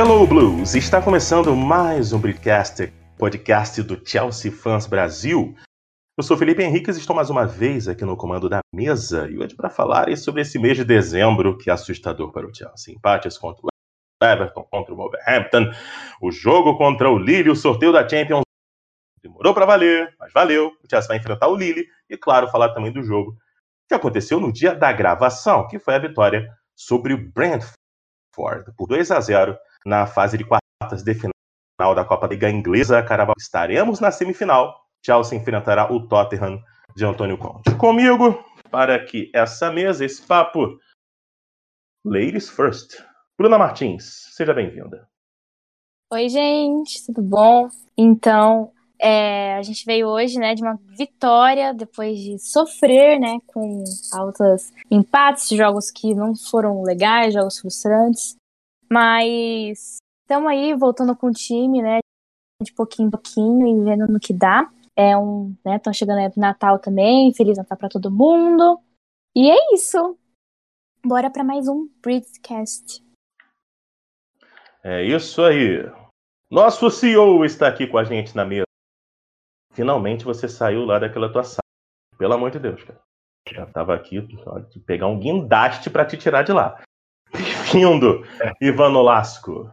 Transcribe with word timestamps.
Hello 0.00 0.24
Blues! 0.24 0.76
Está 0.76 1.02
começando 1.02 1.56
mais 1.56 2.12
um 2.12 2.20
Britcast, 2.20 2.86
podcast 3.18 3.82
do 3.82 4.00
Chelsea 4.08 4.52
Fans 4.52 4.86
Brasil. 4.86 5.56
Eu 6.16 6.22
sou 6.22 6.36
Felipe 6.36 6.62
Henriques 6.62 6.96
e 6.96 7.00
estou 7.00 7.16
mais 7.16 7.30
uma 7.30 7.44
vez 7.44 7.88
aqui 7.88 8.04
no 8.04 8.16
comando 8.16 8.48
da 8.48 8.60
mesa 8.72 9.28
e 9.28 9.36
hoje 9.36 9.56
para 9.56 9.68
falar 9.68 10.16
sobre 10.16 10.42
esse 10.42 10.56
mês 10.56 10.76
de 10.76 10.84
dezembro 10.84 11.58
que 11.58 11.68
é 11.68 11.72
assustador 11.72 12.30
para 12.30 12.46
o 12.46 12.54
Chelsea. 12.54 12.94
Empates 12.94 13.36
contra 13.36 13.60
o 13.66 13.68
Everton, 14.24 14.62
contra 14.70 14.94
o 14.94 14.96
Wolverhampton, 14.96 15.72
o 16.22 16.30
jogo 16.30 16.78
contra 16.78 17.10
o 17.10 17.18
Lille, 17.18 17.50
o 17.50 17.56
sorteio 17.56 17.90
da 17.90 18.08
Champions 18.08 18.44
demorou 19.20 19.52
para 19.52 19.66
valer, 19.66 20.14
mas 20.16 20.32
valeu. 20.32 20.68
O 20.68 20.88
Chelsea 20.88 21.08
vai 21.08 21.16
enfrentar 21.16 21.48
o 21.48 21.56
Lille 21.56 21.84
e, 22.08 22.16
claro, 22.16 22.46
falar 22.46 22.72
também 22.72 22.92
do 22.92 23.02
jogo 23.02 23.36
que 23.88 23.94
aconteceu 23.94 24.38
no 24.38 24.52
dia 24.52 24.76
da 24.76 24.92
gravação, 24.92 25.66
que 25.66 25.80
foi 25.80 25.96
a 25.96 25.98
vitória 25.98 26.48
sobre 26.76 27.12
o 27.14 27.32
Brentford 27.32 27.74
por 28.76 28.86
2 28.86 29.10
a 29.10 29.20
0 29.20 29.58
na 29.88 30.06
fase 30.06 30.36
de 30.36 30.44
quartas 30.44 31.02
de 31.02 31.14
final 31.14 31.94
da 31.94 32.04
Copa 32.04 32.26
Liga 32.26 32.50
Inglesa. 32.50 33.02
Carnaval, 33.02 33.34
estaremos 33.38 33.98
na 33.98 34.10
semifinal. 34.10 34.78
Chelsea 35.04 35.38
enfrentará 35.38 35.90
o 35.90 36.06
Tottenham 36.06 36.62
de 36.94 37.04
Antônio 37.04 37.38
Conte. 37.38 37.74
Comigo, 37.76 38.44
para 38.70 39.02
que 39.04 39.30
essa 39.34 39.72
mesa, 39.72 40.04
esse 40.04 40.20
papo. 40.20 40.78
Ladies 42.04 42.48
first. 42.50 43.02
Bruna 43.38 43.58
Martins, 43.58 44.28
seja 44.32 44.52
bem-vinda. 44.52 45.08
Oi, 46.12 46.28
gente, 46.28 47.06
tudo 47.06 47.22
bom? 47.22 47.68
Então, 47.96 48.72
é, 49.00 49.54
a 49.54 49.62
gente 49.62 49.84
veio 49.84 50.08
hoje, 50.08 50.38
né, 50.38 50.54
de 50.54 50.62
uma 50.62 50.78
vitória 50.96 51.72
depois 51.72 52.18
de 52.18 52.38
sofrer, 52.38 53.20
né, 53.20 53.38
com 53.46 53.84
altos 54.12 54.72
empates, 54.90 55.48
jogos 55.50 55.90
que 55.90 56.14
não 56.14 56.34
foram 56.34 56.82
legais, 56.82 57.34
jogos 57.34 57.58
frustrantes. 57.58 58.36
Mas 58.90 59.98
estamos 60.22 60.50
aí 60.50 60.74
voltando 60.74 61.16
com 61.16 61.28
o 61.28 61.32
time, 61.32 61.82
né, 61.82 61.98
de 62.62 62.72
pouquinho 62.72 63.08
em 63.08 63.10
pouquinho 63.10 63.66
e 63.66 63.84
vendo 63.84 64.06
no 64.06 64.18
que 64.18 64.32
dá. 64.32 64.70
É 64.96 65.16
um, 65.16 65.54
né, 65.64 65.76
estão 65.76 65.92
chegando 65.92 66.18
aí 66.18 66.30
Natal 66.36 66.78
também, 66.78 67.32
Feliz 67.32 67.56
Natal 67.56 67.78
para 67.78 67.88
todo 67.88 68.10
mundo. 68.10 68.80
E 69.36 69.50
é 69.50 69.74
isso. 69.74 70.18
Bora 71.04 71.30
para 71.30 71.44
mais 71.44 71.68
um 71.68 71.88
Bridgecast. 72.02 73.04
É 74.82 75.04
isso 75.04 75.42
aí. 75.42 75.82
Nosso 76.50 76.90
CEO 76.90 77.44
está 77.44 77.68
aqui 77.68 77.86
com 77.86 77.98
a 77.98 78.04
gente 78.04 78.34
na 78.34 78.44
mesa. 78.44 78.64
Finalmente 79.72 80.24
você 80.24 80.48
saiu 80.48 80.84
lá 80.84 80.98
daquela 80.98 81.30
tua 81.30 81.44
sala. 81.44 81.62
Pelo 82.16 82.34
amor 82.34 82.50
de 82.50 82.58
Deus, 82.58 82.82
cara. 82.82 83.00
Já 83.52 83.66
tava 83.66 83.94
aqui, 83.94 84.20
de 84.20 84.80
pegar 84.80 85.06
um 85.06 85.18
guindaste 85.18 85.88
para 85.88 86.04
te 86.04 86.16
tirar 86.16 86.42
de 86.42 86.52
lá. 86.52 86.82
Bem-vindo, 87.70 88.24
é. 88.40 88.52
Ivan 88.66 88.90
Nolasco. 88.90 89.70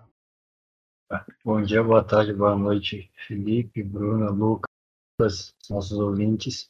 Bom 1.46 1.62
dia, 1.62 1.82
boa 1.82 2.04
tarde, 2.04 2.34
boa 2.34 2.54
noite, 2.54 3.10
Felipe, 3.26 3.82
Bruna, 3.82 4.30
Lucas, 4.30 5.56
nossos 5.70 5.98
ouvintes. 5.98 6.70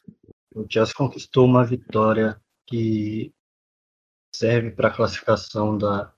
O 0.53 0.66
Chelsea 0.70 0.94
conquistou 0.94 1.46
uma 1.46 1.66
vitória 1.66 2.40
que 2.68 3.34
serve 4.36 4.70
para 4.70 4.90
a 4.90 4.96
classificação 4.96 5.78
da 5.78 6.14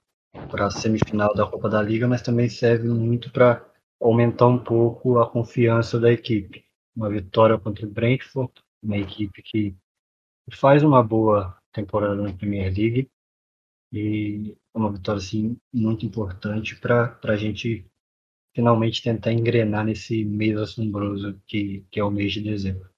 para 0.52 0.66
a 0.66 0.72
semifinal 0.72 1.34
da 1.34 1.48
Copa 1.48 1.70
da 1.70 1.82
Liga, 1.82 2.08
mas 2.08 2.22
também 2.22 2.50
serve 2.50 2.90
muito 2.90 3.32
para 3.32 3.66
aumentar 4.02 4.48
um 4.48 4.62
pouco 4.62 5.20
a 5.20 5.30
confiança 5.30 6.00
da 6.00 6.12
equipe 6.12 6.68
uma 6.98 7.10
vitória 7.10 7.58
contra 7.60 7.86
o 7.86 7.90
Brentford, 7.90 8.52
uma 8.82 8.98
equipe 8.98 9.44
que 9.44 9.76
faz 10.52 10.84
uma 10.84 11.04
boa 11.04 11.56
temporada 11.72 12.16
na 12.16 12.34
Premier 12.34 12.74
League 12.74 13.10
e 13.92 14.56
uma 14.74 14.92
vitória 14.92 15.20
assim 15.20 15.58
muito 15.74 16.06
importante 16.06 16.76
para 16.76 17.18
a 17.24 17.36
gente 17.36 17.86
finalmente 18.54 19.04
tentar 19.04 19.32
engrenar 19.32 19.86
nesse 19.86 20.26
mês 20.26 20.58
assombroso 20.58 21.40
que, 21.46 21.86
que 21.92 22.00
é 22.00 22.04
o 22.04 22.12
mês 22.12 22.34
de 22.34 22.42
dezembro. 22.42 22.90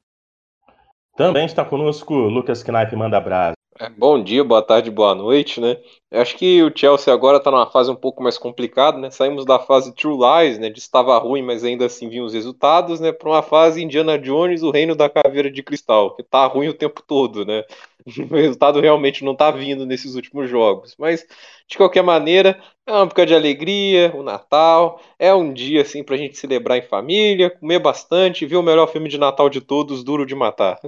Também 1.15 1.45
está 1.45 1.65
conosco 1.65 2.13
Lucas 2.13 2.63
Knaip 2.63 2.95
Manda 2.95 3.19
Brasa. 3.19 3.59
É, 3.77 3.89
bom 3.89 4.21
dia, 4.21 4.43
boa 4.43 4.61
tarde, 4.61 4.91
boa 4.91 5.15
noite, 5.15 5.61
né? 5.61 5.77
Eu 6.11 6.21
acho 6.21 6.37
que 6.37 6.61
o 6.63 6.71
Chelsea 6.75 7.13
agora 7.13 7.37
está 7.37 7.49
numa 7.49 7.69
fase 7.69 7.89
um 7.89 7.95
pouco 7.95 8.21
mais 8.21 8.37
complicada, 8.37 8.97
né? 8.97 9.09
Saímos 9.09 9.45
da 9.45 9.57
fase 9.57 9.93
True 9.95 10.17
Lies, 10.17 10.59
né? 10.59 10.69
De 10.69 10.79
estava 10.79 11.17
ruim, 11.17 11.41
mas 11.41 11.63
ainda 11.63 11.85
assim 11.85 12.09
vinham 12.09 12.25
os 12.25 12.33
resultados, 12.33 12.99
né? 12.99 13.13
Para 13.13 13.29
uma 13.29 13.41
fase 13.41 13.81
Indiana 13.81 14.17
Jones, 14.17 14.63
o 14.63 14.71
reino 14.71 14.95
da 14.95 15.09
caveira 15.09 15.49
de 15.49 15.63
cristal, 15.63 16.13
que 16.15 16.23
tá 16.23 16.45
ruim 16.45 16.67
o 16.67 16.73
tempo 16.73 17.01
todo, 17.07 17.45
né? 17.45 17.63
O 18.31 18.35
resultado 18.35 18.79
realmente 18.79 19.23
não 19.23 19.35
tá 19.35 19.51
vindo 19.51 19.85
nesses 19.85 20.15
últimos 20.15 20.49
jogos. 20.49 20.95
Mas, 20.97 21.25
de 21.67 21.77
qualquer 21.77 22.01
maneira, 22.01 22.59
é 22.85 22.91
uma 22.91 23.03
época 23.03 23.25
de 23.25 23.35
alegria, 23.35 24.11
o 24.15 24.23
Natal, 24.23 25.01
é 25.17 25.33
um 25.33 25.53
dia 25.53 25.81
assim 25.81 26.03
pra 26.03 26.17
gente 26.17 26.37
celebrar 26.37 26.77
em 26.77 26.81
família, 26.81 27.49
comer 27.49 27.79
bastante, 27.79 28.45
ver 28.45 28.55
o 28.55 28.63
melhor 28.63 28.87
filme 28.87 29.09
de 29.09 29.17
Natal 29.17 29.49
de 29.49 29.61
todos, 29.61 30.03
Duro 30.03 30.25
de 30.25 30.35
Matar. 30.35 30.79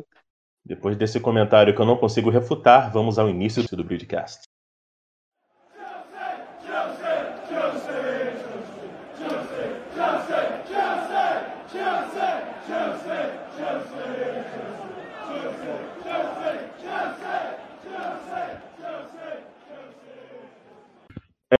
Depois 0.64 0.96
desse 0.96 1.20
comentário 1.20 1.76
que 1.76 1.82
eu 1.82 1.86
não 1.86 1.98
consigo 1.98 2.30
refutar, 2.30 2.92
vamos 2.92 3.18
ao 3.18 3.30
início 3.30 3.64
do 3.64 3.84
broadcast. 3.84 4.44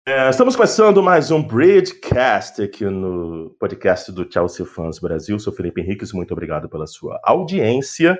É, 0.08 0.30
estamos 0.30 0.56
começando 0.56 1.02
mais 1.02 1.30
um 1.30 1.42
Bridgecast 1.42 2.62
aqui 2.62 2.82
no 2.82 3.54
podcast 3.60 4.10
do 4.10 4.26
Chelsea 4.30 4.64
Fans 4.64 4.98
Brasil. 4.98 5.38
Sou 5.38 5.52
Felipe 5.52 5.82
Henriques, 5.82 6.14
muito 6.14 6.32
obrigado 6.32 6.66
pela 6.66 6.86
sua 6.86 7.20
audiência. 7.22 8.18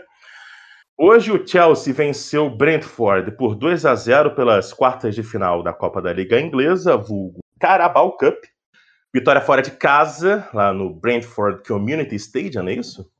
Hoje 0.98 1.32
o 1.32 1.46
Chelsea 1.46 1.94
venceu 1.94 2.44
o 2.44 2.54
Brentford 2.54 3.38
por 3.38 3.54
2 3.54 3.86
a 3.86 3.94
0 3.94 4.34
pelas 4.34 4.74
quartas 4.74 5.14
de 5.14 5.22
final 5.22 5.62
da 5.62 5.72
Copa 5.72 6.02
da 6.02 6.12
Liga 6.12 6.38
Inglesa, 6.38 6.94
vulgo 6.94 7.40
Carabao 7.58 8.18
Cup. 8.18 8.36
Vitória 9.14 9.40
fora 9.40 9.62
de 9.62 9.70
casa, 9.70 10.46
lá 10.52 10.74
no 10.74 10.94
Brentford 10.94 11.66
Community 11.66 12.16
Stadium, 12.16 12.68
é 12.68 12.74
isso? 12.74 13.10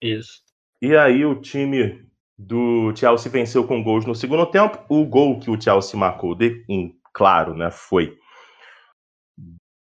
Isso. 0.00 0.40
E 0.80 0.96
aí 0.96 1.26
o 1.26 1.38
time 1.38 2.02
do 2.38 2.96
Chelsea 2.96 3.30
venceu 3.30 3.66
com 3.66 3.82
gols 3.82 4.06
no 4.06 4.14
segundo 4.14 4.46
tempo. 4.46 4.82
O 4.88 5.04
gol 5.04 5.38
que 5.38 5.50
o 5.50 5.60
Chelsea 5.60 6.00
marcou, 6.00 6.34
de, 6.34 6.64
em, 6.66 6.98
claro, 7.12 7.54
né, 7.54 7.70
foi 7.70 8.16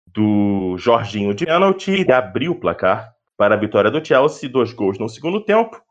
do 0.08 0.78
Jorginho 0.78 1.34
de 1.34 1.46
pênalti 1.46 2.09
abriu 2.12 2.53
o 2.53 2.59
placar 2.59 3.13
para 3.38 3.56
a 3.56 3.58
vitória 3.58 3.91
do 3.91 4.03
Chelsea, 4.03 4.50
dois 4.50 4.72
gols 4.72 4.97
no 4.97 5.09
segundo 5.09 5.44
tempo. 5.44 5.81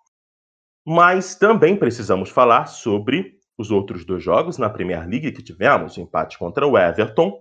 Mas 0.87 1.35
também 1.35 1.77
precisamos 1.77 2.31
falar 2.31 2.67
sobre 2.67 3.39
os 3.59 3.71
outros 3.71 4.05
dois 4.05 4.23
jogos 4.23 4.59
na 4.59 4.71
Premier 4.71 5.07
League 5.07 5.33
que 5.33 5.43
tivemos, 5.43 5.97
o 5.97 6.01
empate 6.01 6.39
contra 6.39 6.67
o 6.67 6.77
Everton 6.77 7.41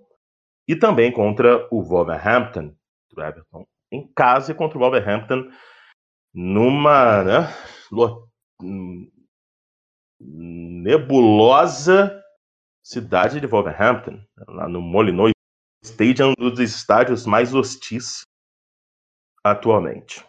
e 0.68 0.76
também 0.76 1.12
contra 1.12 1.68
o 1.72 1.82
Wolverhampton. 1.82 2.74
O 3.16 3.22
Everton 3.22 3.66
em 3.92 4.12
casa 4.14 4.52
e 4.52 4.56
contra 4.56 4.78
o 4.78 4.82
Wolverhampton 4.82 5.50
numa 6.34 7.24
né, 7.24 7.54
nebulosa 10.20 12.23
cidade 12.84 13.40
de 13.40 13.48
Wolverhampton, 13.48 14.22
lá 14.48 14.68
no 14.68 14.82
Molyneux 14.82 15.32
Stadium, 15.84 16.34
um 16.38 16.50
dos 16.50 16.60
estádios 16.60 17.26
mais 17.26 17.54
hostis 17.54 18.24
atualmente. 19.44 20.24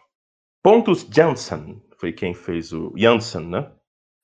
Pontos 0.63 1.07
Janssen 1.11 1.83
foi 1.99 2.13
quem 2.13 2.33
fez 2.35 2.73
o 2.73 2.93
Janssen, 2.97 3.49
né? 3.49 3.73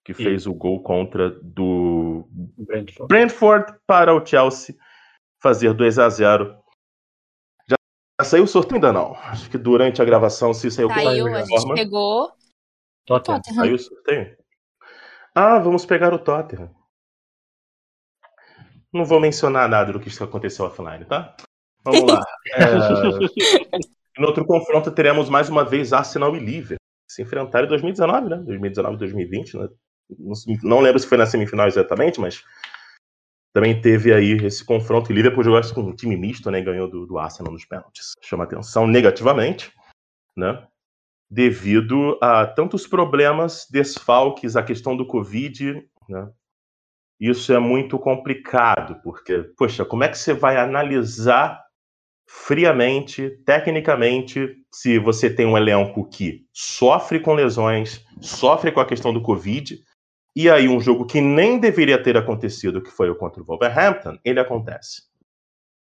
Que 0.05 0.15
fez 0.15 0.47
o 0.47 0.55
gol 0.55 0.83
contra 0.83 1.31
do 1.31 2.27
Brentford. 2.57 3.09
Brentford 3.09 3.75
para 3.87 4.15
o 4.15 4.25
Chelsea 4.25 4.75
fazer 5.41 5.75
2 5.75 5.99
a 5.99 6.09
0 6.09 6.59
Já 7.69 7.77
saiu 8.25 8.45
o 8.45 8.49
sorteio 8.49 8.77
ainda 8.77 8.93
não? 8.93 9.15
Acho 9.15 9.51
que 9.51 9.59
durante 9.59 10.01
a 10.01 10.05
gravação 10.05 10.55
se 10.55 10.71
saiu 10.71 10.89
Saiu, 10.89 11.27
a 11.27 11.43
gente 11.43 11.49
forma. 11.49 11.75
pegou. 11.75 12.33
Tottenham. 13.07 13.43
Saiu 13.43 13.75
o 13.75 13.79
sorteio? 13.79 14.37
Ah, 15.35 15.59
vamos 15.59 15.85
pegar 15.85 16.13
o 16.13 16.19
Tottenham. 16.19 16.75
Não 18.93 19.05
vou 19.05 19.21
mencionar 19.21 19.69
nada 19.69 19.93
do 19.93 20.01
que 20.01 20.11
aconteceu 20.23 20.65
offline, 20.65 21.05
tá? 21.05 21.37
Vamos 21.85 22.13
lá. 22.13 22.25
É... 22.55 22.61
No 24.19 24.27
outro 24.27 24.45
confronto 24.45 24.91
teremos 24.91 25.31
mais 25.31 25.49
uma 25.49 25.65
vez 25.65 25.95
Arsenal 25.95 26.37
e 26.37 26.41
Liverpool 26.41 26.77
se 27.09 27.23
enfrentaram 27.23 27.65
em 27.65 27.69
2019, 27.69 28.29
né? 28.29 28.37
2019, 28.37 28.99
2020, 28.99 29.57
né? 29.57 29.69
Não, 30.19 30.35
não, 30.63 30.81
lembro 30.81 30.99
se 30.99 31.07
foi 31.07 31.17
na 31.17 31.25
semifinal 31.25 31.67
exatamente, 31.67 32.21
mas 32.21 32.45
também 33.55 33.81
teve 33.81 34.13
aí 34.13 34.33
esse 34.45 34.65
confronto. 34.65 35.11
E 35.11 35.15
Liverpool 35.15 35.43
jogou 35.43 35.61
com 35.75 35.81
um 35.81 35.97
time 35.97 36.17
misto, 36.17 36.51
né? 36.51 36.61
Ganhou 36.61 36.89
do, 36.89 37.07
do 37.07 37.19
Arsenal 37.19 37.53
nos 37.53 37.65
pênaltis. 37.65 38.13
Chama 38.21 38.45
atenção 38.45 38.87
negativamente, 38.87 39.73
né? 40.37 40.67
Devido 41.31 42.19
a 42.21 42.47
tantos 42.47 42.87
problemas, 42.87 43.67
desfalques, 43.71 44.55
a 44.55 44.63
questão 44.63 44.97
do 44.97 45.07
Covid, 45.07 45.83
né? 46.09 46.31
Isso 47.21 47.53
é 47.53 47.59
muito 47.59 47.99
complicado, 47.99 48.99
porque, 49.03 49.45
poxa, 49.57 49.85
como 49.85 50.05
é 50.05 50.09
que 50.09 50.17
você 50.17 50.33
vai 50.33 50.57
analisar 50.57 51.63
friamente, 52.27 53.29
tecnicamente, 53.45 54.57
se 54.73 54.99
você 54.99 55.29
tem 55.29 55.45
um 55.45 55.57
elenco 55.57 56.09
que 56.09 56.47
sofre 56.53 57.21
com 57.21 57.35
lesões, 57.35 58.05
sofre 58.21 58.73
com 58.73 58.81
a 58.81 58.87
questão 58.87 59.13
do 59.13 59.21
Covid, 59.21 59.79
e 60.35 60.49
aí 60.49 60.69
um 60.69 60.81
jogo 60.81 61.05
que 61.05 61.21
nem 61.21 61.59
deveria 61.59 62.03
ter 62.03 62.17
acontecido, 62.17 62.81
que 62.81 62.91
foi 62.91 63.11
o 63.11 63.17
contra 63.17 63.43
o 63.43 63.45
Wolverhampton, 63.45 64.17
ele 64.25 64.39
acontece. 64.39 65.03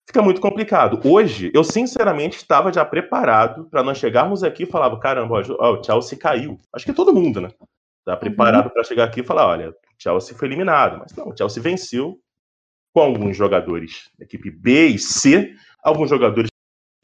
Fica 0.09 0.23
muito 0.23 0.41
complicado. 0.41 1.01
Hoje, 1.05 1.53
eu 1.55 1.63
sinceramente 1.63 2.39
estava 2.39 2.73
já 2.73 2.85
preparado 2.85 3.67
para 3.67 3.83
nós 3.83 3.99
chegarmos 3.99 4.43
aqui 4.43 4.65
e 4.65 4.67
falava, 4.67 4.99
caramba, 4.99 5.43
ó, 5.61 5.79
o 5.79 5.85
Chelsea 5.85 6.19
caiu. 6.19 6.59
Acho 6.75 6.87
que 6.87 6.93
todo 6.93 7.15
mundo, 7.15 7.41
né? 7.41 7.51
Tá 8.05 8.17
preparado 8.17 8.65
uhum. 8.65 8.73
para 8.73 8.83
chegar 8.83 9.05
aqui 9.05 9.21
e 9.21 9.25
falar, 9.25 9.47
olha, 9.47 9.71
o 9.71 9.75
Chelsea 10.01 10.37
foi 10.37 10.49
eliminado. 10.49 10.99
Mas 10.99 11.15
não, 11.15 11.29
o 11.29 11.37
Chelsea 11.37 11.63
venceu 11.63 12.21
com 12.93 13.01
alguns 13.01 13.37
jogadores 13.37 14.11
da 14.19 14.25
equipe 14.25 14.51
B 14.51 14.89
e 14.89 14.99
C, 14.99 15.55
alguns 15.83 16.11
jogadores 16.11 16.51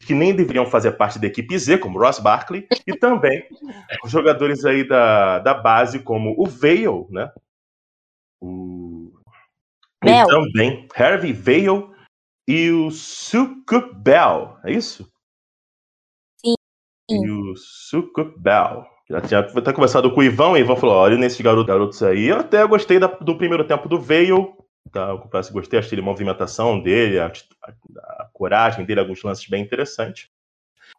que 0.01 0.15
nem 0.15 0.35
deveriam 0.35 0.67
fazer 0.67 0.93
parte 0.93 1.19
da 1.19 1.27
equipe 1.27 1.59
Z, 1.59 1.79
como 1.79 1.99
Ross 1.99 2.19
Barkley, 2.19 2.67
e 2.87 2.97
também 2.97 3.47
os 4.05 4.11
jogadores 4.11 4.65
aí 4.65 4.87
da, 4.87 5.39
da 5.41 5.55
base, 5.55 6.01
como 6.01 6.35
o 6.39 6.47
Vale, 6.47 7.07
né? 7.11 7.33
O... 8.41 9.13
E 10.05 10.27
também 10.27 10.87
Harvey 10.95 11.33
Vale 11.33 11.91
e 12.47 12.71
o 12.71 12.91
Sukup 12.91 13.93
Bell, 13.95 14.57
é 14.65 14.73
isso? 14.73 15.11
Sim. 16.41 16.55
E 17.11 17.31
o 17.31 17.57
Sukup 17.57 18.39
Bell. 18.39 18.96
Já 19.09 19.21
tinha 19.21 19.41
até 19.41 19.73
conversado 19.73 20.11
com 20.13 20.21
o 20.21 20.23
Ivan, 20.23 20.51
e 20.51 20.53
o 20.55 20.59
Ivan 20.59 20.77
falou: 20.77 20.97
olha, 20.97 21.17
nesses 21.17 21.41
garotos, 21.41 21.67
garotos 21.67 22.03
aí, 22.03 22.27
eu 22.27 22.39
até 22.39 22.67
gostei 22.67 22.99
da, 22.99 23.07
do 23.07 23.37
primeiro 23.37 23.65
tempo 23.65 23.89
do 23.89 24.01
Vale, 24.01 24.33
Tá, 24.93 25.11
eu 25.11 25.19
confesso 25.19 25.53
gostei, 25.53 25.79
achei 25.79 25.99
a 25.99 26.03
movimentação 26.03 26.81
dele, 26.81 27.19
a, 27.19 27.27
a, 27.27 27.73
a, 28.23 28.29
coragem 28.33 28.85
dele, 28.85 29.01
alguns 29.01 29.23
lances 29.23 29.47
bem 29.49 29.63
interessantes. 29.63 30.29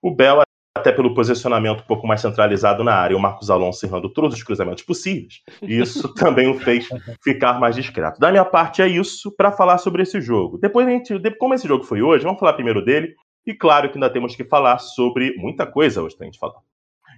O 0.02 0.14
Bell, 0.14 0.42
até 0.78 0.92
pelo 0.92 1.14
posicionamento 1.14 1.82
um 1.82 1.88
pouco 1.88 2.06
mais 2.06 2.22
centralizado 2.22 2.84
na 2.84 2.94
área, 2.94 3.16
o 3.16 3.20
Marcos 3.20 3.50
Alonso 3.50 3.86
errando 3.86 4.10
todos 4.10 4.34
os 4.36 4.44
cruzamentos 4.44 4.84
possíveis, 4.84 5.42
isso 5.62 6.14
também 6.16 6.50
o 6.50 6.60
fez 6.60 6.88
ficar 7.24 7.60
mais 7.60 7.76
discreto. 7.76 8.20
Da 8.20 8.30
minha 8.30 8.46
parte 8.46 8.82
é 8.82 8.88
isso 8.88 9.32
para 9.32 9.52
falar 9.52 9.78
sobre 9.78 10.04
esse 10.04 10.20
jogo. 10.20 10.58
Depois, 10.58 10.86
a 10.88 10.92
gente, 10.92 11.18
como 11.38 11.54
esse 11.54 11.68
jogo 11.68 11.84
foi 11.84 12.02
hoje, 12.02 12.26
vamos 12.26 12.40
falar 12.40 12.54
primeiro 12.54 12.84
dele, 12.84 13.16
e 13.46 13.54
claro 13.54 13.90
que 13.90 13.98
ainda 13.98 14.10
temos 14.10 14.36
que 14.36 14.44
falar 14.44 14.80
sobre 14.80 15.34
muita 15.38 15.66
coisa 15.66 16.04
hoje 16.04 16.16
pra 16.18 16.26
gente 16.26 16.38
falar. 16.38 16.60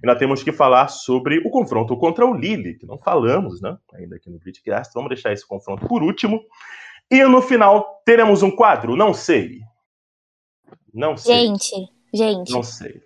Ainda 0.04 0.18
temos 0.18 0.42
que 0.44 0.52
falar 0.52 0.88
sobre 0.88 1.40
o 1.40 1.50
confronto 1.50 1.96
contra 1.98 2.26
o 2.26 2.34
Lille, 2.34 2.78
que 2.78 2.86
não 2.86 2.98
falamos, 2.98 3.62
né? 3.62 3.78
Ainda 3.94 4.16
aqui 4.16 4.30
no 4.30 4.40
Gridcast. 4.40 4.94
Vamos 4.94 5.10
deixar 5.10 5.34
esse 5.34 5.46
confronto 5.46 5.88
por 5.88 6.02
último. 6.02 6.42
E 7.12 7.24
no 7.24 7.42
final 7.42 8.02
teremos 8.06 8.42
um 8.44 8.52
quadro? 8.52 8.96
Não 8.96 9.14
sei. 9.14 9.60
Não 10.94 11.18
sei. 11.18 11.36
Gente, 11.36 11.90
gente. 12.14 12.52
Não 12.52 12.64
sei. 12.64 13.02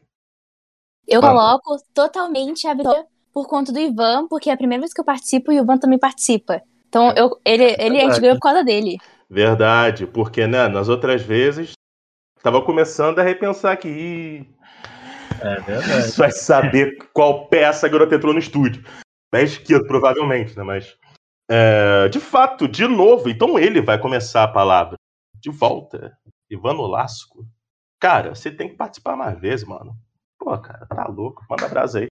Eu 1.08 1.22
coloco 1.22 1.78
totalmente 1.94 2.68
a 2.68 2.74
vitória 2.74 3.06
por 3.34 3.48
conta 3.48 3.72
do 3.72 3.80
Ivan, 3.80 4.28
porque 4.28 4.50
é 4.50 4.54
a 4.54 4.58
primeira 4.58 4.82
vez 4.82 4.94
que 4.94 5.02
eu 5.02 5.06
participo 5.06 5.52
e 5.52 5.60
o 5.60 5.64
Ivan 5.64 5.78
também 5.78 6.00
participa. 6.00 6.62
Então 6.88 7.12
eu, 7.14 7.40
ele, 7.44 7.76
ele 7.80 8.00
a 8.00 8.10
gente 8.10 8.22
ganhou 8.22 8.36
por 8.36 8.44
causa 8.44 8.64
dele. 8.64 8.98
Verdade, 9.30 10.06
porque 10.06 10.46
né, 10.46 10.68
nas 10.68 10.90
outras 10.90 11.22
vezes 11.24 11.74
estava 12.38 12.62
começando 12.62 13.20
a 13.20 13.24
repensar 13.24 13.76
que 13.78 14.46
é 15.44 15.60
verdade. 15.62 16.18
Vai 16.18 16.32
saber 16.32 16.98
qual 17.14 17.48
peça 17.48 17.86
a 17.86 17.90
garota 17.90 18.16
entrou 18.16 18.34
no 18.34 18.40
estúdio. 18.40 18.84
Pé 19.32 19.44
esquerdo, 19.44 19.88
provavelmente, 19.88 20.58
né? 20.58 20.64
Mas. 20.64 20.98
É, 21.50 22.08
de 22.08 22.20
fato, 22.20 22.68
de 22.68 22.88
novo, 22.88 23.30
então 23.30 23.60
ele 23.60 23.82
vai 23.82 24.00
começar 24.00 24.44
a 24.44 24.48
palavra. 24.48 24.98
De 25.36 25.50
volta. 25.50 26.18
Ivano 26.50 26.86
Lasco. 26.86 27.46
Cara, 28.00 28.34
você 28.34 28.50
tem 28.50 28.70
que 28.70 28.76
participar 28.76 29.16
mais 29.16 29.40
vezes, 29.40 29.66
mano. 29.66 29.96
Pô, 30.40 30.58
cara, 30.58 30.86
tá 30.86 31.06
louco. 31.08 31.44
Manda 31.50 31.68
brasa 31.68 32.00
aí. 32.00 32.08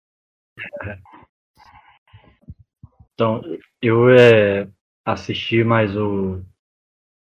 Então, 3.14 3.43
eu 3.81 4.11
é, 4.11 4.69
assisti 5.05 5.62
mais 5.62 5.96
o, 5.96 6.43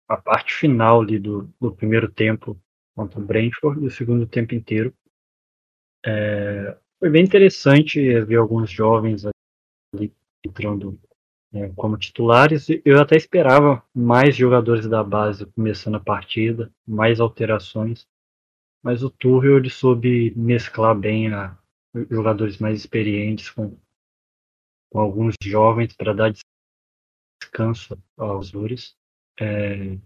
a 0.08 0.16
parte 0.16 0.54
final 0.54 1.02
ali 1.02 1.18
do, 1.18 1.52
do 1.60 1.74
primeiro 1.74 2.10
tempo 2.10 2.58
contra 2.96 3.20
o 3.20 3.24
Brentford 3.24 3.82
e 3.82 3.86
o 3.86 3.90
segundo 3.90 4.26
tempo 4.26 4.54
inteiro. 4.54 4.94
É, 6.04 6.76
foi 6.98 7.10
bem 7.10 7.24
interessante 7.24 8.20
ver 8.22 8.36
alguns 8.36 8.70
jovens 8.70 9.24
ali 9.94 10.12
entrando 10.44 10.98
é, 11.52 11.68
como 11.70 11.96
titulares. 11.96 12.66
Eu 12.84 13.00
até 13.00 13.16
esperava 13.16 13.82
mais 13.94 14.36
jogadores 14.36 14.88
da 14.88 15.02
base 15.02 15.46
começando 15.46 15.96
a 15.96 16.00
partida, 16.00 16.72
mais 16.86 17.20
alterações, 17.20 18.06
mas 18.82 19.02
o 19.02 19.10
Tuchel 19.10 19.58
ele 19.58 19.70
soube 19.70 20.32
mesclar 20.36 20.94
bem 20.94 21.32
a, 21.32 21.56
jogadores 22.10 22.58
mais 22.58 22.78
experientes 22.78 23.50
com, 23.50 23.76
com 24.90 25.00
alguns 25.00 25.34
jovens 25.42 25.94
para 25.94 26.14
dar 26.14 26.32
descanso 27.40 27.98
aos 28.16 28.52
Lures. 28.52 28.96
É, 29.38 29.96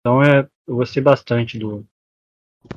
então 0.00 0.22
é, 0.22 0.48
eu 0.66 0.76
gostei 0.76 1.02
bastante 1.02 1.58
do, 1.58 1.86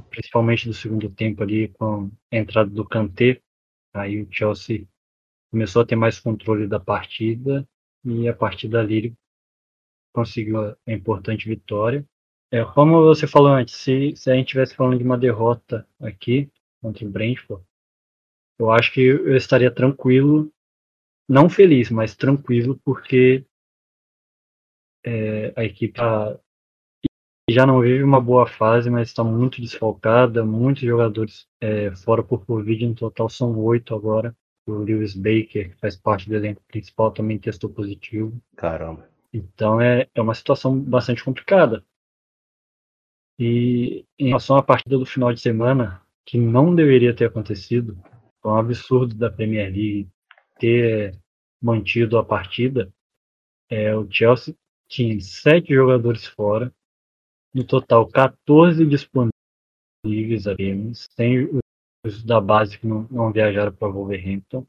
principalmente 0.10 0.68
do 0.68 0.74
segundo 0.74 1.10
tempo 1.10 1.44
ali, 1.44 1.70
com 1.70 2.12
a 2.32 2.38
entrada 2.38 2.70
do 2.70 2.88
Kanté, 2.88 3.42
aí 3.94 4.22
o 4.22 4.28
Chelsea 4.32 4.88
começou 5.52 5.82
a 5.82 5.86
ter 5.86 5.96
mais 5.96 6.20
controle 6.20 6.68
da 6.68 6.80
partida 6.80 7.68
e 8.04 8.28
a 8.28 8.34
partir 8.34 8.68
dali 8.68 9.14
conseguiu 10.14 10.60
a 10.60 10.78
importante 10.88 11.48
vitória. 11.48 12.06
É, 12.52 12.64
como 12.66 13.04
você 13.04 13.26
falou 13.26 13.54
antes, 13.54 13.76
se, 13.76 14.14
se 14.16 14.30
a 14.30 14.36
gente 14.36 14.48
estivesse 14.48 14.76
falando 14.76 14.98
de 14.98 15.04
uma 15.04 15.18
derrota 15.18 15.88
aqui 16.00 16.52
contra 16.82 17.06
o 17.06 17.10
Brentford, 17.10 17.64
eu 18.60 18.70
acho 18.70 18.92
que 18.94 19.02
eu 19.02 19.36
estaria 19.36 19.72
tranquilo, 19.74 20.52
não 21.28 21.50
feliz, 21.50 21.90
mas 21.90 22.16
tranquilo, 22.16 22.80
porque 22.84 23.46
é, 25.04 25.54
a 25.56 25.64
equipe 25.64 26.00
já 27.52 27.66
não 27.66 27.82
vive 27.82 28.04
uma 28.04 28.22
boa 28.22 28.46
fase, 28.46 28.90
mas 28.90 29.10
está 29.10 29.24
muito 29.24 29.62
desfalcada, 29.62 30.46
muitos 30.46 30.84
jogadores 30.84 31.48
é, 31.60 31.92
fora 31.96 32.24
por 32.24 32.46
Covid, 32.46 32.88
no 32.88 32.96
total 32.96 33.30
são 33.30 33.58
oito 33.60 33.96
agora. 33.96 34.36
O 34.68 34.74
Lewis 34.74 35.16
Baker, 35.16 35.72
que 35.72 35.80
faz 35.80 35.96
parte 35.96 36.30
do 36.30 36.36
elenco 36.36 36.62
principal, 36.68 37.12
também 37.12 37.40
testou 37.40 37.70
positivo. 37.70 38.40
Caramba. 38.56 39.10
Então 39.34 39.82
é, 39.82 40.08
é 40.14 40.22
uma 40.22 40.36
situação 40.36 40.80
bastante 40.80 41.24
complicada. 41.24 41.84
E 43.40 44.06
em 44.20 44.28
relação 44.28 44.56
à 44.56 44.62
partida 44.62 44.98
do 44.98 45.06
final 45.06 45.34
de 45.34 45.42
semana, 45.42 46.02
que 46.26 46.38
não 46.38 46.76
deveria 46.76 47.16
ter 47.16 47.26
acontecido, 47.26 47.98
foi 48.42 48.52
um 48.52 48.56
absurdo 48.56 49.16
da 49.16 49.32
Premier 49.32 49.72
League 49.72 50.10
ter 50.60 51.18
mantido 51.62 52.18
a 52.18 52.24
partida. 52.24 52.94
É, 53.70 53.96
o 53.96 54.08
Chelsea 54.10 54.56
tinha 54.88 55.20
sete 55.22 55.74
jogadores 55.74 56.26
fora, 56.28 56.72
no 57.54 57.66
total 57.66 58.08
14 58.08 58.86
disponíveis 58.86 60.48
apenas, 60.48 61.08
sem 61.16 61.50
os 62.06 62.24
da 62.24 62.42
base 62.42 62.78
que 62.78 62.88
não, 62.88 63.08
não 63.10 63.32
viajaram 63.32 63.74
para 63.74 63.88
Wolverhampton. 63.88 64.66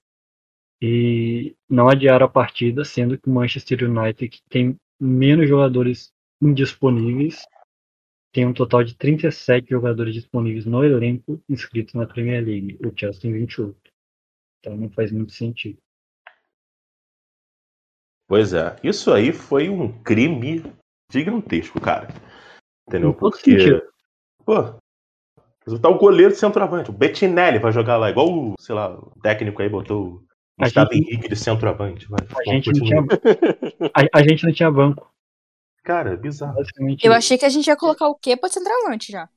E 0.80 1.54
não 1.70 1.88
adiaram 1.88 2.26
a 2.26 2.28
partida, 2.28 2.84
sendo 2.84 3.16
que 3.16 3.28
o 3.28 3.32
Manchester 3.32 3.88
United, 3.88 4.28
que 4.28 4.42
tem 4.50 4.76
menos 5.00 5.48
jogadores 5.48 6.12
indisponíveis, 6.42 7.44
tem 8.32 8.46
um 8.46 8.52
total 8.52 8.82
de 8.82 8.96
37 8.96 9.70
jogadores 9.70 10.14
disponíveis 10.14 10.64
no 10.64 10.82
elenco 10.82 11.40
inscritos 11.48 11.94
na 11.94 12.06
Premier 12.06 12.44
League. 12.44 12.78
O 12.84 12.92
Chelsea 12.98 13.22
tem 13.22 13.32
28. 13.32 13.76
Então 14.58 14.76
não 14.76 14.90
faz 14.90 15.12
muito 15.12 15.32
sentido. 15.32 15.78
Pois 18.26 18.54
é, 18.54 18.76
isso 18.82 19.12
aí 19.12 19.32
foi 19.32 19.68
um 19.68 20.02
crime 20.02 20.62
gigantesco, 21.12 21.78
cara. 21.80 22.08
Entendeu? 22.88 23.14
Porque. 23.14 23.82
Pô, 24.44 24.62
tá 25.80 25.88
o 25.88 25.98
goleiro 25.98 26.34
centroavante. 26.34 26.90
O 26.90 26.94
Bettinelli 26.94 27.58
vai 27.58 27.72
jogar 27.72 27.96
lá, 27.96 28.10
igual 28.10 28.28
o, 28.28 28.54
sei 28.58 28.74
lá, 28.74 28.94
o 28.94 29.12
técnico 29.22 29.62
aí 29.62 29.68
botou 29.68 30.06
o 30.06 30.24
Gustavo 30.58 30.92
gente... 30.92 31.08
Henrique 31.08 31.28
de 31.28 31.36
centroavante. 31.36 32.06
Vai. 32.08 32.20
A, 32.36 32.50
gente 32.50 32.72
não 32.72 32.86
tinha... 32.86 33.00
a, 33.94 34.18
a, 34.18 34.22
gente 34.22 34.44
não 34.44 34.52
tinha 34.52 34.70
banco. 34.70 35.10
Cara, 35.82 36.12
é 36.12 36.16
bizarro. 36.16 36.62
Eu 37.02 37.12
achei 37.12 37.36
que 37.36 37.44
a 37.44 37.48
gente 37.48 37.66
ia 37.66 37.76
colocar 37.76 38.08
o 38.08 38.14
quê 38.14 38.36
pra 38.36 38.48
centroavante 38.48 39.10
já. 39.10 39.28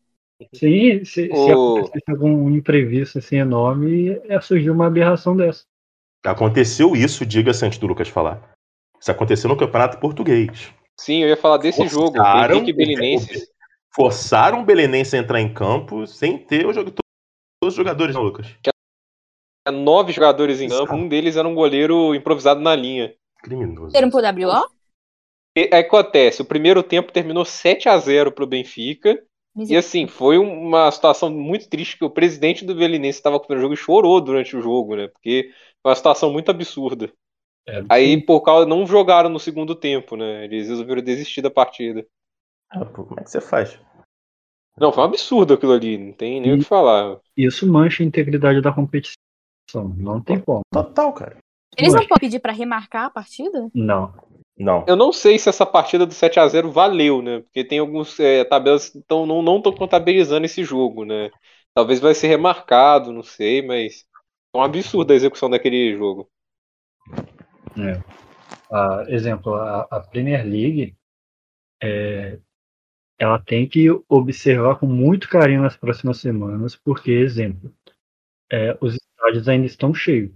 Sim, 0.53 1.03
se, 1.05 1.29
o... 1.31 1.45
se 1.45 1.51
acontecesse 1.51 2.11
algum 2.11 2.49
imprevisto 2.51 3.19
assim 3.19 3.37
enorme, 3.37 4.21
ia 4.25 4.41
surgir 4.41 4.69
uma 4.69 4.87
aberração 4.87 5.35
dessa. 5.35 5.63
Aconteceu 6.23 6.95
isso, 6.95 7.25
diga-se 7.25 7.65
antes 7.65 7.79
do 7.79 7.87
Lucas 7.87 8.09
falar. 8.09 8.53
Isso 8.99 9.11
aconteceu 9.11 9.49
no 9.49 9.57
Campeonato 9.57 9.99
Português. 9.99 10.73
Sim, 10.99 11.23
eu 11.23 11.29
ia 11.29 11.37
falar 11.37 11.57
desse 11.57 11.87
forçaram 11.89 12.55
jogo. 12.59 12.69
E 12.69 12.73
Belenenses. 12.73 13.47
Forçaram 13.93 14.61
o 14.61 14.65
Belenense 14.65 15.15
a 15.15 15.19
entrar 15.19 15.39
em 15.39 15.53
campo 15.53 16.05
sem 16.05 16.37
ter 16.37 16.65
o 16.65 16.73
jogo, 16.73 16.91
todos 16.91 17.05
os 17.63 17.75
jogadores, 17.75 18.15
não, 18.15 18.23
Lucas? 18.23 18.47
Tinha 18.61 19.71
nove 19.71 20.11
jogadores 20.11 20.61
em 20.61 20.69
campo, 20.69 20.93
um 20.93 21.07
deles 21.07 21.37
era 21.37 21.47
um 21.47 21.55
goleiro 21.55 22.13
improvisado 22.13 22.59
na 22.59 22.75
linha. 22.75 23.15
Criminoso. 23.41 23.95
Era 23.95 24.05
um 24.05 24.09
pro 24.09 24.19
WO? 24.19 24.65
E, 25.57 25.69
aí 25.71 25.81
acontece, 25.81 26.41
o 26.41 26.45
primeiro 26.45 26.83
tempo 26.83 27.13
terminou 27.13 27.45
7 27.45 27.87
a 27.87 27.97
0 27.97 28.31
pro 28.31 28.45
Benfica 28.45 29.17
E 29.55 29.77
assim, 29.77 30.05
foi 30.05 30.37
uma 30.37 30.91
situação 30.91 31.29
muito 31.29 31.69
triste 31.69 31.97
que 31.97 32.03
o 32.03 32.09
presidente 32.09 32.65
do 32.65 32.75
Belenense 32.75 33.19
estava 33.19 33.39
com 33.39 33.53
o 33.53 33.57
jogo 33.57 33.73
e 33.73 33.77
chorou 33.77 34.19
durante 34.19 34.57
o 34.57 34.61
jogo, 34.61 34.97
né? 34.97 35.07
Porque 35.07 35.49
foi 35.81 35.91
uma 35.91 35.95
situação 35.95 36.29
muito 36.31 36.51
absurda. 36.51 37.09
É, 37.67 37.83
Aí, 37.89 38.21
por 38.21 38.41
causa, 38.41 38.67
não 38.67 38.85
jogaram 38.85 39.29
no 39.29 39.39
segundo 39.39 39.75
tempo, 39.75 40.15
né? 40.15 40.45
Eles 40.45 40.69
resolveram 40.69 41.01
desistir 41.01 41.41
da 41.41 41.49
partida. 41.49 42.05
Ah, 42.69 42.85
pô, 42.85 43.03
como 43.03 43.19
é 43.19 43.23
que 43.23 43.29
você 43.29 43.41
faz? 43.41 43.79
Não, 44.77 44.91
foi 44.91 45.03
um 45.03 45.07
absurdo 45.07 45.53
aquilo 45.53 45.73
ali, 45.73 45.97
não 45.97 46.13
tem 46.13 46.41
nem 46.41 46.51
e, 46.51 46.53
o 46.55 46.59
que 46.59 46.65
falar. 46.65 47.17
Isso 47.35 47.65
mancha 47.65 48.03
a 48.03 48.05
integridade 48.05 48.61
da 48.61 48.73
competição. 48.73 49.15
Não 49.97 50.21
tem 50.21 50.39
como. 50.39 50.61
Total, 50.71 51.13
cara. 51.13 51.37
Eles 51.77 51.93
não 51.93 52.05
podem 52.05 52.29
pedir 52.29 52.39
para 52.39 52.53
remarcar 52.53 53.05
a 53.05 53.09
partida? 53.09 53.69
Não. 53.73 54.13
Não. 54.57 54.85
Eu 54.87 54.95
não 54.95 55.11
sei 55.11 55.37
se 55.37 55.49
essa 55.49 55.65
partida 55.65 56.05
do 56.05 56.13
7 56.13 56.39
a 56.39 56.47
0 56.47 56.71
valeu, 56.71 57.21
né? 57.21 57.41
Porque 57.41 57.63
tem 57.63 57.79
alguns 57.79 58.17
é, 58.19 58.45
tabelas 58.45 58.89
que 58.89 59.01
tão, 59.01 59.25
não 59.25 59.57
estão 59.57 59.73
contabilizando 59.73 60.45
esse 60.45 60.63
jogo, 60.63 61.03
né? 61.03 61.29
Talvez 61.73 61.99
vai 61.99 62.13
ser 62.13 62.27
remarcado, 62.27 63.11
não 63.11 63.23
sei, 63.23 63.61
mas 63.61 64.05
é 64.53 64.57
um 64.57 64.63
absurdo 64.63 65.11
a 65.11 65.15
execução 65.15 65.49
daquele 65.49 65.93
jogo. 65.97 66.29
É. 67.77 68.01
Ah, 68.71 69.05
exemplo, 69.07 69.55
a, 69.55 69.81
a, 69.91 69.99
Premier 69.99 70.45
League 70.45 70.95
é, 71.81 72.39
ela 73.19 73.39
tem 73.39 73.67
que 73.67 73.87
observar 74.09 74.79
com 74.79 74.87
muito 74.87 75.29
carinho 75.29 75.61
nas 75.61 75.75
próximas 75.75 76.17
semanas, 76.17 76.75
porque, 76.75 77.11
exemplo, 77.11 77.73
é, 78.51 78.77
os 78.81 78.95
estádios 78.95 79.47
ainda 79.47 79.65
estão 79.65 79.93
cheios. 79.93 80.31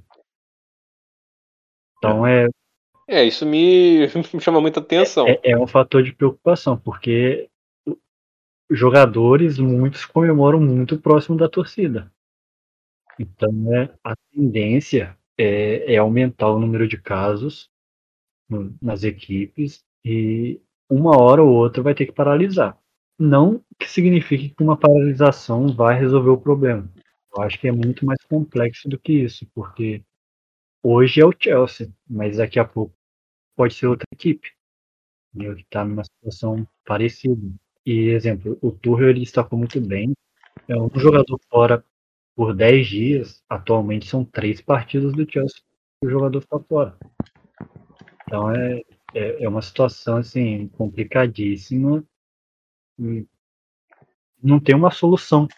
Então 1.98 2.26
é, 2.26 2.48
é, 3.12 3.24
isso 3.24 3.44
me, 3.44 4.06
me 4.32 4.40
chama 4.40 4.62
muita 4.62 4.80
atenção. 4.80 5.28
É, 5.28 5.40
é, 5.44 5.58
um 5.58 5.66
fator 5.66 6.04
de 6.04 6.14
preocupação, 6.14 6.78
porque 6.78 7.50
jogadores, 8.70 9.58
muitos 9.58 10.06
comemoram 10.06 10.62
muito 10.62 11.00
próximo 11.00 11.36
da 11.36 11.50
torcida. 11.50 12.12
Então, 13.18 13.50
é, 13.74 13.92
a 14.04 14.16
tendência 14.32 15.18
é, 15.40 15.94
é 15.94 15.98
aumentar 15.98 16.50
o 16.50 16.60
número 16.60 16.86
de 16.86 16.98
casos 16.98 17.70
nas 18.82 19.04
equipes 19.04 19.86
e 20.04 20.60
uma 20.90 21.18
hora 21.18 21.42
ou 21.42 21.50
outra 21.54 21.82
vai 21.82 21.96
ter 21.96 22.06
que 22.06 22.12
paralisar. 22.12 22.78
Não 23.18 23.64
que 23.80 23.90
signifique 23.90 24.50
que 24.50 24.64
uma 24.64 24.78
paralisação 24.78 25.74
vai 25.74 25.98
resolver 25.98 26.30
o 26.30 26.42
problema. 26.42 26.92
Eu 27.36 27.44
acho 27.44 27.60
que 27.60 27.68
é 27.68 27.72
muito 27.72 28.06
mais 28.06 28.22
complexo 28.24 28.90
do 28.90 29.00
que 29.00 29.14
isso, 29.14 29.48
porque 29.54 30.04
hoje 30.84 31.22
é 31.22 31.26
o 31.26 31.34
Chelsea, 31.38 31.90
mas 32.10 32.38
daqui 32.38 32.60
a 32.60 32.66
pouco 32.66 32.94
pode 33.56 33.74
ser 33.76 33.88
outra 33.88 34.08
equipe, 34.12 34.52
que 35.38 35.62
está 35.62 35.86
numa 35.86 36.04
situação 36.04 36.68
parecida. 36.86 37.50
E, 37.86 38.10
exemplo, 38.10 38.58
o 38.62 38.72
Tuchel 38.72 39.10
ele 39.10 39.24
muito 39.56 39.80
bem. 39.80 40.14
É 40.68 40.76
um 40.76 40.90
jogador 40.96 41.40
fora 41.50 41.84
por 42.40 42.56
10 42.56 42.88
dias, 42.88 43.44
atualmente 43.50 44.08
são 44.08 44.24
três 44.24 44.62
partidas 44.62 45.12
do 45.12 45.30
Chelsea 45.30 45.58
que 46.00 46.08
o 46.08 46.10
jogador 46.10 46.40
está 46.40 46.58
fora. 46.58 46.98
Então 48.26 48.50
é, 48.56 48.82
é, 49.14 49.44
é, 49.44 49.50
uma 49.50 49.62
situação 49.62 50.16
assim 50.16 50.70
complicadíssima. 50.70 52.02
E 52.98 53.28
não 54.42 54.58
tem 54.58 54.74
uma 54.74 54.90
solução. 54.90 55.50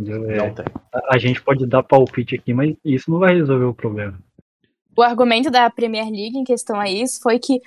É, 0.00 0.48
a, 0.92 1.14
a 1.14 1.16
gente 1.18 1.40
pode 1.40 1.64
dar 1.64 1.84
palpite 1.84 2.34
aqui, 2.34 2.52
mas 2.52 2.74
isso 2.84 3.08
não 3.08 3.20
vai 3.20 3.36
resolver 3.36 3.66
o 3.66 3.74
problema 3.74 4.18
o 4.96 5.02
argumento 5.02 5.50
da 5.50 5.70
Premier 5.70 6.10
League 6.10 6.36
em 6.36 6.44
questão 6.44 6.78
a 6.78 6.90
isso 6.90 7.20
foi 7.22 7.38
que 7.38 7.60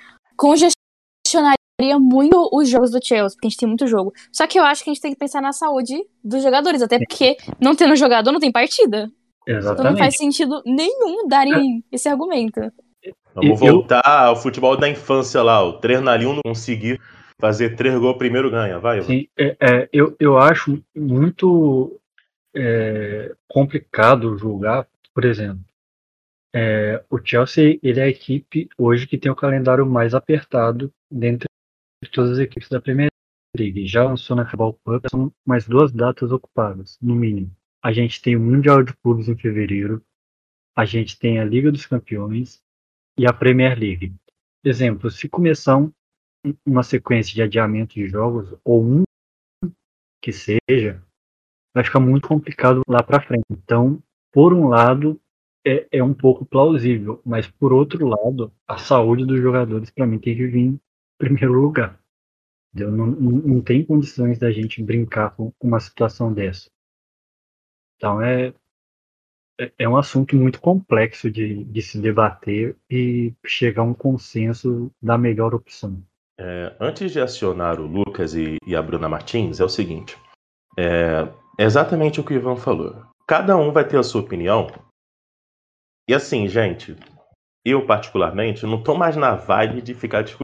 congestionaria 1.74 1.98
muito 1.98 2.48
os 2.52 2.68
jogos 2.68 2.90
do 2.90 3.04
Chelsea, 3.04 3.36
porque 3.36 3.46
a 3.46 3.50
gente 3.50 3.58
tem 3.58 3.68
muito 3.68 3.86
jogo. 3.86 4.12
Só 4.32 4.46
que 4.46 4.58
eu 4.58 4.64
acho 4.64 4.82
que 4.82 4.90
a 4.90 4.94
gente 4.94 5.02
tem 5.02 5.12
que 5.12 5.18
pensar 5.18 5.40
na 5.40 5.52
saúde 5.52 5.94
dos 6.22 6.42
jogadores, 6.42 6.82
até 6.82 6.98
porque 6.98 7.36
não 7.60 7.74
tendo 7.74 7.96
jogador 7.96 8.32
não 8.32 8.40
tem 8.40 8.52
partida. 8.52 9.10
Exatamente. 9.46 9.80
Então 9.80 9.90
não 9.90 9.98
faz 9.98 10.16
sentido 10.16 10.62
nenhum 10.64 11.28
darem 11.28 11.78
é. 11.78 11.94
esse 11.96 12.08
argumento. 12.08 12.60
Vamos 13.34 13.60
voltar 13.60 14.02
ao 14.04 14.36
futebol 14.36 14.76
da 14.76 14.88
infância 14.88 15.42
lá, 15.42 15.62
o 15.62 15.74
3 15.74 16.00
na 16.00 16.16
não 16.16 16.40
conseguir 16.44 17.00
fazer 17.40 17.74
três 17.74 17.98
gols 17.98 18.16
primeiro 18.16 18.50
ganha, 18.50 18.78
vai. 18.78 19.02
Sim, 19.02 19.26
é, 19.36 19.56
é, 19.60 19.88
eu, 19.92 20.14
eu 20.20 20.38
acho 20.38 20.80
muito 20.96 22.00
é, 22.54 23.34
complicado 23.48 24.38
julgar, 24.38 24.86
por 25.12 25.24
exemplo, 25.24 25.60
é, 26.54 27.02
o 27.10 27.18
Chelsea 27.22 27.80
ele 27.82 27.98
é 27.98 28.04
a 28.04 28.08
equipe 28.08 28.68
hoje 28.78 29.08
que 29.08 29.18
tem 29.18 29.32
o 29.32 29.36
calendário 29.36 29.84
mais 29.84 30.14
apertado 30.14 30.92
dentre 31.10 31.48
todas 32.10 32.32
as 32.32 32.38
equipes 32.38 32.68
da 32.68 32.80
Premier 32.80 33.10
League. 33.56 33.86
Já 33.86 34.04
lançou 34.04 34.36
na 34.36 34.44
Cabal 34.44 34.74
Cup, 34.84 35.04
são 35.10 35.32
mais 35.46 35.66
duas 35.66 35.92
datas 35.92 36.32
ocupadas, 36.32 36.98
no 37.00 37.14
mínimo. 37.14 37.54
A 37.82 37.92
gente 37.92 38.20
tem 38.20 38.36
o 38.36 38.40
Mundial 38.40 38.82
de 38.82 38.94
Clubes 38.96 39.28
em 39.28 39.36
fevereiro, 39.36 40.02
a 40.76 40.84
gente 40.84 41.18
tem 41.18 41.38
a 41.38 41.44
Liga 41.44 41.70
dos 41.70 41.86
Campeões 41.86 42.62
e 43.18 43.26
a 43.26 43.32
Premier 43.32 43.78
League. 43.78 44.14
Exemplo, 44.64 45.10
se 45.10 45.28
começar 45.28 45.76
um, 45.76 45.92
uma 46.66 46.82
sequência 46.82 47.34
de 47.34 47.42
adiamento 47.42 47.94
de 47.94 48.08
jogos, 48.08 48.54
ou 48.64 48.82
um 48.82 49.04
que 50.22 50.32
seja, 50.32 51.02
vai 51.74 51.84
ficar 51.84 52.00
muito 52.00 52.26
complicado 52.26 52.80
lá 52.88 53.02
para 53.02 53.20
frente. 53.20 53.44
Então, 53.50 54.02
por 54.32 54.54
um 54.54 54.68
lado, 54.68 55.20
é, 55.66 55.86
é 55.92 56.02
um 56.02 56.14
pouco 56.14 56.44
plausível, 56.44 57.20
mas 57.24 57.46
por 57.46 57.72
outro 57.72 58.06
lado, 58.06 58.52
a 58.66 58.78
saúde 58.78 59.26
dos 59.26 59.40
jogadores 59.40 59.90
para 59.90 60.06
mim 60.06 60.18
tem 60.18 60.34
que 60.36 60.46
vir 60.46 60.80
primeiro 61.24 61.60
lugar. 61.60 61.98
Não, 62.74 62.90
não, 62.90 63.06
não 63.06 63.60
tem 63.62 63.84
condições 63.84 64.38
da 64.38 64.50
gente 64.50 64.82
brincar 64.82 65.34
com 65.34 65.52
uma 65.62 65.80
situação 65.80 66.32
dessa. 66.32 66.68
Então 67.96 68.20
é, 68.20 68.52
é, 69.60 69.72
é 69.78 69.88
um 69.88 69.96
assunto 69.96 70.34
muito 70.36 70.60
complexo 70.60 71.30
de, 71.30 71.64
de 71.64 71.82
se 71.82 72.00
debater 72.00 72.76
e 72.90 73.32
chegar 73.46 73.82
a 73.82 73.86
um 73.86 73.94
consenso 73.94 74.90
da 75.00 75.16
melhor 75.16 75.54
opção. 75.54 76.02
É, 76.38 76.76
antes 76.80 77.12
de 77.12 77.20
acionar 77.20 77.80
o 77.80 77.86
Lucas 77.86 78.34
e, 78.34 78.56
e, 78.66 78.74
a 78.74 78.82
Bruna 78.82 79.08
Martins, 79.08 79.60
é 79.60 79.64
o 79.64 79.68
seguinte: 79.68 80.18
é 80.76 81.28
exatamente 81.58 82.20
o 82.20 82.24
que 82.24 82.34
o 82.34 82.36
Ivan 82.36 82.56
falou. 82.56 83.06
Cada 83.26 83.56
um 83.56 83.72
vai 83.72 83.86
ter 83.86 83.98
a 83.98 84.02
sua 84.02 84.20
opinião 84.20 84.66
e 86.06 86.12
assim, 86.12 86.46
gente, 86.48 86.94
eu 87.64 87.86
particularmente 87.86 88.66
não 88.66 88.82
tô 88.82 88.94
mais 88.94 89.16
na 89.16 89.34
vibe 89.34 89.80
de 89.80 89.94
ficar 89.94 90.20
discutindo. 90.20 90.43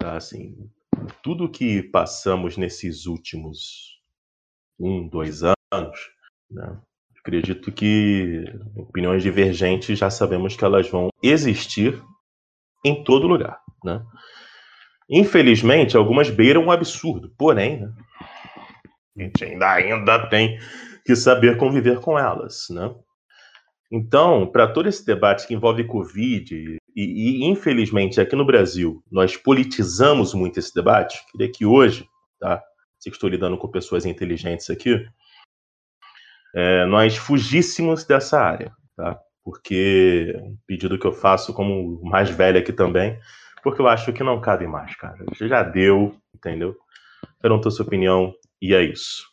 Tá, 0.00 0.16
assim, 0.16 0.56
tudo 1.22 1.50
que 1.50 1.82
passamos 1.82 2.56
nesses 2.56 3.04
últimos 3.04 4.00
um, 4.78 5.06
dois 5.06 5.42
anos, 5.42 6.10
né, 6.50 6.80
acredito 7.18 7.70
que 7.70 8.46
opiniões 8.74 9.22
divergentes 9.22 9.98
já 9.98 10.08
sabemos 10.08 10.56
que 10.56 10.64
elas 10.64 10.88
vão 10.88 11.10
existir 11.22 12.02
em 12.82 13.04
todo 13.04 13.26
lugar, 13.26 13.60
né? 13.84 14.02
Infelizmente, 15.06 15.98
algumas 15.98 16.30
beiram 16.30 16.64
um 16.64 16.70
absurdo, 16.70 17.34
porém, 17.36 17.80
né, 17.80 17.92
a 19.18 19.22
gente 19.22 19.44
ainda, 19.44 19.70
ainda 19.70 20.30
tem 20.30 20.58
que 21.04 21.14
saber 21.14 21.58
conviver 21.58 22.00
com 22.00 22.18
elas, 22.18 22.68
né? 22.70 22.94
Então, 23.92 24.50
para 24.50 24.66
todo 24.66 24.88
esse 24.88 25.04
debate 25.04 25.46
que 25.46 25.52
envolve 25.52 25.84
Covid, 25.84 26.79
e, 26.94 27.42
e, 27.42 27.44
infelizmente 27.44 28.20
aqui 28.20 28.34
no 28.36 28.44
Brasil 28.44 29.02
nós 29.10 29.36
politizamos 29.36 30.34
muito 30.34 30.58
esse 30.58 30.74
debate, 30.74 31.20
queria 31.30 31.50
que 31.50 31.64
hoje, 31.64 32.08
tá? 32.38 32.62
Se 32.98 33.08
estou 33.08 33.30
lidando 33.30 33.56
com 33.56 33.68
pessoas 33.68 34.04
inteligentes 34.04 34.68
aqui, 34.68 35.06
é, 36.54 36.84
nós 36.86 37.16
fugíssemos 37.16 38.04
dessa 38.04 38.40
área, 38.40 38.72
tá? 38.96 39.18
Porque 39.42 40.34
pedido 40.66 40.98
que 40.98 41.06
eu 41.06 41.12
faço 41.12 41.54
como 41.54 42.00
mais 42.04 42.28
velho 42.28 42.58
aqui 42.58 42.72
também, 42.72 43.18
porque 43.62 43.80
eu 43.80 43.88
acho 43.88 44.12
que 44.12 44.22
não 44.22 44.40
cabe 44.40 44.66
mais, 44.66 44.94
cara. 44.96 45.24
Já 45.40 45.62
deu, 45.62 46.14
entendeu? 46.34 46.76
Perguntou 47.40 47.70
sua 47.70 47.86
opinião 47.86 48.34
e 48.60 48.74
é 48.74 48.82
isso. 48.82 49.24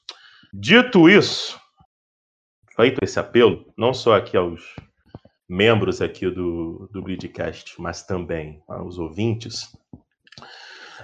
Dito 0.54 1.10
isso, 1.10 1.60
feito 2.76 3.04
esse 3.04 3.20
apelo, 3.20 3.66
não 3.78 3.94
só 3.94 4.16
aqui 4.16 4.38
aos 4.38 4.76
membros 5.48 6.01
aqui 6.01 6.30
do, 6.30 6.89
do 6.92 7.01
Gridcast, 7.01 7.80
mas 7.82 8.04
também 8.04 8.62
aos 8.68 8.98
ouvintes, 8.98 9.75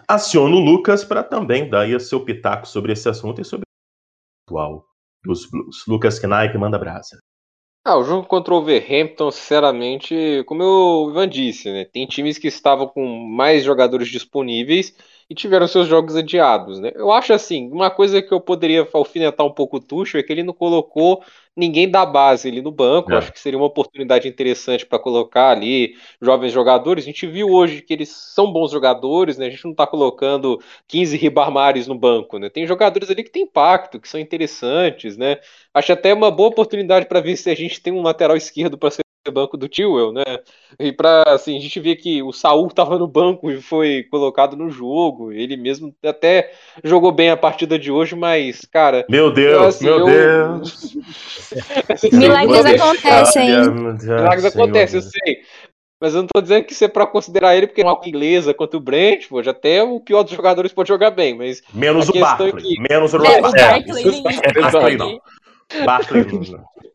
aciono 0.07 0.57
o 0.57 0.59
Lucas 0.59 1.03
para 1.03 1.23
também 1.23 1.69
dar 1.69 1.81
aí 1.81 1.99
seu 1.99 2.23
pitaco 2.23 2.67
sobre 2.67 2.91
esse 2.93 3.07
assunto 3.07 3.41
e 3.41 3.45
sobre 3.45 3.63
o 3.65 4.51
atual 4.51 4.85
dos 5.23 5.49
Blues. 5.49 5.85
Lucas 5.87 6.19
Knaip, 6.19 6.57
manda 6.57 6.77
brasa. 6.77 7.17
Ah, 7.85 7.97
o 7.97 8.03
jogo 8.03 8.25
contra 8.27 8.53
o 8.53 8.57
Overhampton, 8.57 9.29
sinceramente, 9.29 10.43
como 10.45 10.63
o 10.63 11.11
Ivan 11.11 11.27
disse, 11.27 11.69
né, 11.69 11.83
tem 11.83 12.07
times 12.07 12.37
que 12.37 12.47
estavam 12.47 12.87
com 12.87 13.05
mais 13.27 13.63
jogadores 13.63 14.07
disponíveis 14.07 14.95
e 15.29 15.35
tiveram 15.35 15.67
seus 15.67 15.87
jogos 15.87 16.15
adiados, 16.15 16.79
né? 16.79 16.91
Eu 16.95 17.11
acho 17.11 17.33
assim, 17.33 17.69
uma 17.71 17.89
coisa 17.89 18.21
que 18.21 18.33
eu 18.33 18.41
poderia 18.41 18.87
alfinetar 18.93 19.45
um 19.45 19.53
pouco 19.53 19.77
o 19.77 19.79
Tuchel 19.79 20.19
é 20.19 20.23
que 20.23 20.31
ele 20.31 20.43
não 20.43 20.53
colocou 20.53 21.23
ninguém 21.55 21.89
da 21.89 22.05
base 22.05 22.47
ali 22.47 22.61
no 22.61 22.71
banco. 22.71 23.11
É. 23.11 23.17
Acho 23.17 23.31
que 23.31 23.39
seria 23.39 23.57
uma 23.57 23.67
oportunidade 23.67 24.27
interessante 24.27 24.85
para 24.85 24.99
colocar 24.99 25.49
ali 25.51 25.95
jovens 26.21 26.51
jogadores. 26.51 27.03
A 27.03 27.07
gente 27.07 27.27
viu 27.27 27.49
hoje 27.49 27.81
que 27.81 27.93
eles 27.93 28.09
são 28.09 28.51
bons 28.51 28.71
jogadores, 28.71 29.37
né? 29.37 29.47
A 29.47 29.49
gente 29.49 29.63
não 29.65 29.71
está 29.71 29.85
colocando 29.85 30.59
15 30.87 31.15
ribarmares 31.17 31.87
no 31.87 31.95
banco, 31.95 32.37
né? 32.39 32.49
Tem 32.49 32.65
jogadores 32.65 33.09
ali 33.09 33.23
que 33.23 33.31
têm 33.31 33.43
impacto, 33.43 33.99
que 33.99 34.09
são 34.09 34.19
interessantes, 34.19 35.17
né? 35.17 35.37
Acho 35.73 35.93
até 35.93 36.13
uma 36.13 36.31
boa 36.31 36.49
oportunidade 36.49 37.07
para 37.07 37.21
ver 37.21 37.37
se 37.37 37.49
a 37.49 37.55
gente 37.55 37.81
tem 37.81 37.93
um 37.93 38.01
lateral 38.01 38.35
esquerdo 38.35 38.77
para 38.77 38.91
ser 38.91 39.02
banco 39.31 39.57
do 39.57 39.69
Tewell, 39.69 40.11
né? 40.11 40.23
E 40.79 40.91
para 40.91 41.23
assim, 41.27 41.57
a 41.57 41.61
gente 41.61 41.79
vê 41.79 41.95
que 41.95 42.21
o 42.21 42.31
Saul 42.31 42.67
estava 42.67 42.97
no 42.97 43.07
banco 43.07 43.51
e 43.51 43.61
foi 43.61 44.03
colocado 44.09 44.55
no 44.55 44.69
jogo. 44.69 45.31
Ele 45.31 45.55
mesmo 45.55 45.93
até 46.03 46.51
jogou 46.83 47.11
bem 47.11 47.29
a 47.29 47.37
partida 47.37 47.77
de 47.77 47.91
hoje, 47.91 48.15
mas, 48.15 48.65
cara. 48.65 49.05
Meu 49.09 49.31
Deus, 49.31 49.53
eu, 49.53 49.63
assim, 49.63 49.85
meu 49.85 49.99
eu... 49.99 50.05
Deus. 50.05 50.97
Milagres 52.11 52.65
acontecem. 52.65 53.49
Milagres 53.69 54.45
acontecem, 54.45 54.99
eu 54.99 55.03
sei. 55.03 55.41
Mas 56.03 56.13
eu 56.13 56.21
não 56.21 56.27
tô 56.27 56.41
dizendo 56.41 56.65
que 56.65 56.73
isso 56.73 56.83
é 56.83 56.89
pra 56.89 57.07
considerar 57.07 57.55
ele, 57.55 57.65
porque 57.65 57.81
é 57.81 57.85
uma 57.85 57.97
inglesa 58.05 58.53
contra 58.53 58.75
o 58.77 58.81
Brentford, 58.81 59.49
até 59.49 59.81
o 59.81 60.01
pior 60.01 60.23
dos 60.23 60.33
jogadores 60.33 60.73
pode 60.73 60.89
jogar 60.89 61.11
bem, 61.11 61.33
mas. 61.33 61.63
Menos 61.73 62.09
o 62.09 62.19
Barkley. 62.19 62.49
É 62.49 62.51
que... 62.51 62.79
Menos 62.81 63.13
o 63.13 63.19
Barkley. 63.19 64.97
não. 64.97 65.21
Barkley 65.85 66.25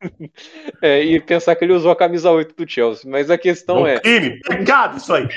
é, 0.83 1.03
e 1.03 1.21
pensar 1.21 1.57
que 1.57 1.65
ele 1.65 1.73
usou 1.73 1.91
a 1.91 1.97
camisa 1.97 2.31
8 2.31 2.55
do 2.55 2.71
Chelsea. 2.71 3.11
Mas 3.11 3.31
a 3.31 3.39
questão 3.39 3.87
é. 3.87 3.99
Crime, 4.01 4.39
pecado 4.41 4.97
isso 4.97 5.13
aí. 5.13 5.29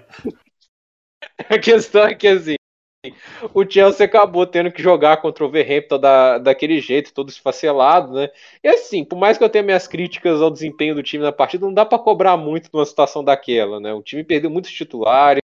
a 1.49 1.57
questão 1.57 2.05
é 2.05 2.15
que 2.15 2.27
assim. 2.27 2.55
O 3.51 3.67
Chelsea 3.67 4.05
acabou 4.05 4.45
tendo 4.45 4.71
que 4.71 4.79
jogar 4.79 5.17
contra 5.17 5.43
o 5.43 5.47
Overhampton 5.47 5.97
da, 5.97 6.37
daquele 6.37 6.79
jeito, 6.79 7.11
todo 7.11 7.29
esfacelado, 7.29 8.13
né? 8.13 8.29
E 8.63 8.67
assim, 8.67 9.03
por 9.03 9.17
mais 9.17 9.39
que 9.39 9.43
eu 9.43 9.49
tenha 9.49 9.63
minhas 9.63 9.87
críticas 9.87 10.39
ao 10.39 10.51
desempenho 10.51 10.93
do 10.93 11.01
time 11.01 11.23
na 11.23 11.31
partida, 11.31 11.65
não 11.65 11.73
dá 11.73 11.83
para 11.83 11.97
cobrar 11.97 12.37
muito 12.37 12.69
numa 12.71 12.85
situação 12.85 13.23
daquela, 13.23 13.79
né? 13.79 13.91
O 13.91 14.03
time 14.03 14.23
perdeu 14.23 14.51
muitos 14.51 14.71
titulares, 14.71 15.41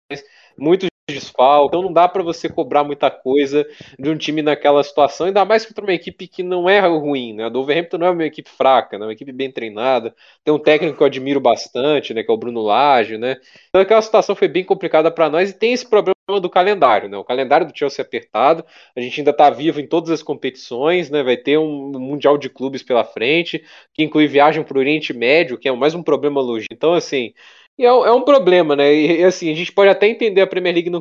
muitos 0.58 0.92
desfalque, 1.08 1.68
então 1.68 1.82
não 1.82 1.92
dá 1.92 2.08
para 2.08 2.22
você 2.22 2.48
cobrar 2.48 2.84
muita 2.84 3.10
coisa 3.10 3.66
de 3.98 4.08
um 4.08 4.16
time 4.16 4.40
naquela 4.40 4.82
situação, 4.82 5.26
ainda 5.26 5.44
mais 5.44 5.66
contra 5.66 5.84
uma 5.84 5.92
equipe 5.92 6.28
que 6.28 6.42
não 6.42 6.68
é 6.68 6.80
ruim, 6.80 7.34
né? 7.34 7.46
A 7.46 7.48
do 7.48 7.60
Overhampton 7.60 7.98
não 7.98 8.06
é 8.06 8.10
uma 8.10 8.24
equipe 8.24 8.48
fraca, 8.48 8.98
né? 8.98 9.04
É 9.04 9.06
uma 9.08 9.12
equipe 9.12 9.32
bem 9.32 9.50
treinada, 9.50 10.14
tem 10.44 10.54
um 10.54 10.58
técnico 10.58 10.96
que 10.96 11.02
eu 11.02 11.06
admiro 11.06 11.40
bastante, 11.40 12.14
né? 12.14 12.22
Que 12.22 12.30
é 12.30 12.34
o 12.34 12.36
Bruno 12.36 12.62
Lage, 12.62 13.18
né? 13.18 13.36
Então 13.68 13.80
aquela 13.80 14.00
situação 14.02 14.36
foi 14.36 14.48
bem 14.48 14.64
complicada 14.64 15.10
para 15.10 15.28
nós 15.28 15.50
e 15.50 15.58
tem 15.58 15.72
esse 15.72 15.88
problema 15.88 16.14
do 16.40 16.48
calendário, 16.48 17.08
né? 17.08 17.16
O 17.16 17.24
calendário 17.24 17.66
do 17.66 17.76
Chelsea 17.76 18.02
é 18.02 18.06
apertado, 18.06 18.64
a 18.96 19.00
gente 19.00 19.20
ainda 19.20 19.32
está 19.32 19.50
vivo 19.50 19.80
em 19.80 19.86
todas 19.86 20.10
as 20.10 20.22
competições, 20.22 21.10
né? 21.10 21.22
Vai 21.22 21.36
ter 21.36 21.58
um 21.58 21.90
mundial 21.98 22.38
de 22.38 22.48
clubes 22.48 22.82
pela 22.82 23.04
frente, 23.04 23.64
que 23.92 24.04
inclui 24.04 24.26
viagem 24.28 24.62
para 24.62 24.76
o 24.76 24.80
Oriente 24.80 25.12
Médio, 25.12 25.58
que 25.58 25.68
é 25.68 25.72
mais 25.72 25.94
um 25.94 26.02
problema 26.02 26.40
logístico. 26.40 26.74
Então, 26.74 26.94
assim, 26.94 27.32
e 27.78 27.84
é, 27.84 27.88
é, 27.88 28.12
um 28.12 28.22
problema, 28.22 28.76
né? 28.76 28.94
E 28.94 29.24
assim, 29.24 29.50
a 29.50 29.54
gente 29.54 29.72
pode 29.72 29.90
até 29.90 30.06
entender 30.06 30.40
a 30.40 30.46
Premier 30.46 30.74
League 30.74 30.90
não 30.90 31.00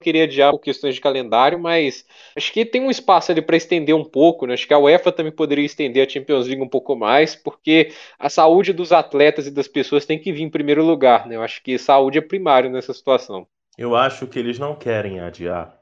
queria 0.00 0.24
adiar 0.24 0.52
por 0.52 0.60
questões 0.60 0.94
de 0.94 1.00
calendário, 1.00 1.58
mas 1.58 2.04
acho 2.36 2.52
que 2.52 2.64
tem 2.64 2.80
um 2.80 2.90
espaço 2.90 3.32
ali 3.32 3.42
para 3.42 3.56
estender 3.56 3.94
um 3.94 4.04
pouco, 4.04 4.46
né? 4.46 4.54
Acho 4.54 4.66
que 4.66 4.74
a 4.74 4.78
UEFA 4.78 5.10
também 5.12 5.32
poderia 5.32 5.64
estender 5.64 6.06
a 6.06 6.08
Champions 6.08 6.46
League 6.46 6.62
um 6.62 6.68
pouco 6.68 6.94
mais, 6.94 7.34
porque 7.34 7.92
a 8.18 8.28
saúde 8.28 8.72
dos 8.72 8.92
atletas 8.92 9.46
e 9.46 9.50
das 9.50 9.68
pessoas 9.68 10.06
tem 10.06 10.18
que 10.18 10.32
vir 10.32 10.42
em 10.42 10.50
primeiro 10.50 10.84
lugar, 10.84 11.26
né? 11.26 11.36
Eu 11.36 11.42
acho 11.42 11.62
que 11.62 11.78
saúde 11.78 12.18
é 12.18 12.22
primário 12.22 12.70
nessa 12.70 12.92
situação. 12.92 13.46
Eu 13.76 13.94
acho 13.96 14.26
que 14.26 14.38
eles 14.38 14.58
não 14.58 14.74
querem 14.74 15.20
adiar. 15.20 15.76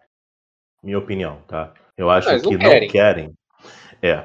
Minha 0.83 0.99
opinião, 0.99 1.39
tá? 1.47 1.73
Eu 1.97 2.11
acho 2.11 2.31
não, 2.31 2.41
que 2.41 2.53
não 2.53 2.59
querem. 2.59 2.81
não 2.81 2.89
querem. 2.89 3.33
É. 4.03 4.25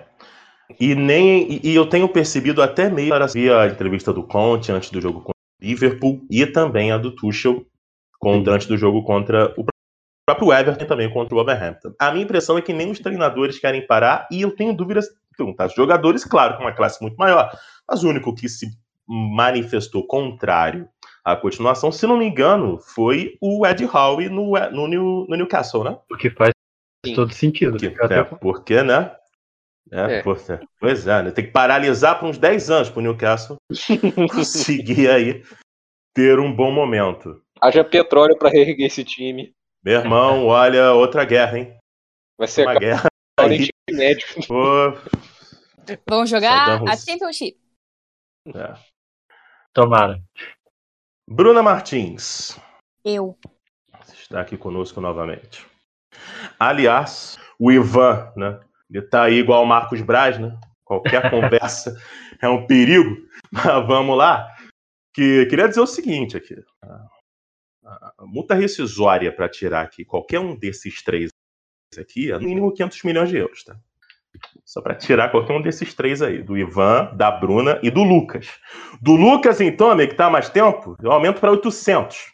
E 0.80 0.96
nem 0.96 1.60
e, 1.64 1.76
eu 1.76 1.86
tenho 1.86 2.08
percebido 2.08 2.62
até 2.62 2.90
meio 2.90 3.10
para 3.10 3.26
a 3.26 3.68
entrevista 3.68 4.14
do 4.14 4.24
Conte 4.24 4.72
antes 4.72 4.90
do 4.90 5.02
jogo 5.02 5.22
Liverpool 5.62 6.26
e 6.30 6.46
também 6.46 6.92
a 6.92 6.98
do 6.98 7.16
Tuchel 7.16 7.66
contra, 8.20 8.54
antes 8.54 8.68
do 8.68 8.78
jogo 8.78 9.04
contra 9.04 9.54
o 9.58 9.66
próprio 10.26 10.54
Everton 10.54 10.86
também 10.86 11.10
contra 11.10 11.34
o 11.34 11.38
Wolverhampton. 11.38 11.94
A 12.00 12.12
minha 12.12 12.24
impressão 12.24 12.58
é 12.58 12.62
que 12.62 12.74
nem 12.74 12.90
os 12.90 13.00
treinadores 13.00 13.60
querem 13.60 13.86
parar 13.86 14.28
e 14.32 14.42
eu 14.42 14.56
tenho 14.56 14.74
dúvidas 14.74 15.08
perguntar 15.38 15.68
os 15.68 15.74
jogadores, 15.74 16.24
claro, 16.24 16.58
com 16.58 16.64
uma 16.64 16.72
classe 16.72 17.02
muito 17.02 17.18
maior, 17.18 17.52
mas 17.90 18.04
o 18.04 18.10
único 18.10 18.34
que 18.36 18.48
se 18.48 18.68
manifestou 19.08 20.06
contrário 20.06 20.88
à 21.24 21.36
continuação, 21.36 21.92
se 21.92 22.06
não 22.08 22.18
me 22.18 22.26
engano, 22.26 22.80
foi 22.80 23.38
o 23.42 23.66
Ed 23.66 23.84
Howe 23.86 24.30
no, 24.30 24.54
no, 24.72 24.88
New, 24.88 25.26
no 25.28 25.36
Newcastle, 25.36 25.84
né? 25.84 25.98
O 26.12 26.18
que 26.18 26.30
faz 26.30 26.52
Sim. 27.06 27.16
todo 27.16 27.34
sentido. 27.34 27.72
Porque, 27.72 28.14
é, 28.14 28.24
porque, 28.24 28.84
né? 28.84 29.12
É, 29.92 30.20
é. 30.20 30.24
Pois 30.80 31.08
é, 31.08 31.24
né? 31.24 31.32
tem 31.32 31.46
que 31.46 31.52
paralisar 31.52 32.20
por 32.20 32.30
uns 32.30 32.38
10 32.38 32.70
anos 32.70 32.90
para 32.90 33.00
o 33.00 33.02
Newcastle 33.02 33.58
conseguir 34.32 35.10
aí 35.10 35.44
ter 36.14 36.40
um 36.40 36.54
bom 36.54 36.72
momento. 36.72 37.42
Haja 37.60 37.84
petróleo 37.84 38.38
para 38.38 38.50
reerguer 38.50 38.88
esse 38.88 39.04
time. 39.04 39.54
Meu 39.84 40.00
irmão, 40.00 40.46
olha, 40.46 40.94
outra 40.94 41.26
guerra, 41.26 41.58
hein? 41.58 41.78
Vai 42.38 42.48
ser 42.48 42.66
uma 42.66 42.76
guerra. 42.76 43.08
Aí. 43.40 43.70
Médio. 43.90 44.28
Pô. 44.48 44.94
Vamos 46.08 46.30
jogar 46.30 46.82
a 46.84 46.96
Championship. 46.96 47.58
É. 48.48 48.74
Tomara. 49.74 50.22
Bruna 51.28 51.64
Martins. 51.64 52.60
Eu. 53.04 53.38
Está 54.12 54.42
aqui 54.42 54.58
conosco 54.58 55.02
novamente. 55.02 55.66
Aliás, 56.60 57.40
o 57.60 57.72
Ivan, 57.72 58.32
né? 58.36 58.60
Ele 58.92 59.02
tá 59.08 59.24
aí 59.24 59.36
igual 59.36 59.64
o 59.64 59.68
Marcos 59.68 60.02
Braz, 60.02 60.38
né? 60.38 60.58
Qualquer 60.84 61.30
conversa 61.32 61.96
é 62.42 62.50
um 62.50 62.66
perigo. 62.68 63.18
Mas 63.52 63.88
vamos 63.88 64.18
lá. 64.18 64.48
Que 65.14 65.46
queria 65.46 65.68
dizer 65.68 65.82
o 65.82 65.88
seguinte 65.88 66.36
aqui. 66.38 66.56
A, 67.84 68.26
multa 68.26 68.54
rescisória 68.54 69.32
para 69.32 69.50
tirar 69.50 69.82
aqui 69.82 70.06
qualquer 70.06 70.40
um 70.40 70.56
desses 70.56 71.02
três 71.02 71.30
aqui 71.98 72.32
é 72.32 72.38
no 72.38 72.48
mínimo 72.48 72.72
500 72.72 73.04
milhões 73.04 73.30
de 73.30 73.38
euros, 73.38 73.64
tá? 73.64 73.76
Só 74.64 74.82
para 74.82 74.96
tirar 74.96 75.30
qualquer 75.30 75.54
um 75.54 75.62
desses 75.62 75.94
três 75.94 76.22
aí, 76.22 76.42
do 76.42 76.58
Ivan, 76.58 77.14
da 77.16 77.30
Bruna 77.30 77.80
e 77.84 77.92
do 77.92 78.02
Lucas. 78.02 78.48
Do 79.02 79.14
Lucas, 79.16 79.60
então, 79.60 79.92
amigo, 79.92 80.12
que 80.12 80.18
tá 80.18 80.28
há 80.28 80.30
mais 80.30 80.50
tempo, 80.50 80.96
eu 81.04 81.12
aumento 81.12 81.42
para 81.42 81.52
800. 81.52 82.32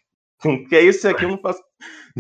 Que 0.70 0.76
é 0.76 0.84
esse 0.84 1.08
aqui, 1.08 1.26
eu 1.26 1.30
não 1.30 1.40
faço. 1.40 1.64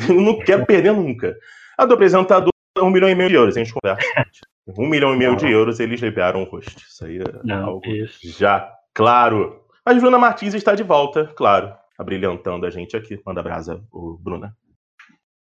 Eu 0.09 0.19
não 0.21 0.39
quero 0.39 0.65
perder 0.65 0.93
nunca. 0.93 1.37
A 1.77 1.85
do 1.85 1.93
apresentador 1.93 2.51
um 2.81 2.89
milhão 2.89 3.09
e 3.09 3.15
meio 3.15 3.29
de 3.29 3.35
euros, 3.35 3.55
a 3.55 3.59
gente 3.59 3.73
conversa. 3.73 4.05
Um 4.77 4.85
milhão 4.85 5.13
e 5.13 5.17
meio 5.17 5.33
de 5.37 5.49
euros 5.49 5.79
eles 5.79 6.01
liberaram 6.01 6.41
o 6.41 6.43
rosto. 6.43 6.77
Isso 6.77 7.05
aí 7.05 7.19
é 7.19 7.23
Não, 7.41 7.65
algo 7.65 7.87
isso. 7.87 8.19
já 8.37 8.69
claro. 8.93 9.61
Mas 9.85 9.97
Bruna 10.01 10.19
Martins 10.19 10.53
está 10.53 10.75
de 10.75 10.83
volta, 10.83 11.25
claro, 11.37 11.73
abrilhantando 11.97 12.65
a 12.65 12.69
gente 12.69 12.97
aqui. 12.97 13.17
Manda 13.25 13.41
brasa, 13.41 13.81
o 13.93 14.17
Bruna. 14.17 14.53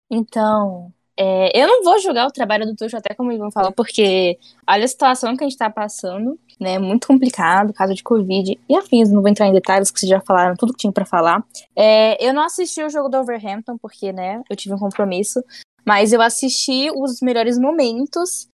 Então, 0.08 0.94
é, 1.20 1.60
eu 1.60 1.68
não 1.68 1.84
vou 1.84 2.00
julgar 2.00 2.28
o 2.28 2.32
trabalho 2.32 2.64
do 2.68 2.76
Tuxo, 2.76 2.96
até 2.96 3.16
como 3.16 3.32
o 3.32 3.34
Ivan 3.34 3.50
falou, 3.50 3.72
porque 3.72 4.38
olha 4.70 4.86
a 4.86 4.88
situação 4.88 5.36
que 5.36 5.44
a 5.44 5.48
gente 5.48 5.56
está 5.56 5.68
passando, 5.68 6.40
né? 6.60 6.78
Muito 6.78 7.08
complicado, 7.08 7.74
caso 7.74 7.96
de 7.96 8.04
Covid 8.04 8.58
e 8.70 8.78
afins. 8.78 9.12
Não 9.12 9.22
vou 9.22 9.30
entrar 9.30 9.48
em 9.48 9.54
detalhes, 9.54 9.90
que 9.90 10.00
vocês 10.00 10.10
já 10.10 10.22
falaram 10.22 10.56
tudo 10.56 10.74
que 10.74 10.80
tinha 10.80 10.94
para 10.94 11.06
falar. 11.06 11.44
É, 11.76 12.24
eu 12.24 12.34
não 12.36 12.44
assisti 12.44 12.84
o 12.84 12.90
jogo 12.90 13.10
do 13.10 13.18
Overhampton, 13.18 13.80
porque, 13.80 14.14
né, 14.14 14.44
eu 14.48 14.56
tive 14.56 14.76
um 14.76 14.78
compromisso. 14.78 15.44
Mas 15.88 16.12
eu 16.12 16.22
assisti 16.22 16.92
os 16.94 17.22
melhores 17.22 17.58
momentos. 17.58 18.50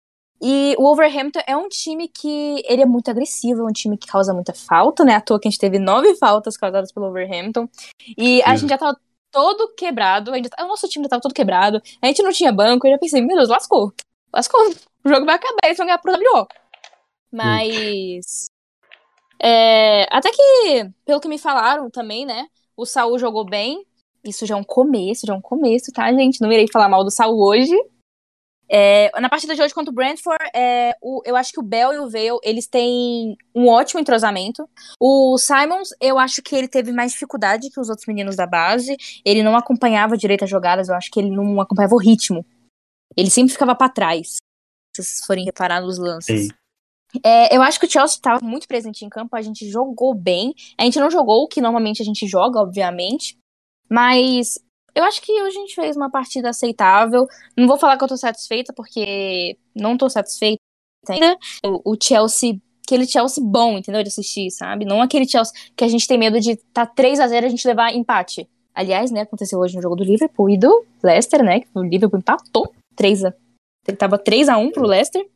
E 0.44 0.74
o 0.76 0.82
Wolverhampton 0.82 1.40
é 1.46 1.56
um 1.56 1.68
time 1.68 2.08
que 2.08 2.62
ele 2.66 2.82
é 2.82 2.86
muito 2.86 3.10
agressivo, 3.10 3.62
é 3.62 3.64
um 3.64 3.72
time 3.72 3.96
que 3.96 4.06
causa 4.06 4.34
muita 4.34 4.52
falta, 4.52 5.04
né? 5.04 5.14
À 5.14 5.20
toa 5.20 5.40
que 5.40 5.48
a 5.48 5.50
gente 5.50 5.60
teve 5.60 5.78
nove 5.78 6.14
faltas 6.16 6.56
causadas 6.56 6.92
pelo 6.92 7.06
Wolverhampton. 7.06 7.68
E 8.18 8.42
a 8.42 8.54
gente 8.56 8.68
já 8.68 8.76
tava 8.76 8.98
todo 9.30 9.72
quebrado. 9.74 10.32
A 10.32 10.36
gente, 10.36 10.50
o 10.60 10.66
nosso 10.66 10.86
time 10.88 11.04
já 11.04 11.10
tava 11.10 11.22
todo 11.22 11.32
quebrado. 11.32 11.80
A 12.02 12.06
gente 12.06 12.22
não 12.22 12.32
tinha 12.32 12.52
banco. 12.52 12.86
Eu 12.86 12.92
já 12.92 12.98
pensei, 12.98 13.22
meu 13.22 13.36
Deus, 13.36 13.48
lascou. 13.48 13.94
Lascou. 14.34 14.60
O 15.04 15.08
jogo 15.08 15.24
vai 15.24 15.36
acabar, 15.36 15.58
eles 15.64 15.78
vão 15.78 15.86
ganhar 15.86 15.98
pro 15.98 16.12
WO. 16.12 16.46
Mas. 17.32 18.46
É, 19.40 20.06
até 20.10 20.30
que, 20.30 20.90
pelo 21.04 21.20
que 21.20 21.28
me 21.28 21.38
falaram 21.38 21.88
também, 21.88 22.26
né? 22.26 22.46
O 22.76 22.84
Saul 22.84 23.18
jogou 23.18 23.44
bem. 23.44 23.86
Isso 24.24 24.46
já 24.46 24.54
é 24.54 24.58
um 24.58 24.64
começo, 24.64 25.26
já 25.26 25.35
é 25.35 25.37
um 25.37 25.40
começo, 25.40 25.92
tá, 25.92 26.12
gente? 26.12 26.40
Não 26.40 26.52
irei 26.52 26.66
falar 26.70 26.88
mal 26.88 27.04
do 27.04 27.11
Saul 27.11 27.40
hoje. 27.40 27.74
É, 28.74 29.11
na 29.20 29.28
partida 29.28 29.54
de 29.54 29.61
hoje 29.61 29.74
contra 29.74 29.90
o 29.90 29.94
Brentford, 29.94 30.42
é, 30.54 30.96
o, 31.02 31.20
eu 31.26 31.37
acho 31.37 31.52
que 31.52 31.61
o 31.61 31.62
Bell 31.62 31.92
e 31.92 31.98
o 31.98 32.08
Vale, 32.08 32.38
eles 32.42 32.66
têm 32.66 33.37
um 33.54 33.68
ótimo 33.68 34.00
entrosamento. 34.00 34.66
O 34.98 35.37
Simons, 35.37 35.90
eu 36.00 36.18
acho 36.18 36.40
que 36.40 36.56
ele 36.56 36.66
teve 36.66 36.90
mais 36.90 37.12
dificuldade 37.12 37.68
que 37.70 37.78
os 37.78 37.90
outros 37.90 38.06
meninos 38.06 38.35
da 38.35 38.46
base. 38.46 38.96
Ele 39.26 39.42
não 39.42 39.54
acompanhava 39.54 40.16
direito 40.16 40.44
as 40.44 40.50
jogadas, 40.50 40.88
eu 40.88 40.94
acho 40.94 41.11
que 41.11 41.20
ele 41.20 41.30
não 41.30 41.61
acompanhava 41.61 41.94
o 41.94 42.00
ritmo. 42.00 42.46
Ele 43.14 43.28
sempre 43.28 43.52
ficava 43.52 43.74
para 43.74 43.92
trás, 43.92 44.37
se 44.96 45.02
vocês 45.02 45.26
forem 45.26 45.44
reparar 45.44 45.82
nos 45.82 45.98
lances. 45.98 46.48
É, 47.22 47.54
eu 47.54 47.61
acho 47.61 47.78
que 47.78 47.85
o 47.85 47.90
Chelsea 47.90 48.16
estava 48.16 48.42
muito 48.42 48.66
presente 48.66 49.04
em 49.04 49.08
campo, 49.11 49.37
a 49.37 49.42
gente 49.42 49.68
jogou 49.68 50.14
bem. 50.14 50.54
A 50.78 50.85
gente 50.85 50.98
não 50.98 51.11
jogou 51.11 51.42
o 51.42 51.48
que 51.48 51.61
normalmente 51.61 52.00
a 52.00 52.04
gente 52.04 52.26
joga, 52.26 52.58
obviamente. 52.58 53.37
Mas 53.92 54.59
eu 54.94 55.05
acho 55.05 55.20
que 55.20 55.31
hoje 55.42 55.59
a 55.59 55.61
gente 55.61 55.74
fez 55.74 55.96
uma 55.96 56.11
partida 56.11 56.48
aceitável. 56.48 57.26
Não 57.55 57.68
vou 57.68 57.78
falar 57.78 57.98
que 57.98 58.05
eu 58.05 58.09
tô 58.09 58.16
satisfeita, 58.16 58.72
porque 58.72 59.59
não 59.74 59.98
tô 59.98 60.09
satisfeita 60.09 60.61
ainda. 61.07 61.37
O, 61.62 61.92
o 61.92 61.96
Chelsea, 62.02 62.57
aquele 62.87 63.07
Chelsea 63.07 63.44
bom, 63.44 63.76
entendeu? 63.76 64.02
De 64.02 64.09
assistir, 64.09 64.50
sabe? 64.50 64.87
Não 64.87 65.02
aquele 65.02 65.28
Chelsea 65.28 65.52
que 65.76 65.85
a 65.85 65.88
gente 65.88 66.09
tem 66.09 66.16
medo 66.16 66.40
de 66.40 66.57
tá 66.72 66.87
3 66.87 67.20
a 67.20 67.28
0 67.28 67.44
a 67.44 67.48
gente 67.50 67.68
levar 67.68 67.92
empate. 67.92 68.48
Aliás, 68.74 69.11
né, 69.11 69.20
aconteceu 69.20 69.59
hoje 69.59 69.76
no 69.76 69.83
jogo 69.83 69.96
do 69.96 70.05
Liverpool 70.05 70.48
e 70.48 70.57
do 70.57 70.87
Leicester, 71.02 71.44
né? 71.44 71.61
Que 71.61 71.68
o 71.74 71.83
Liverpool 71.83 72.18
empatou 72.18 72.74
3 72.96 73.26
a 73.26 73.35
ele 73.87 73.96
tava 73.96 74.16
3 74.16 74.48
a 74.48 74.57
1 74.57 74.70
pro 74.70 74.87
Leicester. 74.87 75.28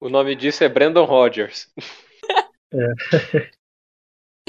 O 0.00 0.08
nome 0.08 0.34
disso 0.36 0.64
é 0.64 0.68
Brandon 0.68 1.04
Rodgers. 1.04 1.68
É. 2.76 3.50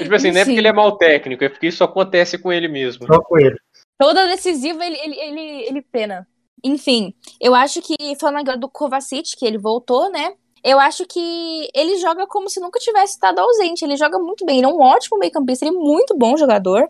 tipo 0.04 0.14
assim, 0.14 0.30
não 0.30 0.40
é 0.40 0.44
porque 0.44 0.58
ele 0.58 0.68
é 0.68 0.72
mau 0.72 0.96
técnico, 0.96 1.44
é 1.44 1.48
porque 1.48 1.66
isso 1.66 1.84
acontece 1.84 2.38
com 2.38 2.52
ele 2.52 2.68
mesmo. 2.68 3.06
Só 3.06 3.20
com 3.20 3.38
ele. 3.38 3.56
Toda 3.98 4.28
decisiva 4.28 4.84
ele, 4.84 4.98
ele, 4.98 5.20
ele, 5.20 5.62
ele 5.68 5.82
pena. 5.82 6.26
Enfim, 6.62 7.14
eu 7.40 7.54
acho 7.54 7.80
que, 7.80 7.94
falando 8.20 8.40
agora 8.40 8.58
do 8.58 8.68
Kovacic, 8.68 9.36
que 9.36 9.46
ele 9.46 9.58
voltou, 9.58 10.10
né? 10.10 10.34
Eu 10.64 10.80
acho 10.80 11.06
que 11.06 11.68
ele 11.72 11.96
joga 11.98 12.26
como 12.26 12.50
se 12.50 12.58
nunca 12.58 12.80
tivesse 12.80 13.12
estado 13.14 13.38
ausente. 13.38 13.84
Ele 13.84 13.96
joga 13.96 14.18
muito 14.18 14.44
bem. 14.44 14.58
Ele 14.58 14.66
é 14.66 14.68
um 14.68 14.80
ótimo 14.80 15.18
meio-campista, 15.18 15.64
ele 15.64 15.76
é 15.76 15.78
muito 15.78 16.16
bom 16.16 16.36
jogador. 16.36 16.88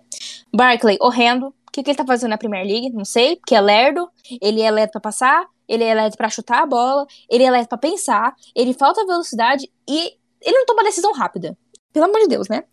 Barkley, 0.55 0.97
horrendo. 1.01 1.49
O 1.49 1.73
que, 1.73 1.83
que 1.83 1.91
ele 1.91 1.99
tá 1.99 2.07
fazendo 2.07 2.31
na 2.31 2.39
Premier 2.39 2.67
League? 2.67 2.91
Não 2.91 3.05
sei, 3.05 3.37
porque 3.37 3.55
é 3.55 3.61
lerdo. 3.61 4.09
Ele 4.41 4.63
é 4.63 4.71
lerdo 4.71 4.93
pra 4.93 5.01
passar, 5.01 5.47
ele 5.69 5.85
é 5.85 5.93
lerdo 5.93 6.17
pra 6.17 6.31
chutar 6.31 6.63
a 6.63 6.67
bola, 6.67 7.07
ele 7.29 7.45
é 7.45 7.51
lerdo 7.51 7.69
pra 7.69 7.77
pensar, 7.77 8.35
ele 8.55 8.73
falta 8.73 9.05
velocidade 9.05 9.71
e 9.87 10.15
ele 10.41 10.59
não 10.59 10.65
toma 10.65 10.83
decisão 10.83 11.13
rápida. 11.13 11.57
Pelo 11.93 12.07
amor 12.07 12.21
de 12.21 12.29
Deus, 12.29 12.49
né? 12.49 12.65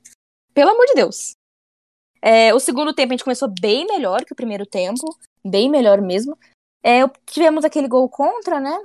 Pelo 0.53 0.71
amor 0.71 0.85
de 0.85 0.93
Deus. 0.93 1.35
É, 2.21 2.53
o 2.53 2.59
segundo 2.59 2.93
tempo 2.93 3.11
a 3.11 3.15
gente 3.15 3.23
começou 3.23 3.53
bem 3.59 3.85
melhor 3.85 4.23
que 4.23 4.33
o 4.33 4.35
primeiro 4.35 4.65
tempo. 4.65 5.03
Bem 5.43 5.69
melhor 5.69 6.01
mesmo. 6.01 6.37
É, 6.81 7.07
tivemos 7.25 7.65
aquele 7.65 7.87
gol 7.87 8.07
contra, 8.07 8.59
né? 8.59 8.77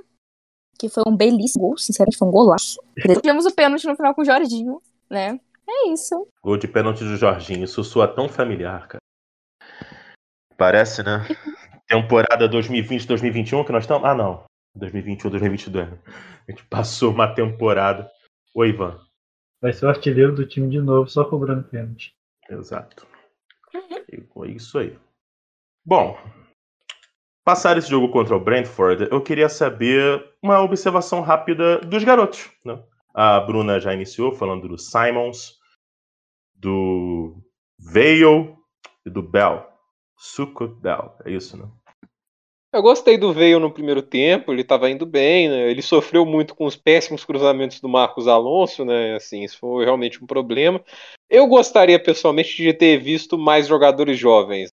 Que 0.77 0.89
foi 0.89 1.03
um 1.07 1.15
belíssimo 1.15 1.67
gol, 1.67 1.77
sinceramente, 1.77 2.17
foi 2.17 2.27
um 2.27 2.31
golaço. 2.31 2.81
tivemos 3.21 3.45
o 3.45 3.53
pênalti 3.53 3.85
no 3.85 3.95
final 3.95 4.13
com 4.13 4.21
o 4.21 4.25
Jorginho, 4.25 4.81
né? 5.09 5.39
É 5.69 5.89
isso. 5.89 6.27
Gol 6.41 6.57
de 6.57 6.67
pênalti 6.67 7.03
do 7.03 7.15
Jorginho. 7.15 7.63
Isso 7.63 7.83
soa 7.83 8.07
tão 8.07 8.27
familiar, 8.27 8.87
cara. 8.87 8.99
Parece, 10.57 11.03
né? 11.03 11.25
Temporada 11.87 12.49
2020-2021 12.49 13.65
que 13.65 13.71
nós 13.71 13.83
estamos. 13.83 14.07
Ah, 14.07 14.15
não. 14.15 14.43
2021-2022. 14.77 15.97
A 16.47 16.51
gente 16.51 16.65
passou 16.65 17.11
uma 17.11 17.33
temporada. 17.33 18.09
Oi, 18.55 18.69
Ivan. 18.69 18.99
Vai 19.61 19.73
ser 19.73 19.85
o 19.85 19.89
artilheiro 19.89 20.33
do 20.33 20.47
time 20.47 20.69
de 20.69 20.79
novo, 20.79 21.09
só 21.09 21.25
cobrando 21.25 21.67
pênalti. 21.67 22.15
Exato. 22.49 23.05
É 23.73 24.47
isso 24.47 24.79
aí. 24.79 24.97
Bom, 25.85 26.17
passar 27.43 27.77
esse 27.77 27.89
jogo 27.89 28.09
contra 28.09 28.35
o 28.35 28.39
Brentford, 28.39 29.07
eu 29.11 29.21
queria 29.21 29.49
saber 29.49 30.33
uma 30.41 30.61
observação 30.61 31.21
rápida 31.21 31.79
dos 31.79 32.03
garotos. 32.03 32.49
Né? 32.63 32.81
A 33.13 33.39
Bruna 33.39 33.79
já 33.79 33.93
iniciou 33.93 34.33
falando 34.33 34.67
do 34.67 34.77
Simons, 34.77 35.57
do 36.55 37.35
Vale 37.77 38.55
e 39.05 39.09
do 39.09 39.21
Bell. 39.21 39.67
Suco 40.15 40.67
Bell, 40.67 41.15
é 41.25 41.31
isso, 41.31 41.57
né? 41.57 41.69
Eu 42.71 42.83
gostei 42.83 43.17
do 43.17 43.33
Veio 43.33 43.59
no 43.59 43.73
primeiro 43.73 44.01
tempo, 44.01 44.51
ele 44.51 44.61
estava 44.61 44.91
indo 44.91 45.03
bem, 45.03 45.49
né? 45.49 45.71
Ele 45.71 45.81
sofreu 45.81 46.23
muito 46.23 46.53
com 46.53 46.65
os 46.65 46.75
péssimos 46.75 47.25
cruzamentos 47.25 47.79
do 47.79 47.89
Marcos 47.89 48.27
Alonso, 48.27 48.85
né? 48.85 49.15
Assim, 49.15 49.43
isso 49.43 49.57
foi 49.57 49.85
realmente 49.85 50.23
um 50.23 50.27
problema. 50.27 50.83
Eu 51.27 51.47
gostaria 51.47 52.01
pessoalmente 52.01 52.55
de 52.55 52.71
ter 52.71 52.97
visto 52.97 53.39
mais 53.39 53.65
jogadores 53.67 54.19
jovens, 54.19 54.69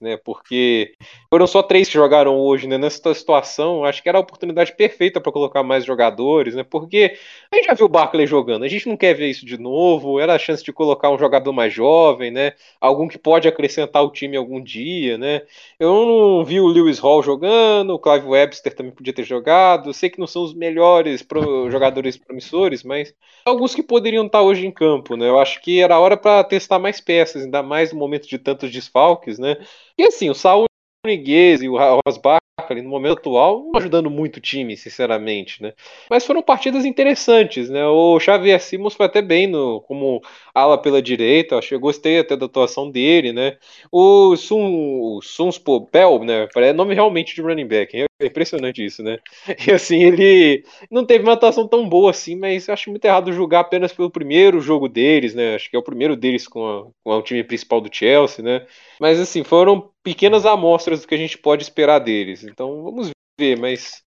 né? 0.00 0.16
Porque 0.16 0.94
foram 1.30 1.46
só 1.46 1.62
três 1.62 1.88
que 1.88 1.94
jogaram 1.94 2.38
hoje, 2.38 2.66
né? 2.66 2.78
Nessa 2.78 3.14
situação, 3.14 3.84
acho 3.84 4.02
que 4.02 4.08
era 4.08 4.18
a 4.18 4.20
oportunidade 4.20 4.74
perfeita 4.76 5.20
para 5.20 5.32
colocar 5.32 5.62
mais 5.62 5.84
jogadores, 5.84 6.54
né? 6.54 6.64
Porque 6.64 7.16
a 7.50 7.56
gente 7.56 7.66
já 7.66 7.74
viu 7.74 7.86
o 7.86 7.88
Barkley 7.88 8.26
jogando, 8.26 8.64
a 8.64 8.68
gente 8.68 8.88
não 8.88 8.96
quer 8.96 9.14
ver 9.14 9.28
isso 9.28 9.46
de 9.46 9.58
novo. 9.58 10.20
Era 10.20 10.34
a 10.34 10.38
chance 10.38 10.62
de 10.62 10.72
colocar 10.72 11.10
um 11.10 11.18
jogador 11.18 11.52
mais 11.52 11.72
jovem, 11.72 12.30
né? 12.30 12.52
Algum 12.80 13.08
que 13.08 13.18
pode 13.18 13.48
acrescentar 13.48 14.02
o 14.04 14.10
time 14.10 14.36
algum 14.36 14.62
dia, 14.62 15.18
né? 15.18 15.42
Eu 15.78 16.06
não 16.06 16.44
vi 16.44 16.60
o 16.60 16.66
Lewis 16.66 16.98
Hall 16.98 17.22
jogando, 17.22 17.90
o 17.94 17.98
Clive 17.98 18.26
Webster 18.26 18.74
também 18.74 18.92
podia 18.92 19.12
ter 19.12 19.24
jogado. 19.24 19.92
Sei 19.92 20.10
que 20.10 20.20
não 20.20 20.26
são 20.26 20.42
os 20.42 20.54
melhores 20.54 21.22
pro... 21.22 21.70
jogadores 21.70 22.16
promissores, 22.16 22.82
mas 22.82 23.14
alguns 23.44 23.74
que 23.74 23.82
poderiam 23.82 24.26
estar 24.26 24.42
hoje 24.42 24.66
em 24.66 24.70
campo, 24.70 25.16
né? 25.16 25.28
Eu 25.28 25.38
acho 25.38 25.60
que 25.60 25.80
era 25.80 25.98
hora 25.98 26.16
para 26.16 26.44
testar 26.44 26.78
mais 26.78 27.00
peças, 27.00 27.44
ainda 27.44 27.62
mais 27.62 27.92
no 27.92 27.98
momento 27.98 28.28
de 28.28 28.38
tantos 28.38 28.70
desfalques, 28.70 29.38
né? 29.38 29.56
E 29.98 30.04
assim, 30.04 30.30
o 30.30 30.34
Saul 30.34 30.66
Niguez 31.04 31.62
e 31.62 31.68
o 31.68 31.76
Rosbach 31.76 32.45
ali 32.58 32.80
no 32.80 32.88
momento 32.88 33.18
atual 33.18 33.64
não 33.64 33.78
ajudando 33.78 34.10
muito 34.10 34.38
o 34.38 34.40
time, 34.40 34.76
sinceramente, 34.76 35.62
né? 35.62 35.74
Mas 36.08 36.24
foram 36.24 36.42
partidas 36.42 36.86
interessantes, 36.86 37.68
né? 37.68 37.86
O 37.86 38.18
Xavier 38.18 38.60
Simons 38.60 38.94
foi 38.94 39.04
até 39.04 39.20
bem 39.20 39.46
no, 39.46 39.82
como 39.82 40.22
ala 40.54 40.78
pela 40.80 41.02
direita, 41.02 41.60
eu 41.70 41.80
gostei 41.80 42.18
até 42.18 42.34
da 42.34 42.46
atuação 42.46 42.90
dele, 42.90 43.30
né? 43.32 43.58
O 43.92 44.34
Sun, 44.36 45.16
o 45.16 45.20
Suns 45.22 45.60
Bell, 45.92 46.24
né? 46.24 46.48
É 46.56 46.72
nome 46.72 46.94
realmente 46.94 47.34
de 47.34 47.42
running 47.42 47.66
back, 47.66 47.94
é 47.94 48.26
impressionante 48.26 48.82
isso, 48.84 49.02
né? 49.02 49.18
E 49.68 49.70
assim, 49.70 50.02
ele 50.02 50.64
não 50.90 51.04
teve 51.04 51.24
uma 51.24 51.34
atuação 51.34 51.68
tão 51.68 51.86
boa 51.86 52.10
assim, 52.10 52.36
mas 52.36 52.68
acho 52.68 52.88
muito 52.90 53.04
errado 53.04 53.32
julgar 53.32 53.60
apenas 53.60 53.92
pelo 53.92 54.10
primeiro 54.10 54.60
jogo 54.60 54.88
deles, 54.88 55.34
né? 55.34 55.56
Acho 55.56 55.68
que 55.68 55.76
é 55.76 55.78
o 55.78 55.82
primeiro 55.82 56.16
deles 56.16 56.48
com, 56.48 56.66
a, 56.66 56.86
com 57.04 57.18
o 57.18 57.22
time 57.22 57.44
principal 57.44 57.80
do 57.80 57.94
Chelsea, 57.94 58.42
né? 58.42 58.66
Mas 58.98 59.20
assim, 59.20 59.44
foram 59.44 59.90
pequenas 60.06 60.46
amostras 60.46 61.00
do 61.00 61.08
que 61.08 61.16
a 61.16 61.18
gente 61.18 61.36
pode 61.36 61.64
esperar 61.64 61.98
deles. 61.98 62.44
Então 62.44 62.84
vamos 62.84 63.10
ver, 63.36 63.58
mas 63.58 64.04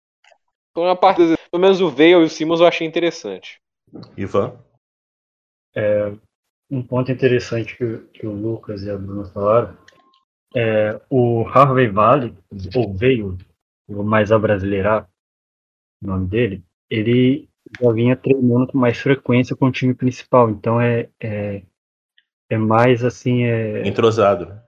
foi 0.74 0.86
uma 0.86 0.96
parte, 0.96 1.22
pelo 1.52 1.62
menos 1.62 1.80
o 1.82 1.90
Veil 1.92 2.24
e 2.24 2.26
o 2.26 2.30
Simons 2.30 2.60
eu 2.60 2.66
achei 2.66 2.88
interessante. 2.88 3.62
Ivan? 4.18 4.58
É, 5.76 6.12
um 6.68 6.82
ponto 6.82 7.12
interessante 7.12 7.78
que, 7.78 7.98
que, 8.12 8.26
o 8.26 8.32
Lucas 8.32 8.82
e 8.82 8.90
a 8.90 8.98
Bruna 8.98 9.26
falaram 9.26 9.78
é 10.56 11.00
o 11.12 11.48
Harvey 11.48 11.88
Valley, 11.90 12.36
ou 12.76 12.92
Veio, 12.96 13.38
vou 13.88 14.04
mais 14.04 14.32
abrasileirar 14.32 15.08
o 16.04 16.08
nome 16.08 16.28
dele, 16.28 16.64
ele 16.90 17.48
já 17.80 17.92
vinha 17.92 18.16
treinando 18.16 18.66
com 18.68 18.80
mais 18.80 18.98
frequência 18.98 19.56
com 19.56 19.68
o 19.68 19.72
time 19.72 19.94
principal, 19.94 20.50
então 20.50 20.82
é, 20.82 21.10
é, 21.20 21.62
é 22.50 22.58
mais 22.58 23.04
assim. 23.04 23.44
É, 23.44 23.88
entrosado. 23.88 24.63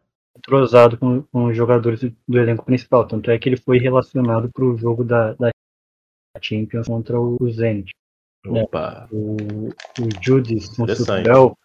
Né? 0.47 0.57
entrosado 0.57 0.97
com, 0.97 1.23
com 1.23 1.45
os 1.45 1.57
jogadores 1.57 2.01
do 2.27 2.37
elenco 2.37 2.65
principal. 2.65 3.07
Tanto 3.07 3.31
é 3.31 3.37
que 3.37 3.49
ele 3.49 3.57
foi 3.57 3.79
relacionado 3.79 4.49
para 4.51 4.63
o 4.63 4.77
jogo 4.77 5.03
da, 5.03 5.33
da 5.33 5.51
Champions 6.41 6.87
contra 6.87 7.19
o 7.19 7.37
Zenit. 7.49 7.91
Opa. 8.47 9.07
O, 9.11 9.69
o 9.69 10.09
Judis 10.21 10.69
Bell, 11.23 11.57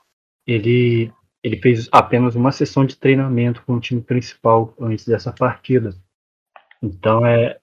ele, 0.47 1.13
ele 1.43 1.57
fez 1.59 1.89
apenas 1.93 2.35
uma 2.35 2.53
sessão 2.53 2.87
de 2.87 2.97
treinamento 2.97 3.63
com 3.65 3.75
o 3.75 3.81
time 3.81 4.01
principal 4.01 4.75
antes 4.81 5.05
dessa 5.05 5.33
partida. 5.33 5.95
Então 6.83 7.27
é, 7.27 7.61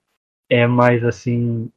é 0.48 0.66
mais 0.66 1.04
assim 1.04 1.68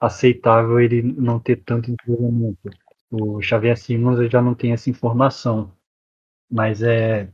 aceitável 0.00 0.78
ele 0.78 1.02
não 1.02 1.40
ter 1.40 1.56
tanto 1.56 1.90
entrosamento. 1.90 2.70
O 3.10 3.40
Xavier 3.40 3.76
Simons 3.76 4.30
já 4.30 4.40
não 4.40 4.54
tem 4.54 4.72
essa 4.72 4.90
informação. 4.90 5.72
Mas 6.48 6.80
é 6.80 7.28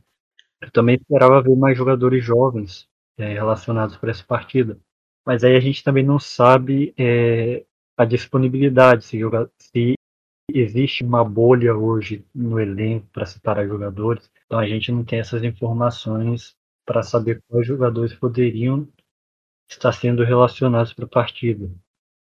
eu 0.63 0.71
também 0.71 0.95
esperava 0.95 1.41
ver 1.41 1.55
mais 1.55 1.77
jogadores 1.77 2.23
jovens 2.23 2.87
é, 3.17 3.33
relacionados 3.33 3.97
para 3.97 4.11
essa 4.11 4.23
partida. 4.23 4.79
Mas 5.25 5.43
aí 5.43 5.55
a 5.55 5.59
gente 5.59 5.83
também 5.83 6.03
não 6.03 6.19
sabe 6.19 6.93
é, 6.97 7.65
a 7.97 8.05
disponibilidade, 8.05 9.05
se, 9.05 9.19
se 9.59 9.95
existe 10.53 11.03
uma 11.03 11.23
bolha 11.23 11.75
hoje 11.75 12.25
no 12.33 12.59
elenco 12.59 13.07
para 13.11 13.25
separar 13.25 13.67
jogadores. 13.67 14.29
Então 14.45 14.59
a 14.59 14.67
gente 14.67 14.91
não 14.91 15.03
tem 15.03 15.19
essas 15.19 15.43
informações 15.43 16.55
para 16.85 17.03
saber 17.03 17.41
quais 17.47 17.65
jogadores 17.67 18.13
poderiam 18.13 18.87
estar 19.69 19.91
sendo 19.91 20.23
relacionados 20.23 20.93
para 20.93 21.05
a 21.05 21.09
partida. 21.09 21.69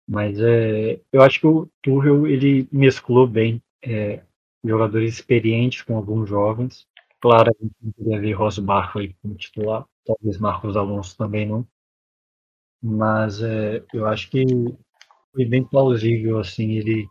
Mas 0.09 0.41
é, 0.41 1.01
eu 1.12 1.23
acho 1.23 1.41
que 1.41 1.47
o 1.47 1.69
Tuchel 1.83 2.27
ele 2.27 2.67
mesclou 2.73 3.27
bem 3.27 3.62
é, 3.83 4.23
jogadores 4.64 5.14
experientes 5.14 5.83
com 5.83 5.97
alguns 5.97 6.29
jovens 6.29 6.87
Claro, 7.20 7.50
a 7.50 7.62
gente 7.64 7.74
não 7.83 7.92
queria 7.92 8.20
ver 8.20 8.33
Ross 8.33 8.59
Barkley 8.59 9.14
como 9.22 9.35
titular, 9.37 9.85
talvez 10.04 10.38
Marcos 10.38 10.76
Alonso 10.76 11.16
também 11.16 11.46
não. 11.46 11.66
Mas 12.83 13.40
é, 13.42 13.85
eu 13.92 14.07
acho 14.07 14.31
que 14.31 14.44
foi 15.33 15.44
bem 15.46 15.64
plausível 15.64 16.38
assim 16.40 16.72
ele 16.72 17.09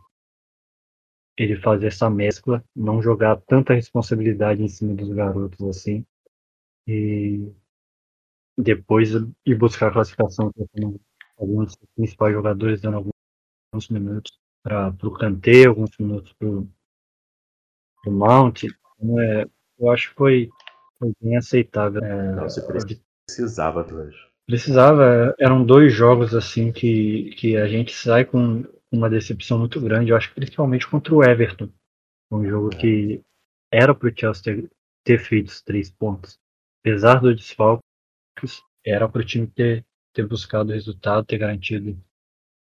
ele 1.37 1.55
fazer 1.61 1.87
essa 1.87 2.09
mescla, 2.09 2.63
não 2.75 3.01
jogar 3.01 3.37
tanta 3.47 3.73
responsabilidade 3.73 4.61
em 4.63 4.67
cima 4.67 4.93
dos 4.95 5.09
garotos 5.09 5.61
assim 5.67 6.03
e 6.87 7.51
depois 8.57 9.09
ir 9.45 9.55
buscar 9.55 9.89
a 9.89 9.93
classificação 9.93 10.51
com 10.51 10.99
alguns 11.37 11.75
principais 11.95 12.33
jogadores 12.33 12.81
dando 12.81 12.97
alguns 13.73 13.89
minutos 13.89 14.31
para 14.63 14.89
o 15.03 15.11
Kanté, 15.11 15.65
alguns 15.67 15.91
minutos 15.99 16.33
para 16.33 16.47
o 16.49 16.67
Mount. 18.07 18.63
Então, 18.63 19.19
é, 19.21 19.45
eu 19.79 19.91
acho 19.91 20.09
que 20.09 20.15
foi, 20.15 20.49
foi 20.99 21.11
bem 21.21 21.37
aceitável. 21.37 22.03
É, 22.03 22.35
Precisava 23.25 23.85
hoje. 23.93 24.17
Precisava, 24.45 25.35
eram 25.39 25.65
dois 25.65 25.93
jogos 25.93 26.33
assim 26.33 26.71
que, 26.71 27.31
que 27.37 27.57
a 27.57 27.67
gente 27.67 27.93
sai 27.93 28.23
com 28.23 28.63
uma 28.91 29.09
decepção 29.09 29.59
muito 29.59 29.81
grande, 29.81 30.11
eu 30.11 30.17
acho 30.17 30.29
que 30.29 30.35
principalmente 30.35 30.87
contra 30.87 31.13
o 31.13 31.23
Everton. 31.23 31.69
Um 32.31 32.45
jogo 32.45 32.69
que 32.69 33.21
era 33.71 33.93
para 33.93 34.09
o 34.09 34.13
Chelsea 34.17 34.43
ter, 34.43 34.71
ter, 35.03 35.19
feito 35.19 35.49
os 35.49 35.61
três 35.61 35.89
pontos. 35.89 36.39
Apesar 36.81 37.19
do 37.19 37.35
desfalques, 37.35 37.83
era 38.85 39.07
para 39.07 39.21
o 39.21 39.25
time 39.25 39.47
ter, 39.47 39.85
ter 40.13 40.25
buscado 40.25 40.69
o 40.69 40.73
resultado, 40.73 41.25
ter 41.25 41.37
garantido 41.37 41.97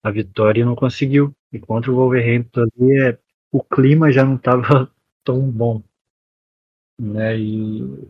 a 0.04 0.10
vitória 0.10 0.60
e 0.60 0.64
não 0.64 0.74
conseguiu. 0.74 1.32
E 1.52 1.58
contra 1.58 1.90
o 1.90 1.94
Wolverhampton 1.94 2.62
ali, 2.62 3.00
é, 3.00 3.18
o 3.52 3.62
clima 3.62 4.10
já 4.10 4.24
não 4.24 4.36
estava 4.36 4.90
tão 5.24 5.50
bom. 5.50 5.82
Né? 6.98 7.38
E 7.38 8.08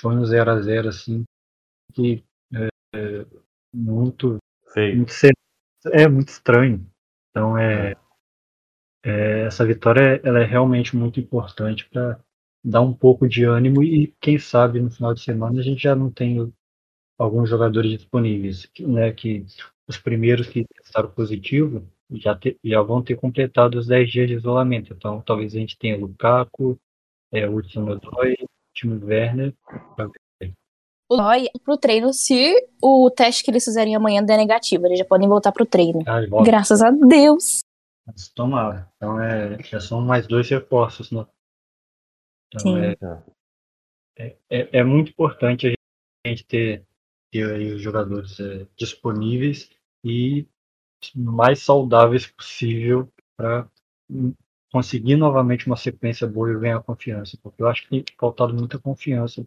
foi 0.00 0.16
um 0.16 0.24
0 0.24 0.50
a 0.50 0.60
0 0.60 0.88
assim, 0.88 1.24
que 1.94 2.24
é, 2.54 2.68
muito, 3.72 4.38
Feio. 4.72 4.96
muito 4.96 5.12
é 5.92 6.08
muito 6.08 6.28
estranho. 6.28 6.86
Então 7.30 7.56
é, 7.56 7.96
é, 9.04 9.42
essa 9.46 9.64
vitória 9.64 10.20
ela 10.24 10.40
é 10.40 10.44
realmente 10.44 10.96
muito 10.96 11.20
importante 11.20 11.88
para 11.88 12.20
dar 12.64 12.80
um 12.80 12.92
pouco 12.92 13.28
de 13.28 13.44
ânimo 13.44 13.82
e 13.82 14.14
quem 14.20 14.38
sabe 14.38 14.80
no 14.80 14.90
final 14.90 15.14
de 15.14 15.22
semana 15.22 15.60
a 15.60 15.62
gente 15.62 15.82
já 15.82 15.94
não 15.94 16.10
tem 16.10 16.52
alguns 17.18 17.48
jogadores 17.48 17.90
disponíveis, 17.92 18.70
né, 18.80 19.12
que 19.12 19.44
os 19.88 19.98
primeiros 19.98 20.48
que 20.48 20.64
testaram 20.64 21.10
positivo 21.10 21.86
já, 22.12 22.34
te, 22.36 22.58
já 22.64 22.80
vão 22.82 23.02
ter 23.02 23.16
completado 23.16 23.78
os 23.78 23.86
10 23.86 24.10
dias 24.10 24.28
de 24.28 24.34
isolamento. 24.34 24.92
Então 24.92 25.20
talvez 25.22 25.54
a 25.54 25.58
gente 25.58 25.78
tenha 25.78 25.96
Lukaku, 25.96 26.78
é, 27.32 27.48
Hudson 27.48 27.88
Odoi, 27.90 28.36
Timo 28.74 29.04
Werner, 29.04 29.54
o 31.10 31.16
Loi 31.16 31.48
pro 31.64 31.78
treino 31.78 32.12
se 32.12 32.54
o 32.82 33.10
teste 33.10 33.42
que 33.42 33.50
eles 33.50 33.64
fizerem 33.64 33.96
amanhã 33.96 34.22
der 34.22 34.36
negativo. 34.36 34.86
Eles 34.86 34.98
já 34.98 35.04
podem 35.04 35.26
voltar 35.26 35.52
pro 35.52 35.64
treino. 35.64 36.02
Ah, 36.06 36.20
Graças 36.44 36.82
a 36.82 36.90
Deus. 36.90 37.60
Tomara. 38.34 38.90
Então 38.96 39.20
é, 39.20 39.62
já 39.62 39.80
são 39.80 40.02
mais 40.02 40.26
dois 40.26 40.48
reforços. 40.50 41.10
Né? 41.10 41.26
Então 42.48 42.60
Sim. 42.60 42.78
é, 44.18 44.36
é, 44.50 44.78
é, 44.78 44.84
muito 44.84 45.10
importante 45.10 45.66
a 45.66 46.28
gente 46.28 46.44
ter, 46.44 46.84
ter 47.32 47.54
aí 47.54 47.72
os 47.72 47.80
jogadores 47.80 48.38
é, 48.40 48.66
disponíveis 48.76 49.70
e 50.04 50.46
mais 51.14 51.60
saudáveis 51.62 52.26
possível 52.26 53.10
para 53.36 53.68
conseguir 54.72 55.16
novamente 55.16 55.66
uma 55.66 55.76
sequência 55.76 56.26
boa 56.26 56.50
e 56.50 56.58
ganhar 56.58 56.82
confiança. 56.82 57.38
Porque 57.42 57.62
eu 57.62 57.68
acho 57.68 57.82
que 57.82 57.88
tem 57.88 58.04
faltado 58.18 58.54
muita 58.54 58.78
confiança 58.78 59.46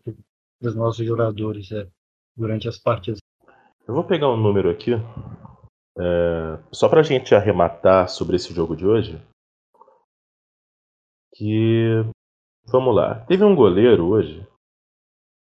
dos 0.59 0.75
nossos 0.75 1.05
jogadores 1.05 1.71
é, 1.71 1.87
durante 2.35 2.67
as 2.67 2.77
partidas. 2.77 3.19
Eu 3.87 3.93
vou 3.93 4.03
pegar 4.03 4.29
um 4.29 4.37
número 4.37 4.69
aqui, 4.69 4.93
é, 5.97 6.59
só 6.71 6.87
para 6.87 7.01
a 7.01 7.03
gente 7.03 7.35
arrematar 7.35 8.07
sobre 8.07 8.35
esse 8.35 8.53
jogo 8.53 8.75
de 8.75 8.85
hoje. 8.85 9.21
Que. 11.35 12.03
Vamos 12.67 12.95
lá. 12.95 13.25
Teve 13.25 13.43
um 13.43 13.55
goleiro 13.55 14.07
hoje. 14.07 14.47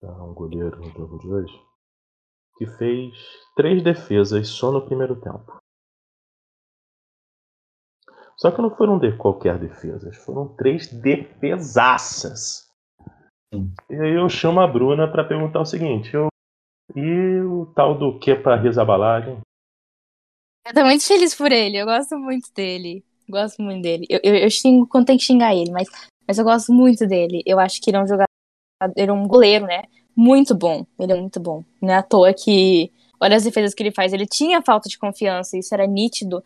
Tá, 0.00 0.10
um 0.24 0.32
goleiro 0.32 0.76
no 0.78 0.90
jogo 0.90 1.18
de 1.18 1.28
hoje. 1.28 1.62
Que 2.56 2.66
fez 2.66 3.12
três 3.54 3.82
defesas 3.82 4.48
só 4.48 4.72
no 4.72 4.84
primeiro 4.84 5.20
tempo. 5.20 5.58
Só 8.40 8.50
que 8.50 8.62
não 8.62 8.74
foram 8.74 8.98
de 8.98 9.14
qualquer 9.18 9.58
defesas, 9.58 10.16
foram 10.16 10.48
três 10.56 10.90
defesaças. 10.90 12.66
E 13.52 13.94
aí 13.94 14.14
eu 14.14 14.28
chamo 14.30 14.60
a 14.60 14.66
Bruna 14.66 15.06
para 15.10 15.24
perguntar 15.24 15.60
o 15.60 15.66
seguinte: 15.66 16.14
eu... 16.14 16.28
e 16.96 17.40
o 17.40 17.66
tal 17.74 17.98
do 17.98 18.18
Kepa 18.18 18.56
Rizabalagem? 18.56 19.38
Eu 20.66 20.74
tô 20.74 20.84
muito 20.84 21.06
feliz 21.06 21.34
por 21.34 21.52
ele, 21.52 21.76
eu 21.76 21.84
gosto 21.84 22.16
muito 22.16 22.50
dele. 22.54 23.04
Gosto 23.28 23.62
muito 23.62 23.82
dele. 23.82 24.06
Eu, 24.08 24.20
eu, 24.24 24.34
eu 24.34 24.50
xingo 24.50 24.86
quando 24.86 25.06
tem 25.06 25.18
que 25.18 25.24
xingar 25.24 25.54
ele, 25.54 25.70
mas, 25.70 25.88
mas 26.26 26.38
eu 26.38 26.44
gosto 26.44 26.72
muito 26.72 27.06
dele. 27.06 27.42
Eu 27.44 27.60
acho 27.60 27.80
que 27.80 27.90
ele 27.90 27.98
é 27.98 28.02
um 28.02 28.06
jogador, 28.06 28.26
ele 28.96 29.10
é 29.10 29.12
um 29.12 29.28
goleiro, 29.28 29.66
né? 29.66 29.82
Muito 30.16 30.54
bom. 30.54 30.86
Ele 30.98 31.12
é 31.12 31.16
muito 31.16 31.38
bom. 31.38 31.62
Não 31.80 31.92
é 31.92 31.96
à 31.96 32.02
toa 32.02 32.32
que 32.32 32.90
olha 33.20 33.36
as 33.36 33.44
defesas 33.44 33.74
que 33.74 33.82
ele 33.82 33.92
faz. 33.92 34.12
Ele 34.12 34.26
tinha 34.26 34.62
falta 34.62 34.88
de 34.88 34.98
confiança, 34.98 35.58
isso 35.58 35.74
era 35.74 35.86
nítido, 35.86 36.42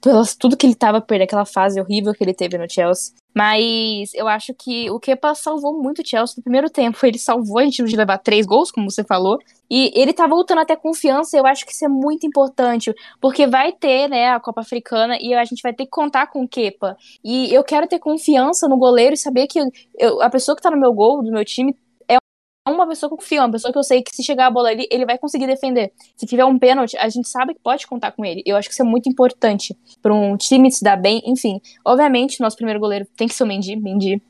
pelas 0.00 0.34
tudo 0.34 0.56
que 0.56 0.66
ele 0.66 0.74
tava 0.74 1.00
perdendo, 1.00 1.26
aquela 1.26 1.44
fase 1.44 1.80
horrível 1.80 2.12
que 2.12 2.22
ele 2.22 2.34
teve 2.34 2.58
no 2.58 2.70
Chelsea. 2.70 3.14
Mas 3.38 4.12
eu 4.14 4.26
acho 4.26 4.52
que 4.52 4.90
o 4.90 4.98
Kepa 4.98 5.32
salvou 5.32 5.80
muito 5.80 6.02
o 6.02 6.04
Chelsea 6.04 6.34
no 6.36 6.42
primeiro 6.42 6.68
tempo. 6.68 6.98
Ele 7.06 7.18
salvou 7.18 7.58
a 7.58 7.64
gente 7.64 7.84
de 7.84 7.96
levar 7.96 8.18
três 8.18 8.44
gols, 8.44 8.72
como 8.72 8.90
você 8.90 9.04
falou. 9.04 9.38
E 9.70 9.92
ele 9.94 10.12
tá 10.12 10.26
voltando 10.26 10.60
até 10.60 10.74
confiança. 10.74 11.36
Eu 11.36 11.46
acho 11.46 11.64
que 11.64 11.72
isso 11.72 11.84
é 11.84 11.88
muito 11.88 12.26
importante. 12.26 12.92
Porque 13.20 13.46
vai 13.46 13.70
ter, 13.70 14.08
né, 14.08 14.30
a 14.30 14.40
Copa 14.40 14.62
Africana 14.62 15.16
e 15.20 15.34
a 15.34 15.44
gente 15.44 15.62
vai 15.62 15.72
ter 15.72 15.84
que 15.84 15.90
contar 15.90 16.26
com 16.28 16.42
o 16.42 16.48
Kepa. 16.48 16.96
E 17.22 17.54
eu 17.54 17.62
quero 17.62 17.86
ter 17.86 18.00
confiança 18.00 18.66
no 18.66 18.76
goleiro 18.76 19.14
e 19.14 19.16
saber 19.16 19.46
que 19.46 19.60
eu, 19.96 20.20
a 20.20 20.28
pessoa 20.28 20.56
que 20.56 20.62
tá 20.62 20.70
no 20.70 20.80
meu 20.80 20.92
gol, 20.92 21.22
do 21.22 21.30
meu 21.30 21.44
time, 21.44 21.76
uma 22.68 22.86
pessoa 22.86 23.08
que 23.08 23.14
eu 23.14 23.18
confio, 23.18 23.42
uma 23.42 23.50
pessoa 23.50 23.72
que 23.72 23.78
eu 23.78 23.82
sei 23.82 24.02
que 24.02 24.14
se 24.14 24.22
chegar 24.22 24.46
a 24.46 24.50
bola 24.50 24.68
ali, 24.70 24.86
ele 24.90 25.04
vai 25.04 25.18
conseguir 25.18 25.46
defender. 25.46 25.92
Se 26.16 26.26
tiver 26.26 26.44
um 26.44 26.58
pênalti, 26.58 26.96
a 26.96 27.08
gente 27.08 27.28
sabe 27.28 27.54
que 27.54 27.60
pode 27.60 27.86
contar 27.86 28.12
com 28.12 28.24
ele. 28.24 28.42
Eu 28.46 28.56
acho 28.56 28.68
que 28.68 28.74
isso 28.74 28.82
é 28.82 28.84
muito 28.84 29.08
importante 29.08 29.76
para 30.00 30.14
um 30.14 30.36
time 30.36 30.70
se 30.70 30.84
dar 30.84 30.96
bem. 30.96 31.22
Enfim, 31.26 31.60
obviamente, 31.84 32.40
nosso 32.40 32.56
primeiro 32.56 32.80
goleiro 32.80 33.06
tem 33.16 33.28
que 33.28 33.34
ser 33.34 33.44
o 33.44 33.46
Mendy. 33.46 33.76
Mendy 33.76 34.22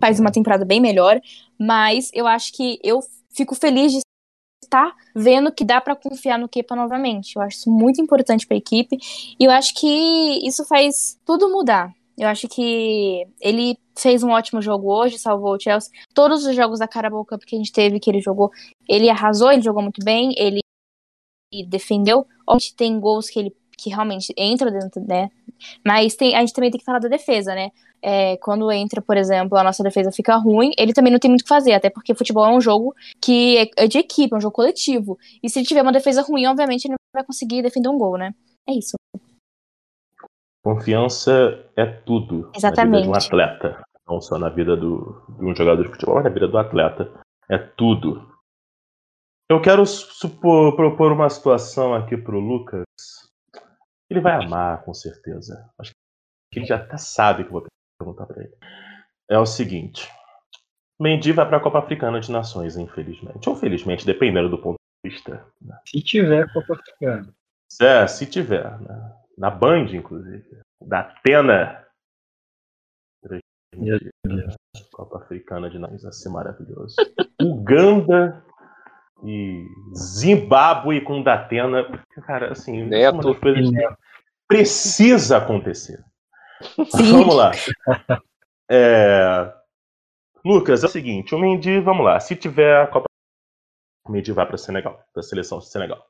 faz 0.00 0.18
uma 0.18 0.32
temporada 0.32 0.64
bem 0.64 0.80
melhor, 0.80 1.20
mas 1.58 2.10
eu 2.14 2.26
acho 2.26 2.52
que 2.52 2.78
eu 2.82 3.00
fico 3.30 3.54
feliz 3.54 3.92
de 3.92 4.00
estar 4.62 4.94
vendo 5.14 5.52
que 5.52 5.64
dá 5.64 5.80
para 5.80 5.96
confiar 5.96 6.38
no 6.38 6.48
Kepa 6.48 6.74
novamente. 6.74 7.36
Eu 7.36 7.42
acho 7.42 7.58
isso 7.58 7.70
muito 7.70 8.00
importante 8.00 8.46
para 8.46 8.56
a 8.56 8.58
equipe 8.58 8.96
e 9.38 9.44
eu 9.44 9.50
acho 9.50 9.74
que 9.74 10.46
isso 10.46 10.64
faz 10.64 11.18
tudo 11.24 11.50
mudar. 11.50 11.92
Eu 12.20 12.28
acho 12.28 12.46
que 12.48 13.26
ele 13.40 13.78
fez 13.98 14.22
um 14.22 14.28
ótimo 14.28 14.60
jogo 14.60 14.92
hoje, 14.92 15.18
salvou 15.18 15.54
o 15.54 15.58
Chelsea. 15.58 15.90
Todos 16.12 16.44
os 16.44 16.54
jogos 16.54 16.78
da 16.78 16.86
Carabao 16.86 17.24
Cup 17.24 17.42
que 17.46 17.56
a 17.56 17.58
gente 17.58 17.72
teve, 17.72 17.98
que 17.98 18.10
ele 18.10 18.20
jogou, 18.20 18.50
ele 18.86 19.08
arrasou, 19.08 19.50
ele 19.50 19.62
jogou 19.62 19.82
muito 19.82 20.04
bem, 20.04 20.34
ele 20.36 20.60
defendeu. 21.66 22.26
Gente 22.52 22.76
tem 22.76 23.00
gols 23.00 23.30
que 23.30 23.38
ele 23.38 23.56
que 23.78 23.88
realmente 23.88 24.34
entra 24.36 24.70
dentro, 24.70 25.02
né? 25.02 25.30
Mas 25.82 26.14
tem, 26.14 26.36
a 26.36 26.40
gente 26.40 26.52
também 26.52 26.70
tem 26.70 26.78
que 26.78 26.84
falar 26.84 26.98
da 26.98 27.08
defesa, 27.08 27.54
né? 27.54 27.70
É, 28.02 28.36
quando 28.36 28.70
entra, 28.70 29.00
por 29.00 29.16
exemplo, 29.16 29.56
a 29.56 29.64
nossa 29.64 29.82
defesa 29.82 30.12
fica 30.12 30.36
ruim, 30.36 30.72
ele 30.76 30.92
também 30.92 31.10
não 31.10 31.18
tem 31.18 31.30
muito 31.30 31.40
o 31.40 31.44
que 31.44 31.48
fazer, 31.48 31.72
até 31.72 31.88
porque 31.88 32.14
futebol 32.14 32.44
é 32.44 32.54
um 32.54 32.60
jogo 32.60 32.94
que 33.18 33.56
é, 33.56 33.84
é 33.84 33.86
de 33.86 33.96
equipe, 33.96 34.34
é 34.34 34.36
um 34.36 34.40
jogo 34.42 34.54
coletivo. 34.54 35.18
E 35.42 35.48
se 35.48 35.58
ele 35.58 35.66
tiver 35.66 35.80
uma 35.80 35.90
defesa 35.90 36.20
ruim, 36.20 36.44
obviamente 36.44 36.84
ele 36.84 36.92
não 36.92 36.98
vai 37.14 37.24
conseguir 37.24 37.62
defender 37.62 37.88
um 37.88 37.96
gol, 37.96 38.18
né? 38.18 38.34
É 38.68 38.74
isso. 38.74 38.98
Confiança 40.62 41.64
é 41.76 41.86
tudo 41.86 42.50
Exatamente. 42.54 42.90
na 42.90 42.98
vida 42.98 43.02
de 43.02 43.08
um 43.08 43.14
atleta. 43.14 43.82
Não 44.06 44.20
só 44.20 44.38
na 44.38 44.48
vida 44.48 44.76
do, 44.76 45.22
de 45.38 45.44
um 45.44 45.54
jogador 45.54 45.82
de 45.84 45.90
futebol, 45.90 46.16
mas 46.16 46.24
na 46.24 46.30
vida 46.30 46.48
do 46.48 46.58
atleta. 46.58 47.10
É 47.48 47.58
tudo. 47.58 48.28
Eu 49.50 49.60
quero 49.60 49.84
supor, 49.86 50.76
propor 50.76 51.12
uma 51.12 51.28
situação 51.28 51.94
aqui 51.94 52.16
pro 52.16 52.38
Lucas. 52.38 52.84
Ele 54.08 54.20
vai 54.20 54.44
amar, 54.44 54.84
com 54.84 54.92
certeza. 54.92 55.68
Acho 55.78 55.92
que 56.52 56.58
ele 56.60 56.66
já 56.66 56.76
até 56.76 56.96
sabe 56.96 57.44
que 57.44 57.48
eu 57.48 57.52
vou 57.52 57.66
perguntar 57.98 58.26
para 58.26 58.42
ele. 58.42 58.54
É 59.28 59.38
o 59.38 59.46
seguinte. 59.46 60.08
Mendy 61.00 61.32
vai 61.32 61.48
para 61.48 61.56
a 61.56 61.60
Copa 61.60 61.78
Africana 61.78 62.20
de 62.20 62.30
Nações, 62.30 62.76
infelizmente. 62.76 63.48
Ou 63.48 63.56
felizmente, 63.56 64.04
dependendo 64.04 64.50
do 64.50 64.58
ponto 64.58 64.76
de 65.04 65.10
vista. 65.10 65.46
Né? 65.60 65.78
Se 65.86 66.02
tiver 66.02 66.52
Copa 66.52 66.74
Africana. 66.74 67.34
É, 67.80 68.06
se 68.06 68.26
tiver. 68.26 68.78
Né? 68.80 69.19
Na 69.40 69.48
Band, 69.48 69.86
inclusive, 69.94 70.44
da 70.82 71.00
Atena. 71.00 71.86
Copa 74.92 75.18
Africana 75.18 75.70
de 75.70 75.78
Nações, 75.78 76.20
ser 76.20 76.28
maravilhoso. 76.28 76.94
Uganda 77.40 78.44
e 79.24 79.66
Zimbábue 79.96 81.00
com 81.00 81.22
Datena. 81.22 81.84
Cara, 82.26 82.52
assim, 82.52 82.84
Neto. 82.84 83.14
uma 83.14 83.22
das 83.22 83.38
coisas 83.38 83.70
que 83.70 83.88
precisa 84.46 85.38
acontecer. 85.38 86.04
Sim. 86.90 87.12
Vamos 87.12 87.34
lá. 87.34 87.50
É... 88.72 89.52
Lucas, 90.44 90.84
é 90.84 90.86
o 90.86 90.88
seguinte, 90.88 91.34
o 91.34 91.38
Mendy, 91.40 91.80
vamos 91.80 92.04
lá, 92.04 92.20
se 92.20 92.36
tiver 92.36 92.80
a 92.80 92.86
Copa 92.86 93.06
o 94.06 94.12
Mendy 94.12 94.30
vai 94.30 94.46
para 94.46 94.56
Senegal, 94.56 95.04
para 95.12 95.18
a 95.18 95.24
seleção 95.24 95.58
de 95.58 95.68
Senegal. 95.68 96.00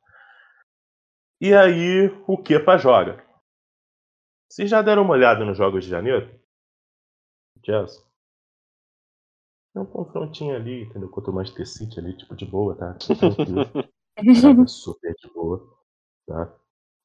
E 1.41 1.55
aí 1.55 2.09
o 2.27 2.37
Kepa 2.37 2.77
joga. 2.77 3.25
Vocês 4.49 4.69
já 4.69 4.83
deram 4.83 5.03
uma 5.03 5.15
olhada 5.15 5.45
nos 5.45 5.57
Jogos 5.57 5.85
de 5.85 5.91
Janeiro? 5.91 6.29
Chelsea? 7.65 8.03
Tem 9.73 9.83
um 9.83 9.87
confrontinho 9.87 10.57
ali, 10.57 10.83
entendeu? 10.83 11.09
Contra 11.09 11.31
o 11.31 11.35
Manchester 11.35 11.67
City 11.67 11.99
ali, 11.99 12.17
tipo, 12.17 12.35
de 12.35 12.45
boa, 12.45 12.77
tá? 12.77 12.95
Tranquilo. 14.15 14.69
super 14.69 15.15
de 15.15 15.33
boa, 15.33 15.67
tá? 16.27 16.53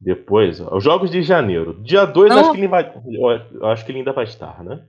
Depois, 0.02 0.60
ó, 0.60 0.76
os 0.76 0.84
Jogos 0.84 1.12
de 1.12 1.22
Janeiro. 1.22 1.82
Dia 1.82 2.06
2, 2.06 2.32
acho 2.32 2.52
que 2.52 2.58
ele 2.58 2.68
vai. 2.68 2.94
Eu 3.54 3.68
acho 3.68 3.86
que 3.86 3.92
ele 3.92 4.00
ainda 4.00 4.12
vai 4.12 4.26
estar, 4.26 4.64
né? 4.64 4.88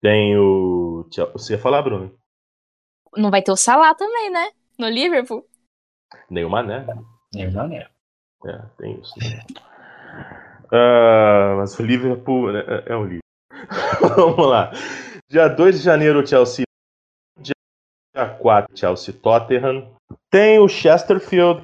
Tem 0.00 0.38
o. 0.38 1.08
Você 1.32 1.54
ia 1.54 1.58
falar, 1.58 1.82
Bruno? 1.82 2.16
Não 3.16 3.30
vai 3.30 3.42
ter 3.42 3.50
o 3.50 3.56
Salah 3.56 3.94
também, 3.94 4.30
né? 4.30 4.50
No 4.78 4.88
Liverpool? 4.88 5.48
Nem 6.30 6.44
o 6.44 6.50
Mané. 6.50 6.86
Nem 7.32 7.48
o 7.48 7.52
Mané. 7.52 7.93
É, 8.44 8.62
tem 8.78 9.00
isso. 9.00 9.14
Né? 9.18 9.42
Uh, 10.66 11.56
mas 11.58 11.78
o 11.78 11.82
Liverpool 11.82 12.52
né, 12.52 12.64
é, 12.66 12.92
é 12.92 12.96
o 12.96 13.04
Liverpool. 13.04 13.20
Vamos 14.16 14.46
lá. 14.46 14.72
Dia 15.28 15.48
2 15.48 15.78
de 15.78 15.84
janeiro, 15.84 16.26
Chelsea. 16.26 16.64
Dia 17.40 18.28
4, 18.38 18.76
Chelsea 18.76 19.14
Tottenham. 19.14 19.94
Tem 20.30 20.58
o 20.58 20.68
Chesterfield, 20.68 21.62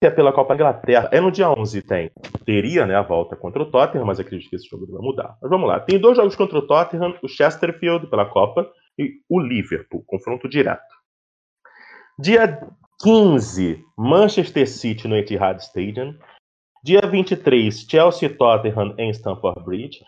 que 0.00 0.06
é 0.06 0.10
pela 0.10 0.32
Copa 0.32 0.54
Inglaterra. 0.54 1.08
É 1.12 1.20
no 1.20 1.30
dia 1.30 1.48
11, 1.50 1.82
tem. 1.82 2.10
Teria 2.44 2.86
né, 2.86 2.94
a 2.94 3.02
volta 3.02 3.36
contra 3.36 3.62
o 3.62 3.70
Tottenham, 3.70 4.04
mas 4.04 4.20
acredito 4.20 4.50
que 4.50 4.56
esse 4.56 4.68
jogo 4.68 4.86
vai 4.90 5.00
mudar. 5.00 5.36
Mas 5.40 5.50
vamos 5.50 5.68
lá. 5.68 5.80
Tem 5.80 5.98
dois 5.98 6.16
jogos 6.16 6.36
contra 6.36 6.58
o 6.58 6.66
Tottenham, 6.66 7.16
o 7.22 7.28
Chesterfield 7.28 8.08
pela 8.08 8.26
Copa 8.26 8.70
e 8.98 9.20
o 9.28 9.40
Liverpool, 9.40 10.04
confronto 10.06 10.48
direto. 10.48 10.82
Dia 12.18 12.60
15, 13.02 13.84
Manchester 13.98 14.68
City 14.68 15.08
no 15.08 15.16
Etihad 15.16 15.60
Stadium. 15.60 16.14
Dia 16.84 17.00
23, 17.00 17.86
Chelsea 17.88 18.28
Tottenham 18.30 18.94
em 18.98 19.10
Stamford 19.10 19.64
Bridge. 19.64 20.00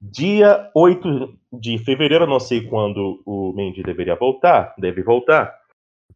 Dia 0.00 0.70
8 0.74 1.38
de 1.52 1.78
fevereiro, 1.78 2.26
não 2.26 2.40
sei 2.40 2.66
quando 2.66 3.22
o 3.24 3.52
Mendy 3.54 3.82
deveria 3.82 4.16
voltar, 4.16 4.74
deve 4.78 5.02
voltar. 5.02 5.54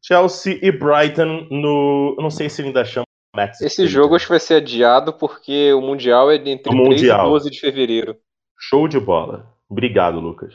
Chelsea 0.03 0.59
e 0.61 0.70
Brighton 0.70 1.46
no. 1.51 2.16
Não 2.18 2.31
sei 2.31 2.51
se 2.51 2.62
ainda 2.62 2.85
chama 2.85 3.07
Max 3.35 3.61
Esse 3.61 3.87
jogo 3.87 4.16
acho 4.16 4.27
que 4.27 4.33
vai 4.33 4.40
ser 4.40 4.57
adiado 4.57 5.12
porque 5.12 5.72
o 5.72 5.81
Mundial 5.81 6.31
é 6.31 6.37
entre 6.37 6.75
o 6.75 6.85
3 6.85 7.03
e 7.03 7.09
12 7.09 7.51
de 7.51 7.61
fevereiro. 7.61 8.16
Show 8.59 8.88
de 8.88 8.99
bola. 8.99 9.55
Obrigado, 9.68 10.20
Lucas. 10.20 10.55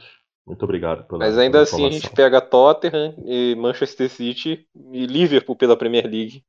Muito 0.52 0.64
obrigado 0.66 1.08
pela 1.08 1.20
Mas 1.20 1.38
ainda 1.38 1.62
assim 1.62 1.88
a 1.88 1.90
gente 1.90 2.10
pega 2.10 2.42
Tottenham 2.42 3.16
e 3.24 3.56
Manchester 3.56 4.10
City 4.10 4.68
e 4.92 5.06
Liverpool 5.06 5.56
pela 5.56 5.78
Premier 5.78 6.06
League. 6.06 6.44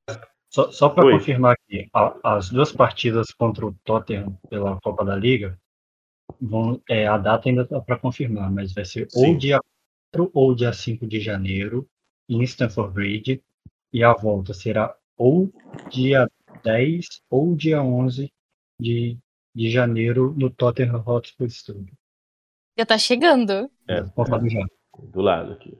Só, 0.53 0.73
só 0.73 0.88
para 0.88 1.09
confirmar 1.09 1.53
aqui, 1.53 1.88
a, 1.95 2.37
as 2.37 2.51
duas 2.51 2.73
partidas 2.73 3.31
contra 3.31 3.65
o 3.65 3.73
Tottenham 3.85 4.37
pela 4.51 4.77
Copa 4.81 5.05
da 5.05 5.15
Liga, 5.15 5.57
vão, 6.41 6.83
é, 6.91 7.07
a 7.07 7.17
data 7.17 7.49
ainda 7.49 7.62
está 7.62 7.81
para 7.81 7.97
confirmar, 7.97 8.51
mas 8.51 8.73
vai 8.73 8.85
ser 8.85 9.09
Sim. 9.09 9.25
ou 9.25 9.38
dia 9.38 9.61
4 10.12 10.31
ou 10.35 10.53
dia 10.53 10.73
5 10.73 11.07
de 11.07 11.21
janeiro 11.21 11.88
em 12.29 12.43
Stamford 12.43 12.93
Bridge 12.93 13.41
e 13.93 14.03
a 14.03 14.12
volta 14.12 14.53
será 14.53 14.97
ou 15.17 15.49
dia 15.88 16.29
10 16.65 17.07
ou 17.31 17.55
dia 17.55 17.81
11 17.81 18.29
de, 18.81 19.17
de 19.55 19.71
janeiro 19.71 20.35
no 20.37 20.51
Tottenham 20.51 21.05
Hotspur 21.07 21.49
Studio. 21.49 21.95
Já 22.77 22.85
tá 22.85 22.99
chegando. 22.99 23.71
É, 23.88 24.05
já. 24.49 24.66
do 24.99 25.21
lado 25.21 25.53
aqui. 25.53 25.79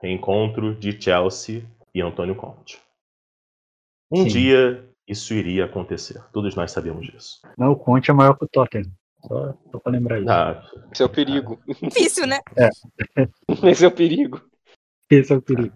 Reencontro 0.00 0.74
de 0.74 1.00
Chelsea 1.00 1.64
e 1.94 2.00
Antônio 2.00 2.36
Conte. 2.36 2.80
Um 4.10 4.24
Sim. 4.24 4.28
dia 4.28 4.94
isso 5.06 5.34
iria 5.34 5.66
acontecer. 5.66 6.22
Todos 6.32 6.54
nós 6.54 6.70
sabemos 6.70 7.06
disso. 7.06 7.40
Não, 7.58 7.72
o 7.72 7.76
Conte 7.76 8.10
é 8.10 8.14
maior 8.14 8.34
que 8.34 8.44
o 8.44 8.48
Tottenham. 8.48 8.90
Só, 9.26 9.54
só 9.70 9.78
pra 9.78 9.92
lembrar 9.92 10.20
isso. 10.20 10.30
Ah, 10.30 10.62
Esse 10.92 11.02
é 11.02 11.06
o 11.06 11.08
perigo. 11.08 11.60
Difícil, 11.66 12.26
né? 12.26 12.40
É. 12.56 12.68
Esse 13.70 13.84
é 13.84 13.88
o 13.88 13.92
perigo. 13.92 14.40
Esse 15.10 15.32
é 15.32 15.36
o 15.36 15.42
perigo. 15.42 15.74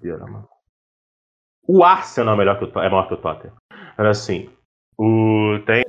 O 1.67 1.85
Arsenal 1.85 2.35
é, 2.35 2.39
melhor 2.39 2.59
que 2.59 2.65
o, 2.65 2.81
é 2.81 2.89
maior 2.89 3.09
que 3.09 3.15
o 3.15 3.17
Tottenham. 3.17 3.57
Mas 3.97 4.07
assim, 4.07 4.51
o, 4.97 5.59
tem 5.67 5.85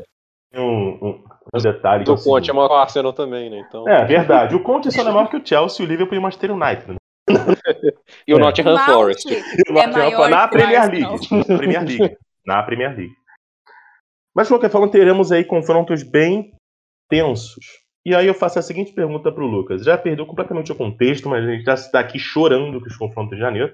um, 0.54 1.08
um, 1.08 1.24
um 1.54 1.60
detalhe. 1.60 2.04
O 2.10 2.16
Conte 2.16 2.50
é 2.50 2.54
maior 2.54 2.68
que 2.68 2.74
o 2.74 2.78
Arsenal 2.78 3.14
também, 3.14 3.50
né? 3.50 3.64
Então... 3.68 3.88
É, 3.88 4.06
verdade. 4.06 4.56
O 4.56 4.62
Conte 4.62 4.92
só 4.92 5.02
é 5.02 5.12
maior 5.12 5.30
que 5.30 5.38
o 5.38 5.46
Chelsea, 5.46 5.86
o 5.86 5.90
Liverpool 5.90 6.16
e 6.16 6.20
o 6.20 6.22
Manchester 6.22 6.52
United. 6.52 6.92
Né? 6.92 6.98
e 8.28 8.34
o 8.34 8.38
é. 8.38 8.40
Nottingham 8.40 8.78
Forest. 8.80 9.30
E 9.32 9.72
o 9.72 9.74
Nottingham 9.74 10.12
Forest 10.12 10.32
na 10.32 10.48
Premier 10.48 10.92
League. 10.92 11.46
Premier 11.46 11.84
League. 11.84 12.18
Na 12.46 12.64
Premier 12.64 12.96
League. 12.96 13.14
Mas, 14.36 14.48
de 14.48 14.54
qualquer 14.54 14.70
forma, 14.70 14.90
teremos 14.90 15.32
aí 15.32 15.44
confrontos 15.44 16.04
bem 16.04 16.54
tensos. 17.10 17.66
E 18.06 18.16
aí 18.16 18.28
eu 18.28 18.34
faço 18.34 18.58
a 18.58 18.62
seguinte 18.62 18.94
pergunta 18.94 19.32
para 19.32 19.44
o 19.44 19.48
Lucas. 19.48 19.84
Já 19.84 19.98
perdeu 19.98 20.26
completamente 20.26 20.72
o 20.72 20.76
contexto, 20.76 21.28
mas 21.30 21.44
a 21.44 21.52
gente 21.52 21.64
já 21.64 21.74
está 21.74 22.00
aqui 22.00 22.18
chorando 22.18 22.80
com 22.80 22.88
os 22.88 22.98
confrontos 22.98 23.36
de 23.36 23.44
janeiro. 23.44 23.74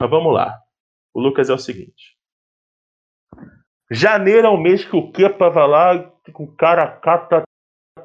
Mas 0.00 0.10
vamos 0.10 0.32
lá. 0.32 0.58
O 1.12 1.20
Lucas 1.20 1.50
é 1.50 1.54
o 1.54 1.58
seguinte. 1.58 2.15
Janeiro 3.90 4.46
é 4.46 4.50
o 4.50 4.56
mês 4.56 4.84
que 4.84 4.96
o 4.96 5.12
Kepa 5.12 5.48
vai 5.48 5.68
lá 5.68 6.12
com 6.32 6.44
o 6.44 6.56
cara 6.56 6.86
cata 6.88 7.42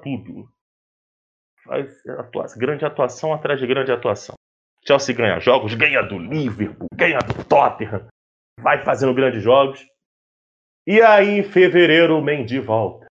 tudo. 0.04 0.48
Faz 1.64 2.06
atuação, 2.08 2.60
grande 2.60 2.86
atuação 2.86 3.34
atrás 3.34 3.60
de 3.60 3.68
grande 3.68 3.92
atuação. 3.92 4.36
Chelsea 4.86 5.16
ganha 5.16 5.40
jogos, 5.40 5.74
ganha 5.74 6.02
do 6.02 6.18
Liverpool, 6.18 6.88
ganha 6.94 7.20
do 7.20 7.44
Tottenham, 7.46 8.08
vai 8.60 8.84
fazendo 8.84 9.14
grandes 9.14 9.44
jogos. 9.44 9.86
E 10.88 11.02
aí, 11.02 11.40
em 11.40 11.44
fevereiro, 11.44 12.18
o 12.18 12.22
Mendy 12.22 12.60
volta. 12.60 13.06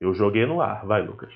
Eu 0.00 0.12
joguei 0.14 0.44
no 0.44 0.60
ar, 0.60 0.84
vai, 0.84 1.00
Lucas. 1.00 1.32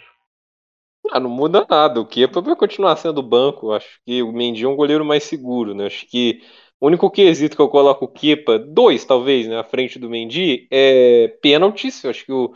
Ah, 1.12 1.20
não 1.20 1.30
muda 1.30 1.64
nada. 1.70 2.00
O 2.00 2.06
Kepa 2.06 2.40
vai 2.40 2.56
continuar 2.56 2.96
sendo 2.96 3.22
banco. 3.22 3.72
Acho 3.72 4.00
que 4.04 4.22
o 4.24 4.32
Mendy 4.32 4.64
é 4.64 4.68
um 4.68 4.74
goleiro 4.74 5.04
mais 5.04 5.22
seguro, 5.22 5.72
né? 5.72 5.86
Acho 5.86 6.04
que 6.08 6.42
o 6.80 6.86
único 6.86 7.10
quesito 7.10 7.56
que 7.56 7.62
eu 7.62 7.68
coloco 7.68 8.04
o 8.04 8.08
Kepa, 8.08 8.58
dois 8.58 9.04
talvez, 9.04 9.46
né, 9.46 9.58
à 9.58 9.64
frente 9.64 9.98
do 9.98 10.10
Mendy, 10.10 10.66
é 10.70 11.28
pênaltis. 11.40 12.02
Eu 12.04 12.10
acho 12.10 12.24
que 12.24 12.32
o 12.32 12.52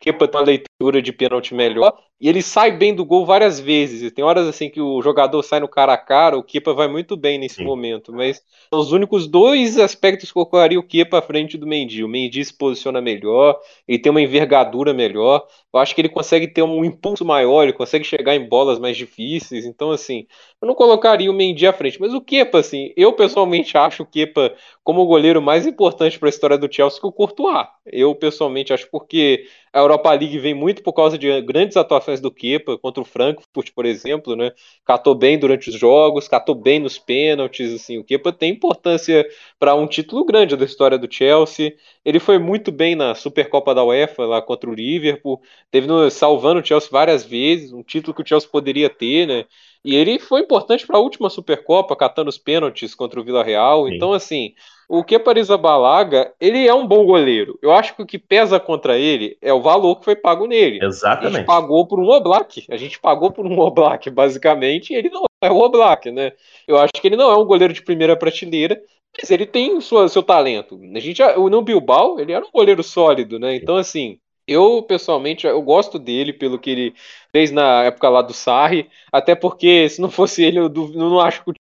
Kepa 0.00 0.26
tem 0.26 0.40
uma 0.40 0.46
leitura 0.46 0.66
de 1.02 1.12
pênalti 1.12 1.54
melhor. 1.54 1.96
E 2.18 2.28
ele 2.28 2.40
sai 2.40 2.70
bem 2.70 2.94
do 2.94 3.04
gol 3.04 3.26
várias 3.26 3.60
vezes. 3.60 4.02
E 4.02 4.10
tem 4.10 4.24
horas 4.24 4.46
assim 4.46 4.70
que 4.70 4.80
o 4.80 5.02
jogador 5.02 5.42
sai 5.42 5.60
no 5.60 5.68
cara 5.68 5.92
a 5.92 5.98
cara, 5.98 6.36
o 6.36 6.42
Kepa 6.42 6.72
vai 6.72 6.88
muito 6.88 7.14
bem 7.14 7.38
nesse 7.38 7.56
Sim. 7.56 7.64
momento. 7.64 8.12
Mas 8.12 8.42
são 8.70 8.80
os 8.80 8.90
únicos 8.92 9.26
dois 9.26 9.78
aspectos 9.78 10.32
que 10.32 10.38
eu 10.38 10.46
colocaria 10.46 10.78
o 10.78 10.82
Kepa 10.82 11.18
à 11.18 11.22
frente 11.22 11.58
do 11.58 11.66
Mendy. 11.66 12.02
O 12.02 12.08
Mendy 12.08 12.42
se 12.42 12.56
posiciona 12.56 13.02
melhor, 13.02 13.58
ele 13.86 13.98
tem 13.98 14.10
uma 14.10 14.22
envergadura 14.22 14.94
melhor. 14.94 15.46
Eu 15.72 15.80
acho 15.80 15.94
que 15.94 16.00
ele 16.00 16.08
consegue 16.08 16.48
ter 16.48 16.62
um 16.62 16.84
impulso 16.84 17.22
maior, 17.22 17.62
ele 17.64 17.74
consegue 17.74 18.04
chegar 18.04 18.34
em 18.34 18.48
bolas 18.48 18.78
mais 18.78 18.96
difíceis. 18.96 19.66
Então, 19.66 19.90
assim, 19.90 20.26
eu 20.60 20.66
não 20.66 20.74
colocaria 20.74 21.30
o 21.30 21.34
Mendy 21.34 21.66
à 21.66 21.72
frente. 21.72 22.00
Mas 22.00 22.14
o 22.14 22.20
Kepa, 22.20 22.60
assim, 22.60 22.94
eu 22.96 23.12
pessoalmente 23.12 23.76
acho 23.76 24.02
o 24.02 24.06
Kepa 24.06 24.54
como 24.82 25.02
o 25.02 25.06
goleiro 25.06 25.42
mais 25.42 25.66
importante 25.66 26.18
para 26.18 26.28
a 26.28 26.30
história 26.30 26.56
do 26.56 26.72
Chelsea 26.72 26.98
que 26.98 27.06
o 27.06 27.12
Courtois. 27.12 27.66
Eu 27.84 28.14
pessoalmente 28.14 28.72
acho 28.72 28.90
porque 28.90 29.46
a 29.70 29.80
Europa 29.80 30.10
League 30.12 30.38
vem 30.38 30.54
muito 30.54 30.65
por 30.74 30.92
causa 30.92 31.18
de 31.18 31.40
grandes 31.42 31.76
atuações 31.76 32.20
do 32.20 32.30
Kepa 32.30 32.76
contra 32.78 33.02
o 33.02 33.04
Frankfurt, 33.04 33.72
por 33.74 33.84
exemplo, 33.86 34.34
né? 34.36 34.52
Catou 34.84 35.14
bem 35.14 35.38
durante 35.38 35.70
os 35.70 35.76
jogos, 35.78 36.28
catou 36.28 36.54
bem 36.54 36.78
nos 36.78 36.98
pênaltis, 36.98 37.72
assim, 37.74 37.98
o 37.98 38.04
Kepa 38.04 38.32
tem 38.32 38.52
importância 38.52 39.26
para 39.58 39.74
um 39.74 39.86
título 39.86 40.24
grande 40.24 40.56
da 40.56 40.64
história 40.64 40.98
do 40.98 41.12
Chelsea. 41.12 41.74
Ele 42.04 42.18
foi 42.18 42.38
muito 42.38 42.70
bem 42.72 42.94
na 42.94 43.14
Supercopa 43.14 43.74
da 43.74 43.84
UEFA 43.84 44.24
lá 44.26 44.42
contra 44.42 44.68
o 44.70 44.74
Liverpool, 44.74 45.40
teve 45.70 45.86
no, 45.86 46.10
salvando 46.10 46.60
o 46.60 46.64
Chelsea 46.64 46.88
várias 46.90 47.24
vezes, 47.24 47.72
um 47.72 47.82
título 47.82 48.14
que 48.14 48.22
o 48.22 48.26
Chelsea 48.26 48.48
poderia 48.48 48.90
ter, 48.90 49.26
né? 49.26 49.44
E 49.84 49.94
ele 49.94 50.18
foi 50.18 50.40
importante 50.40 50.86
para 50.86 50.96
a 50.96 51.00
última 51.00 51.30
Supercopa, 51.30 51.94
catando 51.94 52.28
os 52.28 52.38
pênaltis 52.38 52.94
contra 52.94 53.20
o 53.20 53.24
Vila 53.24 53.44
Real. 53.44 53.88
Então, 53.88 54.12
assim, 54.12 54.54
o 54.88 55.02
Kepa 55.02 55.32
Balaga, 55.58 56.32
ele 56.40 56.66
é 56.66 56.74
um 56.74 56.86
bom 56.86 57.04
goleiro. 57.04 57.58
Eu 57.62 57.72
acho 57.72 57.94
que 57.94 58.02
o 58.02 58.06
que 58.06 58.18
pesa 58.18 58.60
contra 58.60 58.98
ele 58.98 59.36
é 59.42 59.52
o 59.52 59.60
valor 59.60 59.96
que 59.96 60.04
foi 60.04 60.16
pago 60.16 60.46
nele. 60.46 60.84
Exatamente. 60.84 61.34
A 61.34 61.38
gente 61.38 61.46
pagou 61.46 61.86
por 61.86 61.98
um 61.98 62.08
Oblak. 62.08 62.64
A 62.70 62.76
gente 62.76 62.98
pagou 62.98 63.30
por 63.30 63.46
um 63.46 63.58
Oblak, 63.60 64.08
basicamente, 64.10 64.92
e 64.92 64.96
ele 64.96 65.10
não 65.10 65.24
é 65.42 65.50
o 65.50 65.58
Oblak, 65.58 66.10
né? 66.10 66.32
Eu 66.66 66.78
acho 66.78 66.92
que 66.92 67.06
ele 67.06 67.16
não 67.16 67.30
é 67.30 67.36
um 67.36 67.44
goleiro 67.44 67.72
de 67.72 67.82
primeira 67.82 68.16
prateleira, 68.16 68.80
mas 69.18 69.30
ele 69.30 69.46
tem 69.46 69.80
sua, 69.80 70.08
seu 70.08 70.22
talento. 70.22 70.78
A 70.94 71.00
gente, 71.00 71.22
no 71.50 71.62
Bilbao, 71.62 72.20
ele 72.20 72.32
era 72.32 72.44
um 72.44 72.50
goleiro 72.52 72.82
sólido, 72.82 73.38
né? 73.38 73.56
Então, 73.56 73.76
assim, 73.76 74.18
eu, 74.46 74.82
pessoalmente, 74.82 75.46
eu 75.46 75.60
gosto 75.62 75.98
dele 75.98 76.32
pelo 76.32 76.58
que 76.58 76.70
ele 76.70 76.94
fez 77.32 77.50
na 77.52 77.84
época 77.84 78.08
lá 78.08 78.22
do 78.22 78.32
Sarri, 78.32 78.88
até 79.12 79.34
porque 79.34 79.88
se 79.88 80.00
não 80.00 80.10
fosse 80.10 80.42
ele, 80.44 80.58
eu 80.58 80.68
não 80.70 81.20
acho 81.20 81.44
que 81.44 81.50
o 81.50 81.54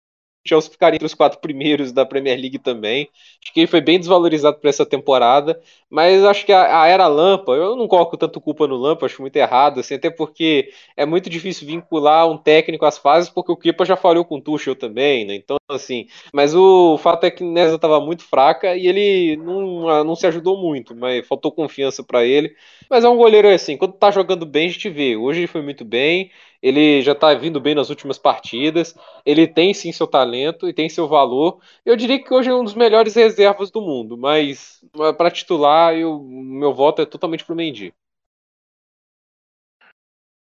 Chelsea 0.48 0.72
ficaria 0.72 0.96
entre 0.96 1.06
os 1.06 1.14
quatro 1.14 1.40
primeiros 1.40 1.92
da 1.92 2.06
Premier 2.06 2.40
League 2.40 2.60
também. 2.60 3.10
Acho 3.44 3.54
que 3.54 3.60
ele 3.62 3.68
foi 3.68 3.82
bem 3.82 4.00
desvalorizado 4.00 4.58
para 4.60 4.70
essa 4.70 4.86
temporada, 4.86 5.60
mas 5.90 6.24
acho 6.24 6.46
que 6.46 6.52
a, 6.54 6.82
a, 6.84 6.88
era 6.88 7.08
Lampa, 7.08 7.52
eu 7.54 7.76
não 7.76 7.88
coloco 7.88 8.18
tanto 8.18 8.42
culpa 8.42 8.68
no 8.68 8.76
Lampa, 8.76 9.06
acho 9.06 9.22
muito 9.22 9.36
errado, 9.36 9.80
assim, 9.80 9.96
até 9.96 10.10
porque 10.10 10.70
é 10.96 11.06
muito 11.06 11.30
difícil 11.30 11.68
vincular 11.68 12.30
um 12.30 12.38
técnico 12.38 12.86
às 12.86 12.98
fases, 12.98 13.30
porque 13.30 13.52
o 13.52 13.58
Kepa 13.58 13.86
já 13.86 13.96
falhou 13.96 14.26
com 14.26 14.38
o 14.38 14.42
Tuchel 14.42 14.76
também, 14.76 15.26
né? 15.26 15.36
Então, 15.36 15.58
assim, 15.70 16.08
mas 16.34 16.54
o 16.56 16.98
fato 16.98 17.26
é 17.26 17.32
que 17.32 17.44
Nesa 17.44 17.76
estava 17.76 18.00
muito 18.00 18.24
fraca 18.24 18.76
e 18.76 18.88
ele 18.88 19.38
não, 19.38 20.04
não 20.04 20.16
se 20.16 20.28
ajudou 20.28 20.58
muito, 20.62 20.96
mas 20.96 21.26
faltou 21.28 21.52
confiança 21.52 22.04
para 22.04 22.24
ele. 22.26 22.56
Mas 22.90 23.04
é 23.04 23.10
um 23.10 23.18
goleiro 23.18 23.48
assim, 23.50 23.78
quando 23.78 23.94
tá 23.94 24.12
jogando 24.12 24.46
bem, 24.46 24.68
a 24.68 24.72
gente 24.72 24.90
vê. 24.90 25.16
Hoje 25.16 25.40
ele 25.42 25.48
foi 25.48 25.62
muito 25.62 25.84
bem, 25.86 26.32
ele 26.62 27.02
já 27.02 27.12
está 27.12 27.34
vindo 27.34 27.60
bem 27.60 27.76
nas 27.76 27.90
últimas 27.90 28.18
partidas, 28.18 28.96
ele 29.26 29.48
tem 29.48 29.74
sim 29.74 29.92
seu 29.92 30.08
talento 30.08 30.68
e 30.68 30.74
tem 30.74 30.90
seu 30.90 31.08
valor. 31.08 31.60
Eu 31.86 31.96
diria 31.96 32.22
que 32.22 32.34
hoje 32.34 32.50
é 32.50 32.54
um 32.56 32.64
dos 32.64 32.74
melhores 32.74 33.16
reservas 33.16 33.72
do 33.72 33.82
mundo, 33.82 34.18
mas 34.18 34.84
para 35.18 35.32
titular, 35.32 35.94
eu, 35.96 36.20
meu 36.24 36.74
voto 36.74 37.02
é 37.02 37.06
totalmente 37.06 37.46
pro 37.46 37.56
Mendy. 37.56 37.94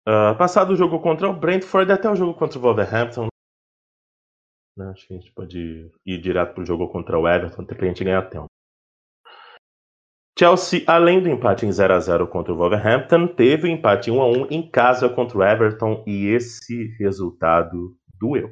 Uh, 0.07 0.38
passado 0.38 0.74
o 0.74 0.76
jogo 0.76 0.99
contra 0.99 1.30
o 1.30 1.34
Brentford 1.34 1.89
até 1.91 2.09
o 2.09 2.16
jogo 2.16 2.34
contra 2.34 2.59
o 2.59 2.61
Wolverhampton, 2.61 3.28
Né? 4.76 4.89
Acho 4.89 5.07
que 5.07 5.14
a 5.14 5.18
gente 5.18 5.32
pode 5.32 5.91
ir 6.05 6.18
direto 6.20 6.53
pro 6.53 6.66
jogo 6.66 6.89
contra 6.89 7.18
o 7.18 7.28
Everton, 7.28 7.61
até 7.61 7.76
pra 7.76 7.88
gente 7.88 8.03
ganhar 8.03 8.30
tempo. 8.30 8.47
Chelsea, 10.38 10.84
além 10.88 11.22
do 11.22 11.30
empate 11.30 11.66
em 11.66 11.72
0 11.72 11.94
a 11.94 12.00
0 12.00 12.28
contra 12.28 12.54
o 12.54 12.58
Wolverhampton, 12.58 13.28
teve 13.28 13.68
o 13.68 13.72
um 13.72 13.74
empate 13.74 14.10
1 14.10 14.22
a 14.22 14.28
1 14.28 14.48
em 14.50 14.70
casa 14.70 15.08
contra 15.08 15.38
o 15.38 15.44
Everton 15.44 16.04
e 16.08 16.28
esse 16.28 16.88
resultado 17.00 17.96
doeu. 18.20 18.50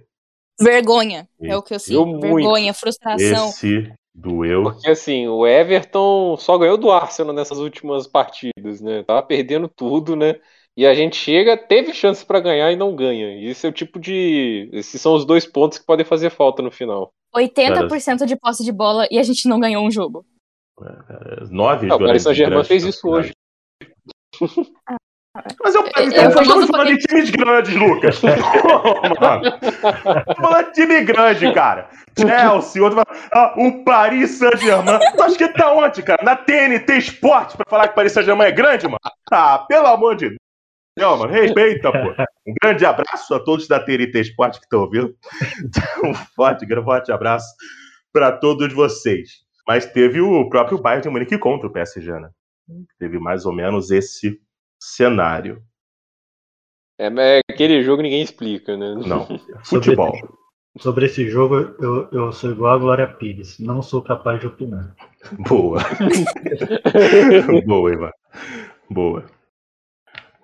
Vergonha, 0.60 1.28
esse 1.40 1.52
é 1.52 1.58
o 1.58 1.64
que 1.64 1.74
eu 1.74 1.80
sinto. 1.80 2.20
Vergonha, 2.20 2.74
frustração. 2.74 3.50
Esse 3.50 3.92
doeu. 4.14 4.64
Porque 4.64 4.90
assim, 4.90 5.28
o 5.28 5.48
Everton 5.48 6.38
só 6.38 6.58
ganhou 6.58 6.78
do 6.78 6.92
Arsenal 6.92 7.34
nessas 7.34 7.58
últimas 7.58 8.06
partidas, 8.06 8.80
né? 8.80 9.04
Tava 9.04 9.24
perdendo 9.24 9.68
tudo, 9.68 10.16
né? 10.16 10.36
E 10.78 10.86
a 10.86 10.94
gente 10.94 11.16
chega, 11.16 11.58
teve 11.58 11.94
chance 11.94 12.26
para 12.26 12.40
ganhar 12.40 12.72
e 12.72 12.76
não 12.76 12.96
ganha. 12.96 13.44
Esse 13.50 13.66
é 13.66 13.70
o 13.70 13.74
tipo 13.74 14.00
de. 14.00 14.70
Esses 14.72 15.02
são 15.02 15.14
os 15.16 15.26
dois 15.26 15.46
pontos 15.46 15.80
que 15.80 15.86
podem 15.86 16.06
fazer 16.06 16.30
falta 16.30 16.62
no 16.62 16.72
final. 16.72 17.12
80% 17.36 18.26
de 18.26 18.36
posse 18.36 18.64
de 18.64 18.72
bola 18.72 19.08
e 19.10 19.18
a 19.18 19.24
gente 19.24 19.48
não 19.48 19.60
ganhou 19.60 19.86
um 19.86 19.92
jogo. 19.92 20.26
Nove 21.50 21.88
não, 21.88 21.96
O 21.96 22.00
Paris 22.00 22.24
Saint-Germain 22.24 22.64
fez 22.64 22.84
isso 22.84 23.08
hoje. 23.08 23.34
Mas 25.64 25.76
eu, 25.76 25.84
eu, 25.96 26.12
eu, 26.12 26.30
eu 26.30 26.68
falando 26.68 26.88
de 26.88 26.98
times 26.98 27.30
grandes, 27.30 27.74
Lucas. 27.74 28.20
falando 30.36 30.66
de 30.66 30.72
time 30.74 31.02
grande, 31.06 31.54
cara. 31.54 31.90
Chelsea, 32.18 32.84
outro 32.84 33.02
ah, 33.34 33.54
o 33.58 33.84
Paris 33.86 34.32
Saint-Germain. 34.32 35.00
Tu 35.16 35.24
acha 35.24 35.38
que 35.38 35.48
tá 35.50 35.72
onde, 35.72 36.04
cara? 36.04 36.22
Na 36.24 36.36
TNT 36.36 36.98
Esporte 36.98 37.56
pra 37.56 37.66
falar 37.70 37.88
que 37.88 37.94
o 37.94 37.96
Paris 37.96 38.12
Saint-Germain 38.12 38.48
é 38.48 38.52
grande, 38.52 38.86
mano? 38.88 39.00
Ah, 39.32 39.60
pelo 39.70 39.88
amor 39.88 40.16
de 40.16 40.30
Deus. 40.30 40.40
Não, 40.98 41.18
mano, 41.18 41.32
respeita, 41.32 41.90
pô. 41.92 42.14
Um 42.46 42.54
grande 42.62 42.86
abraço 42.86 43.34
a 43.34 43.40
todos 43.40 43.68
da 43.68 43.80
TNT 43.80 44.20
Esporte 44.20 44.60
que 44.60 44.66
estão 44.66 44.82
ouvindo. 44.82 45.16
Um 46.04 46.14
forte, 46.14 46.66
um 46.66 46.84
forte 46.84 47.12
abraço 47.12 47.56
para 48.12 48.32
todos 48.32 48.74
vocês. 48.74 49.44
Mas 49.72 49.86
teve 49.86 50.20
o 50.20 50.50
próprio 50.50 50.78
Bayern 50.78 51.02
de 51.02 51.08
Munique 51.10 51.38
contra 51.38 51.66
o 51.66 51.72
PSG, 51.72 52.12
né? 52.20 52.30
Teve 53.00 53.18
mais 53.18 53.46
ou 53.46 53.54
menos 53.54 53.90
esse 53.90 54.38
cenário. 54.78 55.64
É, 57.00 57.10
mas 57.10 57.40
aquele 57.50 57.82
jogo 57.82 58.02
ninguém 58.02 58.22
explica, 58.22 58.76
né? 58.76 58.96
Não. 58.96 59.26
Futebol. 59.64 60.12
Sobre, 60.78 61.06
esse 61.06 61.30
jogo, 61.30 61.56
eu, 61.80 62.10
eu 62.12 62.34
sou 62.34 62.52
igual 62.52 62.74
a 62.74 62.78
Glória 62.78 63.08
Pires. 63.08 63.60
Não 63.60 63.82
sou 63.82 64.02
capaz 64.02 64.42
de 64.42 64.48
opinar. 64.48 64.94
Boa. 65.48 65.80
Boa, 67.66 67.94
Ivan. 67.94 68.12
Boa. 68.90 69.26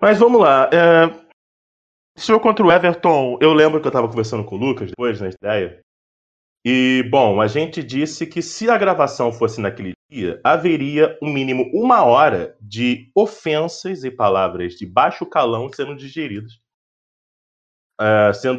Mas 0.00 0.18
vamos 0.18 0.40
lá. 0.40 0.70
É... 0.72 1.04
Esse 2.16 2.28
jogo 2.28 2.40
contra 2.40 2.64
o 2.64 2.72
Everton, 2.72 3.36
eu 3.42 3.52
lembro 3.52 3.78
que 3.78 3.86
eu 3.86 3.90
estava 3.90 4.08
conversando 4.08 4.42
com 4.44 4.56
o 4.56 4.58
Lucas 4.58 4.88
depois, 4.88 5.20
na 5.20 5.28
ideia. 5.28 5.82
E, 6.70 7.02
bom, 7.04 7.40
a 7.40 7.46
gente 7.46 7.82
disse 7.82 8.26
que 8.26 8.42
se 8.42 8.68
a 8.68 8.76
gravação 8.76 9.32
fosse 9.32 9.58
naquele 9.58 9.94
dia, 10.10 10.38
haveria 10.44 11.18
um 11.22 11.32
mínimo 11.32 11.70
uma 11.72 12.04
hora 12.04 12.54
de 12.60 13.10
ofensas 13.14 14.04
e 14.04 14.10
palavras 14.10 14.74
de 14.74 14.84
baixo 14.84 15.24
calão 15.24 15.72
sendo 15.72 15.96
digeridas, 15.96 16.60
uh, 17.98 18.34
sendo 18.34 18.58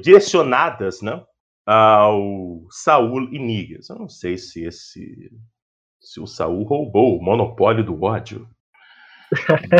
direcionadas 0.00 1.02
né, 1.02 1.22
ao 1.66 2.66
Saul 2.70 3.24
e 3.30 3.38
Nigas. 3.38 3.90
Eu 3.90 3.98
não 3.98 4.08
sei 4.08 4.38
se 4.38 4.64
esse 4.64 5.30
se 6.00 6.20
o 6.20 6.26
Saul 6.26 6.62
roubou 6.62 7.18
o 7.18 7.22
monopólio 7.22 7.84
do 7.84 8.02
ódio 8.02 8.48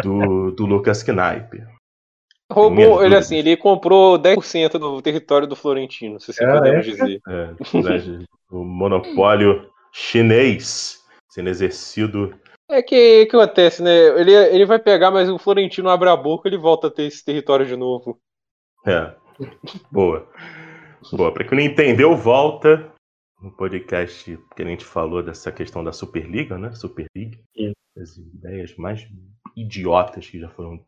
do, 0.05 0.51
do 0.51 0.67
Lucas 0.67 1.03
Knipe. 1.03 1.65
Roubou, 2.51 3.05
ele 3.05 3.15
assim, 3.15 3.37
ele 3.37 3.57
comprou 3.57 4.19
10% 4.19 4.79
do 4.79 5.03
território 5.03 5.47
do 5.47 5.55
Florentino, 5.55 6.19
se 6.19 6.33
você 6.33 6.45
é, 6.45 6.53
podemos 6.53 6.87
é? 6.87 6.91
dizer. 6.91 7.21
É, 7.29 7.55
o 8.51 8.65
monopólio 8.65 9.71
chinês 9.93 11.05
sendo 11.29 11.51
exercido. 11.51 12.35
É 12.71 12.83
que 12.83 13.27
que 13.27 13.37
acontece, 13.37 13.83
né? 13.83 13.95
Ele, 14.19 14.33
ele 14.33 14.67
vai 14.67 14.79
pegar, 14.79 15.11
mas 15.11 15.29
o 15.29 15.39
Florentino 15.39 15.89
abre 15.89 16.09
a 16.09 16.17
boca 16.17 16.49
ele 16.49 16.59
volta 16.59 16.89
a 16.89 16.91
ter 16.91 17.05
esse 17.05 17.25
território 17.25 17.67
de 17.67 17.77
novo. 17.77 18.19
É. 18.87 19.15
Boa. 19.91 20.27
Boa. 21.13 21.33
Pra 21.33 21.45
quem 21.45 21.59
não 21.59 21.65
entendeu, 21.65 22.17
volta 22.17 22.93
no 23.41 23.53
podcast 23.53 24.39
que 24.57 24.63
a 24.63 24.67
gente 24.67 24.85
falou 24.85 25.23
dessa 25.23 25.53
questão 25.53 25.85
da 25.85 25.93
Superliga, 25.93 26.59
né? 26.59 26.73
Super 26.75 27.07
League. 27.17 27.41
As 27.97 28.17
ideias 28.17 28.77
mais 28.77 29.07
idiotas 29.57 30.29
que 30.29 30.39
já 30.39 30.49
foram 30.49 30.79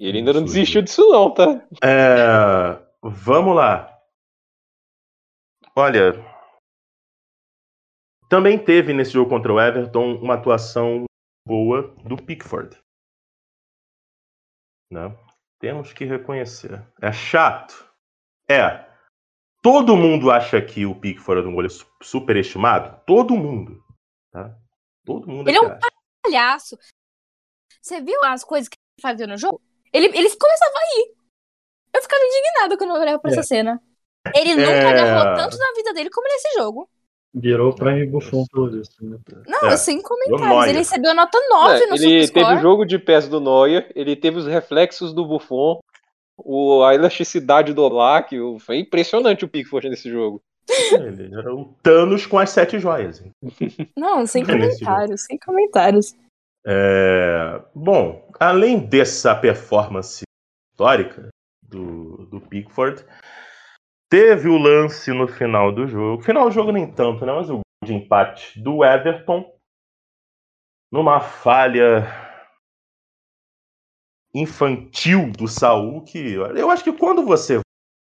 e 0.00 0.06
ele 0.06 0.18
ainda 0.18 0.32
não 0.32 0.44
desistiu 0.44 0.80
disso, 0.80 1.08
não, 1.08 1.32
tá? 1.32 1.66
É, 1.82 2.80
vamos 3.02 3.54
lá. 3.56 4.00
Olha. 5.74 6.12
Também 8.28 8.62
teve 8.62 8.92
nesse 8.92 9.12
jogo 9.12 9.30
contra 9.30 9.52
o 9.52 9.60
Everton 9.60 10.16
uma 10.16 10.34
atuação 10.34 11.04
boa 11.46 11.94
do 12.04 12.16
Pickford. 12.16 12.78
Né? 14.92 15.16
Temos 15.58 15.92
que 15.92 16.04
reconhecer. 16.04 16.86
É 17.00 17.10
chato? 17.10 17.90
É. 18.48 18.86
Todo 19.62 19.96
mundo 19.96 20.30
acha 20.30 20.60
que 20.62 20.86
o 20.86 20.94
Pickford 20.98 21.44
é 21.44 21.48
um 21.48 21.54
goleiro 21.54 21.74
superestimado? 22.02 23.02
Todo 23.04 23.36
mundo. 23.36 23.82
Tá? 24.30 24.56
Todo 25.04 25.26
mundo 25.26 25.48
Ele 25.48 25.56
é 25.56 25.60
um 25.60 25.72
acha. 25.72 25.80
palhaço. 26.22 26.78
Você 27.80 28.00
viu 28.00 28.22
as 28.24 28.44
coisas 28.44 28.68
que 28.68 28.76
ele 28.76 29.02
fazia 29.02 29.26
no 29.26 29.36
jogo? 29.36 29.60
Ele, 29.92 30.06
ele 30.06 30.30
começava 30.36 30.74
a 30.76 30.98
ir. 30.98 31.14
Eu 31.94 32.02
ficava 32.02 32.22
indignada 32.24 32.76
quando 32.76 32.90
eu 32.94 33.00
olhava 33.00 33.18
pra 33.18 33.30
é. 33.30 33.34
essa 33.34 33.42
cena. 33.42 33.80
Ele 34.34 34.54
nunca 34.54 34.70
é... 34.70 34.86
agarrou 34.86 35.36
tanto 35.36 35.58
na 35.58 35.72
vida 35.74 35.92
dele 35.92 36.10
como 36.10 36.28
nesse 36.28 36.58
jogo. 36.58 36.88
Virou 37.34 37.74
pra 37.74 37.92
Buffon 38.06 38.44
tudo 38.50 38.80
isso. 38.80 38.92
Né? 39.00 39.18
Não, 39.46 39.68
é. 39.68 39.76
sem 39.76 40.00
comentários. 40.00 40.66
Ele 40.66 40.78
recebeu 40.78 41.14
nota 41.14 41.38
9 41.50 41.74
é, 41.74 41.86
no 41.86 41.94
Ele 41.96 42.28
teve 42.28 42.54
o 42.54 42.60
jogo 42.60 42.84
de 42.84 42.98
pés 42.98 43.28
do 43.28 43.40
Neuer, 43.40 43.90
ele 43.94 44.16
teve 44.16 44.38
os 44.38 44.46
reflexos 44.46 45.12
do 45.12 45.26
Buffon, 45.26 45.78
o, 46.36 46.82
a 46.82 46.94
elasticidade 46.94 47.74
do 47.74 47.82
Olak. 47.82 48.34
Foi 48.60 48.78
impressionante 48.78 49.44
o 49.44 49.48
Pickford 49.48 49.90
nesse 49.90 50.10
jogo. 50.10 50.40
Ele 50.92 51.34
era 51.34 51.54
o 51.54 51.74
Thanos 51.82 52.26
com 52.26 52.38
as 52.38 52.50
sete 52.50 52.78
joias. 52.78 53.22
Não, 53.96 54.26
sem 54.26 54.44
comentários, 54.44 55.24
sem 55.24 55.38
comentários. 55.38 56.14
É... 56.66 57.62
Bom, 57.74 58.28
além 58.38 58.78
dessa 58.78 59.34
performance 59.34 60.22
histórica 60.72 61.28
do, 61.62 62.26
do 62.26 62.40
Pickford, 62.40 63.04
teve 64.10 64.48
o 64.48 64.58
lance 64.58 65.12
no 65.12 65.28
final 65.28 65.72
do 65.72 65.86
jogo. 65.86 66.22
Final 66.22 66.48
do 66.48 66.54
jogo 66.54 66.72
nem 66.72 66.90
tanto, 66.90 67.24
né? 67.24 67.32
Mas 67.32 67.50
o 67.50 67.60
de 67.84 67.94
empate 67.94 68.60
do 68.60 68.84
Everton. 68.84 69.56
Numa 70.90 71.20
falha 71.20 72.06
infantil 74.34 75.30
do 75.32 75.46
Saul, 75.46 76.02
que 76.02 76.32
eu 76.34 76.70
acho 76.70 76.84
que 76.84 76.92
quando 76.92 77.24
você 77.24 77.60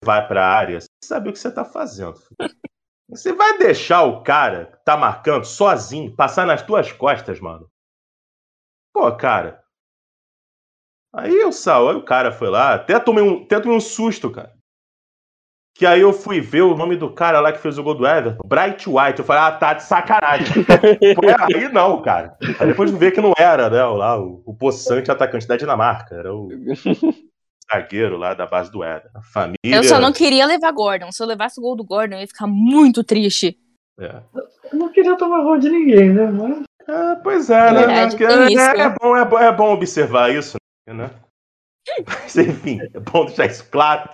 vai 0.05 0.27
para 0.27 0.45
a 0.45 0.53
área, 0.53 0.81
você 0.81 0.89
sabe 1.05 1.29
o 1.29 1.33
que 1.33 1.39
você 1.39 1.49
está 1.49 1.65
fazendo. 1.65 2.15
Você 3.07 3.35
vai 3.35 3.59
deixar 3.59 4.03
o 4.05 4.23
cara 4.23 4.65
que 4.65 4.83
tá 4.83 4.97
marcando 4.97 5.45
sozinho 5.45 6.17
passar 6.17 6.47
nas 6.47 6.63
tuas 6.63 6.91
costas, 6.91 7.39
mano. 7.39 7.71
Pô, 8.95 9.11
cara. 9.17 9.61
Aí 11.13 11.45
o 11.45 11.51
Sal, 11.51 11.89
aí 11.89 11.97
o 11.97 12.05
cara 12.05 12.31
foi 12.31 12.49
lá, 12.49 12.75
até 12.75 12.99
tomei 13.01 13.23
um, 13.25 13.43
até 13.43 13.59
tomei 13.59 13.77
um 13.77 13.81
susto, 13.81 14.31
cara. 14.31 14.55
Que 15.77 15.85
aí 15.85 16.01
eu 16.01 16.13
fui 16.13 16.41
ver 16.41 16.63
o 16.63 16.77
nome 16.77 16.97
do 16.97 17.13
cara 17.13 17.41
lá 17.41 17.53
que 17.53 17.59
fez 17.59 17.77
o 17.77 17.83
gol 17.83 17.97
do 17.97 18.07
Everton, 18.07 18.47
Bright 18.47 18.89
White. 18.89 19.19
Eu 19.19 19.25
falei, 19.25 19.43
ah, 19.43 19.53
tá 19.53 19.75
de 19.75 19.83
sacanagem. 19.83 20.47
aí 21.53 21.69
não, 21.73 22.01
cara. 22.01 22.37
Aí 22.61 22.69
depois 22.69 22.93
de 22.93 22.97
ver 22.97 23.11
que 23.11 23.21
não 23.21 23.33
era, 23.37 23.69
né, 23.69 23.85
lá, 23.85 24.17
o, 24.17 24.41
o 24.47 24.55
poçante 24.55 25.11
atacante 25.11 25.49
da 25.49 25.57
Dinamarca. 25.57 26.15
Era 26.15 26.33
o 26.33 26.49
zagueiro 27.73 28.17
lá 28.17 28.35
da 28.35 28.47
base 28.47 28.71
do 28.71 28.85
Éder. 28.85 29.11
A 29.13 29.23
família. 29.23 29.59
Eu 29.65 29.83
só 29.83 29.99
não 29.99 30.13
queria 30.13 30.47
levar 30.47 30.71
Gordon. 30.71 31.11
Se 31.11 31.21
eu 31.21 31.27
levasse 31.27 31.59
o 31.59 31.63
gol 31.63 31.75
do 31.75 31.85
Gordon, 31.85 32.15
eu 32.15 32.21
ia 32.21 32.29
ficar 32.29 32.47
muito 32.47 33.03
triste. 33.03 33.59
É. 33.99 34.23
Eu 34.73 34.79
não 34.79 34.93
queria 34.93 35.17
tomar 35.17 35.43
gol 35.43 35.59
de 35.59 35.71
ninguém, 35.71 36.11
né? 36.11 36.31
Mas... 36.31 36.63
É, 36.87 37.15
pois 37.17 37.49
é, 37.51 37.73
né? 37.73 37.87
Verdade, 37.87 38.25
é, 38.25 38.53
isso, 38.53 38.61
é, 38.61 38.81
é, 38.81 38.95
bom, 39.01 39.17
é, 39.17 39.25
bom, 39.25 39.39
é 39.39 39.53
bom 39.53 39.73
observar 39.73 40.35
isso, 40.35 40.57
né? 40.87 41.11
Mas, 42.07 42.37
enfim, 42.37 42.81
é 42.81 43.01
bom 43.01 43.27
deixar 43.27 43.47
isso 43.47 43.71
claro. 43.71 44.09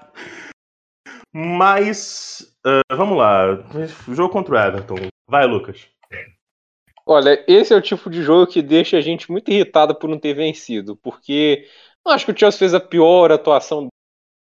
Mas, 1.32 2.54
uh, 2.66 2.96
vamos 2.96 3.16
lá. 3.16 3.56
Jogo 4.08 4.32
contra 4.32 4.54
o 4.54 4.58
Everton. 4.58 4.96
Vai, 5.28 5.46
Lucas. 5.46 5.88
Olha, 7.06 7.44
esse 7.48 7.72
é 7.72 7.76
o 7.76 7.82
tipo 7.82 8.10
de 8.10 8.22
jogo 8.22 8.50
que 8.50 8.62
deixa 8.62 8.96
a 8.96 9.00
gente 9.00 9.30
muito 9.30 9.50
irritado 9.50 9.94
por 9.94 10.08
não 10.08 10.18
ter 10.18 10.34
vencido. 10.34 10.96
Porque 10.96 11.66
eu 12.06 12.12
acho 12.12 12.24
que 12.24 12.32
o 12.32 12.38
Chelsea 12.38 12.58
fez 12.58 12.74
a 12.74 12.80
pior 12.80 13.32
atuação 13.32 13.88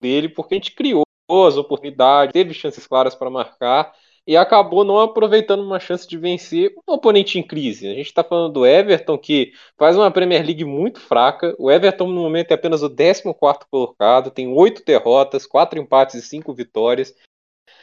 dele, 0.00 0.28
porque 0.28 0.54
a 0.54 0.58
gente 0.58 0.74
criou 0.74 1.02
as 1.46 1.56
oportunidades, 1.56 2.32
teve 2.32 2.54
chances 2.54 2.86
claras 2.86 3.14
para 3.14 3.30
marcar 3.30 3.92
e 4.28 4.36
acabou 4.36 4.84
não 4.84 5.00
aproveitando 5.00 5.62
uma 5.62 5.80
chance 5.80 6.06
de 6.06 6.18
vencer 6.18 6.74
um 6.86 6.92
oponente 6.92 7.38
em 7.38 7.42
crise. 7.42 7.88
A 7.88 7.94
gente 7.94 8.08
está 8.08 8.22
falando 8.22 8.52
do 8.52 8.66
Everton, 8.66 9.16
que 9.16 9.54
faz 9.78 9.96
uma 9.96 10.10
Premier 10.10 10.44
League 10.44 10.66
muito 10.66 11.00
fraca. 11.00 11.56
O 11.58 11.70
Everton, 11.70 12.08
no 12.08 12.20
momento, 12.20 12.50
é 12.50 12.54
apenas 12.54 12.82
o 12.82 12.90
14 12.90 13.22
colocado, 13.70 14.30
tem 14.30 14.46
oito 14.46 14.84
derrotas, 14.84 15.46
quatro 15.46 15.80
empates 15.80 16.14
e 16.16 16.20
cinco 16.20 16.52
vitórias. 16.52 17.14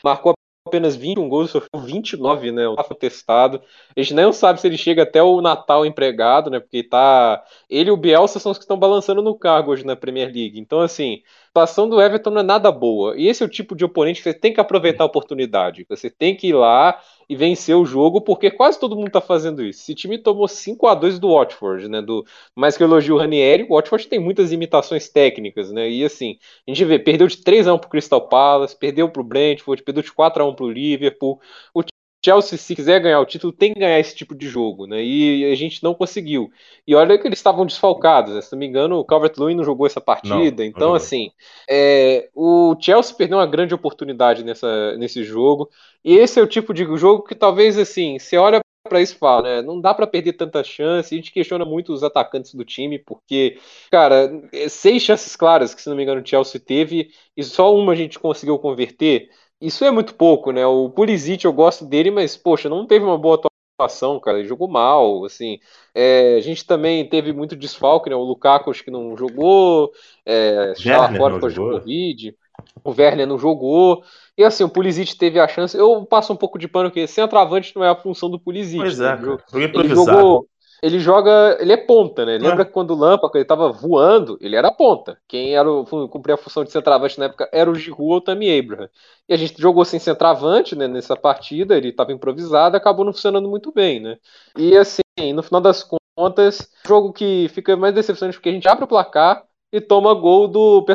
Marcou 0.03 0.35
apenas 0.67 0.95
21 0.95 1.27
gols, 1.27 1.49
sofreu 1.49 1.81
29, 1.81 2.51
né? 2.51 2.67
O 2.67 2.75
foi 2.83 2.95
testado. 2.95 3.59
A 3.97 3.99
gente 3.99 4.13
não 4.13 4.31
sabe 4.31 4.61
se 4.61 4.67
ele 4.67 4.77
chega 4.77 5.01
até 5.01 5.23
o 5.23 5.41
Natal 5.41 5.83
empregado, 5.83 6.51
né? 6.51 6.59
Porque 6.59 6.83
tá. 6.83 7.43
Ele 7.67 7.89
e 7.89 7.91
o 7.91 7.97
Bielsa 7.97 8.37
são 8.39 8.51
os 8.51 8.59
que 8.59 8.63
estão 8.63 8.77
balançando 8.77 9.23
no 9.23 9.35
cargo 9.35 9.71
hoje 9.71 9.83
na 9.83 9.95
Premier 9.95 10.27
League. 10.27 10.59
Então, 10.59 10.81
assim, 10.81 11.23
situação 11.55 11.87
do 11.87 12.01
Everton 12.01 12.31
não 12.31 12.41
é 12.41 12.43
nada 12.43 12.69
boa. 12.69 13.15
E 13.17 13.29
esse 13.29 13.41
é 13.41 13.45
o 13.45 13.49
tipo 13.49 13.77
de 13.77 13.85
oponente 13.85 14.21
que 14.21 14.29
você 14.29 14.33
tem 14.37 14.53
que 14.53 14.59
aproveitar 14.59 15.05
a 15.05 15.07
oportunidade. 15.07 15.85
Você 15.87 16.09
tem 16.09 16.35
que 16.35 16.47
ir 16.47 16.53
lá 16.53 17.01
e 17.29 17.35
vencer 17.35 17.73
o 17.77 17.85
jogo, 17.85 18.19
porque 18.19 18.51
quase 18.51 18.77
todo 18.77 18.95
mundo 18.95 19.09
tá 19.09 19.21
fazendo 19.21 19.63
isso. 19.63 19.81
Esse 19.81 19.95
time 19.95 20.17
tomou 20.17 20.49
5 20.49 20.85
a 20.85 20.93
2 20.93 21.17
do 21.17 21.33
Watford, 21.33 21.87
né? 21.87 22.01
Do, 22.01 22.25
mais 22.53 22.75
que 22.75 22.83
eu 22.83 22.87
elogio 22.87 23.15
o 23.15 23.17
Ranieri, 23.17 23.63
o 23.63 23.75
Watford 23.75 24.05
tem 24.07 24.19
muitas 24.19 24.51
imitações 24.51 25.07
técnicas, 25.07 25.71
né? 25.71 25.89
E 25.89 26.03
assim, 26.03 26.37
a 26.67 26.71
gente 26.71 26.83
vê, 26.83 26.99
perdeu 26.99 27.25
de 27.25 27.37
3 27.37 27.67
a 27.67 27.73
1 27.73 27.77
pro 27.77 27.89
Crystal 27.89 28.27
Palace, 28.27 28.77
perdeu 28.77 29.09
pro 29.09 29.23
Brentford, 29.23 29.81
perdeu 29.81 30.03
de 30.03 30.11
4 30.11 30.43
a 30.43 30.45
1 30.45 30.55
pro 30.55 30.69
Liverpool. 30.69 31.39
O 31.73 31.81
Chelsea, 32.25 32.57
se 32.57 32.75
quiser 32.75 32.99
ganhar 32.99 33.19
o 33.19 33.25
título, 33.25 33.53
tem 33.53 33.71
que 33.71 33.79
ganhar 33.79 33.99
esse 33.99 34.15
tipo 34.15 34.33
de 34.33 34.47
jogo, 34.47 34.87
né? 34.87 35.03
E 35.03 35.45
a 35.45 35.55
gente 35.55 35.83
não 35.83 35.93
conseguiu. 35.93 36.49
E 36.87 36.95
olha 36.95 37.19
que 37.19 37.27
eles 37.27 37.37
estavam 37.37 37.65
desfalcados, 37.65 38.33
né? 38.33 38.41
se 38.41 38.51
não 38.51 38.57
me 38.57 38.65
engano, 38.65 38.97
o 38.97 39.05
Calvert-Lewin 39.05 39.53
não 39.53 39.63
jogou 39.63 39.85
essa 39.85 40.01
partida. 40.01 40.63
Não, 40.63 40.69
então, 40.69 40.87
não 40.89 40.95
assim, 40.95 41.29
é, 41.69 42.29
o 42.33 42.75
Chelsea 42.79 43.15
perdeu 43.15 43.37
uma 43.37 43.45
grande 43.45 43.75
oportunidade 43.75 44.43
nessa, 44.43 44.97
nesse 44.97 45.23
jogo. 45.23 45.69
E 46.03 46.15
esse 46.15 46.39
é 46.39 46.43
o 46.43 46.47
tipo 46.47 46.73
de 46.73 46.83
jogo 46.97 47.23
que 47.23 47.35
talvez, 47.35 47.77
assim, 47.77 48.17
você 48.17 48.37
olha 48.37 48.59
para 48.89 49.01
isso 49.01 49.17
fala, 49.17 49.41
né? 49.41 49.61
Não 49.61 49.81
dá 49.81 49.93
para 49.93 50.07
perder 50.07 50.33
tanta 50.33 50.63
chance. 50.63 51.13
A 51.13 51.17
gente 51.17 51.31
questiona 51.31 51.65
muito 51.65 51.91
os 51.91 52.03
atacantes 52.03 52.53
do 52.53 52.63
time, 52.63 52.99
porque, 52.99 53.59
cara, 53.91 54.31
é, 54.51 54.69
seis 54.69 55.03
chances 55.03 55.35
claras 55.35 55.73
que, 55.73 55.81
se 55.81 55.89
não 55.89 55.95
me 55.95 56.03
engano, 56.03 56.21
o 56.21 56.25
Chelsea 56.25 56.59
teve 56.59 57.09
e 57.35 57.43
só 57.43 57.75
uma 57.75 57.93
a 57.93 57.95
gente 57.95 58.19
conseguiu 58.19 58.57
converter. 58.59 59.29
Isso 59.61 59.85
é 59.85 59.91
muito 59.91 60.13
pouco, 60.15 60.51
né? 60.51 60.65
O 60.65 60.89
Pulisic 60.89 61.45
eu 61.45 61.53
gosto 61.53 61.85
dele, 61.85 62.11
mas 62.11 62.35
poxa, 62.35 62.69
não 62.69 62.85
teve 62.85 63.05
uma 63.05 63.17
boa 63.17 63.41
atuação, 63.79 64.19
cara. 64.19 64.39
Ele 64.39 64.47
jogou 64.47 64.67
mal, 64.67 65.25
assim. 65.25 65.59
É, 65.93 66.35
a 66.35 66.41
gente 66.41 66.65
também 66.65 67.07
teve 67.07 67.33
muito 67.33 67.55
desfalque, 67.55 68.09
né? 68.09 68.15
O 68.15 68.23
Lukaku 68.23 68.69
acho 68.69 68.83
que 68.83 68.91
não 68.91 69.15
jogou, 69.17 69.91
é, 70.25 70.73
estava 70.77 71.15
fora 71.15 71.39
por 71.39 71.49
de 71.49 71.55
Covid. 71.55 72.35
O 72.83 72.91
Werner 72.91 73.27
não 73.27 73.37
jogou. 73.37 74.03
E 74.37 74.43
assim, 74.43 74.63
o 74.63 74.69
Pulisic 74.69 75.17
teve 75.17 75.39
a 75.39 75.47
chance. 75.47 75.77
Eu 75.77 76.05
passo 76.05 76.33
um 76.33 76.37
pouco 76.37 76.57
de 76.57 76.67
pano 76.67 76.91
que 76.91 77.07
centroavante 77.07 77.75
não 77.75 77.83
é 77.83 77.89
a 77.89 77.95
função 77.95 78.29
do 78.29 78.39
Pulisic. 78.39 78.79
Pois 78.79 78.99
né? 78.99 79.17
é, 79.53 79.63
ele 79.63 79.89
jogou, 79.89 80.47
ele 80.85 80.99
joga, 80.99 81.57
ele 81.59 81.73
é 81.73 81.77
ponta, 81.77 82.23
né? 82.23 82.37
Lembra 82.37 82.61
é. 82.61 82.65
que 82.65 82.71
quando 82.71 82.91
o 82.91 82.95
Lampa, 82.95 83.31
ele 83.33 83.43
tava 83.43 83.71
voando, 83.71 84.37
ele 84.39 84.55
era 84.55 84.71
ponta. 84.71 85.17
Quem 85.27 85.55
era 85.55 85.67
o, 85.67 85.83
cumpria 86.07 86.35
a 86.35 86.37
função 86.37 86.63
de 86.63 86.71
centroavante 86.71 87.17
na 87.17 87.25
época 87.25 87.49
era 87.51 87.71
o 87.71 87.73
Giroud 87.73 88.03
ou 88.03 88.17
o 88.17 88.21
Tammy 88.21 88.55
Abraham. 88.55 88.87
E 89.27 89.33
a 89.33 89.37
gente 89.37 89.59
jogou 89.59 89.83
sem 89.83 89.99
centroavante, 89.99 90.75
né, 90.75 90.87
nessa 90.87 91.15
partida, 91.15 91.75
ele 91.75 91.89
estava 91.89 92.11
improvisado, 92.11 92.77
acabou 92.77 93.03
não 93.03 93.11
funcionando 93.11 93.49
muito 93.49 93.71
bem, 93.71 93.99
né? 93.99 94.17
E 94.55 94.77
assim, 94.77 95.33
no 95.33 95.41
final 95.41 95.59
das 95.59 95.83
contas, 96.15 96.69
jogo 96.85 97.11
que 97.11 97.49
fica 97.49 97.75
mais 97.75 97.95
decepcionante 97.95 98.37
porque 98.37 98.49
a 98.49 98.53
gente 98.53 98.67
abre 98.67 98.83
o 98.83 98.87
placar, 98.87 99.43
e 99.75 99.81
toma 99.81 100.13
gol 100.13 100.47
do 100.47 100.85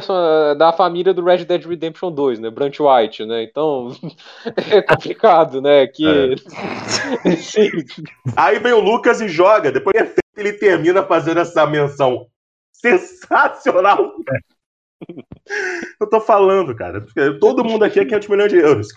da 0.57 0.72
família 0.72 1.12
do 1.12 1.22
Red 1.22 1.45
Dead 1.45 1.66
Redemption 1.66 2.11
2, 2.11 2.39
né? 2.39 2.49
Brant 2.49 2.78
White, 2.81 3.26
né? 3.26 3.43
Então 3.43 3.95
é 4.72 4.81
complicado, 4.81 5.61
né? 5.61 5.87
Que 5.87 6.07
é. 6.07 6.35
Aí 8.35 8.59
vem 8.59 8.72
o 8.72 8.81
Lucas 8.81 9.20
e 9.20 9.28
joga, 9.28 9.70
depois 9.70 9.95
ele 10.35 10.55
termina 10.55 11.03
fazendo 11.03 11.41
essa 11.41 11.66
menção 11.66 12.26
sensacional. 12.72 14.14
Eu 16.01 16.09
tô 16.09 16.18
falando, 16.18 16.74
cara. 16.74 17.05
Todo 17.39 17.64
mundo 17.64 17.85
aqui 17.85 18.01
é 18.01 18.05
500 18.07 18.28
milhões 18.28 18.53
de 18.53 18.59
euros 18.59 18.89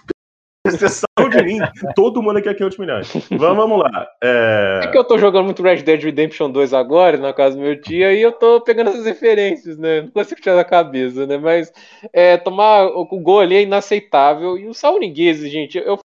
exceção 0.66 1.30
de 1.30 1.44
mim, 1.44 1.60
todo 1.96 2.22
mundo 2.22 2.38
aqui 2.38 2.50
é 2.50 2.54
500 2.54 2.78
milhões. 2.78 3.14
Vamos, 3.30 3.58
vamos 3.58 3.80
lá. 3.80 4.08
É... 4.24 4.82
é... 4.84 4.88
que 4.88 4.98
eu 4.98 5.04
tô 5.04 5.18
jogando 5.18 5.46
muito 5.46 5.62
Red 5.62 5.84
Dead 5.84 6.02
Redemption 6.02 6.50
2 6.50 6.74
agora, 6.74 7.18
na 7.18 7.34
casa 7.34 7.56
do 7.56 7.62
meu 7.62 7.80
tio, 7.82 8.12
e 8.12 8.22
eu 8.22 8.32
tô 8.32 8.62
pegando 8.62 8.90
essas 8.90 9.06
referências, 9.06 9.78
né? 9.78 10.02
Não 10.02 10.10
consigo 10.10 10.42
tirar 10.42 10.56
da 10.56 10.64
cabeça, 10.64 11.26
né? 11.26 11.38
Mas 11.38 11.72
é, 12.12 12.38
tomar 12.38 12.86
o 12.86 13.06
gol 13.20 13.42
ali 13.42 13.56
é 13.56 13.62
inaceitável. 13.62 14.58
E 14.58 14.68
o 14.68 14.74
Saul 14.74 15.00
gente, 15.04 15.78
eu 15.78 16.00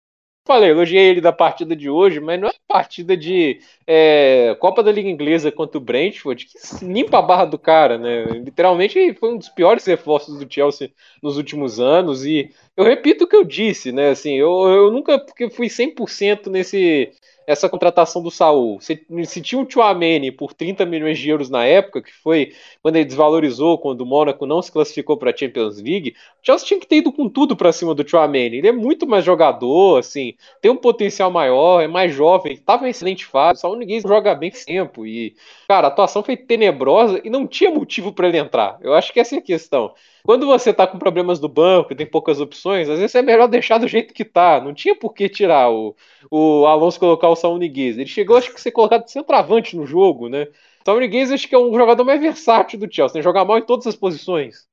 falei, 0.46 0.70
elogiei 0.70 1.08
ele 1.08 1.20
da 1.20 1.32
partida 1.32 1.74
de 1.74 1.90
hoje, 1.90 2.20
mas 2.20 2.40
não 2.40 2.48
é 2.48 2.52
partida 2.68 3.16
de 3.16 3.60
é, 3.86 4.56
Copa 4.60 4.82
da 4.82 4.92
Liga 4.92 5.08
Inglesa 5.08 5.50
contra 5.50 5.76
o 5.76 5.80
Brentford 5.80 6.46
que 6.46 6.84
limpa 6.84 7.18
a 7.18 7.22
barra 7.22 7.44
do 7.44 7.58
cara, 7.58 7.98
né? 7.98 8.24
Literalmente 8.24 9.12
foi 9.14 9.34
um 9.34 9.38
dos 9.38 9.48
piores 9.48 9.84
reforços 9.84 10.38
do 10.38 10.52
Chelsea 10.52 10.90
nos 11.22 11.36
últimos 11.36 11.80
anos 11.80 12.24
e 12.24 12.50
eu 12.76 12.84
repito 12.84 13.24
o 13.24 13.26
que 13.26 13.36
eu 13.36 13.44
disse, 13.44 13.90
né? 13.90 14.10
Assim, 14.10 14.34
eu, 14.34 14.50
eu 14.68 14.90
nunca 14.90 15.18
porque 15.18 15.50
fui 15.50 15.66
100% 15.66 16.48
nesse 16.48 17.10
essa 17.46 17.68
contratação 17.68 18.22
do 18.22 18.30
Saul. 18.30 18.80
Se, 18.80 19.06
se 19.24 19.40
tinha 19.40 19.60
o 19.60 19.70
Chouameni 19.70 20.32
por 20.32 20.52
30 20.52 20.84
milhões 20.84 21.18
de 21.18 21.30
euros 21.30 21.48
na 21.48 21.64
época, 21.64 22.02
que 22.02 22.12
foi 22.12 22.52
quando 22.82 22.96
ele 22.96 23.04
desvalorizou, 23.04 23.78
quando 23.78 24.00
o 24.00 24.06
Mônaco 24.06 24.44
não 24.46 24.60
se 24.60 24.72
classificou 24.72 25.16
para 25.16 25.30
a 25.30 25.36
Champions 25.36 25.80
League, 25.80 26.14
o 26.42 26.46
Chelsea 26.46 26.66
tinha 26.66 26.80
que 26.80 26.86
ter 26.86 26.96
ido 26.96 27.12
com 27.12 27.28
tudo 27.28 27.56
para 27.56 27.72
cima 27.72 27.94
do 27.94 28.08
Chouameni. 28.08 28.58
Ele 28.58 28.68
é 28.68 28.72
muito 28.72 29.06
mais 29.06 29.24
jogador, 29.24 29.98
assim, 29.98 30.34
tem 30.60 30.70
um 30.70 30.76
potencial 30.76 31.30
maior, 31.30 31.80
é 31.80 31.86
mais 31.86 32.12
jovem, 32.12 32.54
estava 32.54 32.86
em 32.86 32.90
excelente 32.90 33.24
fase, 33.24 33.60
só 33.60 33.74
ninguém 33.76 34.00
joga 34.00 34.34
bem 34.34 34.50
tempo 34.50 35.06
e, 35.06 35.36
cara, 35.68 35.86
a 35.86 35.90
atuação 35.90 36.22
foi 36.22 36.36
tenebrosa 36.36 37.20
e 37.22 37.30
não 37.30 37.46
tinha 37.46 37.70
motivo 37.70 38.12
para 38.12 38.28
ele 38.28 38.38
entrar. 38.38 38.78
Eu 38.80 38.92
acho 38.94 39.12
que 39.12 39.20
essa 39.20 39.36
é 39.36 39.38
a 39.38 39.42
questão. 39.42 39.94
Quando 40.26 40.44
você 40.44 40.72
tá 40.72 40.88
com 40.88 40.98
problemas 40.98 41.38
do 41.38 41.48
banco 41.48 41.92
e 41.92 41.96
tem 41.96 42.04
poucas 42.04 42.40
opções, 42.40 42.88
às 42.88 42.98
vezes 42.98 43.14
é 43.14 43.22
melhor 43.22 43.46
deixar 43.46 43.78
do 43.78 43.86
jeito 43.86 44.12
que 44.12 44.24
tá. 44.24 44.60
Não 44.60 44.74
tinha 44.74 44.96
por 44.96 45.14
que 45.14 45.28
tirar 45.28 45.70
o, 45.70 45.94
o 46.28 46.66
Alonso 46.66 46.98
colocar 46.98 47.28
o 47.28 47.36
Saúl 47.36 47.58
Niguez. 47.58 47.96
Ele 47.96 48.08
chegou, 48.08 48.36
acho 48.36 48.52
que, 48.52 48.60
ser 48.60 48.72
colocado 48.72 49.06
centroavante 49.08 49.76
no 49.76 49.86
jogo, 49.86 50.28
né? 50.28 50.48
Saúl 50.84 50.98
Niguez 50.98 51.30
acho 51.30 51.48
que 51.48 51.54
é 51.54 51.58
um 51.58 51.72
jogador 51.72 52.04
mais 52.04 52.20
versátil 52.20 52.76
do 52.76 52.92
Chelsea, 52.92 53.18
né? 53.18 53.22
Jogar 53.22 53.44
mal 53.44 53.58
em 53.58 53.62
todas 53.62 53.86
as 53.86 53.94
posições. 53.94 54.66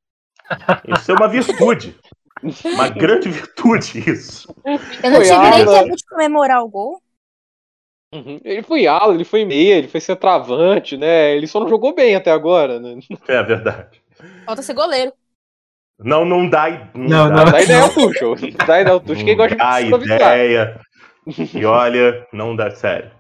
Isso 0.88 1.12
é 1.12 1.14
uma 1.14 1.28
virtude. 1.28 1.96
Uma 2.66 2.90
grande 2.90 3.30
virtude, 3.30 4.10
isso. 4.10 4.54
Eu 4.66 5.12
não 5.12 5.22
tive 5.22 5.38
nem 5.38 5.66
tempo 5.66 5.96
de 5.96 6.06
comemorar 6.06 6.64
o 6.64 6.68
gol. 6.68 7.00
Uhum. 8.12 8.40
Ele 8.44 8.64
foi 8.64 8.88
ala, 8.88 9.14
ele 9.14 9.24
foi 9.24 9.46
meia, 9.46 9.76
ele 9.76 9.88
foi 9.88 10.00
centroavante, 10.00 10.98
né? 10.98 11.36
Ele 11.36 11.46
só 11.46 11.60
não 11.60 11.70
jogou 11.70 11.94
bem 11.94 12.16
até 12.16 12.32
agora, 12.32 12.80
né? 12.80 13.00
É 13.28 13.44
verdade. 13.44 14.02
Falta 14.46 14.62
ser 14.62 14.74
goleiro. 14.74 15.14
Não, 16.00 16.26
não 16.26 16.50
dá. 16.50 16.70
Não, 16.94 17.30
não, 17.30 17.36
dá, 17.36 17.44
dá 17.46 17.62
ideia 17.62 17.84
ao 17.84 17.90
Tuchel. 17.90 18.36
Dá 18.66 18.82
ideia 18.82 18.94
ao 18.94 19.00
Tuchel. 19.00 19.26
Quem 19.26 19.38
gosta 19.38 19.56
dá 19.56 19.82
de 19.82 19.88
ideia. 19.88 20.82
E 21.54 21.66
olha, 21.66 22.28
não 22.34 22.56
dá 22.56 22.72
sério. 22.72 23.12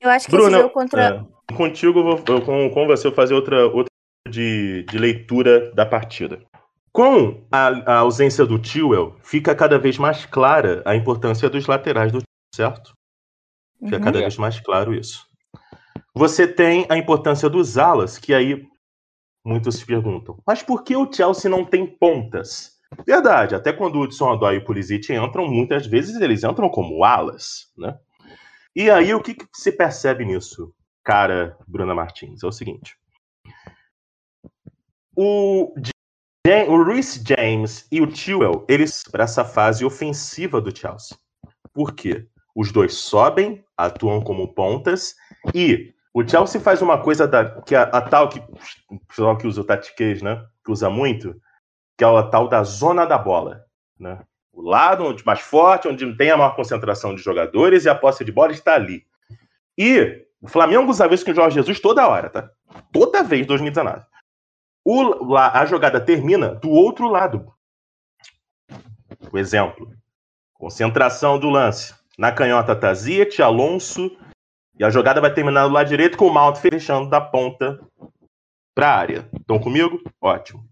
Eu 0.00 0.10
acho 0.10 0.26
que 0.26 0.32
Bruno, 0.32 0.48
esse 0.48 0.58
jogo 0.58 0.74
contra. 0.74 1.26
É, 1.50 1.54
contigo, 1.54 2.00
eu 2.00 2.04
vou, 2.16 2.40
com, 2.42 2.70
com 2.70 2.86
você, 2.86 3.06
eu 3.06 3.10
vou 3.10 3.16
fazer 3.16 3.34
outra, 3.34 3.66
outra 3.66 3.92
de, 4.28 4.84
de 4.84 4.98
leitura 4.98 5.72
da 5.72 5.86
partida. 5.86 6.40
Com 6.92 7.46
a, 7.50 7.68
a 7.86 7.98
ausência 7.98 8.44
do 8.44 8.58
Tewell, 8.58 9.16
fica 9.22 9.54
cada 9.54 9.78
vez 9.78 9.96
mais 9.96 10.26
clara 10.26 10.82
a 10.84 10.94
importância 10.96 11.48
dos 11.48 11.66
laterais 11.66 12.10
do 12.10 12.20
certo? 12.54 12.92
Fica 13.82 13.96
uhum. 13.96 14.02
cada 14.02 14.18
vez 14.18 14.36
mais 14.36 14.60
claro 14.60 14.94
isso. 14.94 15.26
Você 16.14 16.46
tem 16.46 16.84
a 16.88 16.96
importância 16.96 17.48
dos 17.48 17.78
alas, 17.78 18.18
que 18.18 18.34
aí 18.34 18.66
Muitos 19.44 19.76
se 19.76 19.86
perguntam, 19.86 20.38
mas 20.46 20.62
por 20.62 20.84
que 20.84 20.94
o 20.94 21.12
Chelsea 21.12 21.50
não 21.50 21.64
tem 21.64 21.86
pontas? 21.86 22.78
Verdade, 23.06 23.54
até 23.54 23.72
quando 23.72 23.96
o 23.96 24.02
Hudson 24.02 24.32
Odoi 24.32 24.54
e 24.54 24.58
o 24.58 24.64
Pulisic 24.64 25.12
entram, 25.12 25.48
muitas 25.48 25.86
vezes 25.86 26.20
eles 26.20 26.44
entram 26.44 26.68
como 26.68 27.04
alas, 27.04 27.72
né? 27.76 27.98
E 28.74 28.90
aí, 28.90 29.12
o 29.12 29.20
que, 29.20 29.34
que 29.34 29.46
se 29.52 29.72
percebe 29.72 30.24
nisso, 30.24 30.74
cara 31.04 31.56
Bruna 31.66 31.94
Martins? 31.94 32.42
É 32.42 32.46
o 32.46 32.52
seguinte. 32.52 32.96
O, 35.14 35.74
o 36.68 36.82
Rhys 36.82 37.22
James 37.26 37.86
e 37.92 38.00
o 38.00 38.06
Tewell, 38.06 38.64
eles 38.68 39.02
para 39.10 39.24
essa 39.24 39.44
fase 39.44 39.84
ofensiva 39.84 40.60
do 40.60 40.74
Chelsea. 40.74 41.18
Por 41.74 41.94
quê? 41.94 42.26
Os 42.54 42.72
dois 42.72 42.94
sobem, 42.94 43.64
atuam 43.76 44.22
como 44.22 44.54
pontas 44.54 45.14
e 45.54 45.92
o 46.14 46.26
Chelsea 46.28 46.60
faz 46.60 46.82
uma 46.82 47.02
coisa 47.02 47.26
da, 47.26 47.62
que 47.62 47.74
a, 47.74 47.84
a 47.84 48.02
tal 48.02 48.28
que 48.28 48.38
o 48.90 48.98
pessoal 49.06 49.36
que 49.36 49.46
usa 49.46 49.62
o 49.62 49.64
tatiquês, 49.64 50.20
né? 50.20 50.44
Que 50.64 50.70
usa 50.70 50.90
muito, 50.90 51.34
que 51.96 52.04
é 52.04 52.06
a 52.06 52.22
tal 52.22 52.48
da 52.48 52.62
zona 52.62 53.06
da 53.06 53.16
bola, 53.16 53.64
né? 53.98 54.22
O 54.52 54.60
lado 54.60 55.04
onde 55.04 55.24
mais 55.24 55.40
forte, 55.40 55.88
onde 55.88 56.14
tem 56.16 56.30
a 56.30 56.36
maior 56.36 56.54
concentração 56.54 57.14
de 57.14 57.22
jogadores 57.22 57.86
e 57.86 57.88
a 57.88 57.94
posse 57.94 58.22
de 58.24 58.30
bola 58.30 58.52
está 58.52 58.74
ali. 58.74 59.06
E 59.78 60.26
o 60.42 60.48
Flamengo 60.48 60.90
usa 60.90 61.06
isso 61.12 61.24
com 61.24 61.30
o 61.30 61.34
Jorge 61.34 61.54
Jesus 61.54 61.80
toda 61.80 62.06
hora, 62.06 62.28
tá? 62.28 62.50
Toda 62.92 63.22
vez 63.22 63.46
2019. 63.46 64.04
O, 64.84 65.36
a 65.36 65.64
jogada 65.64 66.00
termina 66.00 66.54
do 66.56 66.68
outro 66.68 67.08
lado. 67.08 67.50
O 69.32 69.38
exemplo. 69.38 69.90
Concentração 70.52 71.38
do 71.38 71.48
lance. 71.48 71.94
Na 72.18 72.30
canhota 72.30 72.92
Ziet, 72.92 73.40
Alonso 73.40 74.14
e 74.78 74.84
a 74.84 74.90
jogada 74.90 75.20
vai 75.20 75.32
terminar 75.32 75.66
do 75.66 75.72
lado 75.72 75.88
direito 75.88 76.16
com 76.16 76.26
o 76.26 76.32
Mount 76.32 76.56
fechando 76.56 77.08
da 77.08 77.20
ponta 77.20 77.78
para 78.74 78.88
a 78.88 78.96
área. 78.96 79.28
Estão 79.38 79.58
comigo? 79.58 80.02
Ótimo. 80.20 80.64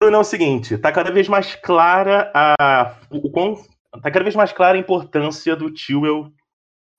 Bruno, 0.00 0.16
é 0.16 0.20
o 0.20 0.24
seguinte, 0.24 0.78
tá 0.78 0.90
cada 0.90 1.10
vez 1.10 1.28
mais 1.28 1.54
clara 1.54 2.30
a 2.34 2.96
o 3.10 3.30
tá 4.00 4.10
cada 4.10 4.22
vez 4.22 4.34
mais 4.34 4.52
clara 4.52 4.76
a 4.76 4.80
importância 4.80 5.54
do 5.54 5.72
Tewell 5.72 6.32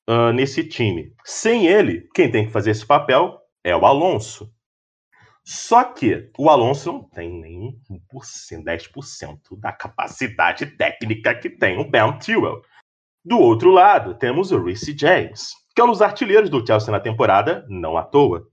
uh, 0.09 0.31
nesse 0.33 0.63
time. 0.63 1.13
Sem 1.25 1.67
ele, 1.67 2.07
quem 2.13 2.31
tem 2.31 2.45
que 2.45 2.51
fazer 2.51 2.71
esse 2.71 2.85
papel 2.85 3.39
é 3.63 3.75
o 3.75 3.85
Alonso. 3.85 4.53
Só 5.43 5.83
que 5.83 6.29
o 6.37 6.49
Alonso 6.49 6.91
não 6.91 7.03
tem 7.09 7.29
nem 7.29 7.79
1%, 7.89 8.63
10% 8.63 9.59
da 9.59 9.71
capacidade 9.71 10.65
técnica 10.77 11.33
que 11.33 11.49
tem 11.49 11.79
o 11.79 11.89
Ben 11.89 12.17
Tewell. 12.19 12.61
Do 13.23 13.37
outro 13.37 13.69
lado, 13.69 14.15
temos 14.15 14.51
o 14.51 14.63
Reece 14.63 14.97
James, 14.97 15.53
que 15.75 15.81
é 15.81 15.83
um 15.83 15.91
dos 15.91 16.01
artilheiros 16.01 16.49
do 16.49 16.65
Chelsea 16.65 16.91
na 16.91 16.99
temporada, 16.99 17.65
não 17.69 17.97
à 17.97 18.03
toa. 18.03 18.47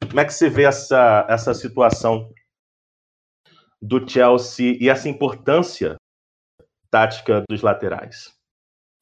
Como 0.00 0.18
é 0.18 0.24
que 0.24 0.32
você 0.32 0.48
vê 0.48 0.64
essa, 0.64 1.26
essa 1.28 1.52
situação 1.52 2.30
do 3.80 4.08
Chelsea 4.08 4.76
e 4.80 4.88
essa 4.88 5.08
importância 5.08 5.96
tática 6.90 7.44
dos 7.48 7.60
laterais? 7.60 8.34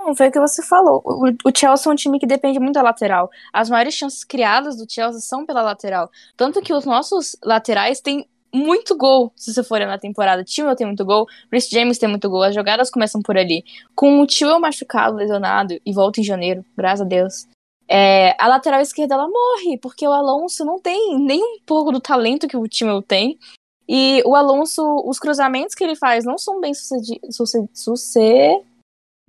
Não, 0.01 0.15
foi 0.15 0.29
o 0.29 0.33
que 0.33 0.41
você 0.41 0.63
falou. 0.63 1.01
O, 1.05 1.31
o, 1.49 1.57
Chelsea 1.57 1.91
é 1.91 1.93
um 1.93 1.97
time 1.97 2.19
que 2.19 2.27
depende 2.27 2.59
muito 2.59 2.75
da 2.75 2.83
lateral. 2.83 3.31
As 3.53 3.71
maiores 3.71 3.95
chances 3.95 4.25
criadas 4.25 4.77
do 4.77 4.91
Chelsea 4.91 5.21
são 5.21 5.47
pela 5.47 5.63
lateral. 5.63 6.11
Tanto 6.37 6.61
que 6.61 6.75
os 6.75 6.85
nossos 6.85 7.37
laterais 7.43 8.01
têm 8.01 8.29
muito 8.55 8.97
gol, 8.97 9.33
se 9.35 9.53
você 9.53 9.65
for 9.65 9.81
na 9.81 9.99
temporada. 9.99 10.45
Tio 10.45 10.75
tem 10.77 10.87
muito 10.87 11.05
gol, 11.05 11.27
Rhys 11.53 11.69
James 11.69 11.99
tem 11.99 12.09
muito 12.09 12.31
gol, 12.31 12.45
as 12.45 12.55
jogadas 12.55 12.91
começam 12.91 13.21
por 13.21 13.37
ali. 13.37 13.65
Com 13.95 14.21
o 14.21 14.27
Tio 14.27 14.61
machucado, 14.61 15.17
lesionado 15.17 15.79
e 15.85 15.93
volta 15.93 16.21
em 16.21 16.25
janeiro, 16.25 16.65
graças 16.77 17.01
a 17.01 17.05
Deus. 17.05 17.49
É, 17.89 18.35
a 18.43 18.47
lateral 18.47 18.81
esquerda 18.81 19.15
ela 19.15 19.29
morre, 19.29 19.77
porque 19.79 20.07
o 20.07 20.13
Alonso 20.13 20.65
não 20.65 20.81
tem 20.81 21.19
nem 21.19 21.43
um 21.43 21.59
pouco 21.67 21.91
do 21.91 22.01
talento 22.01 22.49
que 22.49 22.57
o 22.57 22.69
time 22.69 23.03
tem. 23.03 23.39
E 23.87 24.23
o 24.25 24.35
Alonso, 24.35 24.83
os 25.05 25.19
cruzamentos 25.19 25.75
que 25.75 25.85
ele 25.85 25.97
faz 25.97 26.25
não 26.25 26.39
são 26.39 26.61
bem 26.61 26.73
sucedidos. 26.73 27.37
Suced, 27.37 27.69
suced, 27.75 28.65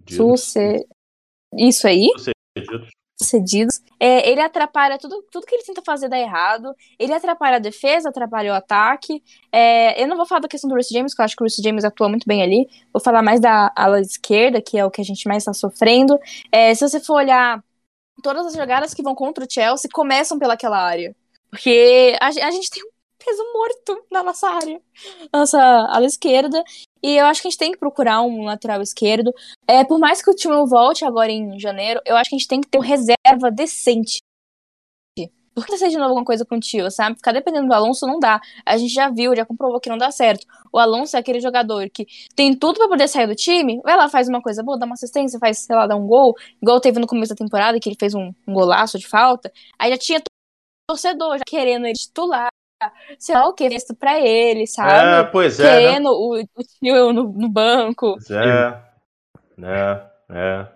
suced, 0.08 0.88
isso 1.58 1.88
aí. 1.88 2.10
Sucedidos. 2.16 2.95
Sucedidos. 3.18 3.82
É, 4.00 4.30
ele 4.30 4.42
atrapalha 4.42 4.98
tudo, 4.98 5.24
tudo 5.32 5.46
que 5.46 5.56
ele 5.56 5.64
tenta 5.64 5.82
fazer 5.82 6.10
dar 6.10 6.20
errado. 6.20 6.76
Ele 7.00 7.14
atrapalha 7.14 7.56
a 7.58 7.60
defesa, 7.60 8.10
atrapalha 8.10 8.52
o 8.52 8.56
ataque. 8.56 9.24
É, 9.52 10.02
eu 10.02 10.08
não 10.08 10.18
vou 10.18 10.26
falar 10.26 10.42
da 10.42 10.48
questão 10.48 10.68
do 10.68 10.74
Bruce 10.74 10.94
James, 10.94 11.14
porque 11.14 11.22
eu 11.22 11.26
acho 11.26 11.36
que 11.36 11.42
o 11.42 11.46
Bruce 11.46 11.62
James 11.64 11.86
atua 11.86 12.10
muito 12.10 12.28
bem 12.28 12.44
ali. 12.44 12.68
Vou 12.92 13.02
falar 13.02 13.22
mais 13.22 13.40
da 13.40 13.72
ala 13.76 14.02
esquerda, 14.02 14.62
que 14.62 14.78
é 14.78 14.86
o 14.86 14.92
que 14.92 15.02
a 15.02 15.06
gente 15.06 15.28
mais 15.28 15.44
está 15.44 15.54
sofrendo. 15.54 16.20
É, 16.52 16.76
se 16.76 16.88
você 16.88 17.00
for 17.00 17.16
olhar 17.16 17.64
todas 18.22 18.48
as 18.48 18.54
jogadas 18.54 18.94
que 18.94 19.04
vão 19.04 19.16
contra 19.16 19.46
o 19.46 19.48
Chelsea 19.50 19.90
começam 19.94 20.40
pelaquela 20.40 20.78
área. 20.78 21.16
Porque 21.50 22.16
a, 22.20 22.28
a 22.28 22.52
gente 22.52 22.70
tem 22.70 22.84
um 22.84 22.95
peso 23.26 23.44
morto 23.54 24.06
na 24.12 24.24
nossa 24.24 24.48
área, 24.48 24.82
nossa 25.34 25.60
ala 25.60 26.06
esquerda. 26.06 26.64
E 27.02 27.18
eu 27.18 27.26
acho 27.26 27.42
que 27.42 27.48
a 27.48 27.52
gente 27.52 27.60
tem 27.60 27.72
que 27.72 27.78
procurar 27.78 28.22
um 28.22 28.46
lateral 28.46 28.82
esquerdo. 28.82 29.34
É, 29.68 29.84
por 29.84 30.00
mais 30.00 30.22
que 30.22 30.30
o 30.30 30.36
time 30.36 30.56
volte 30.68 31.06
agora 31.06 31.32
em 31.32 31.60
janeiro, 31.60 32.00
eu 32.06 32.16
acho 32.16 32.30
que 32.30 32.36
a 32.36 32.40
gente 32.40 32.48
tem 32.48 32.62
que 32.62 32.68
ter 32.68 32.78
um 32.78 32.82
reserva 32.82 33.52
decente. 33.52 34.20
Por 35.56 35.66
que 35.66 35.78
ser 35.78 35.88
de 35.88 35.96
novo 35.96 36.10
alguma 36.10 36.26
coisa 36.26 36.44
com 36.44 36.58
o 36.58 36.60
tio, 36.60 36.92
sabe? 36.92 37.16
Ficar 37.16 37.32
dependendo 37.32 37.68
do 37.68 37.74
Alonso 37.74 38.06
não 38.06 38.20
dá. 38.20 38.42
A 38.66 38.76
gente 38.76 38.94
já 38.94 39.10
viu, 39.10 39.34
já 39.34 39.46
comprovou 39.46 39.80
que 39.80 39.90
não 39.90 39.98
dá 39.98 40.12
certo. 40.12 40.46
O 40.70 40.78
Alonso 40.78 41.16
é 41.16 41.20
aquele 41.20 41.40
jogador 41.40 41.90
que 41.90 42.06
tem 42.36 42.54
tudo 42.54 42.78
para 42.78 42.90
poder 42.90 43.08
sair 43.08 43.26
do 43.26 43.36
time, 43.36 43.80
vai 43.82 43.96
lá, 43.96 44.10
faz 44.10 44.28
uma 44.28 44.42
coisa 44.42 44.62
boa, 44.62 44.78
dá 44.78 44.86
uma 44.86 44.96
assistência, 44.96 45.40
faz, 45.40 45.60
sei 45.60 45.74
lá, 45.74 45.88
dá 45.88 45.96
um 45.96 46.06
gol, 46.06 46.36
igual 46.62 46.82
teve 46.82 47.00
no 47.00 47.08
começo 47.08 47.34
da 47.34 47.38
temporada, 47.38 47.80
que 47.80 47.88
ele 47.88 47.96
fez 47.98 48.14
um, 48.14 48.34
um 48.46 48.54
golaço 48.54 49.00
de 49.00 49.08
falta. 49.08 49.50
Aí 49.80 49.92
já 49.92 49.98
tinha 49.98 50.22
torcedor 50.90 51.38
já 51.38 51.44
querendo 51.48 51.86
ele 51.86 51.96
titular, 51.96 52.50
sei 53.18 53.36
lá 53.36 53.48
o 53.48 53.54
que, 53.54 53.68
isso 53.68 53.96
pra 53.96 54.20
ele, 54.20 54.68
sabe? 54.68 55.28
É, 55.28 55.32
pois 55.32 55.60
é. 55.60 55.64
Né? 55.64 55.70
Querendo 55.70 56.04
né? 56.04 56.10
o, 56.10 56.60
o 56.60 56.64
tio 56.64 57.14
no, 57.14 57.24
no 57.34 57.50
banco. 57.50 58.14
Pois 58.14 58.32
é, 58.32 58.82
né, 59.58 60.10
é. 60.30 60.68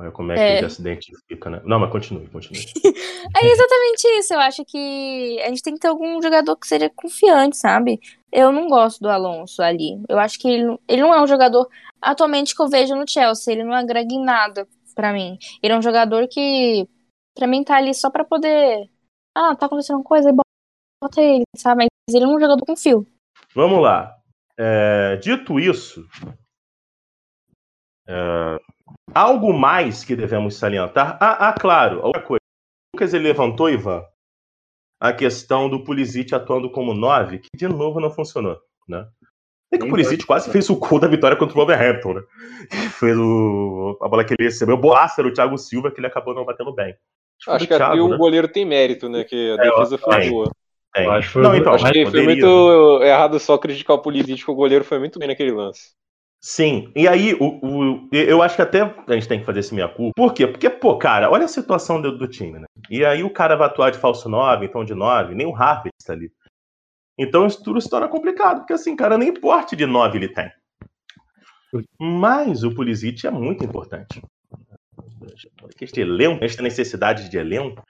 Olha 0.00 0.12
como 0.12 0.30
é 0.30 0.36
que 0.36 0.40
é. 0.40 0.58
ele 0.58 0.70
se 0.70 0.80
identifica, 0.80 1.50
né? 1.50 1.60
Não, 1.64 1.80
mas 1.80 1.90
continue, 1.90 2.28
continue. 2.28 2.60
é 3.36 3.46
exatamente 3.46 4.06
isso. 4.18 4.32
Eu 4.32 4.38
acho 4.38 4.64
que 4.64 5.40
a 5.42 5.48
gente 5.48 5.62
tem 5.62 5.74
que 5.74 5.80
ter 5.80 5.88
algum 5.88 6.22
jogador 6.22 6.54
que 6.56 6.68
seja 6.68 6.88
confiante, 6.94 7.56
sabe? 7.56 7.98
Eu 8.30 8.52
não 8.52 8.68
gosto 8.68 9.00
do 9.00 9.08
Alonso 9.08 9.60
ali. 9.60 10.00
Eu 10.08 10.20
acho 10.20 10.38
que 10.38 10.48
ele, 10.48 10.78
ele 10.86 11.02
não 11.02 11.12
é 11.12 11.20
um 11.20 11.26
jogador 11.26 11.68
atualmente 12.00 12.54
que 12.54 12.62
eu 12.62 12.68
vejo 12.68 12.94
no 12.94 13.08
Chelsea. 13.08 13.52
Ele 13.52 13.64
não 13.64 13.74
agrega 13.74 14.14
em 14.14 14.22
nada 14.22 14.68
para 14.94 15.12
mim. 15.12 15.36
Ele 15.60 15.72
é 15.72 15.76
um 15.76 15.82
jogador 15.82 16.28
que, 16.28 16.88
para 17.34 17.48
mim, 17.48 17.64
tá 17.64 17.76
ali 17.76 17.92
só 17.92 18.08
para 18.08 18.24
poder. 18.24 18.88
Ah, 19.36 19.56
tá 19.56 19.66
acontecendo 19.66 19.96
uma 19.96 20.04
coisa, 20.04 20.32
bota 21.02 21.20
ele, 21.20 21.44
sabe? 21.56 21.86
Mas 22.08 22.14
ele 22.14 22.24
é 22.24 22.28
um 22.28 22.40
jogador 22.40 22.64
com 22.64 22.76
fio. 22.76 23.06
Vamos 23.54 23.82
lá. 23.82 24.16
É, 24.58 25.16
dito 25.16 25.60
isso, 25.60 26.04
é, 28.08 28.58
algo 29.14 29.52
mais 29.52 30.02
que 30.02 30.16
devemos 30.16 30.56
salientar? 30.56 31.18
Ah, 31.20 31.48
ah, 31.48 31.52
claro, 31.52 32.02
outra 32.02 32.22
coisa. 32.22 32.40
O 32.40 32.96
Lucas 32.96 33.12
ele 33.12 33.24
levantou, 33.24 33.68
Ivan, 33.68 34.02
a 34.98 35.12
questão 35.12 35.68
do 35.68 35.84
Pulisic 35.84 36.34
atuando 36.34 36.70
como 36.70 36.94
9, 36.94 37.38
que 37.38 37.48
de 37.54 37.68
novo 37.68 38.00
não 38.00 38.10
funcionou, 38.10 38.58
né? 38.88 39.06
É 39.70 39.76
que 39.76 39.84
o 39.84 39.90
Pulisic 39.90 40.24
quase 40.24 40.50
fez 40.50 40.70
o 40.70 40.76
gol 40.76 40.98
da 40.98 41.06
vitória 41.06 41.36
contra 41.36 41.54
o 41.54 41.58
Wolverhampton, 41.58 42.14
né? 42.14 42.22
Fez 42.98 43.16
o, 43.18 43.98
a 44.00 44.08
bola 44.08 44.24
que 44.24 44.32
ele 44.32 44.48
recebeu, 44.48 44.76
o 44.76 44.80
bolaço 44.80 45.20
era 45.20 45.28
o 45.28 45.32
Thiago 45.32 45.58
Silva, 45.58 45.90
que 45.90 46.00
ele 46.00 46.06
acabou 46.06 46.34
não 46.34 46.46
batendo 46.46 46.74
bem. 46.74 46.96
Acho, 47.40 47.50
Acho 47.50 47.68
que 47.68 47.76
Thiago, 47.76 47.92
aqui 47.92 48.08
né? 48.08 48.14
o 48.14 48.18
goleiro 48.18 48.48
tem 48.48 48.64
mérito, 48.64 49.10
né? 49.10 49.24
Que 49.24 49.50
a 49.50 49.62
é, 49.62 49.70
defesa 49.70 49.98
foi 49.98 50.30
boa. 50.30 50.50
Tem. 50.94 51.08
Acho, 51.08 51.30
foi, 51.30 51.42
não, 51.42 51.54
então, 51.54 51.74
acho 51.74 51.92
que 51.92 52.06
foi 52.06 52.24
muito 52.24 53.02
errado 53.02 53.38
só 53.38 53.58
criticar 53.58 53.96
o 53.96 54.02
que 54.02 54.50
o 54.50 54.54
goleiro 54.54 54.84
foi 54.84 54.98
muito 54.98 55.18
bem 55.18 55.28
naquele 55.28 55.52
lance. 55.52 55.96
Sim, 56.40 56.92
e 56.94 57.08
aí 57.08 57.34
o, 57.34 57.58
o, 57.62 58.08
eu 58.12 58.40
acho 58.42 58.54
que 58.54 58.62
até 58.62 58.82
a 58.82 59.12
gente 59.14 59.26
tem 59.26 59.40
que 59.40 59.46
fazer 59.46 59.60
esse 59.60 59.74
minha 59.74 59.88
culpa. 59.88 60.12
Por 60.16 60.32
quê? 60.32 60.46
Porque, 60.46 60.70
pô, 60.70 60.96
cara, 60.96 61.28
olha 61.30 61.44
a 61.44 61.48
situação 61.48 62.00
do, 62.00 62.16
do 62.16 62.28
time, 62.28 62.60
né? 62.60 62.66
E 62.88 63.04
aí 63.04 63.24
o 63.24 63.30
cara 63.30 63.56
vai 63.56 63.66
atuar 63.66 63.90
de 63.90 63.98
falso 63.98 64.28
9, 64.28 64.64
então 64.64 64.84
de 64.84 64.94
9, 64.94 65.34
nem 65.34 65.46
o 65.46 65.52
Harvard 65.52 65.90
está 66.00 66.12
ali. 66.12 66.30
Então 67.18 67.44
isso 67.44 67.62
tudo 67.62 67.80
se 67.80 67.90
torna 67.90 68.06
complicado, 68.08 68.58
porque 68.58 68.72
assim, 68.72 68.94
cara, 68.94 69.18
nem 69.18 69.34
porte 69.34 69.74
de 69.74 69.84
9 69.84 70.16
ele 70.16 70.28
tem. 70.28 70.48
Mas 71.98 72.62
o 72.62 72.72
Pulisic 72.72 73.26
é 73.26 73.30
muito 73.30 73.64
importante. 73.64 74.22
Este 75.80 76.00
elenco, 76.00 76.44
esta 76.44 76.62
necessidade 76.62 77.28
de 77.28 77.36
elenco, 77.36 77.82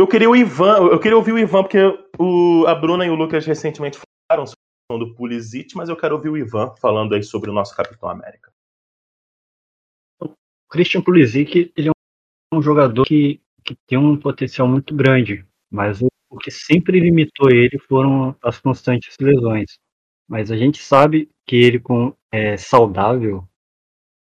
eu 0.00 0.08
queria 0.08 0.30
o 0.30 0.34
Ivan, 0.34 0.78
eu 0.90 0.98
queria 0.98 1.16
ouvir 1.16 1.32
o 1.32 1.38
Ivan, 1.38 1.62
porque 1.62 1.78
o, 2.18 2.64
a 2.66 2.74
Bruna 2.74 3.04
e 3.04 3.10
o 3.10 3.14
Lucas 3.14 3.44
recentemente 3.44 3.98
falaram 4.26 4.46
sobre 4.90 5.06
o 5.06 5.14
Pulisic, 5.14 5.76
mas 5.76 5.90
eu 5.90 5.96
quero 5.96 6.16
ouvir 6.16 6.30
o 6.30 6.38
Ivan 6.38 6.74
falando 6.76 7.14
aí 7.14 7.22
sobre 7.22 7.50
o 7.50 7.52
nosso 7.52 7.76
Capitão 7.76 8.08
América. 8.08 8.50
O 10.18 10.30
Christian 10.70 11.02
Pulisic, 11.02 11.70
ele 11.76 11.90
é 11.90 11.92
um 12.56 12.62
jogador 12.62 13.04
que, 13.04 13.42
que 13.62 13.76
tem 13.86 13.98
um 13.98 14.18
potencial 14.18 14.66
muito 14.66 14.94
grande, 14.96 15.46
mas 15.70 16.00
o, 16.00 16.08
o 16.30 16.38
que 16.38 16.50
sempre 16.50 16.98
limitou 16.98 17.50
ele 17.50 17.78
foram 17.80 18.34
as 18.42 18.58
constantes 18.58 19.14
lesões. 19.20 19.78
Mas 20.26 20.50
a 20.50 20.56
gente 20.56 20.82
sabe 20.82 21.30
que 21.46 21.56
ele 21.56 21.78
com 21.78 22.16
é, 22.32 22.56
saudável 22.56 23.46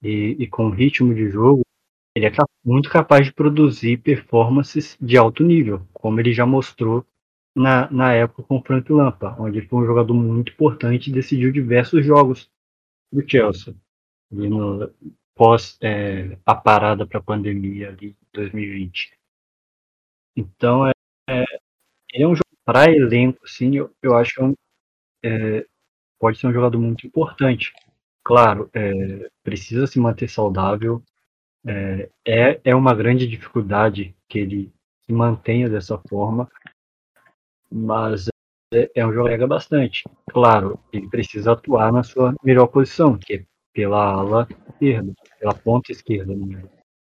e, 0.02 0.36
e 0.38 0.46
com 0.46 0.70
ritmo 0.70 1.14
de 1.14 1.28
jogo, 1.28 1.65
ele 2.16 2.24
é 2.24 2.30
muito 2.64 2.88
capaz 2.88 3.26
de 3.26 3.32
produzir 3.32 3.98
performances 3.98 4.96
de 4.98 5.18
alto 5.18 5.44
nível, 5.44 5.86
como 5.92 6.18
ele 6.18 6.32
já 6.32 6.46
mostrou 6.46 7.06
na, 7.54 7.90
na 7.90 8.14
época 8.14 8.42
com 8.44 8.56
o 8.56 8.62
Frank 8.62 8.90
Lampa, 8.90 9.36
onde 9.38 9.58
ele 9.58 9.68
foi 9.68 9.82
um 9.82 9.86
jogador 9.86 10.14
muito 10.14 10.50
importante 10.50 11.10
e 11.10 11.12
decidiu 11.12 11.52
diversos 11.52 12.06
jogos 12.06 12.50
do 13.12 13.22
Chelsea. 13.28 13.76
E 14.32 14.48
no, 14.48 14.90
pós 15.34 15.76
é, 15.82 16.38
a 16.46 16.54
parada 16.54 17.06
para 17.06 17.18
a 17.18 17.22
pandemia 17.22 17.92
de 17.92 18.16
2020. 18.32 19.12
Então, 20.34 20.86
é, 20.86 20.92
é, 21.28 21.44
ele 22.14 22.24
é 22.24 22.28
um 22.28 22.34
jogador 22.34 22.44
para 22.64 22.90
elenco, 22.90 23.40
assim, 23.44 23.76
eu, 23.76 23.94
eu 24.02 24.16
acho 24.16 24.34
que 24.34 24.42
é 24.42 25.58
é, 25.60 25.66
pode 26.18 26.38
ser 26.38 26.46
um 26.46 26.52
jogador 26.52 26.78
muito 26.78 27.06
importante. 27.06 27.74
Claro, 28.24 28.70
é, 28.74 29.28
precisa 29.42 29.86
se 29.86 30.00
manter 30.00 30.28
saudável, 30.28 31.02
é, 31.66 32.08
é, 32.26 32.60
é 32.64 32.74
uma 32.74 32.94
grande 32.94 33.26
dificuldade 33.26 34.14
que 34.28 34.38
ele 34.38 34.72
se 35.04 35.12
mantenha 35.12 35.68
dessa 35.68 35.98
forma, 36.08 36.48
mas 37.70 38.28
é, 38.72 38.90
é 38.94 39.06
um 39.06 39.12
jogo 39.12 39.26
que 39.26 39.32
pega 39.32 39.46
bastante. 39.46 40.04
Claro, 40.30 40.78
ele 40.92 41.08
precisa 41.08 41.52
atuar 41.52 41.92
na 41.92 42.02
sua 42.02 42.34
melhor 42.42 42.66
posição, 42.68 43.18
que 43.18 43.34
é 43.34 43.44
pela 43.72 44.12
ala 44.12 44.48
esquerda, 44.70 45.12
pela 45.38 45.54
ponta 45.54 45.92
esquerda. 45.92 46.34
Né? 46.34 46.62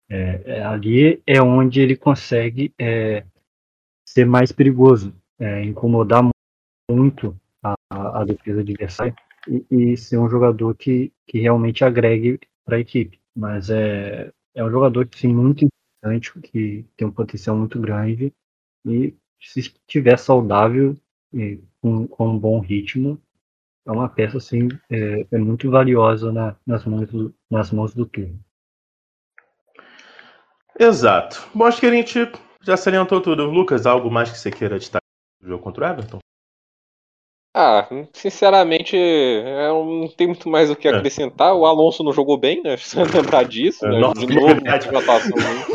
É, 0.09 0.41
é, 0.45 0.63
ali 0.63 1.21
é 1.25 1.41
onde 1.41 1.81
ele 1.81 1.95
consegue 1.95 2.73
é, 2.79 3.25
ser 4.07 4.25
mais 4.25 4.51
perigoso, 4.51 5.15
é, 5.39 5.63
incomodar 5.63 6.23
muito 6.89 7.35
a, 7.63 7.75
a 7.91 8.23
defesa 8.23 8.61
adversária 8.61 9.15
e, 9.47 9.65
e, 9.69 9.97
ser 9.97 10.17
um 10.17 10.29
jogador 10.29 10.75
que, 10.75 11.11
que 11.27 11.39
realmente 11.39 11.83
agregue 11.83 12.39
para 12.63 12.77
a 12.77 12.79
equipe. 12.79 13.19
Mas 13.35 13.69
é, 13.69 14.31
é 14.55 14.63
um 14.63 14.71
jogador 14.71 15.07
sim, 15.13 15.27
muito 15.27 15.65
importante, 15.65 16.39
que 16.39 16.85
tem 16.95 17.07
um 17.07 17.11
potencial 17.11 17.55
muito 17.55 17.79
grande 17.79 18.33
e 18.85 19.13
se 19.39 19.59
estiver 19.59 20.17
saudável 20.17 20.95
e 21.33 21.59
com, 21.81 22.07
com 22.07 22.29
um 22.29 22.39
bom 22.39 22.59
ritmo, 22.59 23.21
é 23.85 23.91
uma 23.91 24.09
peça 24.09 24.37
assim 24.37 24.69
é, 24.89 25.27
é 25.31 25.37
muito 25.37 25.69
valiosa 25.69 26.31
na, 26.31 26.55
nas 26.65 26.85
mãos 26.85 27.09
do, 27.09 27.35
nas 27.49 27.71
mãos 27.71 27.93
do 27.93 28.05
turno. 28.05 28.39
Exato. 30.79 31.47
Bom, 31.53 31.65
acho 31.65 31.79
que 31.79 31.85
a 31.85 31.91
gente 31.91 32.31
já 32.61 32.75
salientou 32.75 33.21
tudo. 33.21 33.45
Lucas, 33.45 33.85
algo 33.85 34.09
mais 34.09 34.31
que 34.31 34.37
você 34.37 34.51
queira 34.51 34.79
destacar 34.79 35.01
do 35.41 35.47
jogo 35.47 35.63
contra 35.63 35.85
o 35.85 35.87
Everton? 35.89 36.19
Ah, 37.57 37.87
sinceramente, 38.11 38.97
eu 38.97 39.85
não 39.85 40.09
tem 40.09 40.27
muito 40.27 40.49
mais 40.49 40.69
o 40.69 40.75
que 40.75 40.89
É. 40.89 40.91
acrescentar. 40.91 41.55
O 41.55 41.65
Alonso 41.65 42.03
não 42.03 42.11
jogou 42.11 42.37
bem, 42.37 42.61
né? 42.61 42.75
Você 42.77 43.01
lembrar 43.01 43.43
disso, 43.45 43.85
É, 43.85 43.91
né? 43.91 43.99
nossa, 43.99 44.19
De 44.19 44.27
que 44.27 44.33
novo, 44.35 44.47
novidade. 44.59 44.89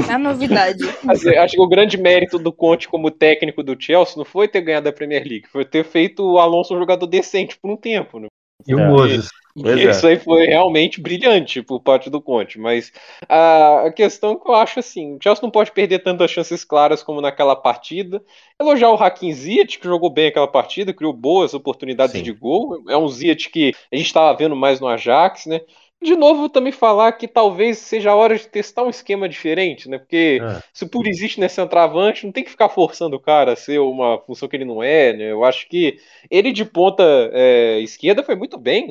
É 0.07 0.13
a 0.13 0.19
novidade. 0.19 0.83
Eu 1.25 1.43
acho 1.43 1.55
que 1.55 1.61
o 1.63 1.67
grande 1.67 1.97
mérito 1.97 2.39
do 2.39 2.53
Conte 2.53 2.87
como 2.87 3.11
técnico 3.11 3.63
do 3.63 3.75
Chelsea 3.81 4.15
não 4.19 4.27
foi 4.27 4.47
ter 4.47 4.61
ganhado 4.61 4.91
a 4.91 4.93
Premier 4.93 5.23
League, 5.27 5.49
foi 5.51 5.65
ter 5.65 5.83
feito 5.85 6.23
o 6.23 6.39
Alonso 6.39 6.75
um 6.75 6.79
jogador 6.79 7.07
decente 7.07 7.59
por 7.59 7.71
um 7.71 7.77
tempo, 7.77 8.19
né? 8.21 8.29
E 8.67 8.75
o 8.75 8.79
É. 8.81 8.89
Moses, 8.89 9.29
é. 9.65 9.91
Isso 9.91 10.07
aí 10.07 10.17
foi 10.17 10.47
realmente 10.47 11.01
brilhante 11.01 11.61
por 11.61 11.81
parte 11.81 12.09
do 12.09 12.21
Conte, 12.21 12.59
mas 12.59 12.93
a 13.29 13.87
a 13.87 13.93
questão 13.93 14.39
que 14.39 14.49
eu 14.49 14.55
acho 14.55 14.79
assim, 14.79 15.17
o 15.17 15.19
Chelsea 15.21 15.43
não 15.43 15.51
pode 15.51 15.73
perder 15.73 16.01
tantas 16.01 16.31
chances 16.31 16.65
claras 16.65 17.03
como 17.03 17.21
naquela 17.21 17.57
partida. 17.57 18.23
Elogiar 18.61 18.91
o 18.91 18.95
Hakim 18.95 19.33
Ziyech, 19.33 19.79
que 19.79 19.87
jogou 19.89 20.09
bem 20.11 20.29
aquela 20.29 20.47
partida, 20.47 20.93
criou 20.95 21.13
boas 21.13 21.53
oportunidades 21.53 22.13
Sim. 22.17 22.23
de 22.23 22.33
gol. 22.33 22.83
É 22.89 22.97
um 22.97 23.09
Ziyech 23.09 23.51
que 23.51 23.75
a 23.93 23.97
gente 23.97 24.07
estava 24.07 24.37
vendo 24.37 24.55
mais 24.55 24.79
no 24.79 24.87
Ajax, 24.87 25.47
né? 25.47 25.61
De 26.03 26.17
novo, 26.17 26.49
também 26.49 26.73
falar 26.73 27.13
que 27.13 27.29
talvez 27.29 27.77
seja 27.77 28.11
a 28.11 28.15
hora 28.17 28.35
de 28.35 28.49
testar 28.49 28.85
um 28.85 28.89
esquema 28.91 29.29
diferente, 29.29 29.87
né? 29.87 29.99
Porque 29.99 30.41
É. 30.43 30.63
se 30.73 30.85
o 30.85 30.89
Pulisic 30.89 31.11
existe 31.21 31.41
nesse 31.41 31.57
centroavante, 31.57 32.25
não 32.25 32.33
tem 32.33 32.43
que 32.43 32.51
ficar 32.51 32.71
forçando 32.71 33.17
o 33.17 33.21
cara 33.21 33.53
a 33.53 33.57
ser 33.57 33.79
uma 33.81 34.19
função 34.19 34.49
que 34.49 34.57
ele 34.57 34.65
não 34.65 34.83
é, 34.83 35.13
né? 35.13 35.31
Eu 35.31 35.45
acho 35.45 35.69
que 35.69 35.99
ele 36.31 36.53
de 36.53 36.65
ponta 36.65 37.03
é, 37.35 37.81
esquerda 37.81 38.23
foi 38.23 38.35
muito 38.35 38.57
bem 38.57 38.87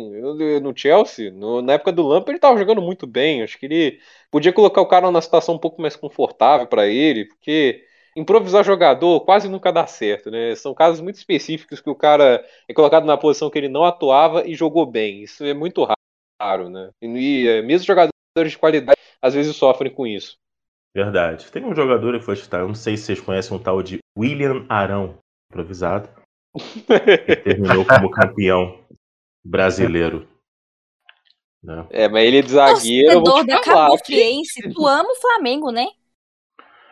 no 0.62 0.72
Chelsea. 0.78 1.32
No- 1.32 1.62
na 1.64 1.74
época 1.74 1.91
do 1.91 2.03
Lampard 2.03 2.30
ele 2.32 2.38
estava 2.38 2.57
jogando 2.60 2.82
muito 2.82 3.07
bem. 3.07 3.41
Acho 3.41 3.57
que 3.57 3.66
ele 3.66 3.99
podia 4.30 4.53
colocar 4.53 4.82
o 4.82 4.86
cara 4.88 5.07
numa 5.07 5.22
situação 5.22 5.55
um 5.55 5.60
pouco 5.60 5.82
mais 5.82 5.95
confortável 5.95 6.68
para 6.68 6.88
ele, 6.88 7.26
porque 7.26 7.84
improvisar 8.16 8.64
jogador 8.64 9.22
quase 9.22 9.49
nunca 9.49 9.72
dá 9.72 9.88
certo, 9.88 10.30
né? 10.30 10.53
São 10.55 10.76
casos 10.76 11.01
muito 11.01 11.16
específicos 11.16 11.82
que 11.82 11.89
o 11.89 11.95
cara 11.95 12.45
é 12.68 12.74
colocado 12.74 13.05
na 13.05 13.18
posição 13.18 13.49
que 13.49 13.57
ele 13.57 13.70
não 13.70 13.84
atuava 13.84 14.47
e 14.47 14.53
jogou 14.55 14.86
bem. 14.86 15.24
Isso 15.24 15.43
é 15.43 15.53
muito 15.55 15.84
raro, 15.84 15.99
né? 16.70 16.90
E, 17.02 17.48
é, 17.48 17.62
mesmo 17.62 17.86
jogadores 17.86 18.52
de 18.52 18.58
qualidade 18.58 19.00
às 19.22 19.34
vezes 19.34 19.56
sofrem 19.56 19.94
com 19.94 20.08
isso. 20.08 20.38
Verdade. 20.96 21.52
Tem 21.52 21.64
um 21.64 21.76
jogador 21.76 22.18
que 22.18 22.26
foi 22.26 22.36
chutar, 22.36 22.62
eu 22.62 22.68
não 22.68 22.76
sei 22.76 22.98
se 22.98 23.04
vocês 23.04 23.22
conhecem 23.22 23.56
um 23.56 23.62
tal 23.62 23.84
de 23.84 24.00
William 24.18 24.66
Arão, 24.68 25.18
improvisado, 25.52 26.10
que 26.58 26.82
terminou 27.44 27.86
como 27.86 28.10
campeão 28.10 28.80
brasileiro. 29.46 30.28
Né? 31.62 31.86
É, 31.90 32.08
mas 32.08 32.26
ele 32.26 32.40
é 32.40 32.42
de 32.42 32.52
zagueiro, 32.52 33.12
eu 33.12 33.16
vou 33.16 33.24
Torcedor 33.26 33.46
te 33.46 33.48
da 33.48 33.64
falar. 33.64 33.90
Cabo 33.90 34.06
Friense, 34.06 34.74
tu 34.74 34.88
ama 34.88 35.10
o 35.12 35.16
Flamengo, 35.16 35.72
né? 35.72 35.88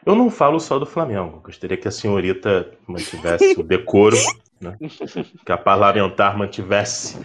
Eu 0.06 0.16
não 0.16 0.30
falo 0.30 0.60
só 0.60 0.78
do 0.80 0.86
Flamengo. 0.86 1.41
Gostaria 1.41 1.78
que 1.78 1.88
a 1.88 1.91
senhorita 1.91 2.72
mantivesse 2.88 3.60
o 3.60 3.64
decoro, 3.64 4.16
né? 4.60 4.78
que 5.45 5.52
a 5.52 5.58
parlamentar 5.58 6.38
mantivesse 6.38 7.18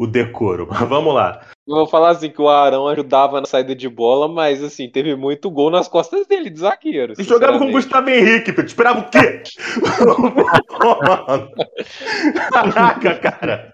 o 0.00 0.06
decoro. 0.06 0.66
Mas 0.70 0.88
vamos 0.88 1.14
lá. 1.14 1.46
Eu 1.68 1.76
vou 1.76 1.86
falar 1.86 2.10
assim 2.10 2.30
que 2.30 2.40
o 2.40 2.48
Arão 2.48 2.88
ajudava 2.88 3.38
na 3.38 3.46
saída 3.46 3.76
de 3.76 3.88
bola, 3.88 4.26
mas 4.26 4.64
assim, 4.64 4.90
teve 4.90 5.14
muito 5.14 5.48
gol 5.50 5.70
nas 5.70 5.86
costas 5.86 6.26
dele 6.26 6.50
de 6.50 6.58
zagueiro. 6.58 7.12
E 7.16 7.22
jogava 7.22 7.58
com 7.58 7.66
o. 7.66 7.70
Gustavo 7.70 8.10
Henrique, 8.10 8.52
tu 8.52 8.62
esperava 8.62 9.00
o 9.00 9.08
quê? 9.08 9.44
Caraca, 12.50 13.14
cara. 13.20 13.72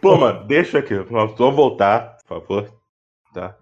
Pô, 0.00 0.16
mano, 0.16 0.46
deixa 0.46 0.78
aqui. 0.78 0.94
Vamos 0.94 1.36
voltar, 1.36 2.16
por 2.18 2.40
favor. 2.40 2.80
Tá? 3.34 3.56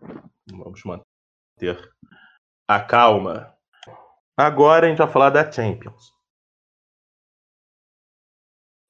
Vamos 0.50 0.82
manter 0.84 1.80
a 2.68 2.80
calma. 2.80 3.54
Agora 4.36 4.86
a 4.86 4.90
gente 4.90 4.98
vai 4.98 5.08
falar 5.08 5.30
da 5.30 5.50
Champions. 5.50 6.12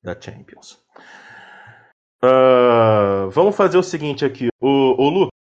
Da 0.03 0.21
Champions. 0.21 0.85
Ah, 2.23 3.29
vamos 3.31 3.57
fazer 3.57 3.79
o 3.79 3.83
seguinte 3.83 4.25
aqui. 4.25 4.49
O, 4.61 4.69
o 4.69 5.09
Lucas. 5.09 5.39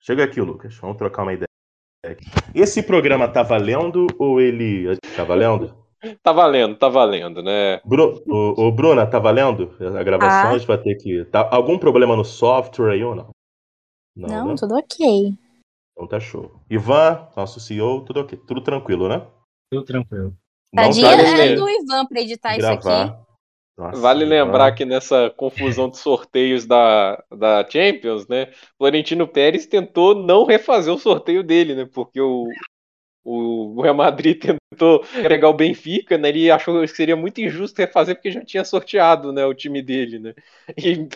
Chega 0.00 0.24
aqui, 0.24 0.40
Lucas. 0.40 0.76
Vamos 0.76 0.96
trocar 0.96 1.22
uma 1.22 1.32
ideia. 1.32 1.48
Esse 2.54 2.82
programa 2.82 3.26
tá 3.28 3.42
valendo 3.42 4.06
ou 4.18 4.40
ele. 4.40 4.96
Tá 5.16 5.24
valendo? 5.24 5.74
Tá 6.22 6.32
valendo, 6.32 6.76
tá 6.76 6.88
valendo, 6.88 7.42
né? 7.42 7.80
Bru... 7.84 8.22
O, 8.26 8.66
o 8.66 8.72
Bruna, 8.72 9.06
tá 9.06 9.18
valendo? 9.18 9.74
A 9.80 10.02
gravação 10.04 10.50
Ah. 10.50 10.50
a 10.50 10.58
gente 10.58 10.66
vai 10.66 10.78
ter 10.78 10.94
que. 10.96 11.24
Tá... 11.24 11.48
Algum 11.50 11.78
problema 11.78 12.14
no 12.14 12.24
software 12.24 12.92
aí 12.92 13.02
ou 13.02 13.14
não? 13.14 13.30
Não, 14.14 14.48
né? 14.48 14.54
tudo 14.56 14.76
ok. 14.76 15.34
Então 15.92 16.06
tá 16.06 16.20
show. 16.20 16.60
Ivan, 16.70 17.26
nosso 17.34 17.58
CEO, 17.58 18.04
tudo 18.04 18.20
ok. 18.20 18.38
Tudo 18.46 18.60
tranquilo, 18.60 19.08
né? 19.08 19.26
tudo 19.72 19.84
tranquilo. 19.84 20.36
Não 20.72 20.84
Tadinha 20.84 21.16
vale 21.16 21.52
é 21.52 21.54
do 21.54 21.68
Ivan 21.68 22.06
pra 22.06 22.20
editar 22.20 22.56
isso 22.56 22.66
aqui. 22.66 23.25
Nossa, 23.76 24.00
Vale 24.00 24.24
lembrar 24.24 24.72
que 24.72 24.86
nessa 24.86 25.28
confusão 25.36 25.90
de 25.90 25.98
sorteios 25.98 26.64
da, 26.64 27.22
da 27.30 27.66
Champions, 27.68 28.26
né? 28.26 28.50
Florentino 28.78 29.28
Pérez 29.28 29.66
tentou 29.66 30.14
não 30.14 30.46
refazer 30.46 30.92
o 30.92 30.98
sorteio 30.98 31.42
dele, 31.42 31.74
né? 31.74 31.86
Porque 31.92 32.18
o, 32.18 32.48
o 33.22 33.82
Real 33.82 33.94
Madrid 33.94 34.40
tentou 34.70 35.00
pegar 35.28 35.50
o 35.50 35.54
Benfica, 35.54 36.16
né? 36.16 36.30
Ele 36.30 36.50
achou 36.50 36.80
que 36.80 36.88
seria 36.88 37.16
muito 37.16 37.38
injusto 37.38 37.78
refazer 37.78 38.14
porque 38.14 38.30
já 38.30 38.42
tinha 38.42 38.64
sorteado, 38.64 39.30
né? 39.30 39.44
O 39.44 39.52
time 39.52 39.82
dele, 39.82 40.18
né? 40.20 40.34
E, 40.78 41.06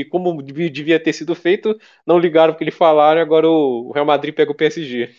e 0.00 0.04
como 0.06 0.42
devia 0.42 0.98
ter 0.98 1.12
sido 1.12 1.34
feito, 1.34 1.78
não 2.06 2.18
ligaram 2.18 2.54
porque 2.54 2.64
ele 2.64 2.70
falaram. 2.70 3.20
e 3.20 3.22
Agora 3.22 3.46
o 3.46 3.92
Real 3.92 4.06
Madrid 4.06 4.34
pega 4.34 4.50
o 4.50 4.54
PSG. 4.56 5.10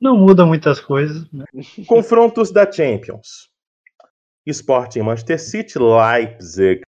Não 0.00 0.16
muda 0.16 0.46
muitas 0.46 0.78
coisas, 0.78 1.28
né? 1.32 1.44
Confrontos 1.86 2.52
da 2.52 2.70
Champions. 2.70 3.52
Sporting 4.46 5.00
Manchester 5.00 5.40
City, 5.40 5.78
Leipzig, 5.78 6.82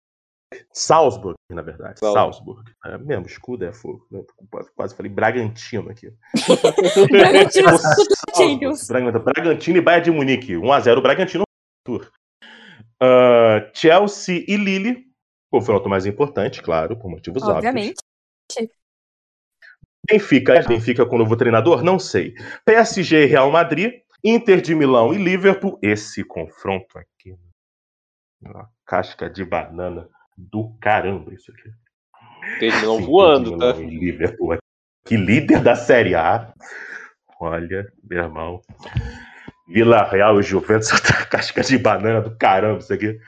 Salzburg, 0.72 1.36
na 1.50 1.62
verdade. 1.62 1.98
Salzburg. 1.98 2.62
Salzburg. 2.72 2.72
É 2.84 2.98
mesmo, 2.98 3.26
escudo 3.26 3.64
é 3.64 3.72
fogo. 3.72 4.06
Quase, 4.50 4.70
quase 4.74 4.96
falei 4.96 5.10
Bragantino 5.10 5.90
aqui. 5.90 6.12
Bragantino 7.10 7.68
Champions. 8.36 8.88
Bragantino, 8.88 9.24
Bragantino 9.24 9.78
e 9.78 9.80
Bayern 9.80 10.04
de 10.04 10.10
Munique. 10.10 10.54
1x0 10.54 11.02
Bragantino. 11.02 11.44
Tour. 11.84 12.10
Ah, 13.00 13.70
Chelsea 13.74 14.44
e 14.46 14.56
Lille. 14.56 15.06
Confronto 15.50 15.88
mais 15.88 16.06
importante, 16.06 16.62
claro, 16.62 16.96
por 16.96 17.10
motivos 17.10 17.42
Obviamente. 17.42 17.96
óbvios. 18.56 18.72
Benfica, 20.10 20.62
Benfica 20.66 21.06
com 21.06 21.18
novo 21.18 21.36
treinador? 21.36 21.82
Não 21.82 21.98
sei. 21.98 22.34
PSG 22.64 23.24
e 23.24 23.26
Real 23.26 23.50
Madrid. 23.50 24.00
Inter 24.24 24.60
de 24.60 24.74
Milão 24.74 25.12
e 25.12 25.18
Liverpool. 25.18 25.78
Esse 25.82 26.24
confronto 26.24 26.96
aqui. 26.96 27.11
Uma 28.44 28.68
casca 28.86 29.30
de 29.30 29.44
banana 29.44 30.08
do 30.36 30.76
caramba, 30.80 31.32
isso 31.32 31.52
aqui. 31.52 31.70
Terminou 32.58 32.98
de 33.00 33.06
voando, 33.06 33.58
tá? 33.58 33.72
Liverpool. 33.72 34.58
Que 35.04 35.16
líder 35.16 35.60
da 35.62 35.74
Série 35.74 36.14
A. 36.14 36.52
Olha, 37.40 37.86
meu 38.02 38.22
irmão. 38.22 38.60
Vila 39.68 40.02
Real 40.04 40.38
e 40.40 40.42
Juventus, 40.42 40.90
outra 40.92 41.24
casca 41.26 41.62
de 41.62 41.78
banana 41.78 42.20
do 42.20 42.36
caramba, 42.36 42.78
isso 42.78 42.92
aqui. 42.92 43.18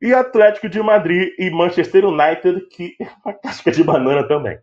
E 0.00 0.12
Atlético 0.12 0.68
de 0.68 0.80
Madrid 0.82 1.32
e 1.38 1.50
Manchester 1.50 2.04
United, 2.04 2.66
que 2.68 2.96
é 3.00 3.08
uma 3.24 3.34
casca 3.34 3.70
de 3.70 3.82
banana 3.82 4.26
também. 4.26 4.58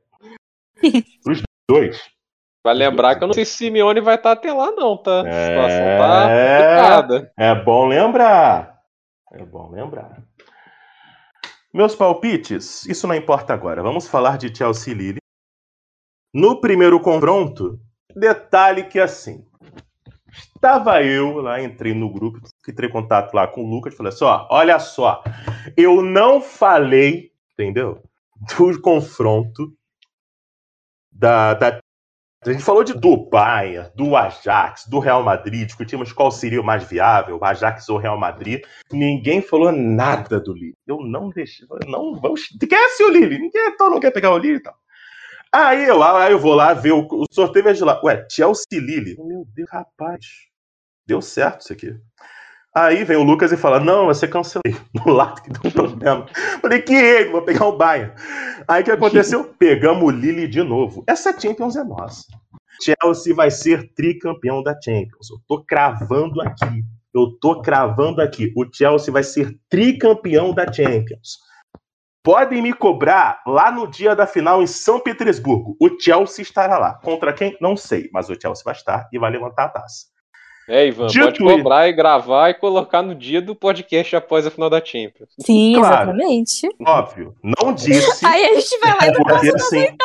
Os 1.27 1.41
dois. 1.69 1.99
Vai 2.63 2.73
lembrar 2.73 3.15
que 3.15 3.23
eu 3.23 3.27
não 3.27 3.33
sei 3.33 3.45
se 3.45 3.53
Simeone 3.53 4.01
vai 4.01 4.15
estar 4.15 4.33
até 4.33 4.51
lá, 4.51 4.71
não, 4.71 4.97
tá? 4.97 5.21
A 5.23 5.27
É. 5.27 5.47
situação 5.47 5.97
tá 5.97 6.27
complicada. 6.27 7.31
É 7.37 7.55
bom 7.55 7.87
lembrar. 7.87 8.78
É 9.31 9.45
bom 9.45 9.71
lembrar. 9.71 10.23
Meus 11.73 11.95
palpites, 11.95 12.85
isso 12.85 13.07
não 13.07 13.13
importa 13.13 13.53
agora. 13.53 13.83
Vamos 13.83 14.07
falar 14.07 14.37
de 14.37 14.55
Chelsea 14.55 14.93
Lille. 14.93 15.19
No 16.33 16.59
primeiro 16.59 16.99
confronto, 16.99 17.79
detalhe 18.15 18.83
que 18.83 18.99
assim. 18.99 19.45
Estava 20.31 21.03
eu 21.03 21.41
lá, 21.41 21.61
entrei 21.61 21.93
no 21.93 22.11
grupo, 22.11 22.39
entrei 22.67 22.89
em 22.89 22.91
contato 22.91 23.33
lá 23.33 23.47
com 23.47 23.63
o 23.63 23.69
Lucas, 23.69 23.95
falei 23.95 24.11
assim, 24.11 24.25
ó, 24.25 24.47
olha 24.49 24.79
só, 24.79 25.23
eu 25.75 26.01
não 26.01 26.41
falei, 26.41 27.31
entendeu? 27.53 28.03
Do 28.57 28.81
confronto 28.81 29.73
da, 31.11 31.53
da 31.53 31.79
a 32.45 32.53
gente 32.53 32.63
falou 32.63 32.85
de 32.85 32.93
do 32.93 33.17
Bayern, 33.17 33.91
do 33.95 34.15
Ajax, 34.15 34.85
do 34.87 34.99
Real 34.99 35.21
Madrid, 35.21 35.65
discutimos 35.65 36.13
qual 36.13 36.31
seria 36.31 36.61
o 36.61 36.63
mais 36.63 36.85
viável, 36.85 37.37
o 37.37 37.43
Ajax 37.43 37.89
ou 37.89 37.97
Real 37.97 38.17
Madrid. 38.17 38.63
Ninguém 38.89 39.41
falou 39.41 39.73
nada 39.73 40.39
do 40.39 40.53
Lille. 40.53 40.77
Eu 40.87 41.01
não 41.01 41.29
deixei, 41.29 41.67
eu 41.69 41.89
não 41.89 42.15
vamos. 42.15 42.47
Ser 42.95 43.03
o 43.03 43.09
Lille? 43.09 43.39
Ninguém 43.39 43.75
todo 43.77 43.91
não 43.91 43.99
quer 43.99 44.11
pegar 44.11 44.31
o 44.31 44.37
Lille 44.37 44.55
e 44.55 44.61
tal. 44.61 44.75
Aí 45.51 45.85
eu, 45.85 46.01
aí 46.01 46.31
eu 46.31 46.39
vou 46.39 46.53
lá 46.53 46.73
ver 46.73 46.93
o, 46.93 47.05
o 47.11 47.25
sorteio 47.29 47.65
vejo 47.65 47.83
lá. 47.83 47.99
Ué, 48.03 48.25
Chelsea 48.31 48.79
Lille. 48.79 49.17
Meu 49.19 49.45
Deus, 49.53 49.69
rapaz. 49.69 50.25
Deu 51.05 51.21
certo 51.21 51.61
isso 51.61 51.73
aqui. 51.73 51.99
Aí 52.75 53.03
vem 53.03 53.17
o 53.17 53.23
Lucas 53.23 53.51
e 53.51 53.57
fala: 53.57 53.79
Não, 53.79 54.05
você 54.05 54.27
cancelei. 54.27 54.75
No 55.05 55.13
lado 55.13 55.41
que 55.41 55.49
deu 55.49 55.61
um 55.63 55.71
problema. 55.71 56.25
Falei: 56.61 56.81
Que 56.81 56.93
ele? 56.93 57.31
Vou 57.31 57.41
pegar 57.41 57.65
o 57.65 57.77
Bayern. 57.77 58.13
Aí 58.67 58.81
o 58.81 58.85
que 58.85 58.91
aconteceu? 58.91 59.43
Pegamos 59.57 60.03
o 60.03 60.09
Lille 60.09 60.47
de 60.47 60.61
novo. 60.61 61.03
Essa 61.07 61.37
Champions 61.37 61.75
é 61.75 61.83
nossa. 61.83 62.25
Chelsea 62.81 63.35
vai 63.35 63.51
ser 63.51 63.93
tricampeão 63.93 64.63
da 64.63 64.73
Champions. 64.73 65.29
Eu 65.29 65.37
tô 65.47 65.63
cravando 65.63 66.41
aqui. 66.41 66.83
Eu 67.13 67.37
tô 67.41 67.61
cravando 67.61 68.21
aqui. 68.21 68.53
O 68.55 68.65
Chelsea 68.71 69.11
vai 69.11 69.23
ser 69.23 69.57
tricampeão 69.69 70.53
da 70.53 70.71
Champions. 70.71 71.39
Podem 72.23 72.61
me 72.61 72.73
cobrar 72.73 73.41
lá 73.47 73.71
no 73.71 73.87
dia 73.87 74.15
da 74.15 74.27
final 74.27 74.61
em 74.61 74.67
São 74.67 74.99
Petersburgo. 74.99 75.75
O 75.79 75.99
Chelsea 75.99 76.43
estará 76.43 76.77
lá. 76.77 76.93
Contra 76.95 77.33
quem? 77.33 77.57
Não 77.59 77.75
sei, 77.75 78.09
mas 78.13 78.29
o 78.29 78.39
Chelsea 78.39 78.63
vai 78.63 78.75
estar 78.75 79.09
e 79.11 79.17
vai 79.17 79.31
levantar 79.31 79.65
a 79.65 79.69
taça. 79.69 80.07
É, 80.69 80.85
Ivan, 80.85 81.07
Dito 81.07 81.25
pode 81.25 81.39
cobrar 81.39 81.87
e 81.87 81.93
gravar 81.93 82.51
e 82.51 82.53
colocar 82.53 83.01
no 83.01 83.15
dia 83.15 83.41
do 83.41 83.55
podcast 83.55 84.15
após 84.15 84.45
a 84.45 84.51
final 84.51 84.69
da 84.69 84.83
Champions. 84.83 85.31
Sim, 85.39 85.73
claro, 85.73 86.11
exatamente. 86.11 86.69
Óbvio. 86.85 87.35
Não 87.43 87.73
disse. 87.75 88.23
Aí 88.23 88.45
a 88.45 88.53
gente 88.59 88.79
vai 88.79 88.93
lá 88.95 89.07
e 89.07 89.13
porque, 89.13 89.49
assim, 89.49 89.97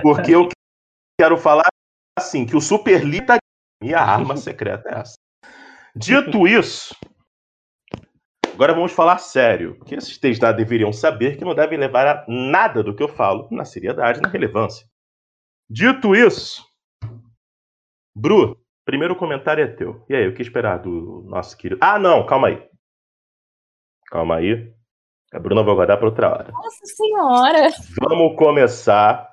Porque 0.00 0.30
eu 0.30 0.48
quero 1.20 1.36
falar 1.36 1.66
assim, 2.16 2.46
que 2.46 2.56
o 2.56 2.60
Super 2.60 3.02
League 3.02 3.26
tá... 3.26 3.36
E 3.82 3.92
a 3.92 4.00
arma 4.00 4.36
secreta 4.36 4.88
é 4.88 5.00
essa. 5.00 5.14
Dito 5.96 6.46
isso, 6.46 6.94
agora 8.52 8.74
vamos 8.74 8.92
falar 8.92 9.18
sério. 9.18 9.76
Porque 9.76 9.96
esses 9.96 10.16
três 10.18 10.38
dados 10.38 10.56
deveriam 10.56 10.92
saber 10.92 11.36
que 11.36 11.44
não 11.44 11.54
devem 11.54 11.78
levar 11.78 12.06
a 12.06 12.24
nada 12.28 12.80
do 12.80 12.94
que 12.94 13.02
eu 13.02 13.08
falo 13.08 13.48
na 13.50 13.64
seriedade, 13.64 14.20
na 14.20 14.28
relevância. 14.28 14.86
Dito 15.68 16.14
isso, 16.14 16.64
Bru, 18.16 18.56
Primeiro 18.84 19.16
comentário 19.16 19.64
é 19.64 19.66
teu. 19.66 20.04
E 20.08 20.14
aí, 20.14 20.28
o 20.28 20.34
que 20.34 20.42
esperar 20.42 20.78
do 20.78 21.22
nosso 21.26 21.56
querido. 21.56 21.80
Ah, 21.82 21.98
não, 21.98 22.26
calma 22.26 22.48
aí. 22.48 22.68
Calma 24.08 24.36
aí. 24.36 24.74
A 25.32 25.38
Bruna 25.38 25.62
vai 25.62 25.74
guardar 25.74 25.96
para 25.96 26.06
outra 26.06 26.30
hora. 26.30 26.52
Nossa 26.52 26.86
Senhora! 26.86 27.70
Vamos 28.00 28.36
começar 28.36 29.28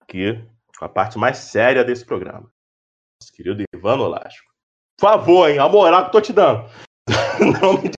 aqui 0.00 0.42
com 0.78 0.84
a 0.84 0.88
parte 0.88 1.18
mais 1.18 1.38
séria 1.38 1.84
desse 1.84 2.06
programa. 2.06 2.50
Nosso 3.20 3.32
querido 3.34 3.64
Ivano 3.74 4.06
Lasco. 4.06 4.46
Por 4.98 5.08
favor, 5.08 5.50
hein? 5.50 5.58
A 5.58 5.68
moral 5.68 6.02
que 6.02 6.08
eu 6.08 6.12
tô 6.12 6.20
te 6.20 6.32
dando. 6.32 6.64
Não 7.60 7.82
me... 7.82 7.90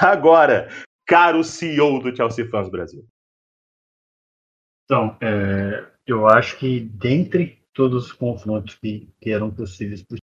Agora, 0.00 0.68
caro 1.06 1.44
CEO 1.44 2.00
do 2.00 2.14
Chelsea 2.14 2.48
Fans 2.50 2.68
Brasil. 2.68 3.06
Então, 4.84 5.16
é, 5.22 5.86
eu 6.06 6.26
acho 6.26 6.58
que 6.58 6.80
dentre 6.80 7.63
todos 7.74 8.06
os 8.06 8.12
confrontos 8.12 8.76
que, 8.76 9.12
que 9.20 9.30
eram 9.30 9.50
possíveis 9.50 10.02
para 10.02 10.16
o 10.16 10.18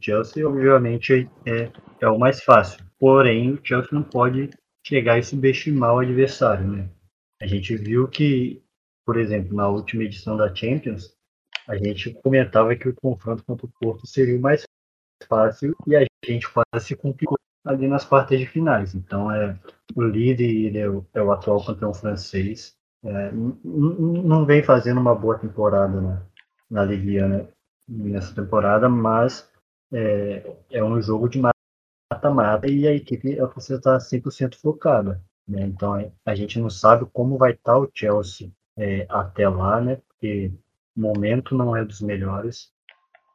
Chelsea, 0.00 0.46
obviamente 0.46 1.28
é, 1.46 1.72
é 2.00 2.08
o 2.08 2.18
mais 2.18 2.42
fácil. 2.42 2.84
Porém, 2.98 3.52
o 3.52 3.60
Chelsea 3.62 3.90
não 3.92 4.02
pode 4.02 4.50
chegar 4.86 5.18
e 5.18 5.22
subestimar 5.22 5.94
o 5.94 6.00
adversário. 6.00 6.68
Né? 6.68 6.88
A 7.40 7.46
gente 7.46 7.74
viu 7.76 8.06
que, 8.08 8.62
por 9.06 9.18
exemplo, 9.18 9.56
na 9.56 9.68
última 9.68 10.04
edição 10.04 10.36
da 10.36 10.54
Champions, 10.54 11.16
a 11.66 11.76
gente 11.76 12.12
comentava 12.22 12.74
que 12.76 12.88
o 12.88 12.94
confronto 12.94 13.44
contra 13.44 13.66
o 13.66 13.72
Porto 13.80 14.06
seria 14.06 14.36
o 14.36 14.40
mais 14.40 14.64
fácil 15.28 15.74
e 15.86 15.96
a 15.96 16.04
gente 16.24 16.48
quase 16.50 16.86
se 16.86 16.96
complicou 16.96 17.38
ali 17.64 17.86
nas 17.86 18.04
quartas 18.04 18.38
de 18.38 18.46
finais. 18.46 18.94
Então, 18.94 19.30
é, 19.30 19.56
o 19.94 20.02
líder 20.02 20.76
é, 20.76 20.88
o, 20.88 21.06
é 21.14 21.22
o 21.22 21.30
atual 21.30 21.64
campeão 21.64 21.94
francês. 21.94 22.74
É, 23.04 23.32
não 23.32 24.44
vem 24.44 24.62
fazendo 24.62 25.00
uma 25.00 25.14
boa 25.14 25.38
temporada, 25.38 26.00
né? 26.00 26.22
Na 26.72 26.84
Ligiana 26.84 27.46
nessa 27.86 28.34
temporada, 28.34 28.88
mas 28.88 29.48
é, 29.92 30.56
é 30.70 30.82
um 30.82 31.00
jogo 31.02 31.28
de 31.28 31.38
mata-mata 31.38 32.66
e 32.66 32.88
a 32.88 32.94
equipe 32.94 33.36
precisa 33.52 33.76
estar 33.76 33.98
100% 33.98 34.56
focada. 34.56 35.22
Né? 35.46 35.62
Então 35.62 36.12
a 36.24 36.34
gente 36.34 36.58
não 36.58 36.70
sabe 36.70 37.04
como 37.12 37.36
vai 37.36 37.52
estar 37.52 37.78
o 37.78 37.90
Chelsea 37.94 38.50
é, 38.78 39.06
até 39.10 39.46
lá, 39.46 39.80
né? 39.80 39.96
porque 40.08 40.50
o 40.96 41.00
momento 41.00 41.54
não 41.54 41.76
é 41.76 41.84
dos 41.84 42.00
melhores, 42.00 42.72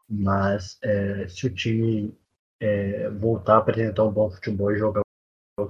mas 0.10 0.80
é, 0.82 1.28
se 1.28 1.46
o 1.46 1.54
time 1.54 2.18
é, 2.60 3.08
voltar 3.10 3.56
a 3.56 3.58
apresentar 3.60 4.04
um 4.04 4.12
bom 4.12 4.32
futebol 4.32 4.72
e 4.72 4.80
jogar 4.80 5.02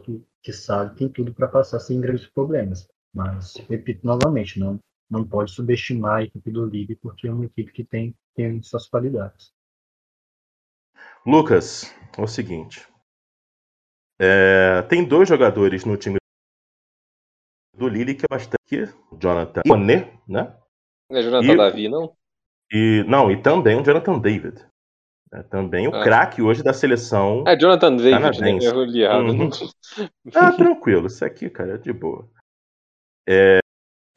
que, 0.03 0.23
que 0.41 0.53
sabe, 0.53 0.95
tem 0.95 1.09
tudo 1.09 1.33
para 1.33 1.47
passar 1.47 1.79
sem 1.79 1.99
grandes 1.99 2.27
problemas. 2.27 2.87
Mas, 3.13 3.55
repito 3.69 4.05
novamente, 4.05 4.59
não, 4.59 4.79
não 5.09 5.25
pode 5.25 5.51
subestimar 5.51 6.17
a 6.17 6.23
equipe 6.23 6.51
do 6.51 6.65
Lille, 6.65 6.95
porque 6.95 7.27
é 7.27 7.31
uma 7.31 7.45
equipe 7.45 7.71
que 7.71 7.83
tem, 7.83 8.15
tem 8.35 8.61
suas 8.61 8.87
qualidades. 8.87 9.51
Lucas, 11.25 11.93
é 12.17 12.21
o 12.21 12.27
seguinte. 12.27 12.87
É, 14.19 14.81
tem 14.83 15.05
dois 15.05 15.29
jogadores 15.29 15.85
no 15.85 15.95
time 15.95 16.17
do 17.73 17.87
Lille 17.87 18.15
que 18.15 18.25
é 18.25 18.27
bastante. 18.29 18.57
Jonathan 19.17 19.61
Monet, 19.65 20.11
né? 20.27 20.53
Não 21.09 21.19
é 21.19 21.23
Jonathan 21.23 21.53
e, 21.53 21.57
Davi, 21.57 21.89
não? 21.89 22.13
E, 22.71 23.05
não, 23.07 23.31
e 23.31 23.41
também 23.41 23.79
o 23.79 23.83
Jonathan 23.83 24.19
David. 24.19 24.65
É, 25.31 25.43
também 25.43 25.87
o 25.87 25.95
ah. 25.95 26.03
craque 26.03 26.41
hoje 26.41 26.63
da 26.63 26.73
seleção. 26.73 27.43
É 27.47 27.57
Jonathan 27.57 27.95
David, 27.95 28.41
né? 28.41 28.57
Eu 28.61 28.83
li 28.83 29.03
errado. 29.03 29.25
Uhum. 29.25 29.49
ah, 30.35 30.51
tranquilo, 30.53 31.07
isso 31.07 31.23
aqui, 31.23 31.49
cara, 31.49 31.75
é 31.75 31.77
de 31.77 31.93
boa. 31.93 32.29
É, 33.27 33.59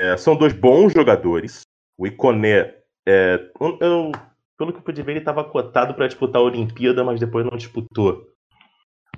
é, 0.01 0.16
são 0.16 0.34
dois 0.34 0.55
bons 0.55 0.94
jogadores. 0.94 1.61
O 1.98 2.07
Iconé, 2.07 2.74
é, 3.07 3.51
eu, 3.61 4.11
pelo 4.57 4.72
que 4.72 4.78
eu 4.78 4.82
pude 4.82 5.03
ver, 5.03 5.12
ele 5.12 5.18
estava 5.18 5.44
cotado 5.44 5.94
para 5.94 6.07
disputar 6.07 6.40
a 6.40 6.44
Olimpíada, 6.44 7.05
mas 7.05 7.20
depois 7.20 7.44
não 7.44 7.57
disputou. 7.57 8.26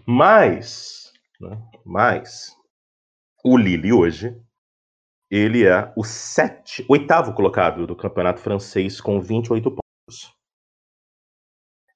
Mas, 0.04 1.12
né, 1.40 1.56
mas 1.86 2.56
o 3.44 3.56
Lille 3.56 3.92
hoje, 3.92 4.36
ele 5.30 5.64
é 5.64 5.92
o 5.96 6.02
sete, 6.02 6.84
oitavo 6.88 7.32
colocado 7.32 7.86
do 7.86 7.94
campeonato 7.94 8.40
francês 8.40 9.00
com 9.00 9.20
28 9.20 9.70
pontos. 9.70 10.34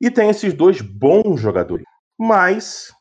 E 0.00 0.12
tem 0.12 0.30
esses 0.30 0.54
dois 0.54 0.80
bons 0.80 1.40
jogadores. 1.40 1.84
Mas 2.16 2.94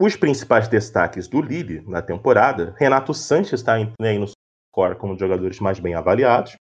os 0.00 0.14
principais 0.14 0.68
destaques 0.68 1.26
do 1.26 1.42
Lille 1.42 1.80
na 1.82 2.00
temporada, 2.00 2.76
Renato 2.78 3.12
Sanches 3.12 3.60
está 3.60 3.74
aí 3.74 4.18
no 4.18 4.26
Core 4.74 4.98
como 4.98 5.16
jogadores 5.16 5.60
mais 5.60 5.78
bem 5.78 5.94
avaliados. 5.94 6.56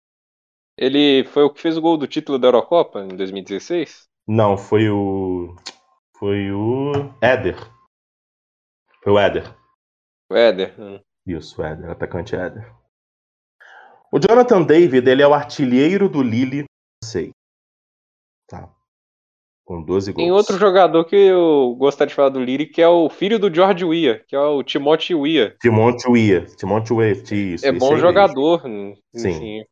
Ele 0.77 1.23
foi 1.23 1.43
o 1.43 1.49
que 1.49 1.61
fez 1.61 1.77
o 1.77 1.81
gol 1.81 1.97
do 1.97 2.07
título 2.07 2.37
da 2.37 2.49
Eurocopa 2.49 2.99
em 2.99 3.15
2016? 3.15 4.09
Não, 4.27 4.57
foi 4.57 4.89
o. 4.89 5.55
Foi 6.17 6.51
o. 6.51 6.91
Éder. 7.21 7.55
Foi 9.01 9.13
o 9.13 9.19
Éder. 9.19 9.55
O 10.29 10.35
Éder. 10.35 10.75
Hum. 10.77 10.99
Isso, 11.25 11.61
o 11.61 11.65
Éder, 11.65 11.89
atacante 11.89 12.35
Éder. 12.35 12.69
O 14.11 14.19
Jonathan 14.19 14.61
David, 14.63 15.09
ele 15.09 15.21
é 15.21 15.27
o 15.27 15.33
artilheiro 15.33 16.09
do 16.09 16.21
Lille, 16.21 16.65
sei. 17.01 17.31
Tá 18.49 18.69
com 19.65 19.81
12 19.81 20.11
gols. 20.11 20.23
Tem 20.23 20.31
outro 20.31 20.57
jogador 20.57 21.05
que 21.05 21.15
eu 21.15 21.75
gostaria 21.77 22.09
de 22.09 22.15
falar 22.15 22.29
do 22.29 22.43
Lille, 22.43 22.65
que 22.65 22.81
é 22.81 22.87
o 22.87 23.09
filho 23.09 23.39
do 23.39 23.53
George 23.53 23.85
Weah, 23.85 24.19
que 24.27 24.35
é 24.35 24.39
o 24.39 24.63
Timothy 24.63 25.15
Weah. 25.15 25.55
Timothy 25.61 26.09
Weah, 26.09 26.45
Timothy 26.55 26.93
Weah, 26.93 27.11
isso. 27.31 27.65
É 27.65 27.71
bom 27.71 27.97
jogador. 27.97 28.63
Sim. 29.15 29.63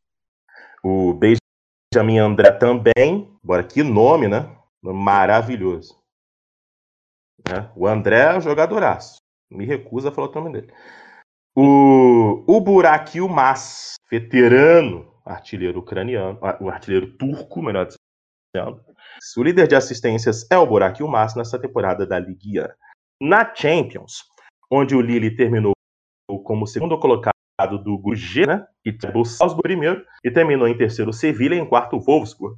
O 0.83 1.13
Benjamin 1.13 2.19
André 2.19 2.51
também, 2.51 3.29
bora 3.43 3.63
que 3.63 3.83
nome, 3.83 4.27
né? 4.27 4.55
Maravilhoso. 4.81 5.99
É, 7.49 7.69
o 7.75 7.87
André 7.87 8.19
é 8.19 8.37
um 8.37 8.41
jogadoraço. 8.41 9.17
Me 9.49 9.65
recusa 9.65 10.09
a 10.09 10.11
falar 10.11 10.29
o 10.29 10.35
nome 10.35 10.51
dele. 10.53 10.73
O, 11.55 12.43
o 12.47 12.61
Burak 12.61 13.17
Yilmaz, 13.17 13.95
veterano 14.09 15.09
artilheiro 15.25 15.79
ucraniano, 15.79 16.39
ah, 16.41 16.57
o 16.59 16.69
artilheiro 16.69 17.15
turco, 17.17 17.61
melhor 17.61 17.87
dizendo, 17.87 18.83
o 19.37 19.43
líder 19.43 19.67
de 19.67 19.75
assistências 19.75 20.49
é 20.49 20.57
o 20.57 20.65
Burak 20.65 21.01
Yilmaz 21.01 21.35
nessa 21.35 21.59
temporada 21.59 22.05
da 22.05 22.17
Ligue 22.17 22.59
1. 22.59 22.67
Na 23.21 23.53
Champions, 23.53 24.23
onde 24.71 24.95
o 24.95 25.01
Lille 25.01 25.35
terminou 25.35 25.73
como 26.43 26.65
segundo 26.65 26.97
colocado 26.99 27.33
do 27.83 27.97
grupo 27.97 28.15
G, 28.15 28.45
né? 28.45 28.65
E 28.85 28.97
o 29.13 29.25
Salzburg 29.25 29.61
primeiro, 29.61 30.05
e 30.23 30.31
terminou 30.31 30.67
em 30.67 30.77
terceiro 30.77 31.11
Sevilha 31.11 31.55
e 31.55 31.59
em 31.59 31.65
quarto 31.65 31.97
o 31.97 31.99
Wolfsburg. 31.99 32.57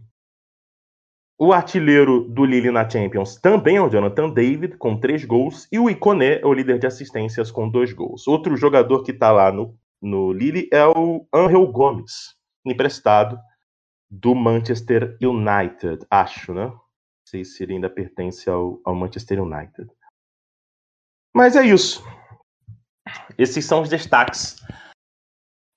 O 1.39 1.51
artilheiro 1.51 2.29
do 2.29 2.45
Lille 2.45 2.69
na 2.69 2.87
Champions 2.87 3.35
também 3.37 3.77
é 3.77 3.81
o 3.81 3.89
Jonathan 3.89 4.29
David, 4.29 4.77
com 4.77 4.99
três 4.99 5.25
gols, 5.25 5.67
e 5.71 5.79
o 5.79 5.89
Iconé 5.89 6.39
é 6.39 6.45
o 6.45 6.53
líder 6.53 6.77
de 6.77 6.85
assistências 6.85 7.49
com 7.49 7.67
dois 7.67 7.91
gols. 7.91 8.27
Outro 8.27 8.55
jogador 8.55 9.01
que 9.01 9.11
está 9.11 9.31
lá 9.31 9.51
no, 9.51 9.75
no 9.99 10.31
Lille 10.31 10.69
é 10.71 10.85
o 10.85 11.25
Angel 11.33 11.65
Gomes, 11.65 12.35
emprestado 12.63 13.39
do 14.11 14.35
Manchester 14.35 15.17
United, 15.21 16.05
acho, 16.11 16.53
né? 16.53 16.65
Não 16.65 16.81
sei 17.25 17.45
se 17.45 17.63
ele 17.63 17.73
ainda 17.73 17.89
pertence 17.89 18.49
ao, 18.49 18.81
ao 18.83 18.93
Manchester 18.93 19.41
United. 19.41 19.89
Mas 21.33 21.55
é 21.55 21.65
isso. 21.65 22.03
Esses 23.37 23.63
são 23.63 23.81
os 23.81 23.89
destaques 23.89 24.57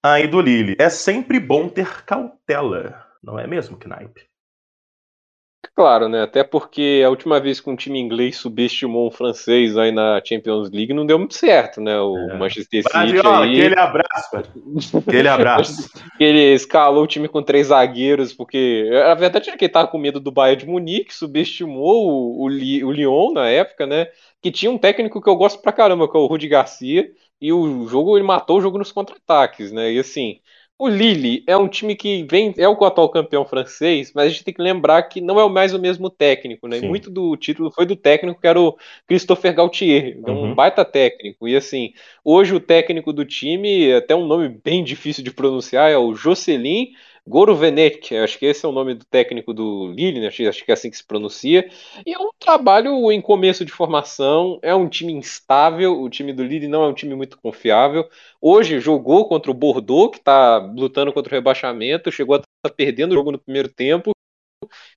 aí 0.02 0.26
do 0.26 0.40
Lille. 0.40 0.74
É 0.80 0.90
sempre 0.90 1.38
bom 1.38 1.68
ter 1.68 2.04
cautela, 2.04 3.08
não 3.22 3.38
é 3.38 3.46
mesmo, 3.46 3.78
Knipe? 3.78 4.28
Claro, 5.74 6.08
né? 6.08 6.22
Até 6.22 6.42
porque 6.42 7.02
a 7.04 7.10
última 7.10 7.40
vez 7.40 7.60
que 7.60 7.70
um 7.70 7.76
time 7.76 7.98
inglês 7.98 8.36
subestimou 8.36 9.08
um 9.08 9.10
francês 9.10 9.76
aí 9.76 9.92
na 9.92 10.20
Champions 10.24 10.70
League 10.70 10.92
não 10.92 11.06
deu 11.06 11.18
muito 11.18 11.34
certo, 11.34 11.80
né? 11.80 11.98
O 12.00 12.16
é. 12.16 12.38
Manchester 12.38 12.82
City 12.82 12.92
Guardiola, 12.92 13.44
aí... 13.44 13.60
Aquele 13.60 13.78
abraço. 13.78 14.36
Aquele 14.98 15.28
abraço. 15.28 15.90
ele 16.18 16.54
escalou 16.54 17.04
o 17.04 17.06
time 17.06 17.28
com 17.28 17.42
três 17.42 17.68
zagueiros, 17.68 18.32
porque 18.32 18.90
a 19.06 19.14
verdade 19.14 19.50
é 19.50 19.56
que 19.56 19.64
ele 19.64 19.72
tava 19.72 19.88
com 19.88 19.98
medo 19.98 20.20
do 20.20 20.32
Bayern 20.32 20.64
de 20.64 20.70
Munique, 20.70 21.14
subestimou 21.14 22.08
o, 22.08 22.42
o, 22.42 22.46
o 22.46 22.92
Lyon 22.92 23.32
na 23.32 23.48
época, 23.48 23.86
né? 23.86 24.08
Que 24.42 24.50
tinha 24.50 24.70
um 24.70 24.78
técnico 24.78 25.22
que 25.22 25.28
eu 25.28 25.36
gosto 25.36 25.60
pra 25.60 25.72
caramba, 25.72 26.10
que 26.10 26.16
é 26.16 26.20
o 26.20 26.26
Rudi 26.26 26.48
Garcia, 26.48 27.10
e 27.40 27.52
o 27.52 27.86
jogo, 27.86 28.16
ele 28.16 28.26
matou 28.26 28.58
o 28.58 28.60
jogo 28.60 28.78
nos 28.78 28.92
contra-ataques, 28.92 29.72
né? 29.72 29.92
E 29.92 29.98
assim, 29.98 30.40
o 30.76 30.88
Lille 30.88 31.44
é 31.46 31.56
um 31.56 31.68
time 31.68 31.94
que 31.94 32.26
vem, 32.28 32.52
é 32.58 32.68
o 32.68 32.84
atual 32.84 33.08
campeão 33.08 33.44
francês, 33.44 34.12
mas 34.12 34.26
a 34.26 34.28
gente 34.28 34.44
tem 34.44 34.52
que 34.52 34.62
lembrar 34.62 35.04
que 35.04 35.20
não 35.20 35.38
é 35.38 35.48
mais 35.48 35.72
o 35.72 35.78
mesmo 35.78 36.10
técnico, 36.10 36.66
né? 36.66 36.80
Muito 36.80 37.10
do 37.10 37.36
título 37.36 37.70
foi 37.70 37.86
do 37.86 37.94
técnico 37.94 38.40
que 38.40 38.46
era 38.46 38.60
o 38.60 38.76
Christopher 39.06 39.54
Gaultier, 39.54 40.18
é 40.26 40.30
um 40.30 40.48
uhum. 40.48 40.54
baita 40.54 40.84
técnico. 40.84 41.46
E 41.46 41.54
assim, 41.54 41.92
hoje 42.24 42.54
o 42.54 42.60
técnico 42.60 43.12
do 43.12 43.24
time, 43.24 43.92
até 43.92 44.16
um 44.16 44.26
nome 44.26 44.48
bem 44.48 44.82
difícil 44.82 45.22
de 45.22 45.30
pronunciar, 45.30 45.90
é 45.90 45.96
o 45.96 46.14
Jocelyn 46.14 46.88
Goro 47.26 47.56
Venet, 47.56 48.14
acho 48.16 48.38
que 48.38 48.44
esse 48.44 48.66
é 48.66 48.68
o 48.68 48.72
nome 48.72 48.94
do 48.94 49.04
técnico 49.06 49.54
do 49.54 49.90
Lille, 49.92 50.20
né? 50.20 50.26
acho 50.26 50.62
que 50.62 50.70
é 50.70 50.74
assim 50.74 50.90
que 50.90 50.96
se 50.96 51.06
pronuncia. 51.06 51.66
E 52.04 52.12
é 52.12 52.18
um 52.18 52.28
trabalho 52.38 53.10
em 53.10 53.20
começo 53.20 53.64
de 53.64 53.72
formação, 53.72 54.58
é 54.60 54.74
um 54.74 54.86
time 54.86 55.12
instável, 55.14 56.02
o 56.02 56.10
time 56.10 56.34
do 56.34 56.44
Lille 56.44 56.68
não 56.68 56.84
é 56.84 56.88
um 56.88 56.92
time 56.92 57.14
muito 57.14 57.38
confiável. 57.38 58.06
Hoje 58.42 58.78
jogou 58.78 59.26
contra 59.26 59.50
o 59.50 59.54
Bordeaux, 59.54 60.10
que 60.10 60.18
está 60.18 60.58
lutando 60.58 61.14
contra 61.14 61.32
o 61.32 61.34
rebaixamento, 61.34 62.12
chegou 62.12 62.34
a 62.34 62.38
estar 62.40 62.48
tá 62.62 62.70
perdendo 62.70 63.12
o 63.12 63.14
jogo 63.14 63.32
no 63.32 63.38
primeiro 63.38 63.70
tempo, 63.70 64.12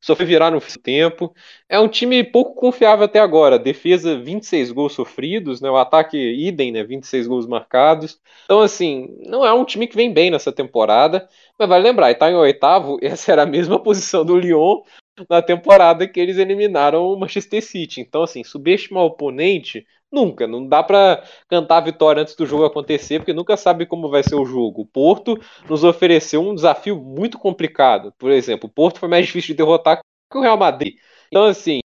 só 0.01 0.15
foi 0.15 0.25
virar 0.25 0.51
no 0.51 0.61
tempo. 0.81 1.33
É 1.69 1.79
um 1.79 1.87
time 1.87 2.23
pouco 2.23 2.55
confiável 2.55 3.05
até 3.05 3.19
agora. 3.19 3.59
Defesa, 3.59 4.17
26 4.17 4.71
gols 4.71 4.93
sofridos, 4.93 5.61
né? 5.61 5.69
O 5.69 5.77
ataque, 5.77 6.17
idem, 6.17 6.71
né? 6.71 6.83
26 6.83 7.27
gols 7.27 7.47
marcados. 7.47 8.19
Então, 8.45 8.61
assim, 8.61 9.15
não 9.25 9.45
é 9.45 9.53
um 9.53 9.65
time 9.65 9.87
que 9.87 9.95
vem 9.95 10.13
bem 10.13 10.31
nessa 10.31 10.51
temporada. 10.51 11.27
Mas 11.57 11.69
vale 11.69 11.83
lembrar, 11.83 12.11
está 12.11 12.29
em 12.29 12.35
oitavo, 12.35 12.97
essa 13.03 13.31
era 13.31 13.43
a 13.43 13.45
mesma 13.45 13.81
posição 13.81 14.23
do 14.23 14.37
Lyon 14.37 14.81
na 15.29 15.41
temporada 15.41 16.07
que 16.07 16.19
eles 16.19 16.37
eliminaram 16.37 17.05
o 17.05 17.19
Manchester 17.19 17.63
City. 17.63 18.01
Então, 18.01 18.23
assim, 18.23 18.43
subestimar 18.43 19.03
o 19.03 19.07
oponente 19.07 19.85
Nunca, 20.11 20.47
não 20.47 20.65
dá 20.65 20.81
para 20.81 21.21
cantar 21.49 21.77
a 21.77 21.81
vitória 21.81 22.21
antes 22.21 22.33
do 22.35 22.45
jogo 22.45 22.63
acontecer, 22.63 23.19
porque 23.19 23.33
nunca 23.33 23.57
sabe 23.57 23.85
como 23.85 24.09
vai 24.09 24.23
ser 24.23 24.35
o 24.35 24.45
jogo. 24.45 24.81
O 24.83 24.85
Porto 24.85 25.37
nos 25.69 25.83
ofereceu 25.83 26.41
um 26.41 26.55
desafio 26.55 26.95
muito 27.01 27.37
complicado. 27.37 28.13
Por 28.17 28.31
exemplo, 28.31 28.69
o 28.69 28.71
Porto 28.71 28.99
foi 28.99 29.09
mais 29.09 29.25
difícil 29.25 29.49
de 29.49 29.55
derrotar 29.55 29.99
que 30.31 30.37
o 30.37 30.41
Real 30.41 30.57
Madrid. 30.57 30.95
Então, 31.27 31.43
assim, 31.43 31.81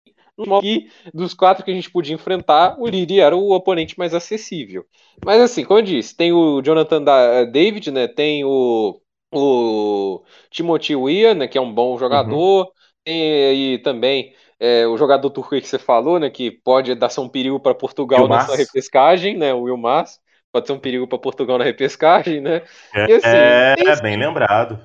aqui, 0.58 0.88
dos 1.12 1.34
quatro 1.34 1.66
que 1.66 1.72
a 1.72 1.74
gente 1.74 1.90
podia 1.90 2.14
enfrentar, 2.14 2.80
o 2.80 2.88
Liri 2.88 3.20
era 3.20 3.36
o 3.36 3.52
oponente 3.54 3.98
mais 3.98 4.14
acessível. 4.14 4.86
Mas, 5.26 5.42
assim, 5.42 5.66
como 5.66 5.80
eu 5.80 5.84
disse, 5.84 6.16
tem 6.16 6.32
o 6.32 6.62
Jonathan 6.62 7.04
David, 7.52 7.90
né? 7.90 8.08
Tem 8.08 8.46
o, 8.46 9.02
o 9.34 10.24
Timothy 10.52 10.96
Weah, 10.96 11.34
né? 11.34 11.48
Que 11.48 11.58
é 11.58 11.62
um 11.62 11.74
bom 11.74 11.98
jogador. 11.98 12.66
Uhum. 12.66 12.72
Tem 13.04 13.50
aí 13.50 13.78
também 13.80 14.34
é, 14.60 14.86
o 14.86 14.96
jogador 14.96 15.30
turco 15.32 15.60
que 15.60 15.68
você 15.68 15.80
falou, 15.80 16.20
né, 16.20 16.30
que 16.30 16.52
pode 16.52 16.94
dar 16.94 17.10
ser 17.10 17.22
um 17.22 17.30
perigo 17.30 17.60
para 17.60 17.74
Portugal 17.74 18.28
nessa 18.28 18.56
repescagem, 18.56 19.36
né, 19.36 19.52
o 19.54 19.64
Wilmas, 19.64 20.20
pode 20.52 20.68
ser 20.68 20.74
um 20.74 20.80
perigo 20.80 21.08
para 21.08 21.18
Portugal 21.18 21.58
na 21.58 21.64
repescagem, 21.64 22.40
né? 22.40 22.62
É, 22.94 23.10
e, 23.10 23.14
assim, 23.14 23.28
é, 23.28 23.76
tem, 23.76 24.02
bem 24.04 24.18
lembrado. 24.18 24.80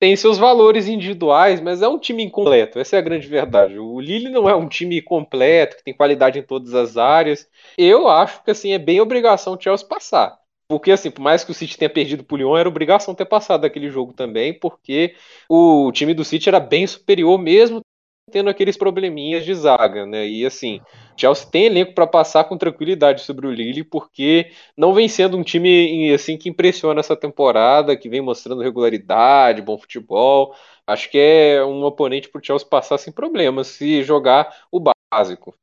Tem 0.00 0.16
seus 0.16 0.38
valores 0.38 0.88
individuais, 0.88 1.60
mas 1.60 1.82
é 1.82 1.88
um 1.88 1.98
time 1.98 2.24
incompleto, 2.24 2.78
essa 2.78 2.96
é 2.96 2.98
a 2.98 3.02
grande 3.02 3.28
verdade. 3.28 3.78
O 3.78 4.00
Lille 4.00 4.30
não 4.30 4.48
é 4.48 4.56
um 4.56 4.66
time 4.66 5.02
completo, 5.02 5.76
que 5.76 5.84
tem 5.84 5.94
qualidade 5.94 6.38
em 6.38 6.42
todas 6.42 6.74
as 6.74 6.96
áreas. 6.96 7.46
Eu 7.76 8.08
acho 8.08 8.42
que 8.42 8.50
assim 8.50 8.72
é 8.72 8.78
bem 8.78 9.00
obrigação 9.00 9.54
o 9.54 9.60
Chelsea 9.60 9.86
passar. 9.86 10.41
Porque, 10.72 10.90
assim, 10.90 11.10
por 11.10 11.20
mais 11.20 11.44
que 11.44 11.50
o 11.50 11.54
City 11.54 11.76
tenha 11.76 11.90
perdido 11.90 12.24
pro 12.24 12.34
Lyon, 12.34 12.56
era 12.56 12.66
obrigação 12.66 13.14
ter 13.14 13.26
passado 13.26 13.66
aquele 13.66 13.90
jogo 13.90 14.14
também, 14.14 14.58
porque 14.58 15.14
o 15.46 15.92
time 15.92 16.14
do 16.14 16.24
City 16.24 16.48
era 16.48 16.58
bem 16.58 16.86
superior, 16.86 17.38
mesmo 17.38 17.82
tendo 18.30 18.48
aqueles 18.48 18.74
probleminhas 18.74 19.44
de 19.44 19.54
zaga, 19.54 20.06
né? 20.06 20.26
E 20.26 20.46
assim, 20.46 20.80
Chelsea 21.14 21.46
tem 21.50 21.66
elenco 21.66 21.92
para 21.94 22.06
passar 22.06 22.44
com 22.44 22.56
tranquilidade 22.56 23.20
sobre 23.20 23.46
o 23.46 23.50
Lille, 23.50 23.84
porque 23.84 24.50
não 24.74 24.94
vem 24.94 25.08
sendo 25.08 25.36
um 25.36 25.42
time 25.42 26.10
assim 26.14 26.38
que 26.38 26.48
impressiona 26.48 27.00
essa 27.00 27.14
temporada, 27.14 27.94
que 27.94 28.08
vem 28.08 28.22
mostrando 28.22 28.62
regularidade, 28.62 29.60
bom 29.60 29.76
futebol. 29.76 30.54
Acho 30.86 31.10
que 31.10 31.18
é 31.18 31.62
um 31.62 31.84
oponente 31.84 32.30
para 32.30 32.40
o 32.40 32.42
Chelsea 32.42 32.66
passar 32.66 32.96
sem 32.96 33.12
problemas 33.12 33.66
se 33.66 34.02
jogar 34.02 34.64
o 34.72 34.80
básico. 34.80 35.54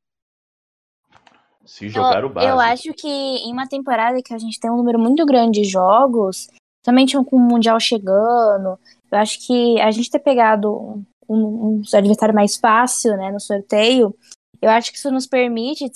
Se 1.64 1.88
jogar 1.88 2.22
eu, 2.22 2.28
o 2.28 2.32
básico. 2.32 2.52
Eu 2.52 2.60
acho 2.60 2.94
que 2.94 3.08
em 3.08 3.52
uma 3.52 3.68
temporada 3.68 4.22
que 4.22 4.34
a 4.34 4.38
gente 4.38 4.58
tem 4.58 4.70
um 4.70 4.76
número 4.76 4.98
muito 4.98 5.24
grande 5.26 5.60
de 5.60 5.68
jogos, 5.68 6.48
também 6.82 7.06
tinha 7.06 7.22
com 7.24 7.36
o 7.36 7.40
Mundial 7.40 7.78
chegando, 7.78 8.78
eu 9.10 9.18
acho 9.18 9.46
que 9.46 9.80
a 9.80 9.90
gente 9.90 10.10
ter 10.10 10.18
pegado 10.18 11.04
um, 11.28 11.36
um 11.78 11.82
adversário 11.92 12.34
mais 12.34 12.56
fácil, 12.56 13.16
né, 13.16 13.30
no 13.30 13.40
sorteio, 13.40 14.14
eu 14.60 14.70
acho 14.70 14.90
que 14.90 14.98
isso 14.98 15.10
nos 15.10 15.26
permite 15.26 15.90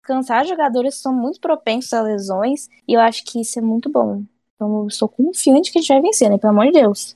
descansar 0.00 0.46
jogadores 0.46 0.96
que 0.96 1.00
são 1.00 1.12
muito 1.12 1.40
propensos 1.40 1.92
a 1.92 2.02
lesões, 2.02 2.68
e 2.86 2.94
eu 2.94 3.00
acho 3.00 3.24
que 3.24 3.40
isso 3.40 3.58
é 3.58 3.62
muito 3.62 3.90
bom. 3.90 4.22
Então 4.54 4.84
eu 4.84 4.90
sou 4.90 5.08
confiante 5.08 5.72
que 5.72 5.78
a 5.78 5.80
gente 5.80 5.92
vai 5.92 6.02
vencer, 6.02 6.30
né, 6.30 6.38
pelo 6.38 6.52
amor 6.52 6.66
de 6.66 6.72
Deus. 6.72 7.14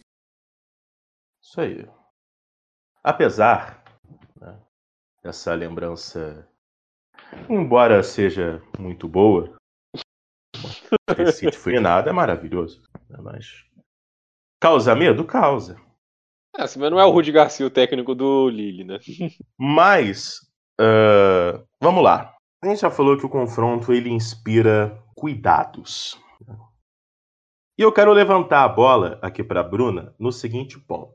Isso 1.42 1.60
aí. 1.60 1.88
Apesar 3.02 3.82
né, 4.40 4.58
dessa 5.22 5.54
lembrança, 5.54 6.46
embora 7.48 8.02
seja 8.02 8.62
muito 8.78 9.08
boa, 9.08 9.54
esse 11.18 11.50
foi 11.52 11.78
nada, 11.80 12.10
é 12.10 12.12
maravilhoso. 12.12 12.82
Né, 13.08 13.18
mas 13.22 13.64
causa 14.60 14.94
medo? 14.94 15.24
Causa. 15.24 15.80
É, 16.56 16.62
mas 16.62 16.76
não 16.76 16.98
é 16.98 17.04
o 17.04 17.10
Rudi 17.10 17.32
Garcia 17.32 17.66
o 17.66 17.70
técnico 17.70 18.14
do 18.14 18.48
Lille, 18.48 18.84
né? 18.84 18.98
Mas, 19.56 20.40
uh, 20.80 21.64
vamos 21.80 22.02
lá. 22.02 22.36
A 22.62 22.66
gente 22.66 22.80
já 22.80 22.90
falou 22.90 23.16
que 23.16 23.24
o 23.24 23.30
confronto 23.30 23.92
ele 23.92 24.10
inspira 24.10 25.00
cuidados. 25.14 26.20
E 27.78 27.82
eu 27.82 27.92
quero 27.92 28.12
levantar 28.12 28.64
a 28.64 28.68
bola 28.68 29.18
aqui 29.22 29.42
para 29.42 29.62
Bruna 29.62 30.14
no 30.18 30.30
seguinte 30.30 30.78
ponto. 30.78 31.14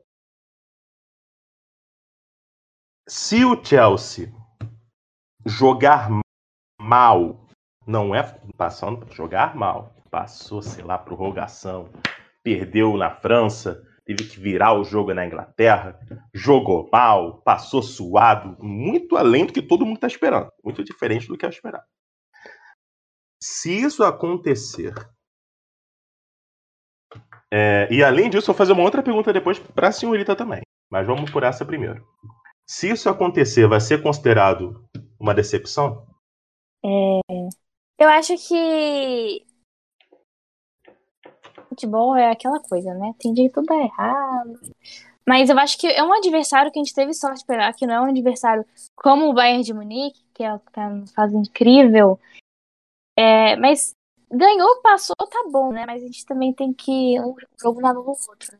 Se 3.08 3.44
o 3.44 3.62
Chelsea 3.62 4.32
jogar 5.46 6.10
mal, 6.80 7.46
não 7.86 8.14
é 8.14 8.22
passando 8.56 9.06
jogar 9.14 9.54
mal, 9.54 9.94
passou, 10.10 10.60
sei 10.60 10.82
lá, 10.82 10.98
prorrogação, 10.98 11.88
perdeu 12.42 12.96
na 12.96 13.10
França, 13.10 13.80
teve 14.04 14.24
que 14.24 14.40
virar 14.40 14.74
o 14.74 14.84
jogo 14.84 15.14
na 15.14 15.24
Inglaterra, 15.24 15.98
jogou 16.34 16.88
mal, 16.92 17.40
passou 17.42 17.82
suado, 17.82 18.56
muito 18.60 19.16
além 19.16 19.46
do 19.46 19.52
que 19.52 19.62
todo 19.62 19.86
mundo 19.86 19.96
está 19.96 20.08
esperando, 20.08 20.50
muito 20.64 20.82
diferente 20.82 21.28
do 21.28 21.38
que 21.38 21.46
eu 21.46 21.50
esperava. 21.50 21.84
Se 23.40 23.70
isso 23.82 24.02
acontecer, 24.02 24.94
é, 27.52 27.86
e 27.90 28.02
além 28.02 28.28
disso, 28.28 28.46
vou 28.46 28.56
fazer 28.56 28.72
uma 28.72 28.82
outra 28.82 29.02
pergunta 29.02 29.32
depois 29.32 29.58
para 29.60 29.88
a 29.88 29.92
senhorita 29.92 30.34
também, 30.34 30.62
mas 30.90 31.06
vamos 31.06 31.30
por 31.30 31.44
essa 31.44 31.64
primeiro. 31.64 32.04
Se 32.68 32.90
isso 32.90 33.08
acontecer, 33.08 33.68
vai 33.68 33.80
ser 33.80 34.02
considerado 34.02 34.84
uma 35.18 35.34
decepção? 35.34 36.06
É, 36.84 37.20
eu 37.98 38.08
acho 38.08 38.36
que 38.36 39.44
futebol 41.68 42.16
é 42.16 42.30
aquela 42.30 42.60
coisa, 42.60 42.94
né? 42.94 43.14
Tem 43.18 43.32
dia 43.32 43.48
que 43.48 43.54
tudo 43.54 43.66
dá 43.66 43.76
errado. 43.76 44.60
Mas 45.26 45.50
eu 45.50 45.58
acho 45.58 45.76
que 45.78 45.86
é 45.86 46.02
um 46.02 46.12
adversário 46.12 46.70
que 46.70 46.78
a 46.78 46.82
gente 46.82 46.94
teve 46.94 47.12
sorte 47.12 47.40
de 47.40 47.46
pegar, 47.46 47.72
que 47.74 47.86
não 47.86 47.94
é 47.94 48.00
um 48.00 48.10
adversário 48.10 48.64
como 48.94 49.28
o 49.28 49.34
Bayern 49.34 49.62
de 49.62 49.74
Munique, 49.74 50.24
que 50.32 50.44
é 50.44 50.58
tá 50.72 50.88
numa 50.88 51.06
fase 51.08 51.36
incrível. 51.36 52.18
É, 53.18 53.56
mas 53.56 53.92
ganhou, 54.30 54.80
passou, 54.82 55.16
tá 55.16 55.48
bom, 55.50 55.72
né? 55.72 55.84
Mas 55.86 56.02
a 56.02 56.06
gente 56.06 56.24
também 56.24 56.52
tem 56.52 56.72
que 56.72 57.20
um 57.20 57.34
jogo 57.60 57.80
na 57.80 57.92
no 57.92 58.06
outro. 58.06 58.58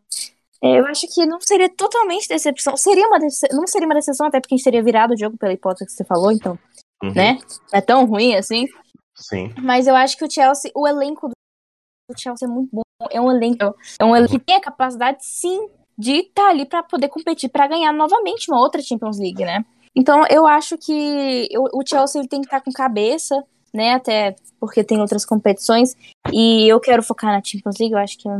É, 0.63 0.79
eu 0.79 0.87
acho 0.87 1.07
que 1.13 1.27
não 1.27 1.41
seria 1.41 1.69
totalmente 1.69 2.29
decepção. 2.29 2.77
Seria 2.77 3.07
uma 3.07 3.19
dece... 3.19 3.47
Não 3.53 3.67
seria 3.67 3.87
uma 3.87 3.95
decepção, 3.95 4.27
até 4.27 4.41
porque 4.41 4.55
a 4.55 4.57
gente 4.57 4.65
teria 4.65 4.83
virado 4.83 5.15
o 5.15 5.19
jogo 5.19 5.37
pela 5.37 5.53
hipótese 5.53 5.87
que 5.87 5.93
você 5.93 6.05
falou, 6.05 6.33
então, 6.33 6.59
uhum. 7.03 7.13
né? 7.13 7.39
É 7.73 7.81
tão 7.81 8.07
ruim 8.07 8.35
assim. 8.35 8.67
Sim. 9.15 9.53
Mas 9.63 9.87
eu 9.87 9.95
acho 9.95 10.17
que 10.17 10.25
o 10.25 10.31
Chelsea, 10.31 10.71
o 10.75 10.87
elenco 10.87 11.29
do 11.29 12.19
Chelsea 12.19 12.47
é 12.47 12.51
muito 12.51 12.71
bom 12.73 12.83
é 13.11 13.21
um 13.21 13.31
elenco, 13.31 13.75
é 14.01 14.05
um 14.05 14.17
elenco 14.17 14.33
que 14.33 14.39
tem 14.39 14.57
a 14.57 14.61
capacidade, 14.61 15.19
sim, 15.21 15.69
de 15.99 16.21
estar 16.21 16.45
tá 16.45 16.49
ali 16.49 16.67
para 16.67 16.83
poder 16.83 17.09
competir 17.09 17.51
para 17.51 17.67
ganhar 17.67 17.93
novamente 17.93 18.51
uma 18.51 18.61
outra 18.61 18.83
Champions 18.83 19.19
League, 19.19 19.45
né? 19.45 19.65
Então 19.95 20.27
eu 20.29 20.47
acho 20.47 20.77
que 20.77 21.49
o 21.55 21.83
Chelsea 21.87 22.21
ele 22.21 22.29
tem 22.29 22.41
que 22.41 22.47
estar 22.47 22.59
tá 22.59 22.65
com 22.65 22.71
cabeça, 22.71 23.43
né? 23.73 23.95
Até 23.95 24.37
porque 24.61 24.85
tem 24.85 25.01
outras 25.01 25.25
competições 25.25 25.95
e 26.33 26.71
eu 26.71 26.79
quero 26.81 27.03
focar 27.03 27.33
na 27.33 27.43
Champions 27.43 27.77
League. 27.79 27.95
Eu 27.95 27.99
acho 27.99 28.19
que 28.19 28.29
é 28.29 28.33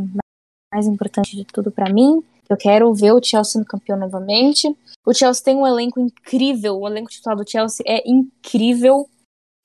mais 0.77 0.87
importante 0.87 1.35
de 1.35 1.45
tudo 1.45 1.71
para 1.71 1.91
mim. 1.91 2.23
Eu 2.49 2.57
quero 2.57 2.93
ver 2.93 3.13
o 3.13 3.23
Chelsea 3.23 3.59
no 3.59 3.67
campeão 3.67 3.99
novamente. 3.99 4.69
O 5.05 5.15
Chelsea 5.15 5.43
tem 5.43 5.57
um 5.57 5.67
elenco 5.67 5.99
incrível. 5.99 6.79
O 6.79 6.87
elenco 6.87 7.11
titular 7.11 7.37
do 7.37 7.49
Chelsea 7.49 7.85
é 7.89 8.03
incrível. 8.09 9.09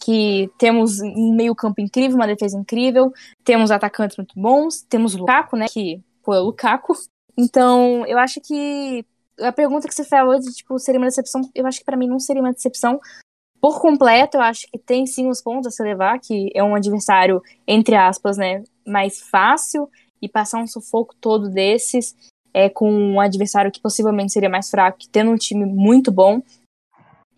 Que 0.04 0.50
temos 0.58 1.00
um 1.00 1.36
meio-campo 1.36 1.80
incrível, 1.80 2.16
uma 2.16 2.26
defesa 2.26 2.58
incrível, 2.58 3.14
temos 3.44 3.70
atacantes 3.70 4.18
muito 4.18 4.34
bons, 4.36 4.82
temos 4.82 5.14
o 5.14 5.20
Lukaku, 5.20 5.56
né? 5.56 5.68
Que 5.70 6.02
pô, 6.24 6.34
é 6.34 6.40
o 6.40 6.46
Lukaku. 6.46 6.94
Então, 7.38 8.04
eu 8.08 8.18
acho 8.18 8.42
que 8.42 9.06
a 9.40 9.52
pergunta 9.52 9.88
que 9.88 9.94
você 9.94 10.04
falou 10.04 10.40
de 10.40 10.52
tipo, 10.54 10.80
seria 10.80 11.00
uma 11.00 11.06
decepção, 11.06 11.42
eu 11.54 11.68
acho 11.68 11.78
que 11.78 11.86
para 11.86 11.96
mim 11.96 12.08
não 12.08 12.20
seria 12.20 12.42
uma 12.42 12.52
decepção 12.52 13.00
por 13.62 13.80
completo. 13.80 14.38
Eu 14.38 14.42
acho 14.42 14.66
que 14.72 14.80
tem 14.80 15.06
sim 15.06 15.30
os 15.30 15.40
pontos 15.40 15.68
a 15.68 15.70
se 15.70 15.84
levar, 15.84 16.20
que 16.20 16.50
é 16.56 16.64
um 16.64 16.74
adversário, 16.74 17.40
entre 17.68 17.94
aspas, 17.94 18.38
né, 18.38 18.64
mais 18.84 19.22
fácil 19.22 19.88
e 20.22 20.30
passar 20.30 20.60
um 20.60 20.68
sufoco 20.68 21.16
todo 21.16 21.50
desses 21.50 22.16
é, 22.54 22.70
com 22.70 22.92
um 22.92 23.20
adversário 23.20 23.72
que 23.72 23.82
possivelmente 23.82 24.32
seria 24.32 24.50
mais 24.50 24.70
fraco, 24.70 25.00
tendo 25.12 25.32
um 25.32 25.38
time 25.38 25.66
muito 25.66 26.12
bom, 26.12 26.42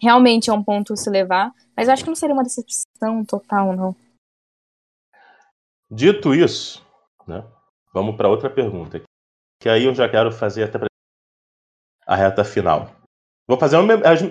realmente 0.01 0.49
é 0.49 0.53
um 0.53 0.63
ponto 0.63 0.93
a 0.93 0.95
se 0.95 1.09
levar, 1.09 1.51
mas 1.75 1.88
acho 1.88 2.03
que 2.03 2.09
não 2.09 2.15
seria 2.15 2.34
uma 2.34 2.43
decepção 2.43 3.23
total, 3.25 3.75
não. 3.75 3.95
Dito 5.89 6.34
isso, 6.34 6.86
né, 7.27 7.45
vamos 7.93 8.15
para 8.15 8.27
outra 8.29 8.49
pergunta, 8.49 9.01
que 9.61 9.69
aí 9.69 9.86
eu 9.86 9.93
já 9.93 10.09
quero 10.09 10.31
fazer 10.31 10.63
até 10.63 10.79
a 12.05 12.15
reta 12.15 12.43
final. 12.43 12.89
Vou 13.47 13.59
fazer 13.59 13.77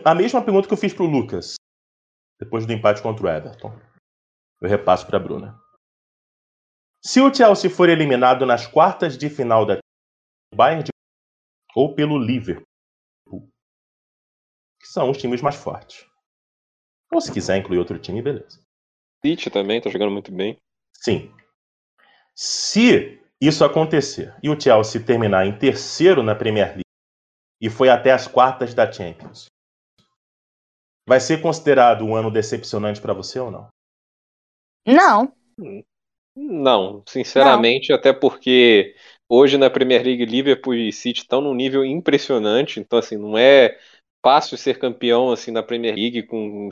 a 0.04 0.14
mesma 0.14 0.42
pergunta 0.42 0.66
que 0.66 0.74
eu 0.74 0.78
fiz 0.78 0.92
para 0.92 1.04
o 1.04 1.08
Lucas, 1.08 1.54
depois 2.40 2.66
do 2.66 2.72
empate 2.72 3.02
contra 3.02 3.24
o 3.24 3.28
Everton. 3.28 3.72
Eu 4.60 4.68
repasso 4.68 5.06
para 5.06 5.18
a 5.18 5.20
Bruna. 5.20 5.60
Se 7.04 7.20
o 7.20 7.34
Chelsea 7.34 7.68
for 7.68 7.88
eliminado 7.88 8.46
nas 8.46 8.66
quartas 8.66 9.18
de 9.18 9.28
final 9.28 9.66
da 9.66 9.78
Bayern 10.54 10.84
de... 10.84 10.90
ou 11.74 11.94
pelo 11.94 12.16
Liverpool, 12.16 12.64
que 14.80 14.86
são 14.86 15.10
os 15.10 15.18
times 15.18 15.42
mais 15.42 15.56
fortes. 15.56 16.06
Ou 17.12 17.20
se 17.20 17.32
quiser 17.32 17.56
incluir 17.56 17.78
outro 17.78 17.98
time, 17.98 18.22
beleza. 18.22 18.62
City 19.24 19.50
também 19.50 19.80
tá 19.80 19.90
jogando 19.90 20.12
muito 20.12 20.32
bem. 20.32 20.58
Sim. 20.94 21.32
Se 22.34 23.20
isso 23.40 23.64
acontecer 23.64 24.36
e 24.42 24.48
o 24.48 24.58
Chelsea 24.58 25.04
terminar 25.04 25.46
em 25.46 25.58
terceiro 25.58 26.22
na 26.22 26.34
Premier 26.34 26.68
League 26.68 26.82
e 27.60 27.68
foi 27.68 27.88
até 27.88 28.12
as 28.12 28.26
quartas 28.26 28.74
da 28.74 28.90
Champions, 28.90 29.46
vai 31.08 31.20
ser 31.20 31.42
considerado 31.42 32.04
um 32.04 32.14
ano 32.14 32.30
decepcionante 32.30 33.00
para 33.00 33.12
você 33.12 33.38
ou 33.38 33.50
não? 33.50 33.68
Não. 34.86 35.36
Não, 36.34 37.02
sinceramente, 37.06 37.90
Não. 37.90 37.96
até 37.96 38.12
porque 38.12 38.94
hoje 39.28 39.58
na 39.58 39.68
Premier 39.68 40.02
League 40.02 40.24
Liverpool 40.24 40.74
e 40.74 40.92
City 40.92 41.20
estão 41.20 41.40
num 41.40 41.54
nível 41.54 41.84
impressionante, 41.84 42.80
então 42.80 42.98
assim, 42.98 43.16
não 43.16 43.36
é 43.36 43.78
fácil 44.24 44.56
ser 44.56 44.78
campeão 44.78 45.30
assim 45.30 45.50
na 45.50 45.62
Premier 45.62 45.94
League 45.94 46.22
com 46.24 46.70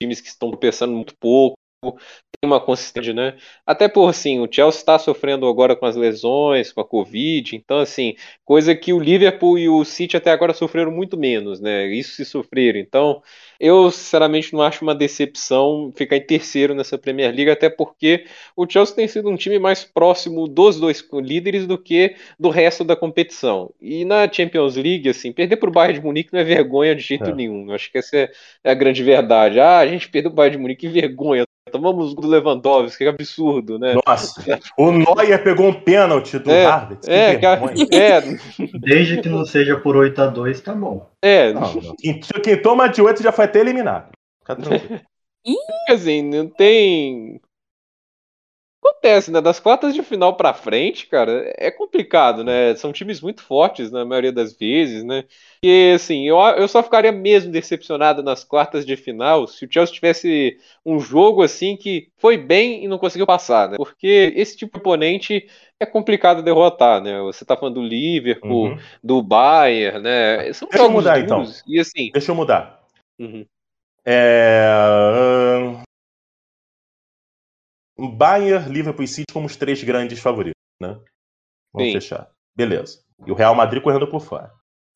times 0.00 0.20
que 0.20 0.28
estão 0.28 0.50
pensando 0.56 0.92
muito 0.92 1.16
pouco, 1.18 1.56
tem 1.92 2.50
uma 2.50 2.60
consistência, 2.60 3.14
né? 3.14 3.36
Até 3.66 3.88
por 3.88 4.08
assim, 4.08 4.40
o 4.40 4.48
Chelsea 4.50 4.80
está 4.80 4.98
sofrendo 4.98 5.46
agora 5.46 5.74
com 5.74 5.86
as 5.86 5.96
lesões, 5.96 6.72
com 6.72 6.80
a 6.80 6.84
Covid, 6.84 7.56
então 7.56 7.78
assim, 7.78 8.14
coisa 8.44 8.74
que 8.74 8.92
o 8.92 9.00
Liverpool 9.00 9.58
e 9.58 9.68
o 9.68 9.84
City 9.84 10.16
até 10.16 10.30
agora 10.30 10.52
sofreram 10.52 10.90
muito 10.90 11.16
menos, 11.16 11.60
né? 11.60 11.86
Isso 11.86 12.16
se 12.16 12.24
sofreram. 12.24 12.78
Então, 12.78 13.22
eu 13.58 13.90
sinceramente 13.90 14.52
não 14.52 14.62
acho 14.62 14.84
uma 14.84 14.94
decepção 14.94 15.92
ficar 15.94 16.16
em 16.16 16.26
terceiro 16.26 16.74
nessa 16.74 16.98
Premier 16.98 17.34
League, 17.34 17.50
até 17.50 17.70
porque 17.70 18.26
o 18.56 18.68
Chelsea 18.68 18.94
tem 18.94 19.08
sido 19.08 19.30
um 19.30 19.36
time 19.36 19.58
mais 19.58 19.84
próximo 19.84 20.46
dos 20.48 20.78
dois 20.78 21.02
líderes 21.14 21.66
do 21.66 21.78
que 21.78 22.16
do 22.38 22.50
resto 22.50 22.84
da 22.84 22.96
competição. 22.96 23.72
E 23.80 24.04
na 24.04 24.30
Champions 24.30 24.76
League, 24.76 25.08
assim, 25.08 25.32
perder 25.32 25.56
para 25.56 25.68
o 25.68 25.72
Bayern 25.72 25.98
de 25.98 26.04
Munique 26.04 26.32
não 26.32 26.40
é 26.40 26.44
vergonha 26.44 26.94
de 26.94 27.02
jeito 27.02 27.30
é. 27.30 27.34
nenhum. 27.34 27.68
Eu 27.68 27.74
acho 27.74 27.90
que 27.90 27.98
essa 27.98 28.16
é, 28.16 28.30
é 28.64 28.70
a 28.70 28.74
grande 28.74 29.02
verdade. 29.02 29.60
Ah, 29.60 29.78
a 29.78 29.86
gente 29.86 30.08
perdeu 30.08 30.30
o 30.30 30.34
Bayern 30.34 30.56
de 30.56 30.62
Munique, 30.62 30.86
que 30.86 30.88
vergonha 30.88 31.44
tomamos 31.74 32.14
do 32.14 32.28
Lewandowski, 32.28 32.98
que 32.98 33.08
absurdo, 33.08 33.80
né? 33.80 33.96
Nossa, 34.06 34.40
o 34.78 34.92
Neuer 34.92 35.42
pegou 35.42 35.66
um 35.66 35.72
pênalti 35.72 36.38
do 36.38 36.48
é, 36.48 36.64
Harvard. 36.64 37.00
É, 37.04 37.36
cara, 37.36 37.62
é. 37.92 38.20
Desde 38.78 39.20
que 39.20 39.28
não 39.28 39.44
seja 39.44 39.76
por 39.76 39.96
8 39.96 40.22
a 40.22 40.26
2 40.28 40.60
tá 40.60 40.72
bom. 40.72 41.10
É. 41.20 41.52
Não, 41.52 41.74
não. 41.74 41.96
Quem, 41.96 42.20
quem 42.20 42.62
toma 42.62 42.86
de 42.88 43.02
8 43.02 43.24
já 43.24 43.32
foi 43.32 43.46
até 43.46 43.58
eliminado. 43.58 44.12
Fica 44.38 44.54
tranquilo. 44.54 45.00
assim, 45.90 46.22
não 46.22 46.46
tem 46.46 47.40
acontece, 48.86 49.30
né? 49.30 49.40
Das 49.40 49.58
quartas 49.58 49.94
de 49.94 50.02
final 50.02 50.36
para 50.36 50.52
frente, 50.52 51.06
cara, 51.06 51.52
é 51.56 51.70
complicado, 51.70 52.44
né? 52.44 52.74
São 52.76 52.92
times 52.92 53.20
muito 53.20 53.42
fortes 53.42 53.90
na 53.90 54.04
maioria 54.04 54.32
das 54.32 54.56
vezes, 54.56 55.02
né? 55.02 55.24
E 55.62 55.92
assim, 55.94 56.28
eu, 56.28 56.38
eu 56.38 56.68
só 56.68 56.82
ficaria 56.82 57.12
mesmo 57.12 57.50
decepcionado 57.50 58.22
nas 58.22 58.44
quartas 58.44 58.84
de 58.84 58.96
final 58.96 59.46
se 59.46 59.64
o 59.64 59.68
Chelsea 59.70 59.94
tivesse 59.94 60.58
um 60.84 60.98
jogo 60.98 61.42
assim 61.42 61.76
que 61.76 62.08
foi 62.16 62.36
bem 62.36 62.84
e 62.84 62.88
não 62.88 62.98
conseguiu 62.98 63.26
passar, 63.26 63.70
né? 63.70 63.76
Porque 63.76 64.32
esse 64.36 64.56
tipo 64.56 64.74
de 64.74 64.80
oponente 64.80 65.48
é 65.80 65.86
complicado 65.86 66.42
derrotar, 66.42 67.02
né? 67.02 67.20
Você 67.22 67.44
tá 67.44 67.56
falando 67.56 67.76
do 67.76 67.82
Liverpool, 67.82 68.68
uhum. 68.68 68.78
do 69.02 69.22
Bayern, 69.22 70.00
né? 70.00 70.52
São 70.52 70.68
Deixa 70.68 70.84
eu 70.84 70.90
mudar 70.90 71.22
duros, 71.22 71.60
então. 71.60 71.72
E 71.72 71.80
assim. 71.80 72.10
Deixa 72.12 72.30
eu 72.30 72.36
mudar. 72.36 72.84
Uhum. 73.18 73.46
É... 74.06 75.83
Bayern, 77.98 78.72
Liverpool 78.72 79.04
e 79.04 79.08
City 79.08 79.32
como 79.32 79.46
os 79.46 79.56
três 79.56 79.82
grandes 79.82 80.18
favoritos, 80.18 80.60
né? 80.80 80.98
Vamos 81.72 81.88
Sim. 81.88 81.92
fechar. 81.92 82.30
Beleza. 82.56 83.00
E 83.26 83.30
o 83.30 83.34
Real 83.34 83.54
Madrid 83.54 83.82
correndo 83.82 84.08
por 84.08 84.20
fora. 84.20 84.52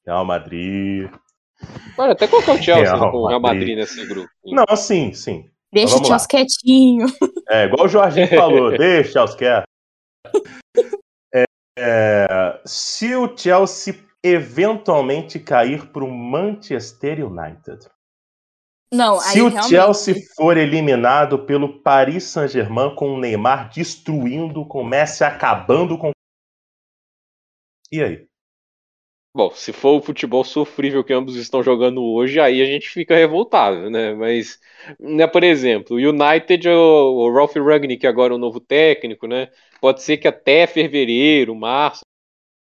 Real 0.06 0.24
Madrid. 0.24 1.10
Olha, 1.96 2.12
até 2.12 2.26
colocar 2.26 2.52
o 2.52 2.62
Chelsea 2.62 2.96
Real 2.96 3.10
com 3.10 3.18
o 3.18 3.28
Real 3.28 3.40
Madrid 3.40 3.76
nesse 3.76 4.04
grupo. 4.06 4.30
Não, 4.44 4.76
sim, 4.76 5.12
sim. 5.12 5.50
Deixa 5.72 5.96
o 5.96 6.04
Chelsea 6.04 6.28
quietinho. 6.28 7.06
É, 7.48 7.64
igual 7.64 7.86
o 7.86 7.88
Jorginho 7.88 8.28
falou, 8.34 8.76
deixa 8.76 9.10
o 9.10 9.12
Chelsea 9.12 9.36
quieto. 9.36 9.66
É, 11.34 11.44
é, 11.78 12.60
se 12.64 13.14
o 13.14 13.36
Chelsea 13.36 13.94
eventualmente 14.22 15.38
cair 15.38 15.86
para 15.88 16.04
o 16.04 16.10
Manchester 16.10 17.24
United, 17.24 17.88
não, 18.92 19.20
Se 19.20 19.40
o 19.40 19.48
realmente... 19.48 19.68
Chelsea 19.68 20.14
for 20.34 20.56
eliminado 20.56 21.40
pelo 21.40 21.80
Paris 21.80 22.24
Saint-Germain 22.24 22.94
com 22.94 23.14
o 23.14 23.20
Neymar 23.20 23.70
destruindo, 23.70 24.64
com 24.66 24.80
o 24.80 24.84
Messi 24.84 25.24
acabando 25.24 25.98
com. 25.98 26.10
E 27.92 28.02
aí? 28.02 28.28
Bom, 29.34 29.50
se 29.50 29.72
for 29.72 29.98
o 29.98 30.02
futebol 30.02 30.42
sofrível 30.42 31.04
que 31.04 31.12
ambos 31.12 31.36
estão 31.36 31.62
jogando 31.62 32.02
hoje, 32.02 32.40
aí 32.40 32.62
a 32.62 32.64
gente 32.64 32.88
fica 32.88 33.14
revoltado, 33.14 33.88
né? 33.90 34.14
Mas, 34.14 34.58
né, 34.98 35.26
por 35.26 35.44
exemplo, 35.44 35.96
o 35.96 36.00
United, 36.00 36.68
o, 36.68 37.32
Ralph 37.32 37.54
Ragnick, 37.54 38.06
agora 38.06 38.32
é 38.32 38.36
o 38.36 38.38
novo 38.38 38.58
técnico, 38.58 39.26
né? 39.26 39.48
Pode 39.80 40.02
ser 40.02 40.16
que 40.16 40.26
até 40.26 40.66
fevereiro, 40.66 41.54
março, 41.54 42.00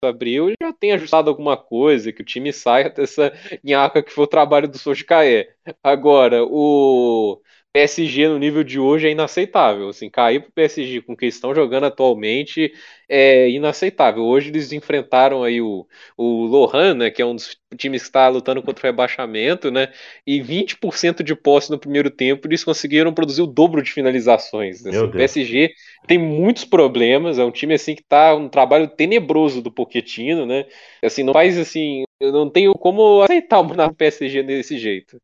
abril 0.02 0.52
já 0.62 0.72
tem 0.72 0.92
ajustado 0.92 1.30
alguma 1.30 1.56
coisa, 1.56 2.12
que 2.12 2.22
o 2.22 2.24
time 2.24 2.52
saia 2.52 2.90
dessa 2.90 3.32
nhaca 3.64 4.02
que 4.02 4.12
foi 4.12 4.24
o 4.24 4.26
trabalho 4.28 4.68
do 4.68 4.78
Solskjaer. 4.78 5.56
Agora, 5.82 6.44
o 6.44 7.40
PSG 7.76 8.28
no 8.28 8.38
nível 8.38 8.64
de 8.64 8.80
hoje 8.80 9.06
é 9.06 9.10
inaceitável. 9.10 9.90
Assim, 9.90 10.08
cair 10.08 10.40
para 10.40 10.48
o 10.48 10.52
PSG 10.52 11.02
com 11.02 11.12
o 11.12 11.16
que 11.16 11.26
estão 11.26 11.54
jogando 11.54 11.84
atualmente 11.84 12.72
é 13.06 13.50
inaceitável. 13.50 14.24
Hoje 14.24 14.48
eles 14.48 14.72
enfrentaram 14.72 15.44
aí 15.44 15.60
o, 15.60 15.86
o 16.16 16.46
Lohan, 16.46 16.94
né, 16.94 17.10
que 17.10 17.20
é 17.20 17.26
um 17.26 17.34
dos 17.34 17.54
times 17.76 18.00
que 18.00 18.08
está 18.08 18.28
lutando 18.28 18.62
contra 18.62 18.82
o 18.82 18.90
rebaixamento, 18.90 19.70
né, 19.70 19.92
e 20.26 20.40
20% 20.40 21.22
de 21.22 21.36
posse 21.36 21.70
no 21.70 21.78
primeiro 21.78 22.10
tempo 22.10 22.48
eles 22.48 22.64
conseguiram 22.64 23.12
produzir 23.12 23.42
o 23.42 23.46
dobro 23.46 23.82
de 23.82 23.92
finalizações. 23.92 24.84
Assim, 24.86 24.96
o 24.96 25.10
PSG 25.10 25.74
tem 26.06 26.16
muitos 26.16 26.64
problemas, 26.64 27.38
é 27.38 27.44
um 27.44 27.50
time 27.50 27.74
assim 27.74 27.94
que 27.94 28.00
está 28.00 28.34
um 28.34 28.48
trabalho 28.48 28.88
tenebroso 28.88 29.60
do 29.60 29.70
Pochettino, 29.70 30.46
né? 30.46 30.64
Assim, 31.04 31.22
não 31.22 31.34
faz 31.34 31.58
assim, 31.58 32.04
eu 32.18 32.32
não 32.32 32.48
tenho 32.48 32.72
como 32.72 33.20
aceitar 33.20 33.60
o 33.60 33.94
PSG 33.94 34.42
desse 34.42 34.78
jeito. 34.78 35.18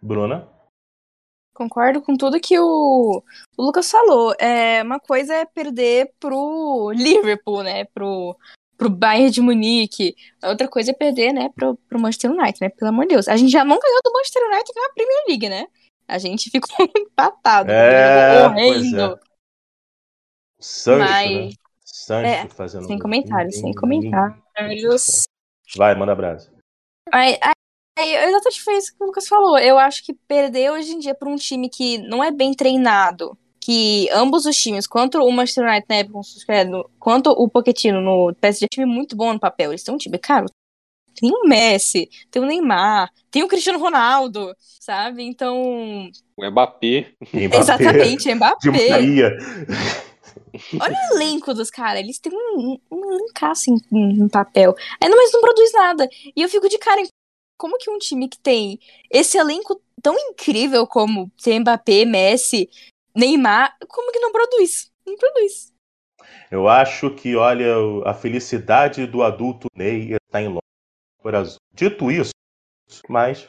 Bruna? 0.00 0.59
Concordo 1.60 2.00
com 2.00 2.16
tudo 2.16 2.40
que 2.40 2.58
o, 2.58 3.22
o 3.54 3.62
Lucas 3.62 3.90
falou. 3.90 4.34
É, 4.40 4.82
uma 4.82 4.98
coisa 4.98 5.34
é 5.34 5.44
perder 5.44 6.10
pro 6.18 6.90
Liverpool, 6.94 7.62
né? 7.62 7.84
Pro, 7.84 8.34
pro 8.78 8.88
Bayern 8.88 9.30
de 9.30 9.42
Munique. 9.42 10.16
Outra 10.42 10.66
coisa 10.66 10.90
é 10.90 10.94
perder, 10.94 11.34
né, 11.34 11.50
pro, 11.54 11.76
pro 11.86 12.00
Manchester 12.00 12.30
United, 12.30 12.56
né? 12.62 12.70
Pelo 12.70 12.88
amor 12.88 13.02
de 13.02 13.10
Deus. 13.10 13.28
A 13.28 13.36
gente 13.36 13.50
já 13.50 13.62
não 13.62 13.78
ganhou 13.78 14.00
do 14.02 14.10
Manchester 14.10 14.42
United 14.42 14.72
na 14.74 14.88
Premier 14.94 15.24
League, 15.28 15.48
né? 15.50 15.66
A 16.08 16.16
gente 16.16 16.48
ficou 16.48 16.74
empatado. 16.96 17.70
É, 17.70 18.46
horrendo. 18.46 19.02
É. 19.02 19.18
Sancho, 20.58 20.98
Mas... 20.98 21.30
né? 21.30 21.50
Sancho 21.84 22.26
é, 22.26 22.48
fazendo. 22.48 22.86
Sem 22.86 22.98
comentários, 22.98 23.56
sem 23.56 23.74
comentários. 23.74 25.24
Vai, 25.76 25.94
manda 25.94 26.12
abraço. 26.12 26.50
Aí, 27.12 27.34
é, 27.34 27.52
exatamente 28.06 28.62
foi 28.62 28.76
isso 28.76 28.94
que 28.96 29.02
o 29.02 29.06
Lucas 29.06 29.26
falou. 29.28 29.58
Eu 29.58 29.78
acho 29.78 30.04
que 30.04 30.12
perder 30.12 30.70
hoje 30.70 30.92
em 30.92 30.98
dia 30.98 31.14
para 31.14 31.28
um 31.28 31.36
time 31.36 31.68
que 31.68 31.98
não 31.98 32.22
é 32.22 32.30
bem 32.30 32.54
treinado, 32.54 33.36
que 33.60 34.08
ambos 34.12 34.46
os 34.46 34.56
times, 34.56 34.86
quanto 34.86 35.18
o 35.18 35.30
Manchester 35.30 35.64
United 35.64 35.86
na 35.88 35.96
época, 35.96 36.20
quanto 36.98 37.30
o 37.30 37.48
Pochettino 37.48 38.00
no 38.00 38.34
PSG, 38.34 38.64
é 38.64 38.66
um 38.66 38.68
time 38.68 38.86
muito 38.86 39.16
bom 39.16 39.32
no 39.32 39.40
papel. 39.40 39.70
Eles 39.70 39.82
têm 39.82 39.94
um 39.94 39.98
time, 39.98 40.18
cara, 40.18 40.46
tem 41.14 41.30
o 41.30 41.46
Messi, 41.46 42.08
tem 42.30 42.42
o 42.42 42.46
Neymar, 42.46 43.10
tem 43.30 43.42
o 43.42 43.48
Cristiano 43.48 43.78
Ronaldo, 43.78 44.54
sabe? 44.58 45.22
Então. 45.22 46.10
O 46.36 46.50
Mbappé. 46.50 47.12
Mbappé. 47.32 47.58
Exatamente, 47.58 48.32
Mbappé. 48.34 49.36
Olha 50.80 50.96
o 50.96 51.14
elenco 51.14 51.54
dos 51.54 51.70
caras, 51.70 52.00
eles 52.00 52.18
têm 52.18 52.32
um, 52.32 52.78
um 52.90 53.12
elencaço 53.12 53.70
em, 53.70 53.78
em, 53.92 54.28
papel. 54.28 54.74
Ainda 55.00 55.16
mais 55.16 55.32
não 55.32 55.40
produz 55.40 55.72
nada. 55.72 56.08
E 56.34 56.42
eu 56.42 56.48
fico 56.48 56.68
de 56.68 56.78
cara, 56.78 57.00
como 57.60 57.76
que 57.76 57.90
um 57.90 57.98
time 57.98 58.26
que 58.26 58.38
tem 58.38 58.80
esse 59.10 59.36
elenco 59.36 59.78
tão 60.02 60.18
incrível 60.18 60.86
como 60.86 61.30
tem 61.42 61.60
Mbappé, 61.60 62.06
Messi, 62.06 62.70
Neymar, 63.14 63.76
como 63.86 64.10
que 64.10 64.18
não 64.18 64.32
produz? 64.32 64.90
Não 65.06 65.14
produz. 65.16 65.70
Eu 66.50 66.66
acho 66.66 67.14
que, 67.14 67.36
olha, 67.36 67.74
a 68.06 68.14
felicidade 68.14 69.06
do 69.06 69.22
adulto 69.22 69.68
Ney 69.76 70.14
está 70.14 70.40
em 70.40 70.48
longe 70.48 71.36
azul. 71.36 71.58
Dito 71.74 72.10
isso, 72.10 72.32
mas. 73.08 73.46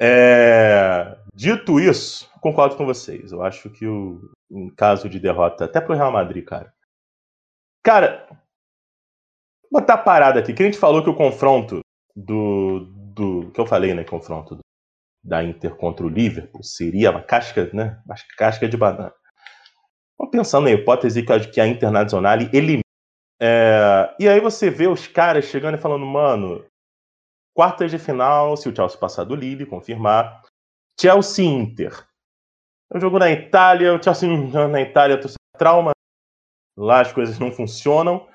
É, 0.00 1.16
dito 1.32 1.78
isso, 1.78 2.28
concordo 2.40 2.76
com 2.76 2.84
vocês. 2.84 3.30
Eu 3.30 3.42
acho 3.42 3.70
que 3.70 3.86
o 3.86 4.20
em 4.50 4.68
caso 4.68 5.08
de 5.08 5.18
derrota, 5.20 5.64
até 5.64 5.80
pro 5.80 5.94
Real 5.94 6.12
Madrid, 6.12 6.44
cara. 6.44 6.72
Cara, 7.82 8.26
vou 9.70 9.80
botar 9.80 9.98
parada 9.98 10.40
aqui. 10.40 10.52
Que 10.52 10.62
a 10.62 10.66
gente 10.66 10.78
falou 10.78 11.02
que 11.02 11.10
o 11.10 11.16
confronto 11.16 11.83
do. 12.14 12.86
do 13.14 13.50
que 13.52 13.60
eu 13.60 13.66
falei, 13.66 13.94
né? 13.94 14.04
Confronto 14.04 14.58
da 15.22 15.42
Inter 15.42 15.74
contra 15.76 16.04
o 16.04 16.08
Liverpool 16.08 16.62
seria 16.62 17.10
uma 17.10 17.22
casca, 17.22 17.70
né? 17.72 18.00
Uma 18.04 18.14
casca 18.36 18.68
de 18.68 18.76
banana. 18.76 19.12
Vamos 20.18 20.30
pensando 20.30 20.64
na 20.64 20.70
hipótese 20.70 21.24
que 21.50 21.60
a 21.60 21.66
Internacional 21.66 22.38
elimina 22.52 22.84
é, 23.40 24.14
e 24.18 24.28
aí 24.28 24.40
você 24.40 24.70
vê 24.70 24.86
os 24.86 25.06
caras 25.06 25.44
chegando 25.46 25.76
e 25.76 25.80
falando, 25.80 26.06
mano, 26.06 26.64
quartas 27.54 27.90
de 27.90 27.98
final, 27.98 28.56
se 28.56 28.68
o 28.68 28.74
Chelsea 28.74 28.98
passar 28.98 29.24
do 29.24 29.34
Lille, 29.34 29.66
confirmar. 29.66 30.42
Chelsea 31.00 31.44
Inter. 31.44 32.06
Eu 32.92 33.00
jogo 33.00 33.18
na 33.18 33.30
Itália, 33.30 33.94
o 33.94 34.02
Chelsea 34.02 34.28
na 34.68 34.80
Itália, 34.80 35.20
tô 35.20 35.28
trauma. 35.58 35.92
Lá 36.76 37.00
as 37.00 37.12
coisas 37.12 37.38
não 37.38 37.52
funcionam. 37.52 38.28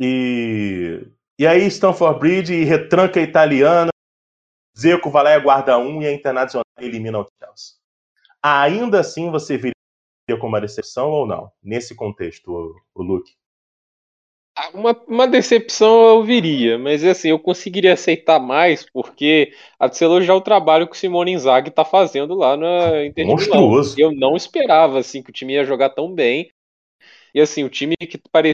E, 0.00 1.06
e 1.38 1.46
aí 1.46 1.66
Stanford 1.66 2.18
Bridge 2.18 2.54
e 2.54 2.64
retranca 2.64 3.20
a 3.20 3.22
italiana. 3.22 3.90
Zeco 4.78 5.10
vai 5.10 5.24
lá 5.24 5.36
e 5.36 5.40
guarda 5.40 5.78
um 5.78 6.02
e 6.02 6.06
a 6.06 6.12
Internacional 6.12 6.64
elimina 6.78 7.20
o 7.20 7.26
Chelsea. 7.38 7.74
Ainda 8.42 9.00
assim 9.00 9.30
você 9.30 9.56
viria 9.56 9.74
como 10.38 10.48
uma 10.48 10.60
decepção 10.60 11.10
ou 11.10 11.26
não? 11.26 11.50
Nesse 11.62 11.94
contexto, 11.94 12.50
o, 12.50 12.74
o 12.94 13.02
Luke? 13.02 13.32
Ah, 14.54 14.70
uma, 14.74 14.92
uma 15.08 15.26
decepção 15.26 16.02
eu 16.08 16.24
viria, 16.24 16.78
mas 16.78 17.02
assim, 17.02 17.28
eu 17.28 17.38
conseguiria 17.38 17.94
aceitar 17.94 18.38
mais 18.38 18.84
porque 18.90 19.54
a 19.78 19.86
de 19.86 20.04
elogiar 20.04 20.34
o 20.34 20.42
trabalho 20.42 20.86
que 20.86 20.94
o 20.94 20.98
Simone 20.98 21.32
Inzaghi 21.32 21.70
está 21.70 21.86
fazendo 21.86 22.34
lá 22.34 22.54
na 22.54 23.06
Inter 23.06 23.26
Monstruoso. 23.26 23.94
Eu 23.98 24.12
não 24.12 24.36
esperava 24.36 24.98
assim 24.98 25.22
que 25.22 25.30
o 25.30 25.32
time 25.32 25.54
ia 25.54 25.64
jogar 25.64 25.90
tão 25.90 26.12
bem. 26.12 26.50
E 27.34 27.40
assim, 27.40 27.64
o 27.64 27.70
time 27.70 27.94
que 27.96 28.18
parecia 28.30 28.52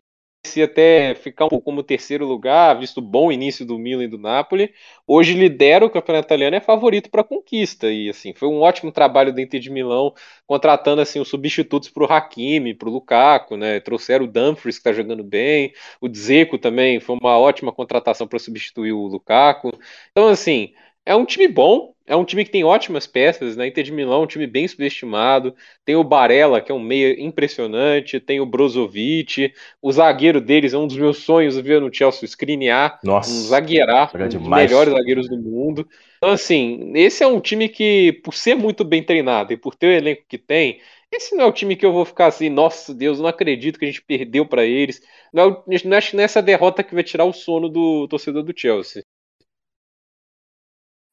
parecia 0.58 0.64
até 0.64 1.14
ficar 1.14 1.46
um 1.46 1.48
pouco 1.48 1.64
como 1.64 1.82
terceiro 1.82 2.26
lugar, 2.26 2.78
visto 2.78 2.98
o 2.98 3.02
bom 3.02 3.30
início 3.30 3.64
do 3.64 3.78
Milan 3.78 4.04
e 4.04 4.08
do 4.08 4.18
Napoli. 4.18 4.72
Hoje 5.06 5.34
lidera 5.34 5.84
o 5.84 5.90
campeonato 5.90 6.26
italiano 6.26 6.56
é 6.56 6.60
favorito 6.60 7.10
para 7.10 7.22
conquista. 7.22 7.90
E 7.90 8.08
assim, 8.08 8.32
foi 8.34 8.48
um 8.48 8.60
ótimo 8.60 8.90
trabalho 8.90 9.32
do 9.32 9.40
Inter 9.40 9.60
de 9.60 9.70
Milão, 9.70 10.12
contratando 10.46 11.00
assim 11.00 11.20
os 11.20 11.28
substitutos 11.28 11.88
para 11.90 12.04
o 12.04 12.12
Hakimi, 12.12 12.74
para 12.74 12.88
o 12.88 12.92
Lukaku, 12.92 13.56
né? 13.56 13.80
Trouxeram 13.80 14.24
o 14.24 14.28
Dumfries, 14.28 14.76
que 14.76 14.88
está 14.88 14.92
jogando 14.92 15.22
bem, 15.22 15.72
o 16.00 16.08
Dzeko 16.08 16.58
também 16.58 16.98
foi 17.00 17.16
uma 17.20 17.38
ótima 17.38 17.72
contratação 17.72 18.26
para 18.26 18.38
substituir 18.38 18.92
o 18.92 19.06
Lukaku. 19.06 19.72
Então, 20.10 20.28
assim, 20.28 20.72
é 21.08 21.16
um 21.16 21.24
time 21.24 21.48
bom, 21.48 21.94
é 22.06 22.14
um 22.14 22.24
time 22.24 22.44
que 22.44 22.50
tem 22.50 22.64
ótimas 22.64 23.06
peças, 23.06 23.56
né? 23.56 23.66
Inter 23.66 23.82
de 23.82 23.90
Milão 23.90 24.20
é 24.20 24.24
um 24.24 24.26
time 24.26 24.46
bem 24.46 24.68
subestimado. 24.68 25.54
Tem 25.82 25.96
o 25.96 26.04
Barella, 26.04 26.60
que 26.60 26.70
é 26.70 26.74
um 26.74 26.78
meia 26.78 27.18
impressionante, 27.18 28.20
tem 28.20 28.40
o 28.40 28.46
Brozovic, 28.46 29.54
o 29.80 29.90
zagueiro 29.90 30.38
deles 30.38 30.74
é 30.74 30.78
um 30.78 30.86
dos 30.86 30.98
meus 30.98 31.18
sonhos 31.18 31.56
ver 31.56 31.80
no 31.80 31.92
Chelsea, 31.92 32.20
o 32.22 32.24
Skriniar, 32.26 33.00
Nossa, 33.02 33.30
um 33.30 33.42
zagueiraço, 33.46 34.18
um 34.18 34.28
dos 34.28 34.48
melhores 34.48 34.92
zagueiros 34.92 35.28
do 35.30 35.38
mundo. 35.38 35.88
Então, 36.18 36.30
assim, 36.30 36.92
esse 36.94 37.24
é 37.24 37.26
um 37.26 37.40
time 37.40 37.70
que, 37.70 38.12
por 38.22 38.34
ser 38.34 38.54
muito 38.54 38.84
bem 38.84 39.02
treinado 39.02 39.54
e 39.54 39.56
por 39.56 39.74
ter 39.74 39.86
o 39.86 39.92
elenco 39.92 40.24
que 40.28 40.36
tem, 40.36 40.78
esse 41.10 41.34
não 41.34 41.44
é 41.44 41.46
o 41.46 41.52
time 41.52 41.74
que 41.74 41.86
eu 41.86 41.92
vou 41.92 42.04
ficar 42.04 42.26
assim, 42.26 42.50
nossa 42.50 42.94
Deus, 42.94 43.18
não 43.18 43.28
acredito 43.28 43.78
que 43.78 43.86
a 43.86 43.88
gente 43.88 44.02
perdeu 44.02 44.44
para 44.44 44.62
eles. 44.62 45.00
Não, 45.32 45.64
não 45.84 45.96
acho 45.96 46.14
nessa 46.14 46.42
derrota 46.42 46.82
que 46.82 46.94
vai 46.94 47.02
tirar 47.02 47.24
o 47.24 47.32
sono 47.32 47.70
do 47.70 48.06
torcedor 48.08 48.42
do 48.42 48.52
Chelsea. 48.54 49.02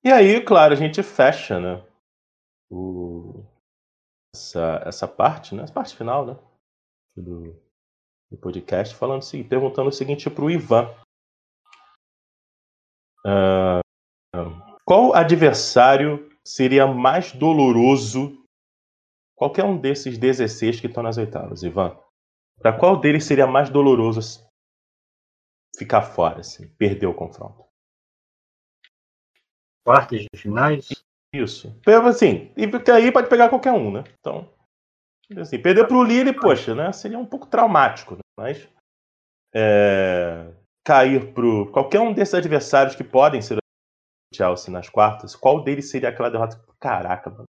E 0.05 0.11
aí, 0.11 0.39
claro, 0.39 0.71
a 0.71 0.75
gente 0.75 1.01
fecha, 1.01 1.59
né? 1.59 1.83
O... 2.69 3.43
Essa, 4.35 4.83
essa 4.85 5.07
parte, 5.07 5.55
né? 5.55 5.63
Essa 5.63 5.73
parte 5.73 5.97
final, 5.97 6.23
né? 6.27 6.37
Do, 7.17 7.59
do 8.29 8.37
podcast, 8.37 8.95
falando 8.95 9.19
assim, 9.19 9.43
perguntando 9.43 9.89
o 9.89 9.91
seguinte 9.91 10.29
para 10.29 10.45
o 10.45 10.51
Ivan. 10.51 10.93
Uh, 13.25 13.81
qual 14.85 15.15
adversário 15.15 16.29
seria 16.45 16.85
mais 16.85 17.31
doloroso? 17.31 18.45
Qualquer 19.35 19.65
um 19.65 19.75
desses 19.75 20.19
16 20.19 20.81
que 20.81 20.85
estão 20.85 21.01
nas 21.01 21.17
oitavas, 21.17 21.63
Ivan. 21.63 21.99
Para 22.59 22.77
qual 22.77 22.99
deles 23.01 23.25
seria 23.25 23.47
mais 23.47 23.71
doloroso 23.71 24.47
ficar 25.75 26.03
fora, 26.03 26.41
assim, 26.41 26.67
perder 26.75 27.07
o 27.07 27.15
confronto? 27.15 27.65
Quartas 29.85 30.21
de 30.21 30.27
finais. 30.35 30.89
Isso. 31.33 31.79
Assim, 32.07 32.51
e 32.57 32.91
aí 32.91 33.11
pode 33.11 33.29
pegar 33.29 33.49
qualquer 33.49 33.71
um, 33.71 33.91
né? 33.91 34.03
Então, 34.19 34.49
assim, 35.37 35.61
perder 35.61 35.87
pro 35.87 36.03
Lille, 36.03 36.33
poxa, 36.33 36.73
né? 36.73 36.91
Seria 36.91 37.19
um 37.19 37.25
pouco 37.25 37.47
traumático, 37.47 38.15
né? 38.15 38.21
Mas 38.37 38.67
é, 39.53 40.51
cair 40.85 41.33
pro 41.33 41.71
qualquer 41.71 41.99
um 41.99 42.13
desses 42.13 42.33
adversários 42.33 42.95
que 42.95 43.03
podem 43.03 43.41
ser 43.41 43.57
o 43.57 43.59
Chelsea 44.35 44.71
nas 44.71 44.89
quartas, 44.89 45.35
qual 45.35 45.63
deles 45.63 45.89
seria 45.89 46.09
aquela 46.09 46.29
derrota? 46.29 46.61
Caraca, 46.79 47.29
mano. 47.29 47.45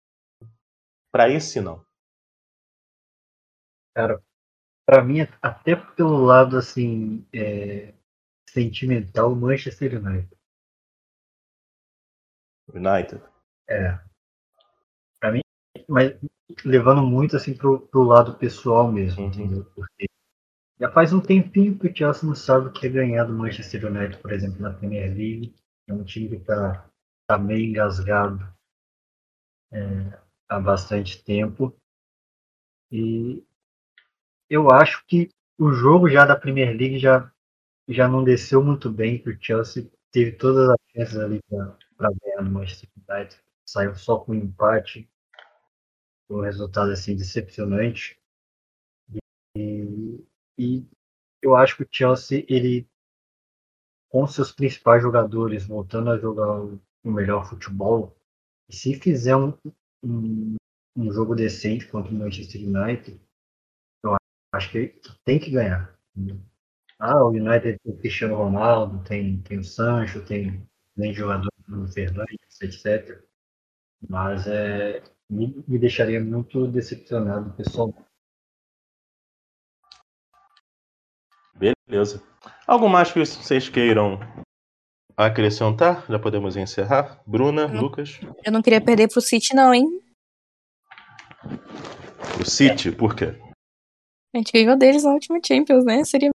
Pra 1.11 1.29
esse 1.29 1.59
não. 1.59 1.83
Cara, 3.93 4.21
pra 4.85 5.03
mim, 5.03 5.27
até 5.41 5.75
pelo 5.75 6.17
lado 6.23 6.57
assim 6.57 7.25
é, 7.33 7.93
sentimental, 8.49 9.35
Manchester 9.35 10.03
United. 10.03 10.40
United. 12.73 13.21
É. 13.69 13.99
Pra 15.19 15.31
mim, 15.31 15.41
mas 15.87 16.15
levando 16.65 17.01
muito 17.01 17.35
assim 17.35 17.55
pro, 17.55 17.81
pro 17.87 18.03
lado 18.03 18.35
pessoal 18.35 18.91
mesmo, 18.91 19.23
uhum. 19.23 19.27
entendeu? 19.29 19.65
Porque 19.75 20.05
já 20.79 20.91
faz 20.91 21.13
um 21.13 21.21
tempinho 21.21 21.77
que 21.77 21.87
o 21.87 21.95
Chelsea 21.95 22.27
não 22.27 22.35
sabe 22.35 22.67
o 22.67 22.71
que 22.71 22.87
é 22.87 22.89
ganhar 22.89 23.25
do 23.25 23.33
Manchester 23.33 23.85
United, 23.85 24.19
por 24.19 24.31
exemplo, 24.31 24.59
na 24.59 24.73
Premier 24.73 25.09
League. 25.09 25.55
É 25.87 25.93
um 25.93 26.03
time 26.03 26.29
que 26.29 26.39
tá, 26.39 26.89
tá 27.27 27.37
meio 27.37 27.69
engasgado 27.69 28.43
é, 29.71 30.19
há 30.49 30.59
bastante 30.59 31.23
tempo. 31.23 31.75
E 32.91 33.43
eu 34.49 34.71
acho 34.71 35.05
que 35.05 35.29
o 35.57 35.71
jogo 35.71 36.09
já 36.09 36.25
da 36.25 36.35
Premier 36.35 36.75
League 36.75 36.97
já, 36.97 37.31
já 37.87 38.07
não 38.07 38.23
desceu 38.23 38.63
muito 38.63 38.89
bem, 38.89 39.19
porque 39.19 39.37
o 39.37 39.43
Chelsea 39.43 39.91
teve 40.11 40.31
todas 40.31 40.67
as 40.67 40.77
chances 40.91 41.17
ali 41.17 41.39
para 41.47 41.77
para 42.01 42.13
ganhar 42.19 42.41
no 42.41 42.51
Manchester 42.51 42.89
United. 43.07 43.39
Saiu 43.63 43.95
só 43.95 44.17
com 44.17 44.31
um 44.31 44.35
empate. 44.35 45.07
um 46.29 46.41
resultado 46.41 46.91
assim 46.91 47.15
decepcionante. 47.15 48.19
E, 49.55 50.25
e 50.57 50.85
eu 51.41 51.55
acho 51.55 51.77
que 51.77 51.83
o 51.83 51.87
Chelsea, 51.91 52.45
ele, 52.49 52.89
com 54.09 54.25
seus 54.25 54.51
principais 54.51 55.03
jogadores 55.03 55.65
voltando 55.65 56.09
a 56.09 56.17
jogar 56.17 56.61
o, 56.61 56.81
melhor 57.03 57.45
futebol, 57.45 58.15
se 58.69 58.95
fizer 58.95 59.35
um, 59.35 59.53
um, 60.03 60.55
um, 60.95 61.11
jogo 61.11 61.35
decente 61.35 61.87
contra 61.87 62.11
o 62.11 62.15
Manchester 62.15 62.61
United, 62.61 63.19
eu 64.03 64.15
acho 64.53 64.71
que 64.71 64.99
tem 65.25 65.37
que 65.39 65.51
ganhar. 65.51 65.99
Ah, 66.97 67.23
o 67.23 67.29
United 67.29 67.77
tem 67.83 67.93
o 67.93 67.97
Cristiano 67.97 68.35
Ronaldo, 68.35 69.03
tem, 69.03 69.41
tem 69.41 69.59
o 69.59 69.63
Sancho, 69.63 70.23
tem, 70.25 70.65
tem 70.95 71.13
jogador 71.13 71.50
no 71.77 71.87
Fernandes, 71.87 72.61
etc. 72.61 73.23
Mas 74.07 74.47
é, 74.47 75.03
me, 75.29 75.63
me 75.67 75.79
deixaria 75.79 76.19
muito 76.23 76.67
decepcionado 76.67 77.53
pessoal. 77.53 77.93
Beleza. 81.55 82.21
Algo 82.67 82.89
mais 82.89 83.11
que 83.11 83.19
vocês 83.19 83.69
queiram 83.69 84.19
acrescentar? 85.15 86.05
Já 86.07 86.19
podemos 86.19 86.55
encerrar? 86.55 87.21
Bruna, 87.25 87.67
não, 87.67 87.81
Lucas? 87.81 88.19
Eu 88.43 88.51
não 88.51 88.61
queria 88.61 88.81
perder 88.81 89.09
pro 89.09 89.21
City, 89.21 89.55
não, 89.55 89.73
hein? 89.73 89.85
O 92.39 92.45
City, 92.45 92.91
por 92.91 93.15
quê? 93.15 93.35
A 94.33 94.37
gente 94.37 94.51
ganhou 94.51 94.77
deles 94.77 95.03
na 95.03 95.11
última 95.11 95.39
Champions, 95.45 95.83
né? 95.83 96.03
Seria 96.05 96.29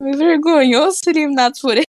vergonhoso 0.00 0.98
ser 0.98 1.10
eliminado 1.10 1.54
por 1.60 1.72
eles. 1.72 1.86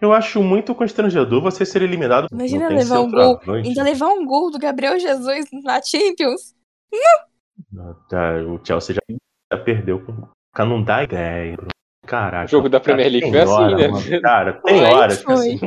Eu 0.00 0.12
acho 0.12 0.42
muito 0.42 0.74
constrangedor 0.74 1.40
você 1.40 1.64
ser 1.64 1.82
eliminado. 1.82 2.28
Imagina 2.30 2.68
levar 2.68 3.00
um 3.00 3.10
gol. 3.10 3.40
Ainda 3.54 3.82
levar 3.82 4.08
um 4.08 4.26
gol 4.26 4.50
do 4.50 4.58
Gabriel 4.58 4.98
Jesus 4.98 5.46
na 5.64 5.80
Champions. 5.82 6.54
Não. 7.72 7.94
Tá, 8.08 8.34
o 8.42 8.64
Chelsea 8.64 8.94
já, 8.94 9.58
perdeu. 9.58 10.04
Cara, 10.52 10.68
não 10.68 10.82
dá 10.82 11.02
ideia. 11.02 11.56
Caraca. 12.06 12.44
O 12.44 12.48
jogo 12.48 12.68
da 12.68 12.78
Premier 12.78 13.10
League 13.10 13.30
foi 13.30 13.40
assim, 13.40 13.74
né? 13.74 13.88
Mano. 13.88 14.22
Cara, 14.22 14.52
tem 14.62 14.78
foi, 14.78 14.86
horas 14.86 15.24
que 15.24 15.32
assim. 15.32 15.58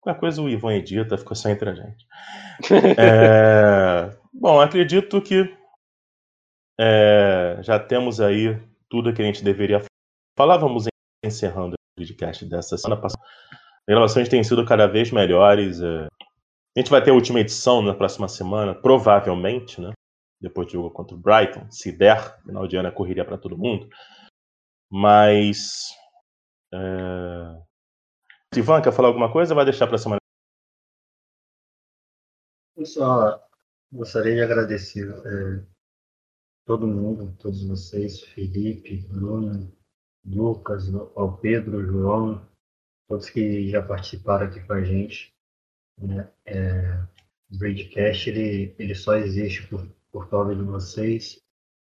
Qualquer 0.00 0.20
coisa 0.20 0.42
o 0.42 0.48
Ivan 0.48 0.74
edita, 0.74 1.18
ficou 1.18 1.36
só 1.36 1.48
entre 1.48 1.70
a 1.70 1.74
gente. 1.74 2.06
É... 2.98 4.16
Bom, 4.32 4.60
acredito 4.60 5.20
que 5.20 5.54
é... 6.80 7.58
já 7.60 7.78
temos 7.78 8.18
aí 8.18 8.58
tudo 8.88 9.12
que 9.12 9.20
a 9.20 9.24
gente 9.24 9.44
deveria 9.44 9.82
falar. 10.38 10.56
Vamos 10.56 10.86
encerrando 11.24 11.75
podcast 11.96 12.44
dessa 12.44 12.76
semana 12.76 13.00
passada. 13.00 13.24
As 13.24 13.86
gravações 13.88 14.28
têm 14.28 14.44
sido 14.44 14.64
cada 14.66 14.86
vez 14.86 15.10
melhores. 15.10 15.80
É... 15.80 16.06
A 16.06 16.78
gente 16.80 16.90
vai 16.90 17.02
ter 17.02 17.10
a 17.10 17.14
última 17.14 17.40
edição 17.40 17.80
na 17.80 17.94
próxima 17.94 18.28
semana, 18.28 18.74
provavelmente, 18.74 19.80
né? 19.80 19.92
Depois 20.40 20.66
do 20.66 20.74
jogo 20.74 20.90
contra 20.90 21.16
o 21.16 21.18
Brighton, 21.18 21.70
se 21.70 21.90
der, 21.90 22.38
final 22.42 22.68
de 22.68 22.76
ano 22.76 22.88
é 22.88 22.92
correria 22.92 23.24
para 23.24 23.38
todo 23.38 23.56
mundo. 23.56 23.88
Mas. 24.90 25.94
É... 26.72 27.66
Ivan, 28.54 28.82
quer 28.82 28.92
falar 28.92 29.08
alguma 29.08 29.32
coisa 29.32 29.54
vai 29.54 29.64
deixar 29.64 29.86
para 29.86 29.98
semana? 29.98 30.20
Eu 32.76 32.84
só 32.84 33.42
gostaria 33.90 34.34
de 34.34 34.42
agradecer 34.42 35.08
é, 35.08 35.66
todo 36.66 36.86
mundo, 36.86 37.36
todos 37.38 37.66
vocês, 37.66 38.22
Felipe, 38.22 39.06
Bruno, 39.08 39.75
Lucas, 40.26 40.92
ao 41.14 41.38
Pedro, 41.38 41.84
João, 41.86 42.46
todos 43.08 43.30
que 43.30 43.68
já 43.68 43.82
participaram 43.82 44.46
aqui 44.46 44.60
com 44.60 44.72
a 44.72 44.82
gente. 44.82 45.32
Né? 45.98 46.30
É, 46.44 47.06
o 47.50 47.58
Bridgecast 47.58 48.28
ele, 48.28 48.74
ele 48.78 48.94
só 48.94 49.16
existe 49.16 49.66
por, 49.68 49.86
por 50.10 50.28
causa 50.28 50.54
de 50.54 50.62
vocês, 50.62 51.40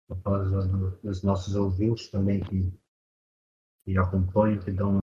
por 0.09 0.20
causa 0.23 0.66
do, 0.66 0.90
dos 0.98 1.23
nossos 1.23 1.55
ouvintes 1.55 2.11
também 2.11 2.40
que, 2.40 2.73
que 3.85 3.97
acompanham, 3.97 4.61
que 4.61 4.73
dão, 4.73 4.98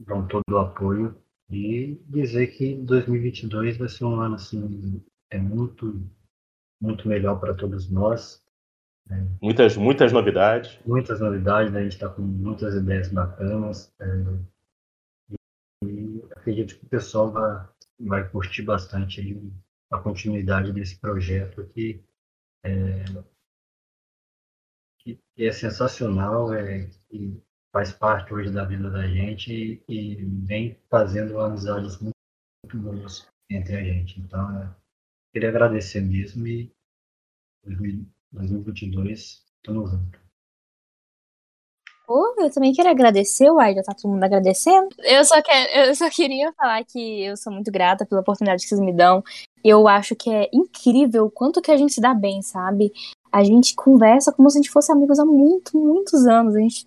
dão 0.00 0.28
todo 0.28 0.44
o 0.50 0.58
apoio. 0.58 1.16
E 1.50 1.96
dizer 2.06 2.48
que 2.48 2.76
2022 2.76 3.76
vai 3.76 3.88
ser 3.88 4.04
um 4.04 4.20
ano 4.20 4.36
assim, 4.36 5.02
é 5.30 5.38
muito, 5.38 6.00
muito 6.80 7.08
melhor 7.08 7.40
para 7.40 7.54
todos 7.54 7.90
nós. 7.90 8.44
Muitas, 9.42 9.76
muitas 9.76 10.12
novidades. 10.12 10.78
Muitas 10.86 11.20
novidades, 11.20 11.72
né? 11.72 11.80
a 11.80 11.82
gente 11.82 11.92
está 11.92 12.08
com 12.08 12.22
muitas 12.22 12.74
ideias 12.74 13.08
bacanas. 13.08 13.92
É, 14.00 14.06
e 15.84 16.22
acredito 16.36 16.78
que 16.78 16.84
o 16.84 16.88
pessoal 16.88 17.32
vai, 17.32 17.68
vai 17.98 18.28
curtir 18.28 18.62
bastante 18.62 19.40
a 19.90 19.98
continuidade 19.98 20.72
desse 20.72 20.98
projeto 21.00 21.66
que 21.68 22.04
é, 22.62 23.04
que 25.02 25.18
é 25.38 25.50
sensacional, 25.50 26.52
é, 26.52 26.86
que 27.08 27.42
faz 27.72 27.92
parte 27.92 28.34
hoje 28.34 28.52
da 28.52 28.64
vida 28.64 28.90
da 28.90 29.06
gente 29.06 29.52
e, 29.52 29.82
e 29.88 30.24
vem 30.44 30.78
fazendo 30.90 31.40
amizades 31.40 31.98
muito, 31.98 32.16
muito 32.64 32.78
boas 32.78 33.26
entre 33.50 33.76
a 33.76 33.82
gente. 33.82 34.20
Então, 34.20 34.62
é, 34.62 34.74
queria 35.32 35.48
agradecer 35.48 36.00
mesmo 36.00 36.46
e 36.46 36.70
2022, 38.32 39.44
tamo 39.62 39.86
junto. 39.86 40.20
Oh, 42.12 42.34
eu 42.38 42.50
também 42.50 42.72
quero 42.72 42.88
agradecer, 42.88 43.48
uai, 43.50 43.72
já 43.72 43.84
tá 43.84 43.94
todo 43.94 44.10
mundo 44.10 44.24
agradecendo. 44.24 44.88
Eu 44.98 45.24
só, 45.24 45.40
quer, 45.40 45.68
eu 45.88 45.94
só 45.94 46.10
queria 46.10 46.52
falar 46.54 46.84
que 46.84 47.22
eu 47.22 47.36
sou 47.36 47.52
muito 47.52 47.70
grata 47.70 48.04
pela 48.04 48.20
oportunidade 48.20 48.62
que 48.62 48.68
vocês 48.68 48.80
me 48.80 48.92
dão. 48.92 49.22
Eu 49.62 49.86
acho 49.86 50.16
que 50.16 50.28
é 50.28 50.50
incrível 50.52 51.26
o 51.26 51.30
quanto 51.30 51.62
que 51.62 51.70
a 51.70 51.76
gente 51.76 51.92
se 51.92 52.00
dá 52.00 52.12
bem, 52.12 52.42
sabe? 52.42 52.92
A 53.30 53.44
gente 53.44 53.76
conversa 53.76 54.32
como 54.32 54.50
se 54.50 54.58
a 54.58 54.60
gente 54.60 54.72
fosse 54.72 54.90
amigos 54.90 55.20
há 55.20 55.24
muito, 55.24 55.78
muitos 55.78 56.26
anos. 56.26 56.56
A 56.56 56.58
gente, 56.58 56.86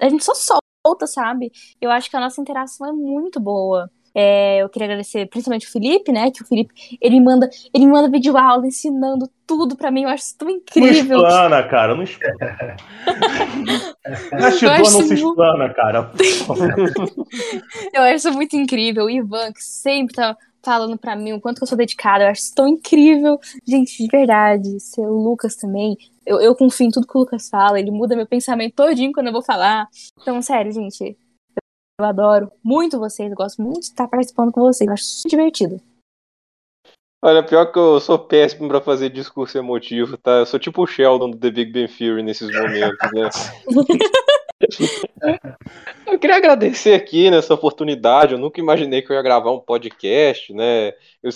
a 0.00 0.08
gente 0.08 0.24
só 0.24 0.32
solta, 0.34 1.06
sabe? 1.06 1.52
Eu 1.78 1.90
acho 1.90 2.08
que 2.08 2.16
a 2.16 2.20
nossa 2.20 2.40
interação 2.40 2.86
é 2.86 2.92
muito 2.92 3.38
boa. 3.38 3.90
É, 4.18 4.62
eu 4.62 4.68
queria 4.70 4.86
agradecer 4.86 5.26
principalmente 5.26 5.66
o 5.66 5.70
Felipe, 5.70 6.10
né? 6.10 6.30
Que 6.30 6.42
o 6.42 6.46
Felipe, 6.46 6.72
ele 7.02 7.20
manda, 7.20 7.50
ele 7.74 7.86
manda 7.86 8.10
vídeo 8.10 8.34
aula 8.34 8.66
ensinando 8.66 9.28
tudo 9.46 9.76
pra 9.76 9.90
mim. 9.90 10.04
Eu 10.04 10.08
acho 10.08 10.24
isso 10.24 10.38
tão 10.38 10.48
incrível. 10.48 11.18
Não 11.18 11.26
explana, 11.26 11.62
cara. 11.64 11.94
Não 11.94 12.02
explana. 12.02 12.76
Bastidor 14.40 14.78
não 14.78 14.84
se 14.86 15.14
explana, 15.14 15.74
cara. 15.74 16.10
eu 17.92 18.02
acho 18.04 18.14
isso 18.14 18.32
muito 18.32 18.56
incrível. 18.56 19.04
O 19.04 19.10
Ivan, 19.10 19.52
que 19.52 19.62
sempre 19.62 20.14
tá 20.14 20.34
falando 20.64 20.96
para 20.96 21.14
mim 21.14 21.34
o 21.34 21.40
quanto 21.40 21.60
eu 21.60 21.66
sou 21.66 21.76
dedicada. 21.76 22.24
Eu 22.24 22.30
acho 22.30 22.40
isso 22.40 22.54
tão 22.54 22.66
incrível. 22.66 23.38
Gente, 23.68 24.02
de 24.02 24.08
verdade. 24.08 24.80
Seu 24.80 25.12
Lucas 25.12 25.56
também. 25.56 25.94
Eu, 26.24 26.40
eu 26.40 26.56
confio 26.56 26.86
em 26.86 26.90
tudo 26.90 27.06
que 27.06 27.18
o 27.18 27.20
Lucas 27.20 27.50
fala. 27.50 27.78
Ele 27.78 27.90
muda 27.90 28.16
meu 28.16 28.26
pensamento 28.26 28.76
todinho 28.76 29.12
quando 29.12 29.26
eu 29.26 29.32
vou 29.34 29.42
falar. 29.42 29.86
Então, 30.22 30.40
sério, 30.40 30.72
gente. 30.72 31.18
Eu 31.98 32.04
adoro 32.04 32.52
muito 32.62 32.98
vocês, 32.98 33.30
eu 33.30 33.36
gosto 33.36 33.62
muito 33.62 33.80
de 33.80 33.86
estar 33.86 34.06
participando 34.06 34.52
com 34.52 34.60
vocês, 34.60 34.86
eu 34.86 34.92
acho 34.92 35.04
super 35.04 35.30
divertido. 35.30 35.80
Olha, 37.24 37.42
pior 37.42 37.72
que 37.72 37.78
eu 37.78 37.98
sou 37.98 38.18
péssimo 38.18 38.68
para 38.68 38.82
fazer 38.82 39.08
discurso 39.08 39.56
emotivo, 39.56 40.18
tá? 40.18 40.32
Eu 40.32 40.46
sou 40.46 40.60
tipo 40.60 40.82
o 40.82 40.86
Sheldon 40.86 41.30
do 41.30 41.38
The 41.38 41.50
Big 41.50 41.72
Bang 41.72 41.88
Theory 41.88 42.22
nesses 42.22 42.54
momentos, 42.54 42.98
né? 43.14 43.30
eu 46.06 46.18
queria 46.18 46.36
agradecer 46.36 46.92
aqui 46.92 47.30
nessa 47.30 47.54
oportunidade. 47.54 48.34
Eu 48.34 48.38
nunca 48.38 48.60
imaginei 48.60 49.00
que 49.00 49.10
eu 49.10 49.16
ia 49.16 49.22
gravar 49.22 49.50
um 49.50 49.60
podcast, 49.60 50.52
né? 50.52 50.92
Eu 51.22 51.30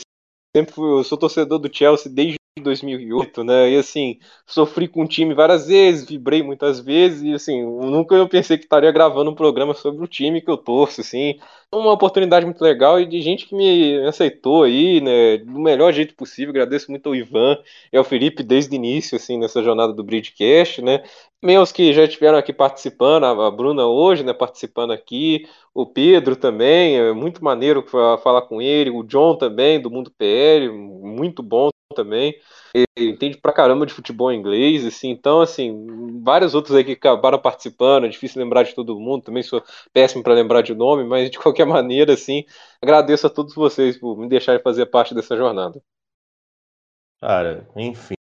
sempre 0.55 0.75
fui, 0.75 0.99
eu 0.99 1.05
sou 1.05 1.17
torcedor 1.17 1.59
do 1.59 1.75
Chelsea 1.75 2.13
desde 2.13 2.37
2008, 2.59 3.45
né? 3.45 3.71
E 3.71 3.77
assim, 3.77 4.19
sofri 4.47 4.89
com 4.89 5.05
o 5.05 5.09
time 5.09 5.35
várias 5.35 5.69
vezes, 5.69 6.09
vibrei 6.09 6.43
muitas 6.43 6.81
vezes 6.81 7.23
e 7.23 7.33
assim, 7.33 7.63
nunca 7.63 8.15
eu 8.15 8.29
pensei 8.29 8.59
que 8.59 8.65
estaria 8.65 8.91
gravando 8.91 9.31
um 9.31 9.35
programa 9.35 9.73
sobre 9.73 10.05
o 10.05 10.09
time 10.09 10.41
que 10.41 10.51
eu 10.51 10.57
torço, 10.57 11.01
assim. 11.01 11.39
Uma 11.73 11.93
oportunidade 11.93 12.45
muito 12.45 12.61
legal 12.63 13.01
e 13.01 13.07
de 13.07 13.21
gente 13.23 13.47
que 13.47 13.55
me 13.55 14.05
aceitou 14.07 14.65
aí, 14.65 15.01
né, 15.01 15.39
do 15.39 15.61
melhor 15.61 15.93
jeito 15.93 16.15
possível. 16.15 16.51
Agradeço 16.51 16.91
muito 16.91 17.09
ao 17.09 17.15
Ivan 17.15 17.57
e 17.93 17.97
ao 17.97 18.05
Felipe 18.05 18.43
desde 18.43 18.75
o 18.75 18.77
início, 18.77 19.17
assim, 19.17 19.39
nessa 19.39 19.63
jornada 19.63 19.93
do 19.93 20.03
Bridgecast, 20.03 20.83
né? 20.83 21.05
Meus 21.43 21.73
que 21.73 21.93
já 21.93 22.05
estiveram 22.05 22.37
aqui 22.37 22.53
participando, 22.53 23.25
a 23.25 23.51
Bruna 23.51 23.87
hoje, 23.87 24.23
né, 24.25 24.33
participando 24.35 24.91
aqui, 24.91 25.47
o 25.73 25.87
Pedro 25.87 26.37
também, 26.37 26.99
é 26.99 27.13
muito 27.13 27.43
maneiro 27.43 27.83
falar 27.87 28.43
com 28.43 28.61
ele, 28.61 28.91
o 28.91 29.03
John 29.05 29.37
também, 29.37 29.81
do 29.81 29.91
Mundo 29.91 30.11
PL, 30.11 30.69
muito 30.71 31.43
bom 31.43 31.71
também. 31.95 32.35
Ele 32.75 33.11
entende 33.11 33.37
pra 33.37 33.53
caramba 33.53 33.85
de 33.85 33.93
futebol 33.93 34.33
inglês, 34.33 34.87
assim, 34.87 35.11
então, 35.11 35.41
assim, 35.41 36.21
vários 36.23 36.55
outros 36.55 36.75
aí 36.77 36.85
que 36.85 36.93
acabaram 36.93 37.39
participando, 37.39 38.07
é 38.07 38.09
difícil 38.09 38.43
lembrar 38.43 38.63
de 38.63 38.75
todo 38.75 38.99
mundo, 38.99 39.25
também 39.25 39.43
sou 39.43 39.63
péssimo 39.93 40.23
para 40.23 40.35
lembrar 40.35 40.63
de 40.63 40.75
nome, 40.75 41.05
mas 41.05 41.31
de 41.31 41.39
qualquer 41.39 41.67
maneira, 41.67 42.13
assim, 42.15 42.45
agradeço 42.81 43.27
a 43.27 43.31
todos 43.31 43.55
vocês 43.55 43.99
por 43.99 44.17
me 44.17 44.29
deixarem 44.29 44.63
fazer 44.63 44.87
parte 44.87 45.15
dessa 45.15 45.37
jornada. 45.37 45.83
Cara, 47.21 47.69
enfim. 47.77 48.15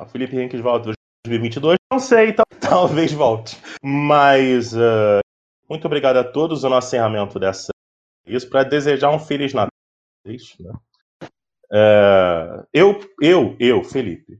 O 0.00 0.06
Felipe 0.06 0.36
Henrique 0.36 0.56
volta 0.58 0.92
2022, 1.26 1.76
não 1.92 1.98
sei, 1.98 2.32
tal, 2.32 2.46
talvez 2.60 3.12
volte. 3.12 3.56
Mas 3.82 4.72
uh, 4.72 5.20
muito 5.68 5.86
obrigado 5.86 6.16
a 6.16 6.24
todos. 6.24 6.64
O 6.64 6.68
nosso 6.68 6.88
encerramento 6.88 7.38
dessa. 7.38 7.68
Isso 8.26 8.48
para 8.48 8.64
desejar 8.64 9.10
um 9.10 9.18
Feliz 9.18 9.52
Natal. 9.52 9.68
Isso, 10.24 10.62
né? 10.62 10.72
É, 11.72 12.66
eu, 12.72 12.98
eu, 13.20 13.56
eu, 13.58 13.84
Felipe, 13.84 14.38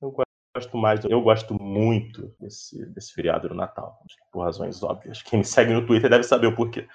eu 0.00 0.14
gosto 0.54 0.76
mais, 0.76 1.04
eu 1.04 1.20
gosto 1.20 1.60
muito 1.60 2.34
desse, 2.38 2.84
desse 2.86 3.12
feriado 3.12 3.48
do 3.48 3.54
Natal, 3.54 3.98
por 4.30 4.42
razões 4.42 4.82
óbvias. 4.82 5.22
Quem 5.22 5.40
me 5.40 5.44
segue 5.44 5.72
no 5.72 5.86
Twitter 5.86 6.08
deve 6.08 6.24
saber 6.24 6.46
o 6.46 6.54
porquê. 6.54 6.86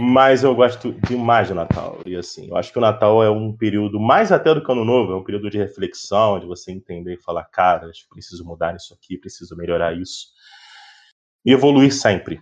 Mas 0.00 0.44
eu 0.44 0.54
gosto 0.54 0.92
demais 1.08 1.48
do 1.48 1.56
Natal. 1.56 1.98
E 2.06 2.14
assim, 2.14 2.48
eu 2.48 2.56
acho 2.56 2.70
que 2.70 2.78
o 2.78 2.80
Natal 2.80 3.20
é 3.20 3.28
um 3.28 3.52
período, 3.56 3.98
mais 3.98 4.30
até 4.30 4.54
do 4.54 4.62
que 4.62 4.68
o 4.68 4.72
Ano 4.72 4.84
Novo, 4.84 5.12
é 5.12 5.16
um 5.16 5.24
período 5.24 5.50
de 5.50 5.58
reflexão, 5.58 6.38
de 6.38 6.46
você 6.46 6.70
entender 6.70 7.14
e 7.14 7.20
falar, 7.20 7.44
cara, 7.46 7.90
preciso 8.08 8.44
mudar 8.44 8.76
isso 8.76 8.94
aqui, 8.94 9.18
preciso 9.18 9.56
melhorar 9.56 9.98
isso. 9.98 10.28
E 11.44 11.50
evoluir 11.50 11.92
sempre. 11.92 12.40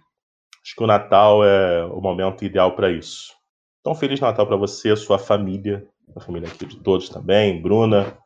Acho 0.63 0.77
que 0.77 0.85
o 0.85 0.87
Natal 0.87 1.43
é 1.43 1.87
o 1.87 1.99
momento 1.99 2.45
ideal 2.45 2.77
para 2.77 2.91
isso. 2.91 3.33
Então, 3.81 3.95
Feliz 3.95 4.21
Natal 4.21 4.47
para 4.47 4.57
você, 4.57 4.95
sua 4.95 5.19
família, 5.19 5.89
a 6.15 6.21
família 6.21 6.49
aqui 6.49 6.67
de 6.67 6.79
todos 6.81 7.09
também, 7.09 7.61
Bruna, 7.61 8.17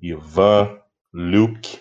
Ivan, 0.00 0.80
Luke, 1.12 1.80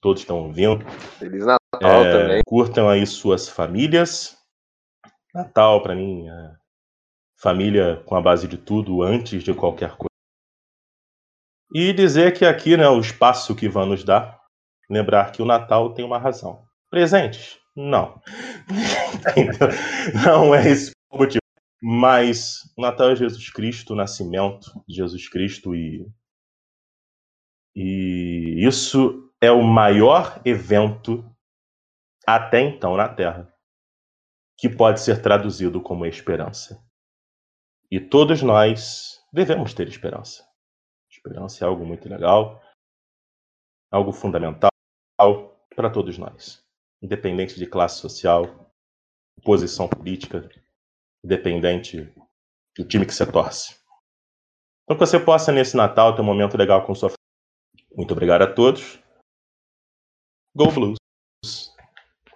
todos 0.00 0.22
estão 0.22 0.38
ouvindo. 0.38 0.84
Feliz 1.18 1.44
Natal 1.44 2.04
é, 2.04 2.12
também. 2.12 2.42
Curtam 2.46 2.88
aí 2.88 3.06
suas 3.06 3.48
famílias. 3.48 4.36
Natal, 5.34 5.82
para 5.82 5.94
mim, 5.94 6.28
é 6.28 6.52
família 7.36 8.02
com 8.04 8.16
a 8.16 8.20
base 8.20 8.48
de 8.48 8.58
tudo 8.58 9.02
antes 9.02 9.42
de 9.42 9.54
qualquer 9.54 9.90
coisa. 9.90 10.08
E 11.72 11.92
dizer 11.92 12.36
que 12.36 12.44
aqui, 12.44 12.76
né, 12.76 12.88
o 12.88 12.98
espaço 12.98 13.54
que 13.54 13.66
Ivan 13.66 13.86
nos 13.86 14.04
dá, 14.04 14.38
lembrar 14.88 15.30
que 15.30 15.40
o 15.40 15.46
Natal 15.46 15.94
tem 15.94 16.04
uma 16.04 16.18
razão. 16.18 16.64
Presentes? 16.90 17.58
Não. 17.76 18.20
Não 20.26 20.54
é 20.54 20.68
esse 20.68 20.90
o 21.10 21.18
motivo. 21.18 21.39
Mas 21.82 22.72
o 22.76 22.82
Natal 22.82 23.10
é 23.10 23.16
Jesus 23.16 23.50
Cristo, 23.50 23.92
o 23.92 23.96
nascimento 23.96 24.70
de 24.86 24.96
Jesus 24.96 25.28
Cristo 25.28 25.74
e 25.74 26.06
e 27.74 28.66
isso 28.66 29.32
é 29.40 29.50
o 29.50 29.62
maior 29.62 30.42
evento 30.44 31.24
até 32.26 32.60
então 32.60 32.96
na 32.96 33.08
Terra 33.08 33.50
que 34.58 34.68
pode 34.68 35.00
ser 35.00 35.22
traduzido 35.22 35.80
como 35.80 36.04
esperança. 36.04 36.86
E 37.90 37.98
todos 37.98 38.42
nós 38.42 39.18
devemos 39.32 39.72
ter 39.72 39.88
esperança. 39.88 40.46
Esperança 41.10 41.64
é 41.64 41.66
algo 41.66 41.86
muito 41.86 42.06
legal, 42.06 42.62
algo 43.90 44.12
fundamental 44.12 44.70
para 45.74 45.90
todos 45.90 46.18
nós, 46.18 46.62
independente 47.00 47.58
de 47.58 47.66
classe 47.66 48.00
social, 48.00 48.70
posição 49.42 49.88
política, 49.88 50.46
independente 51.24 52.12
do 52.76 52.86
time 52.86 53.06
que 53.06 53.14
você 53.14 53.30
torce. 53.30 53.78
Então 54.84 54.96
que 54.96 55.06
você 55.06 55.20
possa 55.20 55.52
nesse 55.52 55.76
Natal 55.76 56.14
ter 56.14 56.22
um 56.22 56.24
momento 56.24 56.56
legal 56.56 56.84
com 56.84 56.94
sua 56.94 57.10
família. 57.10 57.96
Muito 57.96 58.12
obrigado 58.12 58.42
a 58.42 58.52
todos. 58.52 58.98
Go 60.54 60.70
Blues, 60.72 60.98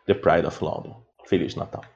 The 0.07 0.15
Pride 0.15 0.47
of 0.47 0.63
London. 0.63 1.05
Feliz 1.27 1.57
Natal. 1.57 1.94